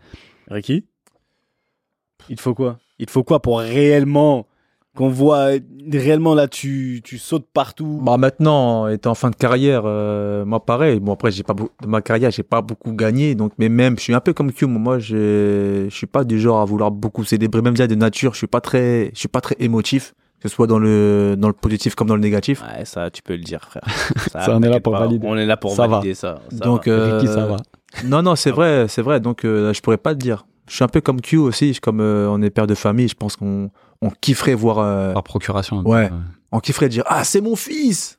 Ricky? 0.49 0.86
Il 2.30 2.36
te 2.38 2.41
faut 2.41 2.53
quoi? 2.53 2.80
Il 2.99 3.05
te 3.07 3.11
faut 3.11 3.24
quoi 3.24 3.41
pour 3.41 3.59
réellement 3.59 4.45
qu'on 4.96 5.10
voit 5.10 5.52
réellement 5.92 6.34
là 6.36 6.48
tu, 6.48 7.02
tu 7.04 7.18
sautes 7.18 7.46
partout 7.54 8.00
Bah 8.04 8.18
maintenant, 8.18 8.88
étant 8.88 9.12
en 9.12 9.16
fin 9.16 9.30
de 9.30 9.36
carrière, 9.36 9.84
euh, 9.86 10.44
moi 10.46 10.66
pareil. 10.66 11.00
Bon 11.00 11.14
après, 11.14 11.32
j'ai 11.32 11.44
pas 11.44 11.54
de 11.54 11.88
ma 11.88 12.02
carrière, 12.02 12.30
j'ai 12.32 12.44
pas 12.44 12.62
beaucoup 12.62 12.92
gagné, 12.94 13.36
donc 13.36 13.54
mais 13.58 13.70
même, 13.70 13.98
je 13.98 14.04
suis 14.04 14.14
un 14.14 14.20
peu 14.20 14.34
comme 14.34 14.52
Q. 14.52 14.66
Moi, 14.68 15.00
je 15.00 15.88
je 15.89 15.96
suis 15.96 16.08
pas 16.08 16.24
du 16.24 16.39
genre 16.39 16.60
à 16.62 16.66
vouloir 16.66 16.92
beaucoup 16.92 17.24
célébrer, 17.24 17.62
même 17.62 17.74
déjà 17.74 17.88
de 17.88 17.96
nature. 17.96 18.34
Je 18.34 18.39
suis 18.39 18.48
pas 18.48 18.62
très, 18.62 19.12
je 19.14 19.20
suis 19.20 19.28
pas 19.30 19.39
très 19.42 19.56
émotif, 19.60 20.14
que 20.42 20.50
ce 20.50 20.56
soit 20.56 20.68
dans 20.68 20.80
le 20.80 21.36
dans 21.38 21.48
le 21.48 21.54
positif 21.54 21.96
comme 21.96 22.08
dans 22.10 22.16
le 22.16 22.22
négatif. 22.22 22.62
Ouais, 22.62 22.84
ça 22.86 23.10
tu 23.10 23.22
peux 23.22 23.34
le 23.36 23.44
dire 23.44 23.62
frère. 23.62 23.84
Ça, 24.32 24.56
on 24.58 24.62
est 24.62 24.70
là 24.70 24.80
pour 24.82 24.94
pas, 24.94 25.00
valider. 25.02 25.26
On 25.28 25.38
est 25.38 25.46
là 25.46 25.56
pour 25.58 25.72
Ça 25.74 25.88
va. 25.88 25.98
valider 26.00 26.16
ça. 26.16 26.42
ça 26.52 26.66
donc 26.66 26.88
va. 26.88 26.94
euh, 26.94 27.18
Ricky, 27.18 27.28
ça 27.32 27.46
va. 27.46 27.58
Non 28.06 28.22
non, 28.22 28.36
c'est 28.36 28.52
vrai, 28.52 28.88
c'est 28.89 29.02
vrai. 29.02 29.20
Donc 29.22 29.46
euh, 29.46 29.72
je 29.74 29.82
pourrais 29.82 29.98
pas 29.98 30.14
te 30.14 30.20
dire. 30.20 30.46
Je 30.70 30.76
suis 30.76 30.84
un 30.84 30.88
peu 30.88 31.02
comme 31.02 31.20
Q 31.22 31.38
aussi, 31.38 31.78
comme 31.82 32.00
euh, 32.02 32.28
on 32.30 32.42
est 32.42 32.50
père 32.50 32.68
de 32.68 32.76
famille. 32.76 33.08
Je 33.10 33.16
pense 33.16 33.36
qu'on 33.36 33.70
on 34.02 34.10
kifferait 34.22 34.54
voir, 34.56 34.80
euh, 34.80 35.14
Par 35.14 35.24
procuration. 35.24 35.82
Ouais. 35.86 36.10
on 36.52 36.60
kifferait 36.60 36.89
dire 36.89 37.04
ah 37.08 37.24
c'est 37.24 37.41
mon 37.41 37.56
fils. 37.56 38.18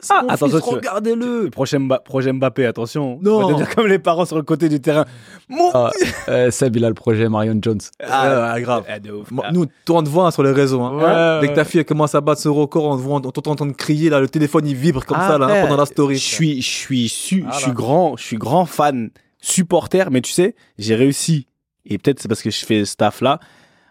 C'est 0.00 0.12
Ah, 0.12 0.22
mon 0.22 0.28
attention, 0.28 0.58
fils, 0.58 0.66
regardez-le. 0.74 1.44
le 1.44 1.50
prochain, 1.50 1.88
prochain 2.04 2.32
Mbappé, 2.34 2.66
attention. 2.66 3.18
Non. 3.22 3.54
On 3.54 3.64
comme 3.74 3.86
les 3.86 3.98
parents 4.00 4.26
sur 4.26 4.36
le 4.36 4.42
côté 4.42 4.68
du 4.68 4.80
terrain. 4.80 5.06
Mon 5.48 5.70
Ah, 5.72 5.90
euh, 6.28 6.50
Seb, 6.50 6.76
il 6.76 6.84
a 6.84 6.88
le 6.88 6.94
projet 6.94 7.28
Marion 7.28 7.58
Jones. 7.62 7.80
Ah, 8.02 8.56
grave. 8.60 8.84
Ah, 8.88 8.98
de 8.98 9.12
ouf. 9.12 9.30
Moi, 9.30 9.44
Ah. 9.48 9.52
Nous, 9.52 9.64
toi, 9.86 10.00
on 10.00 10.02
te 10.02 10.08
voit 10.10 10.26
hein, 10.26 10.30
sur 10.30 10.42
les 10.42 10.50
réseaux. 10.52 10.82
Hein. 10.82 10.96
Ouais, 11.40 11.40
Dès 11.40 11.48
que 11.52 11.54
ta 11.56 11.64
fille 11.64 11.78
elle 11.80 11.86
commence 11.86 12.14
à 12.14 12.20
battre 12.20 12.40
ce 12.42 12.48
record, 12.48 12.84
on 12.84 12.96
te 12.96 13.02
voit, 13.02 13.16
on 13.16 13.20
t'entend 13.20 13.52
en 13.52 13.56
train 13.56 13.66
de 13.66 13.72
crier, 13.72 14.10
là, 14.10 14.20
le 14.20 14.28
téléphone 14.28 14.66
il 14.66 14.74
vibre 14.74 15.06
comme 15.06 15.16
Ah, 15.20 15.28
ça 15.28 15.38
là, 15.38 15.46
hein, 15.46 15.62
pendant 15.62 15.78
la 15.78 15.86
story. 15.86 16.16
Je 16.16 16.20
suis, 16.24 16.60
je 16.60 16.68
suis, 16.68 17.08
su- 17.08 17.46
je 17.50 17.56
suis 17.58 17.72
grand, 17.72 18.16
je 18.18 18.24
suis 18.24 18.36
grand 18.36 18.66
fan, 18.66 19.10
supporter, 19.40 20.10
mais 20.10 20.20
tu 20.20 20.32
sais, 20.32 20.54
j'ai 20.76 20.96
réussi, 20.96 21.46
et 21.86 21.96
peut-être 21.98 22.20
c'est 22.20 22.28
parce 22.28 22.42
que 22.42 22.50
je 22.50 22.64
fais 22.64 22.80
ce 22.80 22.92
staff 22.92 23.20
là, 23.20 23.38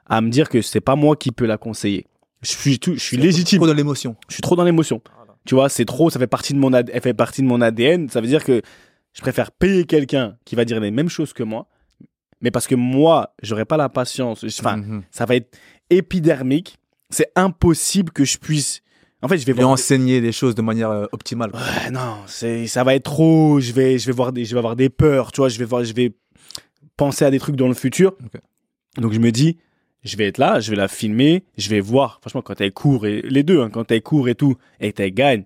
à 0.07 0.21
me 0.21 0.29
dire 0.29 0.49
que 0.49 0.61
c'est 0.61 0.81
pas 0.81 0.95
moi 0.95 1.15
qui 1.15 1.31
peux 1.31 1.45
la 1.45 1.57
conseiller. 1.57 2.05
Je 2.41 2.49
suis 2.49 2.79
tout, 2.79 2.93
je 2.95 2.99
suis 2.99 3.17
légitime. 3.17 3.59
trop 3.59 3.67
dans 3.67 3.73
l'émotion. 3.73 4.15
Je 4.27 4.33
suis 4.33 4.41
trop 4.41 4.55
dans 4.55 4.63
l'émotion. 4.65 5.01
Tu 5.45 5.55
vois, 5.55 5.69
c'est 5.69 5.85
trop, 5.85 6.09
ça 6.09 6.19
fait 6.19 6.27
partie 6.27 6.53
de 6.53 6.57
mon, 6.59 6.71
AD 6.73 6.89
elle 6.93 7.01
fait 7.01 7.13
partie 7.13 7.41
de 7.41 7.47
mon 7.47 7.59
ADN. 7.61 8.09
Ça 8.09 8.21
veut 8.21 8.27
dire 8.27 8.43
que 8.43 8.61
je 9.13 9.21
préfère 9.21 9.51
payer 9.51 9.85
quelqu'un 9.85 10.37
qui 10.45 10.55
va 10.55 10.65
dire 10.65 10.79
les 10.79 10.91
mêmes 10.91 11.09
choses 11.09 11.33
que 11.33 11.43
moi, 11.43 11.67
mais 12.41 12.49
parce 12.51 12.67
que 12.67 12.75
moi, 12.75 13.33
j'aurais 13.41 13.65
pas 13.65 13.77
la 13.77 13.89
patience. 13.89 14.43
Enfin, 14.59 14.77
Mhm. 14.77 15.03
ça 15.11 15.25
va 15.25 15.35
être 15.35 15.57
épidermique. 15.89 16.77
C'est 17.09 17.31
impossible 17.35 18.11
que 18.11 18.25
je 18.25 18.37
puisse. 18.37 18.81
En 19.21 19.27
fait, 19.29 19.37
je 19.37 19.45
vais 19.45 19.51
Et 19.51 19.55
voir. 19.55 19.69
enseigner 19.69 20.19
les 20.19 20.31
choses 20.33 20.55
de 20.55 20.61
manière 20.61 20.89
euh, 20.89 21.05
optimale. 21.13 21.51
quoi. 21.51 21.59
Ouais, 21.61 21.91
non, 21.91 22.17
c'est, 22.25 22.67
ça 22.67 22.83
va 22.83 22.95
être 22.95 23.03
trop. 23.03 23.59
Je 23.61 23.71
vais, 23.71 23.97
je 23.99 24.05
vais 24.07 24.11
voir 24.11 24.33
des, 24.33 24.43
je 24.43 24.53
vais 24.53 24.59
avoir 24.59 24.75
des 24.75 24.89
peurs. 24.89 25.31
Tu 25.31 25.39
vois, 25.39 25.47
je 25.49 25.57
vais 25.59 25.65
voir, 25.65 25.83
je 25.85 25.93
vais 25.93 26.13
penser 26.97 27.23
à 27.23 27.31
des 27.31 27.39
trucs 27.39 27.55
dans 27.55 27.67
le 27.69 27.73
futur. 27.73 28.15
Donc 28.97 29.13
je 29.13 29.19
me 29.19 29.31
dis, 29.31 29.57
je 30.03 30.17
vais 30.17 30.27
être 30.27 30.37
là, 30.37 30.59
je 30.59 30.69
vais 30.69 30.75
la 30.77 30.87
filmer, 30.87 31.43
je 31.57 31.69
vais 31.69 31.79
voir. 31.79 32.19
Franchement, 32.21 32.41
quand 32.41 32.59
elle 32.61 32.71
court 32.73 33.05
et 33.07 33.21
les 33.21 33.43
deux, 33.43 33.61
hein, 33.61 33.69
quand 33.71 33.89
elle 33.91 34.01
court 34.01 34.27
et 34.29 34.35
tout, 34.35 34.55
et 34.79 34.91
qu'elle 34.93 35.13
gagne, 35.13 35.43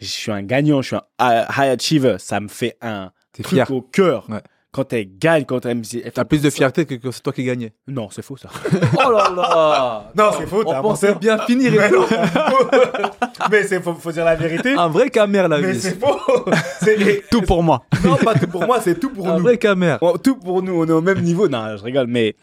je 0.00 0.06
suis 0.06 0.30
un 0.32 0.42
gagnant, 0.42 0.80
je 0.82 0.88
suis 0.88 0.96
un 1.18 1.42
high 1.56 1.70
achiever. 1.70 2.16
Ça 2.18 2.38
me 2.40 2.48
fait 2.48 2.76
un 2.80 3.10
T'es 3.32 3.42
truc 3.42 3.54
fier. 3.56 3.70
au 3.70 3.82
cœur. 3.82 4.26
Ouais. 4.30 4.40
Quand 4.70 4.92
elle 4.92 5.08
gagne, 5.18 5.44
quand 5.44 5.64
elle 5.64 5.78
me 5.78 5.82
dit, 5.82 6.02
T'as 6.14 6.24
plus 6.26 6.42
de 6.42 6.50
fierté 6.50 6.84
que, 6.84 6.94
que 6.94 7.10
c'est 7.10 7.22
toi 7.22 7.32
qui 7.32 7.42
gagnais. 7.42 7.72
Non, 7.88 8.10
c'est 8.10 8.22
faux 8.22 8.36
ça. 8.36 8.48
Oh 9.04 9.10
là 9.10 9.32
là 9.34 10.12
Non, 10.14 10.30
c'est 10.38 10.46
faux. 10.46 10.62
On 10.64 10.70
t'as 10.70 10.78
un 10.78 10.82
pensait 10.82 11.06
menteur. 11.14 11.36
bien 11.36 11.38
finir. 11.46 11.82
et 11.82 11.90
tout. 11.90 12.04
Mais 13.50 13.62
c'est 13.64 13.82
faut, 13.82 13.94
faut 13.94 14.12
dire 14.12 14.24
la 14.26 14.36
vérité. 14.36 14.74
un 14.74 14.88
vrai 14.88 15.08
camère 15.10 15.48
la 15.48 15.58
Mais 15.58 15.72
vie. 15.72 15.80
c'est 15.80 15.98
faux. 15.98 16.18
C'est 16.80 17.28
Tout 17.30 17.42
pour 17.42 17.62
moi. 17.62 17.82
non, 18.04 18.16
pas 18.16 18.34
tout 18.34 18.46
pour 18.46 18.64
moi, 18.66 18.80
c'est 18.80 18.98
tout 19.00 19.10
pour 19.10 19.28
Un 19.28 19.36
nous. 19.38 19.42
vrai 19.42 19.58
camère. 19.58 19.98
Tout 20.22 20.36
pour 20.36 20.62
nous, 20.62 20.80
on 20.82 20.86
est 20.86 20.92
au 20.92 21.00
même 21.02 21.20
niveau. 21.22 21.48
Non, 21.48 21.76
je 21.76 21.82
rigole, 21.82 22.06
mais 22.06 22.36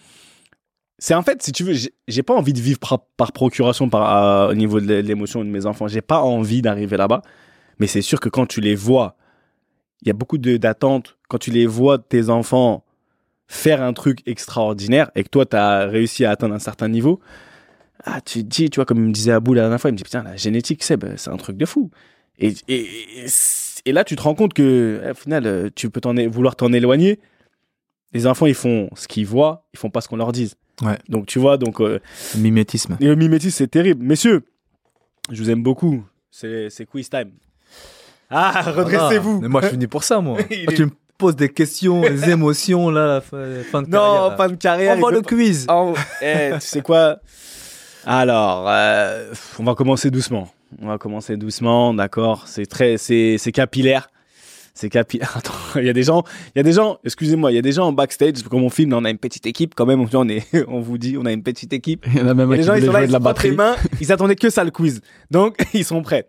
c'est 0.97 1.13
en 1.13 1.23
fait, 1.23 1.41
si 1.43 1.51
tu 1.51 1.63
veux, 1.63 1.73
j'ai- 2.07 2.23
pas 2.23 2.33
envie 2.33 2.53
de 2.53 2.59
vivre 2.61 2.79
par, 2.79 3.31
procuration 3.33 3.89
par, 3.89 4.49
au 4.49 4.53
niveau 4.53 4.79
de 4.79 4.95
l'émotion 4.95 5.43
de 5.43 5.49
mes 5.49 5.65
enfants. 5.65 5.87
J'ai 5.87 6.01
pas 6.01 6.21
envie 6.21 6.61
d'arriver 6.61 6.97
là-bas. 6.97 7.21
Mais 7.79 7.87
c'est 7.87 8.01
sûr 8.01 8.19
que 8.19 8.29
quand 8.29 8.45
tu 8.45 8.61
les 8.61 8.75
vois, 8.75 9.17
il 10.01 10.07
y 10.07 10.11
a 10.11 10.13
beaucoup 10.13 10.37
d'attentes. 10.37 11.17
Quand 11.27 11.37
tu 11.37 11.51
les 11.51 11.65
vois, 11.65 11.97
tes 11.99 12.29
enfants, 12.29 12.85
faire 13.47 13.81
un 13.81 13.93
truc 13.93 14.19
extraordinaire 14.25 15.11
et 15.15 15.23
que 15.23 15.29
toi, 15.29 15.45
tu 15.45 15.57
as 15.57 15.85
réussi 15.85 16.25
à 16.25 16.31
atteindre 16.31 16.55
un 16.55 16.59
certain 16.59 16.87
niveau, 16.87 17.19
ah, 18.05 18.21
tu 18.21 18.43
te 18.43 18.47
dis, 18.47 18.69
tu 18.69 18.77
vois, 18.77 18.85
comme 18.85 18.99
il 18.99 19.07
me 19.07 19.11
disait 19.11 19.31
Abou 19.31 19.53
la 19.53 19.63
dernière 19.63 19.81
fois, 19.81 19.89
il 19.89 19.93
me 19.93 19.97
dit, 19.97 20.03
putain, 20.03 20.23
la 20.23 20.35
génétique, 20.35 20.83
c'est 20.83 21.27
un 21.27 21.37
truc 21.37 21.57
de 21.57 21.65
fou. 21.65 21.91
Et, 22.39 22.53
et, 22.67 23.91
là, 23.91 24.03
tu 24.03 24.15
te 24.15 24.21
rends 24.21 24.35
compte 24.35 24.53
que, 24.53 25.01
au 25.11 25.13
final, 25.13 25.71
tu 25.75 25.89
peux 25.89 26.01
vouloir 26.27 26.55
t'en 26.55 26.71
éloigner. 26.73 27.19
Les 28.13 28.27
enfants, 28.27 28.45
ils 28.45 28.55
font 28.55 28.89
ce 28.95 29.07
qu'ils 29.07 29.25
voient, 29.25 29.67
ils 29.73 29.79
font 29.79 29.89
pas 29.89 30.01
ce 30.01 30.07
qu'on 30.07 30.17
leur 30.17 30.31
dise. 30.31 30.55
Ouais. 30.81 30.97
Donc, 31.09 31.25
tu 31.27 31.39
vois, 31.39 31.57
donc, 31.57 31.79
euh, 31.81 31.99
Mimétisme. 32.37 32.97
et 32.99 33.05
le 33.05 33.15
mimétisme, 33.15 33.55
c'est 33.57 33.67
terrible. 33.67 34.03
Messieurs, 34.03 34.43
je 35.31 35.41
vous 35.41 35.49
aime 35.49 35.63
beaucoup. 35.63 36.03
C'est 36.31 36.69
c'est 36.69 36.85
quiz 36.85 37.09
time. 37.09 37.31
Ah, 38.29 38.61
redressez-vous. 38.71 39.41
Mais 39.41 39.47
moi, 39.47 39.61
je 39.61 39.67
suis 39.67 39.75
venu 39.75 39.87
pour 39.87 40.03
ça, 40.03 40.19
moi. 40.19 40.37
Il 40.51 40.69
est- 40.69 40.75
tu 40.75 40.85
me 40.85 40.91
poses 41.17 41.35
des 41.35 41.49
questions, 41.49 42.01
des 42.01 42.29
émotions, 42.31 42.89
là, 42.89 43.07
la 43.07 43.21
fin, 43.21 43.37
fin 43.71 43.81
de 43.83 43.89
carrière. 43.89 44.21
Non, 44.21 44.29
là. 44.31 44.35
fin 44.35 44.47
de 44.49 44.55
carrière. 44.55 44.97
On 45.01 45.09
il 45.09 45.13
le 45.15 45.21
peut 45.21 45.35
quiz. 45.35 45.65
pas- 45.65 45.75
Oh, 45.81 45.93
eh, 46.21 46.51
tu 46.55 46.67
sais 46.67 46.81
quoi? 46.81 47.19
Alors, 48.05 48.65
euh, 48.67 49.33
on 49.59 49.63
va 49.63 49.75
commencer 49.75 50.11
doucement. 50.11 50.49
On 50.81 50.87
va 50.87 50.97
commencer 50.97 51.37
doucement, 51.37 51.93
d'accord? 51.93 52.47
C'est 52.47 52.65
très, 52.65 52.97
c'est 52.97 53.37
c'est 53.37 53.51
capillaire. 53.51 54.09
C'est 54.75 54.89
capillaire. 54.89 55.33
Attends, 55.37 55.53
il 55.77 55.85
y 55.85 55.89
a 55.89 55.93
des 55.93 56.03
gens, 56.03 56.23
il 56.53 56.57
y 56.57 56.61
a 56.61 56.63
des 56.63 56.73
gens. 56.73 56.99
Excusez-moi, 57.03 57.51
il 57.51 57.55
y 57.55 57.57
a 57.57 57.61
des 57.61 57.71
gens 57.71 57.87
en 57.87 57.93
backstage. 57.93 58.43
Comme 58.43 58.63
on 58.63 58.69
filme, 58.69 58.93
on 58.93 59.05
a 59.05 59.09
une 59.09 59.17
petite 59.17 59.47
équipe 59.47 59.73
quand 59.73 59.85
même. 59.85 60.05
On 60.13 60.29
est, 60.29 60.45
on 60.67 60.81
vous 60.81 60.97
dit, 60.97 61.17
on 61.17 61.25
a 61.25 61.31
une 61.31 61.43
petite 61.43 61.73
équipe. 61.73 62.05
Il 62.07 62.19
y 62.19 62.21
en 62.21 62.27
a 62.27 62.33
même 62.33 62.51
un 62.51 62.55
les 62.55 62.59
qui 62.61 62.67
gens, 62.67 62.75
ils 62.75 62.85
sont 62.85 62.91
là, 62.91 63.01
ils 63.03 63.07
de 63.07 63.13
la 63.13 63.19
se 63.19 63.23
frottent 63.23 63.43
les 63.43 63.51
mains. 63.51 63.75
Ils 64.01 64.11
attendaient 64.11 64.35
que 64.35 64.49
ça 64.49 64.63
le 64.63 64.71
quiz. 64.71 65.01
Donc, 65.31 65.57
ils 65.73 65.85
sont 65.85 66.01
prêts. 66.01 66.27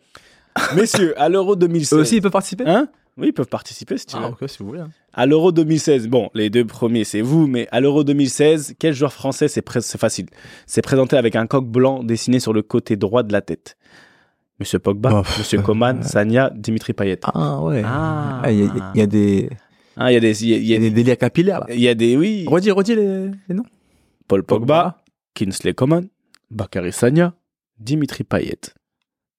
Messieurs, 0.75 1.13
à 1.21 1.29
l'Euro 1.29 1.57
2016. 1.57 1.99
Eux 1.99 2.03
aussi, 2.03 2.17
ils 2.17 2.23
peuvent 2.23 2.31
participer? 2.31 2.65
Hein? 2.67 2.89
Oui, 3.19 3.29
ils 3.29 3.33
peuvent 3.33 3.49
participer 3.49 3.97
si 3.99 4.07
tu 4.07 4.17
veux. 4.17 4.23
Ah, 4.25 4.29
ok, 4.29 4.49
si 4.49 4.59
vous 4.61 4.67
voulez. 4.67 4.81
hein. 4.81 4.91
À 5.13 5.25
l'Euro 5.27 5.51
2016, 5.51 6.07
bon, 6.09 6.31
les 6.35 6.51
deux 6.51 6.67
premiers, 6.67 7.05
c'est 7.05 7.23
vous, 7.23 7.47
mais 7.47 7.67
à 7.73 7.81
l'Euro 7.81 8.05
2016, 8.05 8.75
quel 8.79 8.95
joueur 8.95 9.13
français, 9.13 9.49
c'est 9.49 9.67
facile, 9.99 10.27
s'est 10.67 10.83
présenté 10.83 11.17
avec 11.17 11.35
un 11.35 11.47
coq 11.47 11.65
blanc 11.67 12.03
dessiné 12.05 12.41
sur 12.41 12.53
le 12.53 12.63
côté 12.63 12.97
droit 12.97 13.23
de 13.23 13.33
la 13.33 13.41
tête? 13.41 13.77
Monsieur 14.59 14.79
Pogba, 14.79 15.11
Oh, 15.13 15.23
Monsieur 15.39 15.61
Coman, 15.63 16.03
Sanya, 16.03 16.51
Dimitri 16.55 16.93
Payet. 16.95 17.21
Ah, 17.25 17.61
ouais. 17.61 17.83
Ah. 17.85 18.41
Ah, 18.45 18.53
Il 18.53 18.61
y, 18.61 18.63
a- 18.65 18.91
il 18.95 18.99
y 18.99 19.03
a 19.03 19.07
des, 19.07 19.51
Ah, 19.97 20.11
il 20.11 20.15
y 20.15 20.17
a 20.17 20.21
des, 20.21 20.45
il 20.45 20.49
y 20.51 20.55
a- 20.55 20.57
il 20.57 20.63
il 20.63 20.67
y 20.67 20.71
y 20.71 20.75
a 20.75 20.77
a 20.77 20.81
des 20.81 20.91
des, 20.91 20.95
délires 20.97 21.19
capillaires, 21.19 21.61
là. 21.61 21.67
il 21.75 21.81
y 21.81 21.89
a 21.89 21.95
des, 21.95 22.17
oui, 22.17 22.45
Redis, 22.49 22.71
redis 22.71 22.95
les, 22.95 23.31
les 23.49 23.55
noms. 23.55 23.65
Paul 24.29 24.43
Pogba, 24.43 25.03
Kinsley 25.35 25.75
Coman, 25.75 26.07
Bakary 26.51 26.93
Sanya, 26.93 27.35
Dimitri 27.79 28.25
Payet. 28.25 28.61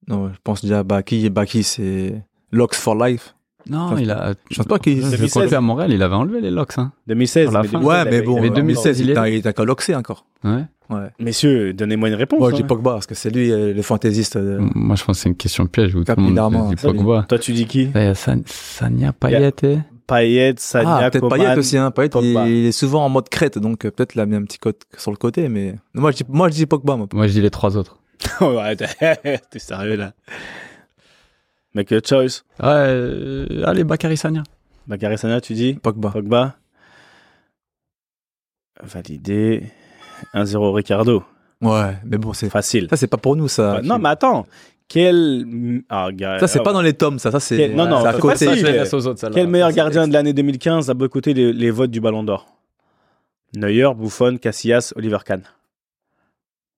Non, 0.07 0.30
je 0.32 0.38
pense 0.43 0.61
déjà 0.61 0.84
Baki. 0.84 1.30
Baki, 1.30 1.63
c'est 1.63 2.24
Locks 2.51 2.76
for 2.76 2.95
Life. 2.95 3.34
Non, 3.70 3.97
il 3.97 4.09
a. 4.11 4.34
Je 4.49 4.55
pense 4.57 4.65
pas 4.68 4.80
qu'il. 4.80 4.95
Je 4.97 5.01
2016. 5.09 5.30
crois 5.32 5.47
qu'à 5.47 5.59
Montréal, 5.59 5.91
il 5.91 6.01
avait 6.01 6.15
enlevé 6.15 6.39
les 6.39 6.51
locks. 6.51 6.78
Hein. 6.78 6.93
2016. 7.07 7.49
Sur 7.49 7.51
la 7.51 7.63
mais 7.63 7.68
fin. 7.68 7.80
2016, 7.80 8.05
Ouais, 8.05 8.09
il 8.09 8.18
mais 8.18 8.26
bon, 8.26 8.38
il 8.38 8.41
Mais 8.43 8.49
2016, 8.51 8.99
il 9.01 9.09
est 9.09 9.13
il 9.36 9.43
il 9.45 9.65
loxer 9.65 9.95
encore. 9.95 10.26
Ouais. 10.45 10.63
Ouais. 10.90 11.10
Messieurs, 11.20 11.74
donnez-moi 11.74 12.10
une 12.10 12.16
réponse. 12.16 12.40
Moi, 12.40 12.52
je 12.52 12.56
dis 12.58 12.62
hein. 12.64 12.68
Pogba, 12.68 12.94
parce 12.94 13.06
que 13.08 13.16
c'est 13.16 13.30
lui 13.30 13.52
euh, 13.52 13.74
le 13.74 13.82
fantaisiste. 13.82 14.38
de- 14.38 14.58
Moi, 14.60 14.96
je 14.96 15.04
pense 15.04 15.18
que 15.18 15.24
c'est 15.24 15.30
une 15.30 15.36
question 15.36 15.66
piège 15.68 15.96
où 15.96 16.04
tout 16.04 16.14
le 16.16 16.22
monde 16.22 16.70
dit. 16.70 16.82
Pogba. 16.82 17.26
Toi, 17.28 17.40
tu 17.40 17.52
dis 17.54 17.66
qui 17.66 17.86
Là, 17.88 18.04
il 18.04 18.06
y 18.06 18.10
a 18.10 18.16
San- 18.16 18.44
Sania 18.46 19.12
Payet 19.14 19.52
et... 19.64 19.80
Payet, 20.08 20.54
Sagna, 20.58 20.98
Ah, 20.98 21.12
peut-être. 21.12 21.28
Payet 21.28 21.58
aussi. 21.58 21.78
Hein. 21.78 21.92
Payet, 21.92 22.08
il, 22.08 22.12
Pogba. 22.12 22.48
il 22.48 22.66
est 22.68 22.72
souvent 22.72 23.04
en 23.06 23.10
mode 23.10 23.28
crête, 23.28 23.58
donc 23.58 23.84
euh, 23.86 23.92
peut-être 23.92 24.16
il 24.16 24.22
a 24.22 24.26
mis 24.26 24.38
un 24.38 24.44
petit 24.44 24.58
code 24.60 24.76
sur 24.98 25.12
le 25.12 25.18
côté. 25.18 25.50
Mais 25.50 25.76
moi, 25.94 26.12
je 26.12 26.18
dis, 26.18 26.24
moi, 26.30 26.48
je 26.48 26.54
dis 26.54 26.66
Pogba. 26.66 26.96
Moi. 26.96 27.08
Moi, 27.14 27.28
je 27.28 27.34
dis 27.34 27.42
les 27.42 27.50
trois 27.50 27.76
autres. 27.76 28.00
ouais, 28.42 28.76
t'es 28.78 29.60
sérieux 29.60 29.98
là. 29.98 30.14
Make 31.76 31.92
your 31.92 32.02
choice. 32.04 32.44
Ouais, 32.62 32.68
euh, 32.70 33.64
allez, 33.66 33.84
Bakary 33.84 34.16
Sania. 34.16 34.44
Bakary 34.88 35.18
Sagna, 35.18 35.42
tu 35.42 35.54
dis 35.54 35.74
Pogba. 35.74 36.10
Pogba. 36.12 36.56
Validé. 38.82 39.64
1-0 40.34 40.74
Ricardo. 40.74 41.24
Ouais, 41.61 41.97
mais 42.05 42.18
bon, 42.18 42.34
c'est 42.34 42.49
Facile. 42.49 42.88
ça, 42.89 42.97
c'est 42.97 43.07
pas 43.07 43.18
pour 43.18 43.36
nous, 43.36 43.47
ça. 43.47 43.76
Ouais, 43.76 43.82
non, 43.82 43.97
mais 43.97 44.09
attends. 44.09 44.45
Quel. 44.88 45.84
Ah, 45.89 46.09
gars, 46.13 46.39
Ça, 46.39 46.47
c'est 46.47 46.59
ah, 46.59 46.63
pas 46.63 46.72
dans 46.74 46.82
les 46.82 46.93
tomes, 46.93 47.20
ça. 47.20 47.32
Ça, 47.32 47.39
c'est 47.39 47.57
Quel- 47.57 47.76
non, 47.76 47.88
non, 47.88 48.01
c'est 48.01 48.07
à 48.07 48.13
côté. 48.13 48.55
je 48.55 48.65
laisse 48.65 48.93
aux 48.93 49.05
autres. 49.07 49.30
Quel 49.34 49.47
meilleur 49.47 49.70
Ça, 49.70 49.76
gardien 49.76 50.07
de 50.07 50.13
l'année 50.13 50.34
2015 50.34 50.89
a 50.89 50.93
boycotté 50.93 51.34
les, 51.34 51.51
les 51.51 51.72
votes 51.72 51.91
du 51.91 51.99
Ballon 51.99 52.24
d'Or? 52.24 52.45
Neuer, 53.55 53.89
Buffon, 53.97 54.38
Casillas, 54.38 54.93
Oliver 54.95 55.18
Kahn. 55.26 55.41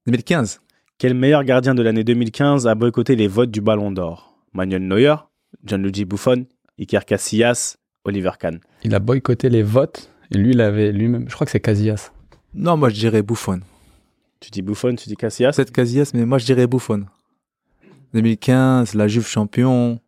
2015. 0.07 0.61
Quel 0.97 1.13
meilleur 1.13 1.43
gardien 1.43 1.75
de 1.75 1.81
l'année 1.81 2.03
2015 2.03 2.67
a 2.67 2.75
boycotté 2.75 3.15
les 3.15 3.27
votes 3.27 3.51
du 3.51 3.61
Ballon 3.61 3.91
d'Or? 3.91 4.33
Manuel 4.53 4.87
Neuer, 4.87 5.15
Gianluigi 5.63 6.05
Buffon, 6.05 6.45
Iker 6.79 7.05
Casillas, 7.05 7.77
Oliver 8.05 8.31
Kahn. 8.39 8.59
Il 8.83 8.95
a 8.95 8.99
boycotté 8.99 9.49
les 9.49 9.63
votes 9.63 10.09
et 10.31 10.37
lui, 10.37 10.51
il 10.51 10.61
avait 10.61 10.91
lui-même. 10.91 11.25
Je 11.29 11.35
crois 11.35 11.45
que 11.45 11.51
c'est 11.51 11.59
Casillas. 11.59 12.11
Non, 12.53 12.77
moi, 12.77 12.89
je 12.89 12.95
dirais 12.95 13.21
Buffon. 13.21 13.59
Tu 14.39 14.49
dis 14.51 14.61
Buffon, 14.61 14.95
tu 14.95 15.07
dis 15.09 15.15
Casillas? 15.15 15.53
Peut-être 15.55 15.71
Casillas, 15.71 16.11
mais 16.13 16.25
moi, 16.25 16.37
je 16.37 16.45
dirais 16.45 16.67
Buffon. 16.67 17.05
2015, 18.13 18.93
la 18.95 19.07
Juve 19.07 19.27
champion. 19.27 19.99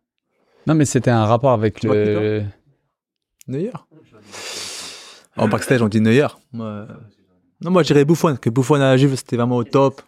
Non, 0.66 0.74
mais 0.74 0.84
c'était 0.84 1.10
un 1.10 1.24
rapport 1.24 1.52
avec 1.52 1.82
le. 1.82 2.42
Neuer. 3.48 3.70
En 5.36 5.48
backstage, 5.48 5.82
on 5.82 5.88
dit 5.88 6.00
Neuer. 6.00 6.26
Moi, 6.52 6.86
Non, 7.60 7.70
moi, 7.70 7.82
je 7.82 7.88
dirais 7.88 8.04
Buffon. 8.04 8.36
Que 8.36 8.50
Buffon 8.50 8.74
à 8.76 8.78
la 8.78 8.96
Juve, 8.96 9.14
c'était 9.16 9.36
vraiment 9.36 9.56
au 9.56 9.64
top. 9.64 10.02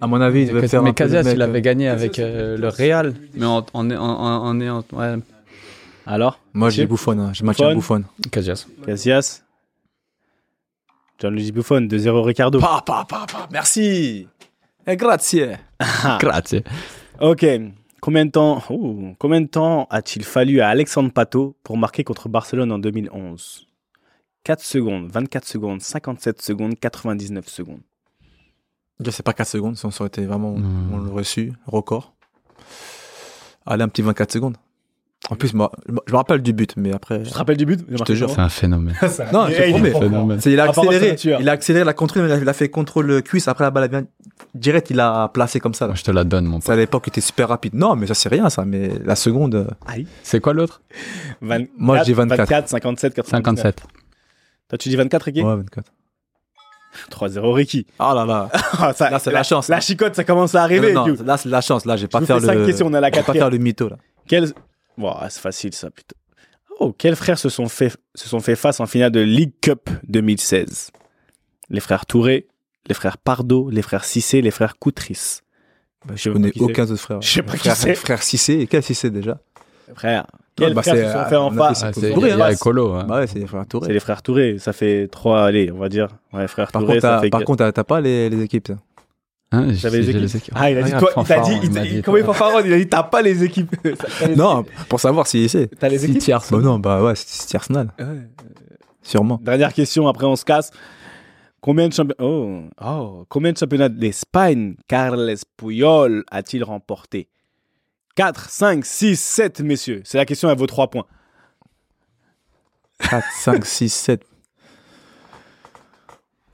À 0.00 0.06
mon 0.06 0.20
avis, 0.20 0.42
il 0.42 0.48
devait 0.48 0.68
faire. 0.68 0.80
un 0.80 0.84
mais 0.84 0.94
Casillas, 0.94 1.32
il 1.32 1.42
avait 1.42 1.62
gagné 1.62 1.88
avec 1.88 2.18
euh, 2.18 2.56
le 2.56 2.68
Real. 2.68 3.14
Mais 3.34 3.44
en, 3.46 3.64
en, 3.72 3.90
en, 3.90 3.96
en, 3.96 4.60
en- 4.60 4.60
en- 4.60 4.84
ouais, 4.96 5.16
Alors? 6.06 6.38
Moi, 6.54 6.70
je 6.70 6.82
dis 6.82 6.86
Buffon. 6.86 7.18
hein. 7.18 7.32
Je 7.34 7.44
maintiens 7.44 7.74
Buffon. 7.74 7.98
Buffon. 8.00 8.28
Casillas. 8.30 8.66
Casillas? 8.86 9.42
Gianluigi 11.18 11.52
Buffon, 11.52 11.80
2-0 11.80 12.24
Ricardo. 12.24 12.60
Pa, 12.60 12.82
pa, 12.84 13.04
pa, 13.04 13.26
pa. 13.26 13.48
Merci. 13.50 14.28
Et 14.86 14.96
grazie. 14.96 15.56
Grazie. 16.20 16.62
Ok. 17.20 17.44
Combien 18.00 18.26
de 18.26 18.30
temps, 18.30 18.62
ouh, 18.70 19.14
combien 19.18 19.40
de 19.40 19.46
temps 19.48 19.86
a-t-il 19.90 20.24
fallu 20.24 20.60
à 20.60 20.68
Alexandre 20.68 21.10
Pato 21.12 21.56
pour 21.64 21.76
marquer 21.76 22.04
contre 22.04 22.28
Barcelone 22.28 22.70
en 22.70 22.78
2011 22.78 23.66
4 24.44 24.62
secondes, 24.62 25.10
24 25.10 25.46
secondes, 25.46 25.80
57 25.82 26.40
secondes, 26.40 26.78
99 26.78 27.48
secondes. 27.48 27.80
Déjà, 28.98 29.12
c'est 29.12 29.22
pas 29.22 29.32
4 29.32 29.48
secondes. 29.48 29.76
Si 29.76 29.84
on 29.84 29.90
aurait 29.90 30.06
été 30.06 30.24
vraiment. 30.24 30.56
Hmm. 30.56 30.92
On 30.92 30.98
l'aurait 30.98 31.24
su. 31.24 31.52
Record. 31.66 32.14
Allez, 33.66 33.82
un 33.82 33.88
petit 33.88 34.02
24 34.02 34.32
secondes. 34.32 34.56
En 35.30 35.36
plus, 35.36 35.52
moi, 35.52 35.70
je 35.86 35.92
me- 35.92 36.16
rappelle 36.16 36.40
du 36.42 36.52
but, 36.54 36.74
mais 36.76 36.94
après. 36.94 37.22
Tu 37.22 37.30
te 37.30 37.36
rappelles 37.36 37.58
du 37.58 37.66
but? 37.66 37.84
Je 37.90 38.02
te 38.02 38.14
jure. 38.14 38.30
C'est 38.30 38.40
un 38.40 38.48
phénomène. 38.48 38.94
Non, 39.32 39.46
je 39.48 39.54
te 39.56 39.70
promets. 39.70 39.90
Phénomène. 39.92 40.40
C'est- 40.40 40.52
il 40.52 40.58
a 40.60 40.64
accéléré. 40.64 41.16
Il 41.40 41.48
a 41.48 41.52
accéléré 41.52 41.84
la 41.84 41.92
contrôle, 41.92 42.24
il 42.26 42.32
a, 42.32 42.36
il 42.38 42.48
a 42.48 42.52
fait 42.54 42.70
contrôle 42.70 43.22
cuisse. 43.22 43.46
Après 43.46 43.64
la 43.64 43.70
balle, 43.70 43.84
elle 43.84 43.90
vient 43.90 44.06
direct, 44.54 44.88
il 44.90 44.98
a 45.00 45.28
placé 45.28 45.60
comme 45.60 45.74
ça. 45.74 45.86
là. 45.86 45.94
Je 45.94 46.02
te 46.02 46.10
la 46.10 46.24
donne, 46.24 46.46
mon 46.46 46.60
Ça 46.60 46.72
à 46.72 46.74
pote. 46.74 46.78
l'époque 46.80 47.02
il 47.06 47.10
était 47.10 47.20
super 47.20 47.48
rapide. 47.48 47.74
Non, 47.74 47.94
mais 47.94 48.06
ça 48.06 48.14
c'est 48.14 48.30
rien 48.30 48.48
ça. 48.48 48.64
Mais 48.64 48.90
la 49.04 49.16
seconde, 49.16 49.54
euh, 49.54 49.66
C'est 50.22 50.40
quoi 50.40 50.54
l'autre? 50.54 50.80
24, 51.42 51.70
Moi, 51.76 51.98
je 51.98 52.04
dis 52.04 52.12
24. 52.14 52.38
24, 52.38 52.68
57, 52.70 53.14
99. 53.14 53.56
57. 53.64 53.82
Toi, 54.68 54.78
tu 54.78 54.88
dis 54.88 54.96
24, 54.96 55.22
Ricky? 55.24 55.42
Ouais, 55.42 55.56
24. 55.56 55.92
3-0, 57.10 57.52
Ricky. 57.54 57.86
Ah 57.98 58.14
là 58.14 58.24
là. 58.24 58.48
Ah, 58.80 58.92
ça- 58.94 59.10
Là, 59.10 59.18
c'est 59.18 59.30
la 59.30 59.42
chance, 59.42 59.68
La 59.68 59.76
là. 59.76 59.80
chicotte, 59.80 60.14
ça 60.14 60.24
commence 60.24 60.54
à 60.54 60.62
arriver. 60.62 60.92
non, 60.92 61.06
là 61.24 61.36
c'est 61.36 61.48
la 61.48 61.60
chance. 61.60 61.84
Là, 61.84 61.96
j'ai 61.96 62.08
pas 62.08 62.20
faire 62.22 62.40
le. 62.40 62.46
cinq 62.46 62.64
questions, 62.64 62.86
on 62.86 62.94
à 62.94 63.00
la 63.00 63.10
pas 63.10 63.22
faire 63.22 63.50
le 63.50 63.58
mytho 63.58 63.88
là. 63.90 63.96
Quels... 64.26 64.52
Ah, 65.06 65.28
c'est 65.30 65.40
facile, 65.40 65.74
ça, 65.74 65.90
putain. 65.90 66.14
Oh, 66.80 66.92
quels 66.96 67.16
frères 67.16 67.38
se 67.38 67.48
sont, 67.48 67.68
fait, 67.68 67.96
se 68.14 68.28
sont 68.28 68.40
fait 68.40 68.54
face 68.56 68.78
en 68.80 68.86
finale 68.86 69.10
de 69.10 69.20
League 69.20 69.52
Cup 69.60 69.90
2016 70.08 70.90
Les 71.70 71.80
frères 71.80 72.06
Touré, 72.06 72.46
les 72.86 72.94
frères 72.94 73.18
Pardo, 73.18 73.68
les 73.70 73.82
frères 73.82 74.04
Cissé, 74.04 74.40
les 74.42 74.50
frères 74.52 74.78
Coutris. 74.78 75.40
Bah, 76.06 76.14
Je 76.16 76.30
connais 76.30 76.52
aucun 76.60 76.84
autre 76.84 76.96
frère. 76.96 77.20
Je 77.20 77.28
sais 77.28 77.42
pas 77.42 77.52
qui 77.54 77.58
frère, 77.58 77.76
c'est. 77.76 77.94
Frère 77.96 78.22
Cissé. 78.22 78.60
Et 78.60 78.66
quel 78.68 78.82
Cissé 78.84 79.10
déjà? 79.10 79.40
Frères, 79.94 80.26
quels 80.54 80.74
bah, 80.74 80.82
frères 80.82 80.94
c'est, 80.94 81.06
se 81.06 81.12
sont 81.12 81.24
fait 81.28 81.36
en 81.36 81.50
face? 81.50 81.82
Ah, 81.82 81.92
c'est 81.92 82.12
Touré, 82.12 82.30
hein. 82.32 82.48
écolo. 82.50 82.92
hein. 82.92 83.04
Bah 83.08 83.16
ouais, 83.20 83.26
c'est 83.26 83.38
les 83.40 83.46
frères 83.46 83.66
Touré. 83.66 83.86
C'est 83.88 83.92
les 83.94 84.00
frères 84.00 84.22
Touré. 84.22 84.58
Ça 84.58 84.72
fait 84.72 85.08
trois, 85.08 85.44
allez, 85.46 85.72
on 85.72 85.78
va 85.78 85.88
dire. 85.88 86.08
Ouais, 86.32 86.46
frères 86.46 86.70
Par 86.70 86.82
Touré, 86.82 86.94
contre, 86.94 87.02
ça 87.02 87.08
t'as- 87.16 87.20
fait. 87.22 87.30
par 87.30 87.44
contre, 87.44 87.58
t'as- 87.64 87.72
t'as 87.72 87.84
pas 87.84 88.00
les, 88.00 88.30
les 88.30 88.42
équipes. 88.42 88.68
ça. 88.68 88.76
Hein, 89.50 89.72
J'avais 89.72 90.00
les 90.02 90.12
j'ai 90.28 90.36
équipes. 90.36 90.52
Ah, 90.56 90.70
il 90.70 90.76
a 90.76 90.82
dit 90.82 90.90
quoi 90.92 91.08
Il 91.10 91.14
fanfaron, 91.14 91.48
dit, 91.48 91.60
il 91.62 91.70
dit, 91.70 92.02
comment 92.02 92.18
il 92.18 92.24
toi. 92.24 92.34
fanfaronne 92.34 92.66
Il 92.66 92.72
a 92.74 92.76
dit 92.76 92.86
T'as 92.88 93.02
pas 93.02 93.22
les 93.22 93.42
équipes. 93.44 93.74
T'as 94.18 94.26
les 94.26 94.36
Non, 94.36 94.64
pour 94.90 95.00
savoir 95.00 95.26
si 95.26 95.48
c'est. 95.48 95.68
T'as 95.78 95.88
les 95.88 96.04
équipes 96.04 96.18
tiers. 96.18 96.42
Bah 96.50 96.58
non, 96.58 96.78
bah 96.78 97.02
ouais, 97.02 97.14
c'est 97.16 97.56
Arsenal. 97.56 97.90
Sûrement. 99.02 99.40
Dernière 99.42 99.72
question, 99.72 100.06
après 100.06 100.26
on 100.26 100.36
se 100.36 100.44
casse. 100.44 100.70
Combien 101.62 101.88
de, 101.88 101.92
champi- 101.94 102.14
oh, 102.20 102.60
oh, 102.84 103.24
combien 103.28 103.52
de 103.52 103.58
championnats 103.58 103.88
d'Espagne 103.88 104.76
Carles 104.86 105.34
Puyol 105.56 106.24
a-t-il 106.30 106.62
remporté? 106.62 107.28
4, 108.16 108.50
5, 108.50 108.84
6, 108.84 109.18
7, 109.20 109.60
messieurs. 109.62 110.02
C'est 110.04 110.18
la 110.18 110.24
question 110.26 110.48
à 110.50 110.54
vos 110.54 110.66
3 110.66 110.88
points. 110.90 111.04
4, 113.00 113.24
5, 113.40 113.64
6, 113.64 113.88
7. 113.92 114.22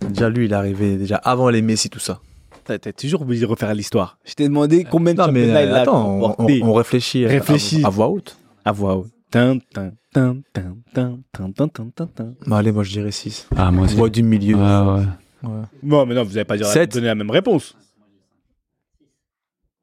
Déjà, 0.08 0.28
lui, 0.30 0.44
il 0.46 0.52
est 0.52 0.56
arrivé 0.56 0.96
déjà 0.96 1.16
avant 1.16 1.48
les 1.50 1.60
Messi, 1.62 1.90
tout 1.90 1.98
ça. 1.98 2.20
T'as 2.64 2.78
toujours 2.92 3.22
obligé 3.22 3.42
de 3.42 3.46
refaire 3.46 3.74
l'histoire. 3.74 4.18
Je 4.24 4.34
t'ai 4.34 4.48
demandé 4.48 4.84
combien 4.84 5.12
de 5.14 5.18
Non, 5.20 5.30
mais 5.30 5.44
il 5.48 5.50
euh, 5.50 5.74
a 5.74 5.80
attends, 5.82 6.34
on, 6.38 6.44
on- 6.46 6.68
on 6.68 6.72
réfléchit, 6.72 7.24
à- 7.26 7.28
Réfléchis. 7.28 7.82
À, 7.84 7.90
voix 7.90 8.08
haute. 8.08 8.38
À 8.64 8.72
voix 8.72 8.96
haute. 8.96 9.10
Tin, 9.30 9.58
tin, 9.72 9.90
tin, 10.12 10.36
tin, 10.52 10.76
tin, 10.94 11.18
tin, 11.32 11.50
tin, 11.68 11.68
tin, 11.94 12.06
tin. 12.06 12.34
Bah, 12.46 12.58
allez, 12.58 12.72
moi, 12.72 12.82
je 12.84 12.90
dirais 12.92 13.10
6. 13.10 13.48
Ah, 13.56 13.70
moi 13.70 13.84
aussi. 13.84 13.96
Voix 13.96 14.08
du 14.08 14.22
milieu. 14.22 14.54
Ouais, 14.56 14.62
ouais. 14.62 15.04
Ouais. 15.42 15.62
Non, 15.82 16.06
mais 16.06 16.14
non, 16.14 16.22
vous 16.22 16.30
n'avez 16.30 16.44
pas 16.44 16.56
dire- 16.56 16.66
Sept. 16.66 16.94
donné 16.94 17.06
la 17.08 17.14
même 17.14 17.30
réponse. 17.30 17.76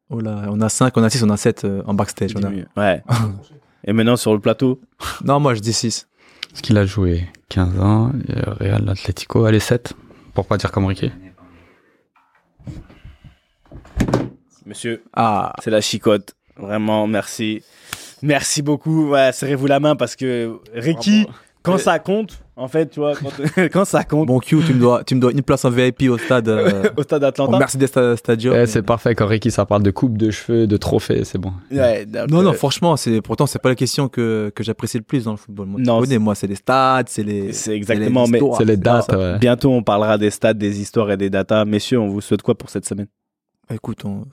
Oh 0.10 0.20
là, 0.20 0.46
on 0.50 0.60
a 0.62 0.70
5, 0.70 0.96
on 0.98 1.04
a 1.04 1.10
6, 1.10 1.24
on 1.24 1.30
a 1.30 1.38
7 1.38 1.66
en 1.86 1.94
backstage. 1.94 2.32
on 2.36 2.44
a- 2.44 2.52
Ouais. 2.80 3.04
Et 3.86 3.94
maintenant 3.94 4.16
sur 4.18 4.34
le 4.34 4.40
plateau 4.40 4.80
Non, 5.24 5.40
moi, 5.40 5.54
je 5.56 5.60
dis 5.60 5.74
6. 5.74 6.08
Parce 6.50 6.62
qu'il 6.62 6.78
a 6.78 6.86
joué 6.86 7.28
15 7.50 7.80
ans, 7.80 8.12
euh, 8.30 8.54
Real 8.60 8.90
Atlético, 8.90 9.46
allez 9.46 9.60
7. 9.60 9.94
Pour 10.34 10.46
pas 10.46 10.58
dire 10.58 10.72
comme 10.72 10.86
Ricky. 10.86 11.12
Monsieur, 14.72 15.04
Ah, 15.14 15.52
c'est 15.62 15.70
la 15.70 15.82
chicotte. 15.82 16.34
Vraiment, 16.58 17.06
merci. 17.06 17.62
Merci 18.22 18.62
beaucoup. 18.62 19.10
Ouais, 19.10 19.32
serrez-vous 19.34 19.68
la 19.68 19.82
main 19.82 19.98
parce 19.98 20.16
que 20.16 20.60
Ricky, 20.74 21.28
quand 21.62 21.78
ça 21.78 22.00
compte, 22.00 22.42
en 22.56 22.70
fait, 22.70 22.90
tu 22.90 23.02
vois, 23.02 23.16
quand, 23.16 23.32
quand 23.74 23.84
ça 23.84 24.06
compte 24.06 24.28
bon 24.28 24.40
Q, 24.40 24.60
tu 24.66 24.74
me, 24.74 24.80
dois, 24.80 25.04
tu 25.04 25.16
me 25.16 25.20
dois 25.20 25.34
une 25.34 25.42
place 25.42 25.66
en 25.66 25.70
VIP 25.72 26.04
au 26.10 26.18
stade. 26.18 26.48
euh, 26.48 26.84
au 26.98 27.04
stade 27.04 27.22
au 27.24 27.26
Atlanta. 27.26 27.58
Mercedes 27.60 27.84
Sta- 27.88 28.16
Stadium. 28.16 28.56
Eh, 28.56 28.66
c'est 28.66 28.82
parfait 28.82 29.14
quand 29.14 29.26
Ricky 29.28 29.52
ça 29.52 29.66
parle 29.66 29.84
de 29.84 29.92
coupe, 29.92 30.18
de 30.18 30.32
cheveux, 30.32 30.68
de 30.68 30.78
trophées, 30.78 31.26
c'est 31.26 31.38
bon. 31.38 31.52
Ouais, 31.70 32.06
Non, 32.30 32.42
non, 32.44 32.52
euh, 32.52 32.54
franchement, 32.54 32.96
c'est 32.96 33.22
pourtant 33.22 33.46
c'est 33.46 33.60
pas 33.62 33.68
la 33.70 33.76
question 33.76 34.08
que, 34.08 34.54
que 34.56 34.64
j'apprécie 34.64 35.00
le 35.00 35.04
plus 35.04 35.26
dans 35.26 35.32
le 35.32 35.38
football. 35.38 35.68
Moi, 35.68 35.82
Non, 35.84 36.00
connais, 36.00 36.18
moi, 36.18 36.34
c'est 36.36 36.48
les 36.48 36.56
stades, 36.56 37.10
c'est 37.10 37.24
les. 37.24 37.52
c'est 37.52 37.76
exactement. 37.76 38.26
Mais 38.28 38.38
histoires. 38.38 38.58
C'est 38.58 38.66
les 38.66 38.78
dates, 38.78 39.12
ouais. 39.12 39.38
bientôt, 39.40 39.72
on 39.72 39.84
parlera 39.84 40.18
des 40.18 40.30
stats, 40.30 40.54
des 40.54 40.80
histoires 40.80 41.12
et 41.12 41.18
des 41.18 41.30
datas. 41.30 41.66
Messieurs, 41.66 42.00
on 42.00 42.08
vous 42.08 42.22
souhaite 42.22 42.42
quoi 42.44 42.56
pour 42.56 42.70
cette 42.70 42.86
semaine? 42.86 43.08
Bah, 43.68 43.76
écoute, 43.76 44.06
on- 44.06 44.26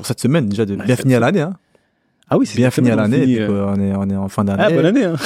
pour 0.00 0.06
cette 0.06 0.20
semaine, 0.20 0.48
déjà, 0.48 0.64
de 0.64 0.74
Ouais, 0.76 0.84
bien 0.86 0.96
finir 0.96 1.18
semaine. 1.18 1.20
l'année. 1.20 1.40
Hein. 1.42 1.54
Ah 2.30 2.38
oui, 2.38 2.46
c'est 2.46 2.56
Bien 2.56 2.70
semaine, 2.70 2.94
on 2.94 2.96
l'année, 2.96 3.22
puis 3.22 3.38
euh, 3.40 3.46
qu'on 3.74 3.80
est, 3.80 3.94
on 3.94 4.08
est 4.08 4.16
en 4.16 4.28
fin 4.28 4.44
d'année. 4.44 4.62
Ah, 4.66 4.70
bonne 4.70 4.86
année. 4.86 5.04
Hein. 5.04 5.16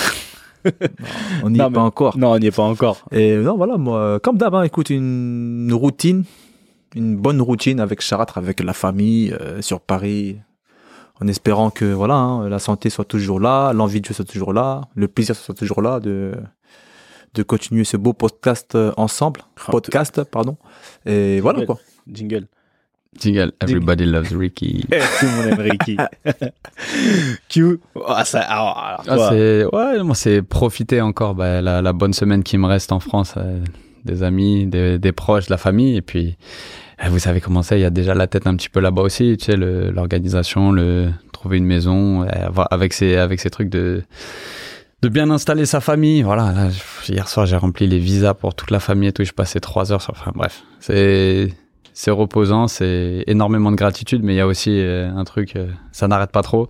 On 1.42 1.50
n'y 1.50 1.58
est 1.60 1.62
mais- 1.62 1.70
pas 1.70 1.80
encore. 1.82 2.16
Non, 2.18 2.32
on 2.32 2.38
n'y 2.38 2.46
est 2.46 2.50
pas 2.56 2.62
encore. 2.62 3.04
Et 3.12 3.36
non, 3.36 3.56
voilà, 3.56 3.76
moi, 3.76 3.98
euh, 3.98 4.18
comme 4.18 4.36
d'hab, 4.38 4.54
hein, 4.54 4.62
écoute, 4.62 4.90
une, 4.90 5.70
routine, 5.72 6.24
une 6.94 7.16
bonne 7.16 7.40
routine 7.42 7.78
avec 7.80 8.00
Charatre, 8.00 8.38
avec 8.38 8.60
la 8.62 8.72
famille, 8.72 9.32
euh, 9.40 9.60
sur 9.62 9.80
Paris, 9.80 10.38
en 11.20 11.28
espérant 11.28 11.70
que 11.70 11.84
voilà, 11.84 12.14
hein, 12.14 12.48
la 12.48 12.58
santé 12.58 12.88
soit 12.90 13.04
toujours 13.04 13.38
là, 13.38 13.72
l'envie 13.74 14.00
de 14.00 14.06
jouer 14.06 14.14
soit 14.14 14.24
toujours 14.24 14.52
là, 14.54 14.80
le 14.94 15.06
plaisir 15.06 15.36
soit 15.36 15.54
toujours 15.54 15.82
là 15.82 16.00
de 16.00 16.32
de 17.34 17.42
continuer 17.42 17.82
ce 17.82 17.96
beau 17.96 18.12
podcast 18.12 18.76
euh, 18.76 18.92
ensemble, 18.96 19.40
Ah, 19.66 19.72
podcast, 19.72 20.22
pardon. 20.22 20.56
Et 21.04 21.40
voilà 21.40 21.66
quoi. 21.66 21.78
Jingle. 22.10 22.46
Jingle, 23.20 23.52
everybody 23.60 24.04
loves 24.04 24.32
Ricky. 24.36 24.84
Tout 24.90 25.26
le 25.26 25.30
monde 25.36 25.46
aime 25.60 25.70
Ricky. 25.70 25.96
Q. 27.48 27.80
Ah, 28.06 28.24
ça, 28.24 28.40
alors, 28.40 28.78
alors, 28.78 29.02
Ah, 29.06 29.14
toi, 29.16 29.28
c'est 29.30 29.64
ouais, 29.72 30.02
moi 30.02 30.14
c'est 30.14 30.42
profiter 30.42 31.00
encore 31.00 31.34
bah, 31.34 31.60
la, 31.60 31.82
la 31.82 31.92
bonne 31.92 32.12
semaine 32.12 32.42
qui 32.42 32.58
me 32.58 32.66
reste 32.66 32.92
en 32.92 33.00
France 33.00 33.34
euh, 33.36 33.60
des 34.04 34.22
amis, 34.22 34.66
des, 34.66 34.98
des 34.98 35.12
proches, 35.12 35.46
de 35.46 35.50
la 35.52 35.56
famille. 35.58 35.96
Et 35.96 36.02
puis, 36.02 36.36
eh, 37.04 37.08
vous 37.08 37.18
savez 37.18 37.40
comment 37.40 37.62
c'est, 37.62 37.78
il 37.78 37.82
y 37.82 37.86
a 37.86 37.90
déjà 37.90 38.14
la 38.14 38.26
tête 38.26 38.46
un 38.46 38.56
petit 38.56 38.68
peu 38.68 38.80
là-bas 38.80 39.02
aussi, 39.02 39.36
tu 39.38 39.46
sais, 39.46 39.56
l'organisation, 39.56 40.72
le, 40.72 41.10
trouver 41.32 41.58
une 41.58 41.66
maison, 41.66 42.24
eh, 42.24 42.28
avec 42.70 42.92
ces, 42.92 43.16
avec 43.16 43.40
ces 43.40 43.50
trucs 43.50 43.68
de, 43.70 44.02
de 45.02 45.08
bien 45.08 45.30
installer 45.30 45.66
sa 45.66 45.80
famille. 45.80 46.22
Voilà, 46.22 46.52
là, 46.52 46.68
hier 47.08 47.28
soir, 47.28 47.46
j'ai 47.46 47.56
rempli 47.56 47.86
les 47.86 47.98
visas 47.98 48.34
pour 48.34 48.54
toute 48.54 48.70
la 48.70 48.80
famille 48.80 49.08
et 49.08 49.12
tout. 49.12 49.24
Je 49.24 49.32
passais 49.32 49.60
trois 49.60 49.92
heures. 49.92 50.02
sur- 50.02 50.12
Enfin, 50.16 50.32
bref, 50.34 50.62
c'est, 50.80 51.48
c'est 51.94 52.10
reposant, 52.10 52.68
c'est 52.68 53.24
énormément 53.26 53.70
de 53.70 53.76
gratitude, 53.76 54.22
mais 54.22 54.34
il 54.34 54.36
y 54.36 54.40
a 54.40 54.46
aussi 54.46 54.78
euh, 54.78 55.08
un 55.10 55.24
truc, 55.24 55.56
euh, 55.56 55.68
ça 55.92 56.06
n'arrête 56.08 56.30
pas 56.32 56.42
trop. 56.42 56.68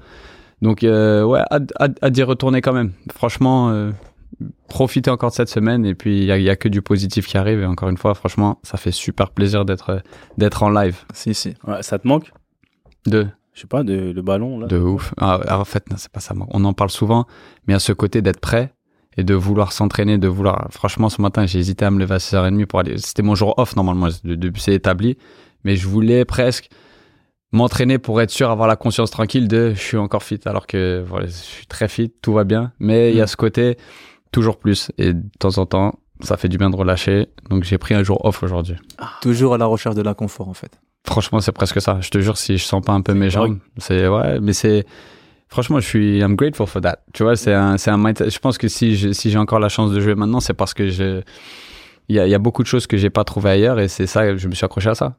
Donc, 0.62 0.84
euh, 0.84 1.24
ouais, 1.24 1.40
hâte, 1.50 1.72
hâte- 1.80 1.98
hâte 2.02 2.12
d'y 2.12 2.22
retourner 2.22 2.60
quand 2.60 2.72
même. 2.72 2.92
Franchement, 3.12 3.90
profitez 4.68 5.10
encore 5.10 5.30
de 5.30 5.34
cette 5.34 5.48
semaine 5.48 5.84
et 5.84 5.94
puis 5.94 6.20
il 6.20 6.24
y 6.42 6.50
a, 6.50 6.56
que 6.56 6.68
du 6.68 6.82
positif 6.82 7.26
qui 7.26 7.36
arrive. 7.36 7.60
Et 7.60 7.66
encore 7.66 7.88
une 7.88 7.96
fois, 7.96 8.14
franchement, 8.14 8.58
ça 8.62 8.76
fait 8.76 8.90
super 8.92 9.30
plaisir 9.30 9.64
d'être, 9.64 10.02
d'être 10.38 10.62
en 10.62 10.70
live. 10.70 10.98
Si, 11.12 11.34
si. 11.34 11.54
Ouais, 11.66 11.82
ça 11.82 11.98
te 11.98 12.06
manque? 12.06 12.32
De, 13.06 13.26
Je 13.52 13.60
sais 13.62 13.66
pas, 13.66 13.82
de, 13.82 14.12
le 14.12 14.22
ballon 14.22 14.58
là. 14.60 14.66
de 14.66 14.78
ouf. 14.78 15.12
Ah, 15.18 15.58
en 15.60 15.64
fait, 15.64 15.90
non, 15.90 15.96
c'est 15.98 16.10
pas 16.10 16.20
ça. 16.20 16.34
On 16.50 16.64
en 16.64 16.72
parle 16.72 16.90
souvent, 16.90 17.26
mais 17.66 17.74
à 17.74 17.78
ce 17.78 17.92
côté 17.92 18.22
d'être 18.22 18.40
prêt 18.40 18.72
et 19.16 19.24
de 19.24 19.34
vouloir 19.34 19.72
s'entraîner, 19.72 20.18
de 20.18 20.28
vouloir. 20.28 20.68
Franchement, 20.70 21.08
ce 21.08 21.22
matin, 21.22 21.46
j'ai 21.46 21.58
hésité 21.58 21.84
à 21.84 21.90
me 21.90 21.98
lever 21.98 22.14
à 22.14 22.18
6h30 22.18 22.66
pour 22.66 22.80
aller. 22.80 22.98
C'était 22.98 23.22
mon 23.22 23.34
jour 23.34 23.54
off 23.58 23.76
normalement, 23.76 24.08
c'est 24.56 24.74
établi, 24.74 25.16
mais 25.64 25.76
je 25.76 25.88
voulais 25.88 26.24
presque 26.24 26.68
m'entraîner 27.52 27.98
pour 27.98 28.20
être 28.20 28.30
sûr, 28.30 28.50
avoir 28.50 28.66
la 28.66 28.76
conscience 28.76 29.10
tranquille 29.10 29.46
de 29.46 29.72
je 29.74 29.80
suis 29.80 29.96
encore 29.96 30.24
fit, 30.24 30.40
alors 30.44 30.66
que 30.66 31.04
voilà, 31.06 31.26
je 31.26 31.32
suis 31.32 31.66
très 31.66 31.88
fit, 31.88 32.12
tout 32.20 32.32
va 32.32 32.44
bien, 32.44 32.72
mais 32.80 33.10
il 33.10 33.16
y 33.16 33.20
a 33.20 33.26
ce 33.28 33.36
côté 33.36 33.76
toujours 34.32 34.58
plus 34.58 34.90
et 34.98 35.12
de 35.12 35.22
temps 35.38 35.58
en 35.58 35.66
temps, 35.66 36.00
ça 36.20 36.36
fait 36.36 36.48
du 36.48 36.58
bien 36.58 36.70
de 36.70 36.76
relâcher. 36.76 37.28
Donc 37.50 37.62
j'ai 37.62 37.78
pris 37.78 37.94
un 37.94 38.02
jour 38.02 38.24
off 38.24 38.42
aujourd'hui. 38.42 38.76
Toujours 39.22 39.54
à 39.54 39.58
la 39.58 39.66
recherche 39.66 39.94
de 39.94 40.02
l'inconfort, 40.02 40.48
en 40.48 40.54
fait. 40.54 40.80
Franchement, 41.06 41.40
c'est 41.40 41.52
presque 41.52 41.80
ça. 41.80 41.98
Je 42.00 42.10
te 42.10 42.18
jure, 42.18 42.36
si 42.36 42.56
je 42.58 42.64
sens 42.64 42.82
pas 42.82 42.92
un 42.92 43.02
peu 43.02 43.14
mes 43.14 43.30
jambes, 43.30 43.58
c'est 43.78 44.08
ouais, 44.08 44.40
mais 44.40 44.52
c'est 44.52 44.86
franchement, 45.48 45.80
je 45.80 45.86
suis 45.86 46.18
I'm 46.20 46.36
grateful 46.36 46.66
for 46.66 46.80
that. 46.82 46.98
Tu 47.12 47.22
vois, 47.22 47.36
c'est 47.36 47.52
un 47.54 47.76
c'est 47.78 47.90
un 47.90 47.98
mindset. 47.98 48.30
Je 48.30 48.38
pense 48.38 48.58
que 48.58 48.68
si 48.68 48.96
je- 48.96 49.12
si 49.12 49.30
j'ai 49.30 49.38
encore 49.38 49.60
la 49.60 49.68
chance 49.68 49.92
de 49.92 50.00
jouer 50.00 50.14
maintenant, 50.14 50.40
c'est 50.40 50.54
parce 50.54 50.74
que 50.74 50.88
je 50.90 51.22
il 52.08 52.16
y 52.16 52.18
a, 52.20 52.26
il 52.26 52.30
y 52.30 52.34
a 52.34 52.38
beaucoup 52.38 52.62
de 52.62 52.68
choses 52.68 52.86
que 52.86 52.96
j'ai 52.96 53.08
pas 53.10 53.24
trouvé 53.24 53.50
ailleurs 53.50 53.80
et 53.80 53.88
c'est 53.88 54.06
ça, 54.06 54.36
je 54.36 54.48
me 54.48 54.54
suis 54.54 54.64
accroché 54.64 54.90
à 54.90 54.94
ça. 54.94 55.16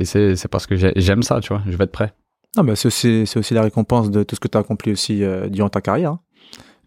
Et 0.00 0.04
c'est 0.04 0.34
c'est 0.36 0.48
parce 0.48 0.66
que 0.66 0.74
j'ai- 0.76 0.92
j'aime 0.96 1.22
ça, 1.22 1.40
tu 1.40 1.48
vois. 1.52 1.62
Je 1.68 1.76
vais 1.76 1.84
être 1.84 1.92
prêt. 1.92 2.12
Non, 2.56 2.62
mais 2.64 2.74
c'est 2.76 2.86
aussi, 2.86 3.24
c'est 3.26 3.38
aussi 3.38 3.54
la 3.54 3.62
récompense 3.62 4.10
de 4.10 4.22
tout 4.22 4.34
ce 4.36 4.40
que 4.40 4.48
tu 4.48 4.56
as 4.56 4.60
accompli 4.60 4.92
aussi 4.92 5.22
euh, 5.24 5.48
durant 5.48 5.68
ta 5.68 5.80
carrière. 5.80 6.10
hein. 6.12 6.20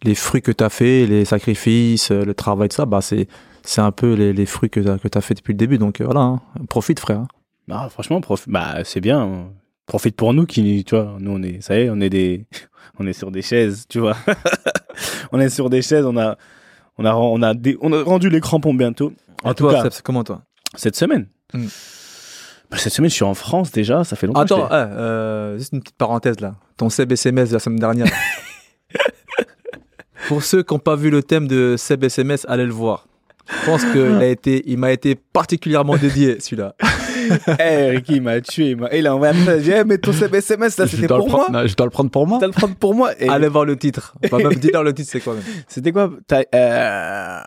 Les 0.04 0.16
fruits 0.16 0.42
que 0.42 0.52
tu 0.52 0.64
as 0.64 0.70
fait, 0.70 1.06
les 1.08 1.26
sacrifices, 1.26 2.12
euh, 2.12 2.24
le 2.24 2.34
travail 2.34 2.68
de 2.68 2.74
ça, 2.74 2.86
bah, 2.86 3.02
c'est, 3.02 3.28
c'est 3.64 3.82
un 3.82 3.92
peu 3.92 4.14
les, 4.14 4.32
les 4.32 4.46
fruits 4.46 4.70
que 4.70 4.80
tu 4.80 5.18
as 5.18 5.22
fait 5.22 5.34
depuis 5.34 5.54
le 5.54 5.58
début. 5.58 5.78
Donc 5.78 6.00
euh, 6.02 6.06
voilà, 6.06 6.22
hein. 6.22 6.42
profite, 6.70 7.00
frère. 7.00 7.20
hein. 7.20 7.28
Non, 7.68 7.90
franchement, 7.90 8.22
prof... 8.22 8.48
bah, 8.48 8.84
c'est 8.84 9.02
bien. 9.02 9.50
Profite 9.88 10.16
pour 10.16 10.34
nous 10.34 10.46
qui, 10.46 10.84
tu 10.86 10.96
vois, 10.96 11.16
nous 11.20 11.32
on 11.32 11.42
est, 11.44 11.62
ça 11.62 11.78
y 11.78 11.84
est, 11.84 11.90
on 11.90 12.00
est 12.00 12.10
des, 12.10 12.46
on 13.00 13.08
est 13.08 13.14
sur 13.14 13.32
des 13.32 13.42
chaises, 13.42 13.86
tu 13.88 14.00
vois. 14.00 14.16
on 15.32 15.40
est 15.40 15.50
sur 15.50 15.70
des 15.70 15.82
chaises, 15.82 16.06
on 16.06 16.18
a, 16.18 16.38
on 16.98 17.06
a, 17.06 17.14
on 17.14 17.42
a, 17.42 17.54
des- 17.54 17.78
on 17.82 17.94
a 17.94 18.04
rendu 18.04 18.30
les 18.30 18.42
crampons 18.42 18.74
bientôt. 18.74 19.14
En 19.44 19.54
tout 19.54 19.70
toi, 19.70 19.84
cas, 19.84 19.90
comment 20.04 20.24
toi? 20.24 20.42
cette 20.76 20.96
semaine. 20.96 21.28
Mm. 21.54 21.66
Bah, 22.70 22.78
cette 22.78 22.94
semaine, 22.94 23.10
je 23.10 23.16
suis 23.16 23.24
en 23.24 23.34
France 23.34 23.72
déjà, 23.72 24.04
ça 24.04 24.16
fait 24.16 24.28
longtemps. 24.28 24.42
que 24.42 24.46
Attends, 24.54 24.68
je 24.70 24.76
eh, 24.76 25.00
euh, 25.00 25.58
juste 25.58 25.74
une 25.74 25.82
petite 25.82 25.96
parenthèse 25.98 26.40
là. 26.42 26.56
Ton 26.76 26.90
Seb 26.90 27.12
SMS 27.12 27.50
de 27.50 27.54
la 27.54 27.60
semaine 27.60 27.80
dernière. 27.80 28.08
Pour 30.28 30.44
ceux 30.44 30.64
qui 30.64 30.74
n'ont 30.74 30.80
pas 30.80 30.96
vu 30.96 31.10
le 31.10 31.24
thème 31.24 31.48
de 31.48 31.76
Seb 31.78 32.04
SMS, 32.04 32.46
allez 32.50 32.66
le 32.66 32.74
voir. 32.74 33.08
Je 33.50 33.66
pense 33.66 33.86
qu'il 33.86 34.02
a 34.02 34.26
été, 34.26 34.62
il 34.70 34.78
m'a 34.78 34.92
été 34.92 35.16
particulièrement 35.16 35.96
dédié 35.96 36.42
celui-là. 36.42 36.76
t'ai- 37.30 37.56
Eh, 37.60 37.90
Ricky, 37.92 38.16
il 38.16 38.22
m'a 38.22 38.42
tué. 38.42 38.70
Il, 38.72 38.78
m'a... 38.78 38.90
il 38.94 39.06
a 39.08 39.16
envoyé 39.16 39.34
un 39.34 39.38
message. 39.38 39.70
Eh, 39.70 39.84
mais 39.84 39.98
ton 39.98 40.12
SMS, 40.12 40.78
là, 40.78 40.88
c'était 40.88 41.08
dois, 41.08 41.18
pour 41.20 41.30
moi. 41.30 41.48
non, 41.52 41.66
je 41.68 41.76
dois 41.76 41.86
le 41.86 41.92
prendre 41.92 42.10
pour 42.10 42.28
moi. 42.28 42.40
Tu 42.40 42.46
le 42.46 42.52
prendre 42.52 42.76
pour 42.76 42.94
moi. 42.96 43.12
Et 43.20 43.28
Allez 43.30 43.48
voir 43.48 43.66
le 43.66 43.76
titre. 43.76 44.14
Bah, 44.32 44.38
même 44.38 44.54
dis-leur 44.56 44.84
le 44.84 44.94
titre, 44.94 45.10
c'est 45.12 45.20
quoi 45.22 45.34
même 45.36 45.44
C'était 45.68 45.92
quoi 45.92 46.12
euh, 46.56 47.40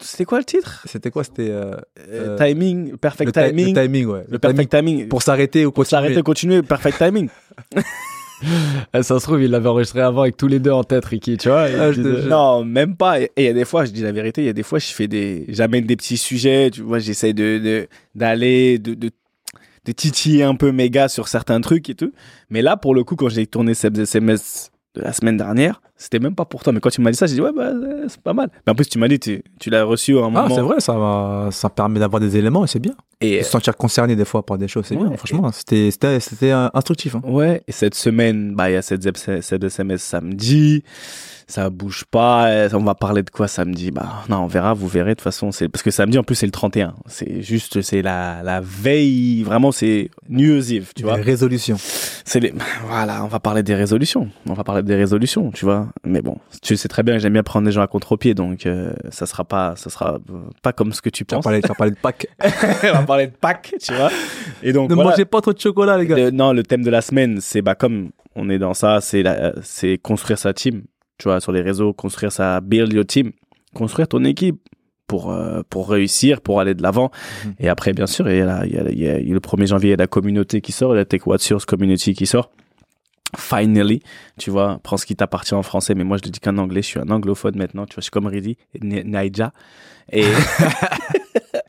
C'était 0.00 0.24
quoi 0.24 0.38
le 0.38 0.44
titre? 0.44 0.82
C'était 0.86 1.10
quoi 1.10 1.24
C'était 1.24 1.50
euh, 1.50 1.74
Euh, 2.10 2.36
Timing, 2.36 2.96
perfect 2.96 3.34
le, 3.36 3.48
timing. 3.48 3.74
le 3.74 3.82
timing, 3.82 4.06
ouais. 4.06 4.24
Le 4.28 4.38
perfect 4.38 4.70
timing. 4.70 5.08
Pour 5.08 5.22
s'arrêter 5.22 5.64
ou 5.66 5.70
Pour 5.72 5.84
continuer. 5.84 6.00
s'arrêter, 6.02 6.22
continuer, 6.22 6.62
perfect 6.62 6.98
timing. 6.98 7.28
Eh, 8.94 9.02
ça 9.02 9.18
se 9.18 9.24
trouve, 9.24 9.42
il 9.42 9.50
l'avait 9.50 9.68
enregistré 9.68 10.00
avant 10.00 10.22
avec 10.22 10.36
tous 10.36 10.46
les 10.46 10.60
deux 10.60 10.70
en 10.70 10.84
tête, 10.84 11.04
Ricky, 11.06 11.36
tu 11.38 11.48
vois. 11.48 11.62
Ah, 11.62 11.90
je 11.90 12.00
te. 12.00 12.28
Non, 12.28 12.64
même 12.64 12.94
pas. 12.94 13.20
Et 13.20 13.32
il 13.36 13.44
y 13.44 13.48
a 13.48 13.52
des 13.52 13.64
fois, 13.64 13.84
je 13.84 13.90
dis 13.90 14.00
la 14.02 14.12
vérité, 14.12 14.42
il 14.42 14.46
y 14.46 14.48
a 14.48 14.52
des 14.52 14.62
fois, 14.62 14.78
je 14.78 14.86
fais 14.92 15.08
des, 15.08 15.44
j'amène 15.48 15.84
des 15.84 15.96
petits 15.96 16.16
sujets, 16.16 16.70
tu 16.70 16.82
vois, 16.82 17.00
j'essaie 17.00 17.32
de, 17.32 17.58
de- 17.58 17.88
d'aller, 18.14 18.78
de, 18.78 18.94
de, 18.94 19.10
de 19.88 19.92
titiller 19.92 20.42
un 20.44 20.54
peu 20.54 20.70
gars 20.88 21.08
sur 21.08 21.28
certains 21.28 21.60
trucs 21.60 21.88
et 21.90 21.94
tout. 21.94 22.12
Mais 22.50 22.62
là, 22.62 22.76
pour 22.76 22.94
le 22.94 23.04
coup, 23.04 23.16
quand 23.16 23.28
j'ai 23.30 23.46
tourné 23.46 23.74
ces 23.74 23.88
SMS 23.88 24.70
de 24.94 25.00
la 25.02 25.12
semaine 25.12 25.36
dernière, 25.36 25.80
c'était 25.96 26.18
même 26.18 26.34
pas 26.34 26.44
pour 26.44 26.62
toi. 26.62 26.72
Mais 26.72 26.80
quand 26.80 26.90
tu 26.90 27.00
m'as 27.00 27.10
dit 27.10 27.16
ça, 27.16 27.26
j'ai 27.26 27.34
dit, 27.34 27.40
ouais, 27.40 27.52
bah, 27.54 27.68
euh, 27.68 28.04
c'est 28.08 28.20
pas 28.20 28.32
mal. 28.34 28.50
Mais 28.66 28.72
en 28.72 28.74
plus, 28.74 28.86
tu 28.88 28.98
m'as 28.98 29.08
dit, 29.08 29.18
tu, 29.18 29.42
tu 29.58 29.70
l'as 29.70 29.84
reçu 29.84 30.16
à 30.18 30.22
un 30.22 30.26
Ah, 30.26 30.42
moment. 30.42 30.54
c'est 30.54 30.60
vrai, 30.60 30.80
ça, 30.80 30.92
va, 30.98 31.48
ça 31.50 31.68
permet 31.70 32.00
d'avoir 32.00 32.20
des 32.20 32.36
éléments 32.36 32.64
et 32.64 32.68
c'est 32.68 32.78
bien. 32.80 32.94
Et, 33.20 33.42
Se 33.42 33.50
sentir 33.50 33.76
concerné 33.76 34.14
des 34.16 34.24
fois 34.24 34.44
par 34.44 34.58
des 34.58 34.68
choses, 34.68 34.84
c'est 34.86 34.96
Ouais, 34.96 35.08
bien. 35.08 35.16
Franchement, 35.16 35.50
c'était, 35.52 35.90
c'était, 35.90 36.20
c'était 36.20 36.52
euh, 36.52 36.68
instructif. 36.74 37.14
hein. 37.16 37.22
Ouais, 37.24 37.62
et 37.66 37.72
cette 37.72 37.94
semaine, 37.94 38.54
bah, 38.54 38.70
il 38.70 38.74
y 38.74 38.76
a 38.76 38.82
cette, 38.82 39.16
cette 39.42 39.64
SMS 39.64 40.02
samedi, 40.02 40.82
ça 41.50 41.70
bouge 41.70 42.04
pas, 42.10 42.48
euh, 42.50 42.68
on 42.74 42.84
va 42.84 42.94
parler 42.94 43.22
de 43.22 43.30
quoi 43.30 43.48
samedi? 43.48 43.90
Bah, 43.90 44.22
non, 44.28 44.40
on 44.40 44.46
verra, 44.46 44.74
vous 44.74 44.86
verrez, 44.86 45.10
de 45.10 45.14
toute 45.14 45.22
façon, 45.22 45.50
c'est, 45.50 45.68
parce 45.68 45.82
que 45.82 45.90
samedi, 45.90 46.18
en 46.18 46.22
plus, 46.22 46.34
c'est 46.34 46.44
le 46.46 46.52
31. 46.52 46.94
C'est 47.06 47.40
juste, 47.40 47.80
c'est 47.80 48.02
la, 48.02 48.42
la 48.42 48.60
veille, 48.60 49.42
vraiment, 49.44 49.72
c'est 49.72 50.10
New 50.28 50.52
Year's 50.52 50.70
Eve, 50.70 50.92
tu 50.94 51.04
vois. 51.04 51.16
Des 51.16 51.22
résolutions. 51.22 51.76
C'est 51.78 52.40
les, 52.40 52.52
voilà, 52.86 53.24
on 53.24 53.28
va 53.28 53.40
parler 53.40 53.62
des 53.62 53.74
résolutions. 53.74 54.28
On 54.46 54.52
va 54.52 54.62
parler 54.62 54.82
des 54.82 54.94
résolutions, 54.94 55.50
tu 55.50 55.64
vois. 55.64 55.88
Mais 56.04 56.20
bon, 56.20 56.36
tu 56.60 56.76
sais 56.76 56.88
très 56.88 57.02
bien 57.02 57.14
que 57.14 57.20
j'aime 57.20 57.32
bien 57.32 57.42
prendre 57.42 57.64
des 57.64 57.72
gens 57.72 57.80
à 57.82 57.86
contre-pied, 57.86 58.34
donc, 58.34 58.66
euh, 58.66 58.92
ça 59.10 59.24
sera 59.24 59.44
pas, 59.44 59.74
ça 59.76 59.88
sera 59.88 60.16
euh, 60.16 60.38
pas 60.62 60.74
comme 60.74 60.92
ce 60.92 61.00
que 61.00 61.08
tu 61.10 61.24
penses. 61.24 61.44
tu 61.44 61.48
as 61.70 61.74
parlé 61.74 61.92
de 61.92 61.96
Pâques. 61.96 62.26
on 62.84 62.92
va 62.92 63.02
parler 63.04 63.26
de 63.26 63.32
Pâques, 63.32 63.74
tu 63.82 63.94
vois. 63.94 64.10
Et 64.62 64.74
donc, 64.74 64.90
ne 64.90 64.94
voilà. 64.94 65.10
mangez 65.12 65.24
pas 65.24 65.40
trop 65.40 65.54
de 65.54 65.60
chocolat, 65.60 65.96
les 65.96 66.06
gars. 66.06 66.16
Le- 66.16 66.30
non, 66.30 66.52
le 66.52 66.62
thème 66.62 66.82
de 66.82 66.90
la 66.90 67.00
semaine, 67.00 67.38
c'est 67.40 67.62
bah 67.62 67.74
comme 67.74 68.10
on 68.36 68.50
est 68.50 68.58
dans 68.58 68.74
ça, 68.74 69.00
c'est 69.00 69.22
la- 69.22 69.54
c'est 69.62 69.96
construire 69.96 70.38
sa 70.38 70.52
team. 70.52 70.82
Tu 71.18 71.24
vois, 71.24 71.40
sur 71.40 71.52
les 71.52 71.60
réseaux, 71.62 71.92
construire 71.92 72.30
sa 72.32 72.60
build 72.60 72.92
your 72.92 73.04
team, 73.04 73.32
construire 73.74 74.06
ton 74.08 74.24
équipe 74.24 74.56
pour 75.08 75.30
euh, 75.32 75.62
pour 75.68 75.90
réussir, 75.90 76.40
pour 76.40 76.60
aller 76.60 76.74
de 76.74 76.82
l'avant. 76.82 77.10
Mhm. 77.44 77.54
Et 77.60 77.68
après, 77.68 77.92
bien 77.92 78.06
sûr, 78.06 78.30
il 78.30 78.38
y 78.38 78.40
a, 78.40 78.46
la- 78.46 78.66
il 78.66 78.72
y 78.72 78.78
a- 78.78 78.90
il 78.90 78.98
y 78.98 79.08
a- 79.08 79.18
il 79.18 79.28
y 79.28 79.30
a 79.30 79.34
le 79.34 79.40
1er 79.40 79.66
janvier, 79.66 79.88
il 79.88 79.90
y 79.90 79.94
a 79.94 79.96
la 79.96 80.06
communauté 80.06 80.60
qui 80.60 80.70
sort, 80.72 80.92
il 80.92 80.94
y 80.94 80.98
a 80.98 81.00
la 81.00 81.04
Tech 81.06 81.26
What's 81.26 81.48
Yours 81.48 81.64
community 81.66 82.14
qui 82.14 82.26
sort. 82.26 82.50
Finally, 83.36 84.00
tu 84.38 84.50
vois, 84.50 84.80
prends 84.82 84.96
ce 84.96 85.04
qui 85.04 85.14
t'appartient 85.16 85.54
en 85.54 85.62
français, 85.62 85.94
mais 85.94 86.04
moi 86.04 86.16
je 86.16 86.22
le 86.24 86.30
dis 86.30 86.40
qu'en 86.40 86.56
anglais, 86.56 86.80
je 86.82 86.86
suis 86.86 87.00
un 87.00 87.10
anglophone 87.10 87.56
maintenant, 87.56 87.84
tu 87.84 87.94
vois, 87.94 88.00
je 88.00 88.04
suis 88.04 88.10
comme 88.10 88.26
Ridi, 88.26 88.56
Ni- 88.80 89.04
Naija. 89.04 89.52
Et, 90.12 90.24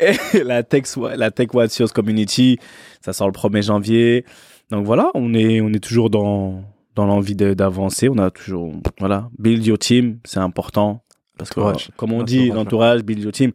et 0.00 0.42
la 0.44 0.62
Tech, 0.62 0.84
la 1.16 1.30
Tech 1.30 1.48
What's 1.52 1.78
Yours 1.78 1.92
community, 1.92 2.58
ça 3.00 3.12
sort 3.12 3.28
le 3.28 3.32
1er 3.32 3.62
janvier. 3.62 4.24
Donc 4.70 4.84
voilà, 4.86 5.10
on 5.14 5.34
est, 5.34 5.60
on 5.60 5.68
est 5.70 5.82
toujours 5.82 6.10
dans, 6.10 6.62
dans 6.94 7.06
l'envie 7.06 7.34
de- 7.36 7.54
d'avancer. 7.54 8.08
On 8.08 8.18
a 8.18 8.30
toujours, 8.30 8.72
voilà, 8.98 9.28
build 9.38 9.64
your 9.66 9.78
team, 9.78 10.18
c'est 10.24 10.40
important. 10.40 11.02
Parce 11.38 11.50
que, 11.50 11.60
Entourage. 11.60 11.90
comme 11.96 12.12
on 12.12 12.22
dit, 12.22 12.42
Entourage, 12.50 12.56
l'entourage, 12.56 13.02
build 13.02 13.22
your 13.22 13.32
team. 13.32 13.52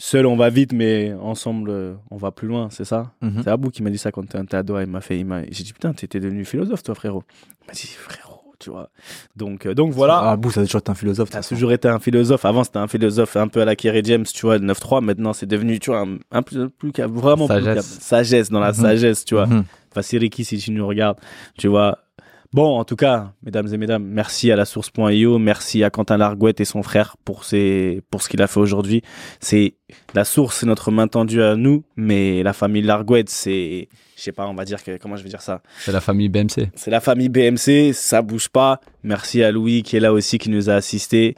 Seul, 0.00 0.26
on 0.26 0.36
va 0.36 0.48
vite, 0.48 0.72
mais 0.72 1.12
ensemble, 1.20 1.96
on 2.12 2.16
va 2.16 2.30
plus 2.30 2.46
loin, 2.46 2.68
c'est 2.70 2.84
ça? 2.84 3.12
Mhm. 3.20 3.40
C'est 3.42 3.50
Abou 3.50 3.70
qui 3.70 3.82
m'a 3.82 3.90
dit 3.90 3.98
ça 3.98 4.12
quand 4.12 4.22
t'es 4.28 4.54
à 4.56 4.62
Doha. 4.62 4.82
Il 4.84 4.88
m'a 4.88 5.00
fait, 5.00 5.18
il 5.18 5.26
m'a, 5.26 5.42
j'ai 5.50 5.64
dit, 5.64 5.72
putain, 5.72 5.92
t'étais 5.92 6.20
devenu 6.20 6.44
philosophe, 6.44 6.84
toi, 6.84 6.94
frérot. 6.94 7.24
Il 7.62 7.66
m'a 7.66 7.72
dit, 7.72 7.88
frérot, 7.88 8.54
tu 8.60 8.70
vois. 8.70 8.90
Donc, 9.34 9.66
euh, 9.66 9.74
donc 9.74 9.92
voilà. 9.92 10.20
Ah, 10.22 10.36
Bou, 10.36 10.52
ça 10.52 10.60
a 10.60 10.64
toujours 10.64 10.78
été 10.78 10.90
un 10.92 10.94
philosophe. 10.94 11.30
T'as 11.30 11.42
toujours 11.42 11.72
été 11.72 11.88
un 11.88 11.98
philosophe. 11.98 12.44
Avant, 12.44 12.62
c'était 12.62 12.78
un 12.78 12.86
philosophe 12.86 13.36
un 13.36 13.48
peu 13.48 13.60
à 13.60 13.64
la 13.64 13.74
Kerry 13.74 14.02
James, 14.04 14.24
tu 14.32 14.42
vois, 14.46 14.56
le 14.58 14.64
9-3. 14.66 15.00
Maintenant, 15.00 15.32
c'est 15.32 15.46
devenu, 15.46 15.80
tu 15.80 15.90
vois, 15.90 16.02
un, 16.02 16.18
un 16.30 16.42
plus, 16.42 16.68
plus 16.70 16.92
vraiment 17.08 17.48
plus 17.48 17.56
Sagesse. 17.56 17.74
cap- 17.74 17.84
sagesse 18.02 18.50
dans 18.50 18.60
la 18.60 18.68
Mhm. 18.68 18.74
sagesse, 18.74 19.24
tu 19.24 19.34
vois. 19.34 19.46
Mhm. 19.46 19.64
Enfin, 19.90 20.02
c'est 20.02 20.18
Ricky, 20.18 20.44
si 20.44 20.58
tu 20.58 20.70
nous 20.70 20.86
regardes, 20.86 21.18
tu 21.58 21.66
vois. 21.66 21.98
Bon, 22.54 22.78
en 22.78 22.84
tout 22.84 22.96
cas, 22.96 23.32
mesdames 23.42 23.68
et 23.74 23.76
mesdames, 23.76 24.02
merci 24.02 24.50
à 24.50 24.56
la 24.56 24.64
source.io, 24.64 25.38
merci 25.38 25.84
à 25.84 25.90
Quentin 25.90 26.16
Largouette 26.16 26.62
et 26.62 26.64
son 26.64 26.82
frère 26.82 27.16
pour 27.26 27.44
ses, 27.44 28.00
pour 28.10 28.22
ce 28.22 28.28
qu'il 28.30 28.40
a 28.40 28.46
fait 28.46 28.58
aujourd'hui. 28.58 29.02
C'est, 29.38 29.74
la 30.14 30.24
source, 30.24 30.56
c'est 30.60 30.66
notre 30.66 30.90
main 30.90 31.08
tendue 31.08 31.42
à 31.42 31.56
nous, 31.56 31.84
mais 31.96 32.42
la 32.42 32.54
famille 32.54 32.80
Largouette, 32.80 33.28
c'est, 33.28 33.88
je 34.16 34.22
sais 34.22 34.32
pas, 34.32 34.46
on 34.46 34.54
va 34.54 34.64
dire 34.64 34.82
que, 34.82 34.96
comment 34.96 35.16
je 35.16 35.24
vais 35.24 35.28
dire 35.28 35.42
ça? 35.42 35.60
C'est 35.80 35.92
la 35.92 36.00
famille 36.00 36.30
BMC. 36.30 36.70
C'est 36.74 36.90
la 36.90 37.00
famille 37.00 37.28
BMC, 37.28 37.92
ça 37.92 38.22
bouge 38.22 38.48
pas. 38.48 38.80
Merci 39.02 39.42
à 39.42 39.52
Louis 39.52 39.82
qui 39.82 39.98
est 39.98 40.00
là 40.00 40.14
aussi, 40.14 40.38
qui 40.38 40.48
nous 40.48 40.70
a 40.70 40.74
assisté. 40.74 41.34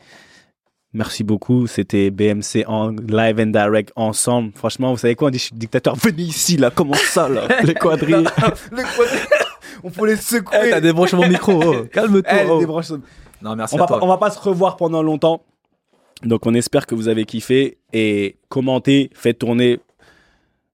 Merci 0.93 1.25
beaucoup. 1.25 1.67
C'était 1.67 2.11
BMC 2.11 2.65
en 2.69 2.91
live 2.91 3.41
and 3.41 3.47
direct 3.47 3.93
ensemble. 3.97 4.53
Franchement, 4.55 4.93
vous 4.93 4.99
savez 4.99 5.17
quoi 5.17 5.29
On 5.29 5.31
dit 5.33 5.39
je 5.39 5.45
suis 5.45 5.57
dictateur. 5.57 5.97
Venez 5.97 6.23
ici, 6.23 6.57
là. 6.57 6.71
Comment 6.71 6.95
ça, 6.95 7.29
là? 7.29 7.49
Les 7.65 7.75
quadrilles. 7.75 8.25
Le 8.73 8.83
quadri- 8.97 9.50
On 9.85 9.91
faut 9.91 10.07
les 10.07 10.17
secouer. 10.17 10.59
Eh, 10.67 10.71
t'as 10.71 10.81
débranché 10.81 11.17
mon 11.17 11.29
micro. 11.29 11.53
oh. 11.63 11.85
Calme-toi. 11.93 12.33
Eh, 12.33 12.47
oh. 12.49 12.59
débranche- 12.59 12.91
Non, 13.43 13.57
merci 13.57 13.75
on, 13.75 13.79
à 13.79 13.81
va 13.83 13.87
toi. 13.87 13.99
pas, 14.01 14.05
on 14.05 14.09
va 14.09 14.17
pas 14.19 14.31
se 14.31 14.39
revoir 14.39 14.77
pendant 14.77 15.03
longtemps. 15.03 15.43
Donc 16.23 16.45
on 16.47 16.55
espère 16.55 16.87
que 16.87 16.95
vous 16.95 17.09
avez 17.09 17.25
kiffé 17.25 17.79
et 17.93 18.37
commentez, 18.51 19.11
faites 19.15 19.39
tourner, 19.39 19.81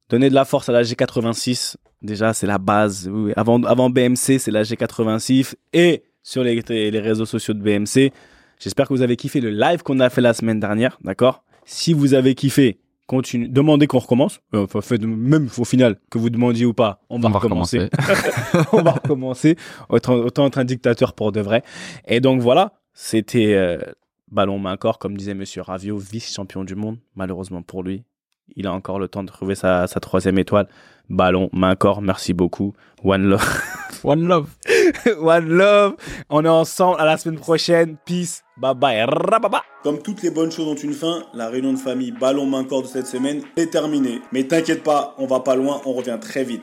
donnez 0.08 0.28
de 0.28 0.34
la 0.34 0.44
force 0.44 0.68
à 0.68 0.72
la 0.72 0.82
G86. 0.82 1.76
Déjà, 2.02 2.32
c'est 2.34 2.46
la 2.46 2.58
base. 2.58 3.08
Oui, 3.12 3.32
Avant, 3.36 3.62
avant 3.62 3.88
BMC, 3.88 4.38
c'est 4.38 4.50
la 4.50 4.62
G86 4.64 5.54
et 5.72 6.02
sur 6.22 6.42
les, 6.42 6.60
les 6.68 7.00
réseaux 7.00 7.26
sociaux 7.26 7.54
de 7.54 7.60
BMC. 7.60 8.12
J'espère 8.58 8.88
que 8.88 8.94
vous 8.94 9.02
avez 9.02 9.16
kiffé 9.16 9.40
le 9.40 9.50
live 9.50 9.82
qu'on 9.82 10.00
a 10.00 10.10
fait 10.10 10.20
la 10.20 10.34
semaine 10.34 10.58
dernière, 10.60 10.98
d'accord? 11.04 11.44
Si 11.64 11.92
vous 11.92 12.14
avez 12.14 12.34
kiffé, 12.34 12.78
continuez, 13.06 13.48
demandez 13.48 13.86
qu'on 13.86 13.98
recommence. 13.98 14.40
Euh, 14.54 14.64
Enfin, 14.64 14.80
faites- 14.80 15.02
même 15.02 15.48
au 15.58 15.64
final, 15.64 15.96
que 16.10 16.18
vous 16.18 16.30
demandiez 16.30 16.66
ou 16.66 16.74
pas, 16.74 17.00
on 17.10 17.18
va, 17.18 17.28
On 17.28 17.32
va 17.32 17.38
recommencer. 17.38 17.88
on 18.72 18.82
va 18.82 18.92
recommencer. 18.92 19.56
Autant, 19.88 20.14
autant 20.14 20.46
être 20.46 20.58
un 20.58 20.64
dictateur 20.64 21.12
pour 21.14 21.32
de 21.32 21.40
vrai. 21.40 21.62
Et 22.06 22.20
donc 22.20 22.40
voilà, 22.40 22.74
c'était 22.92 23.54
euh, 23.54 23.78
ballon 24.30 24.58
main 24.58 24.76
corps, 24.76 24.98
comme 24.98 25.16
disait 25.16 25.34
Monsieur 25.34 25.62
Ravio, 25.62 25.96
vice-champion 25.98 26.64
du 26.64 26.74
monde. 26.74 26.98
Malheureusement 27.14 27.62
pour 27.62 27.82
lui, 27.82 28.04
il 28.54 28.66
a 28.66 28.72
encore 28.72 28.98
le 28.98 29.08
temps 29.08 29.22
de 29.22 29.30
trouver 29.30 29.54
sa, 29.54 29.86
sa 29.86 30.00
troisième 30.00 30.38
étoile. 30.38 30.68
Ballon 31.08 31.48
main 31.52 31.76
corps, 31.76 32.02
merci 32.02 32.32
beaucoup. 32.32 32.74
One 33.04 33.28
love. 33.28 33.62
One 34.04 34.26
love. 34.26 34.48
One 35.20 35.48
love. 35.48 35.96
On 36.30 36.44
est 36.44 36.48
ensemble 36.48 37.00
à 37.00 37.04
la 37.04 37.16
semaine 37.16 37.38
prochaine. 37.38 37.96
Peace. 38.04 38.42
Bye 38.56 38.74
bye. 38.74 39.04
Rababa. 39.04 39.62
Comme 39.82 40.00
toutes 40.02 40.22
les 40.22 40.30
bonnes 40.30 40.50
choses 40.50 40.66
ont 40.66 40.74
une 40.74 40.94
fin, 40.94 41.22
la 41.34 41.48
réunion 41.48 41.72
de 41.72 41.78
famille 41.78 42.10
ballon 42.10 42.46
main 42.46 42.64
corps 42.64 42.82
de 42.82 42.88
cette 42.88 43.06
semaine 43.06 43.42
est 43.56 43.70
terminée. 43.70 44.20
Mais 44.32 44.44
t'inquiète 44.44 44.82
pas, 44.82 45.14
on 45.18 45.26
va 45.26 45.40
pas 45.40 45.54
loin, 45.54 45.80
on 45.84 45.92
revient 45.92 46.18
très 46.20 46.44
vite. 46.44 46.62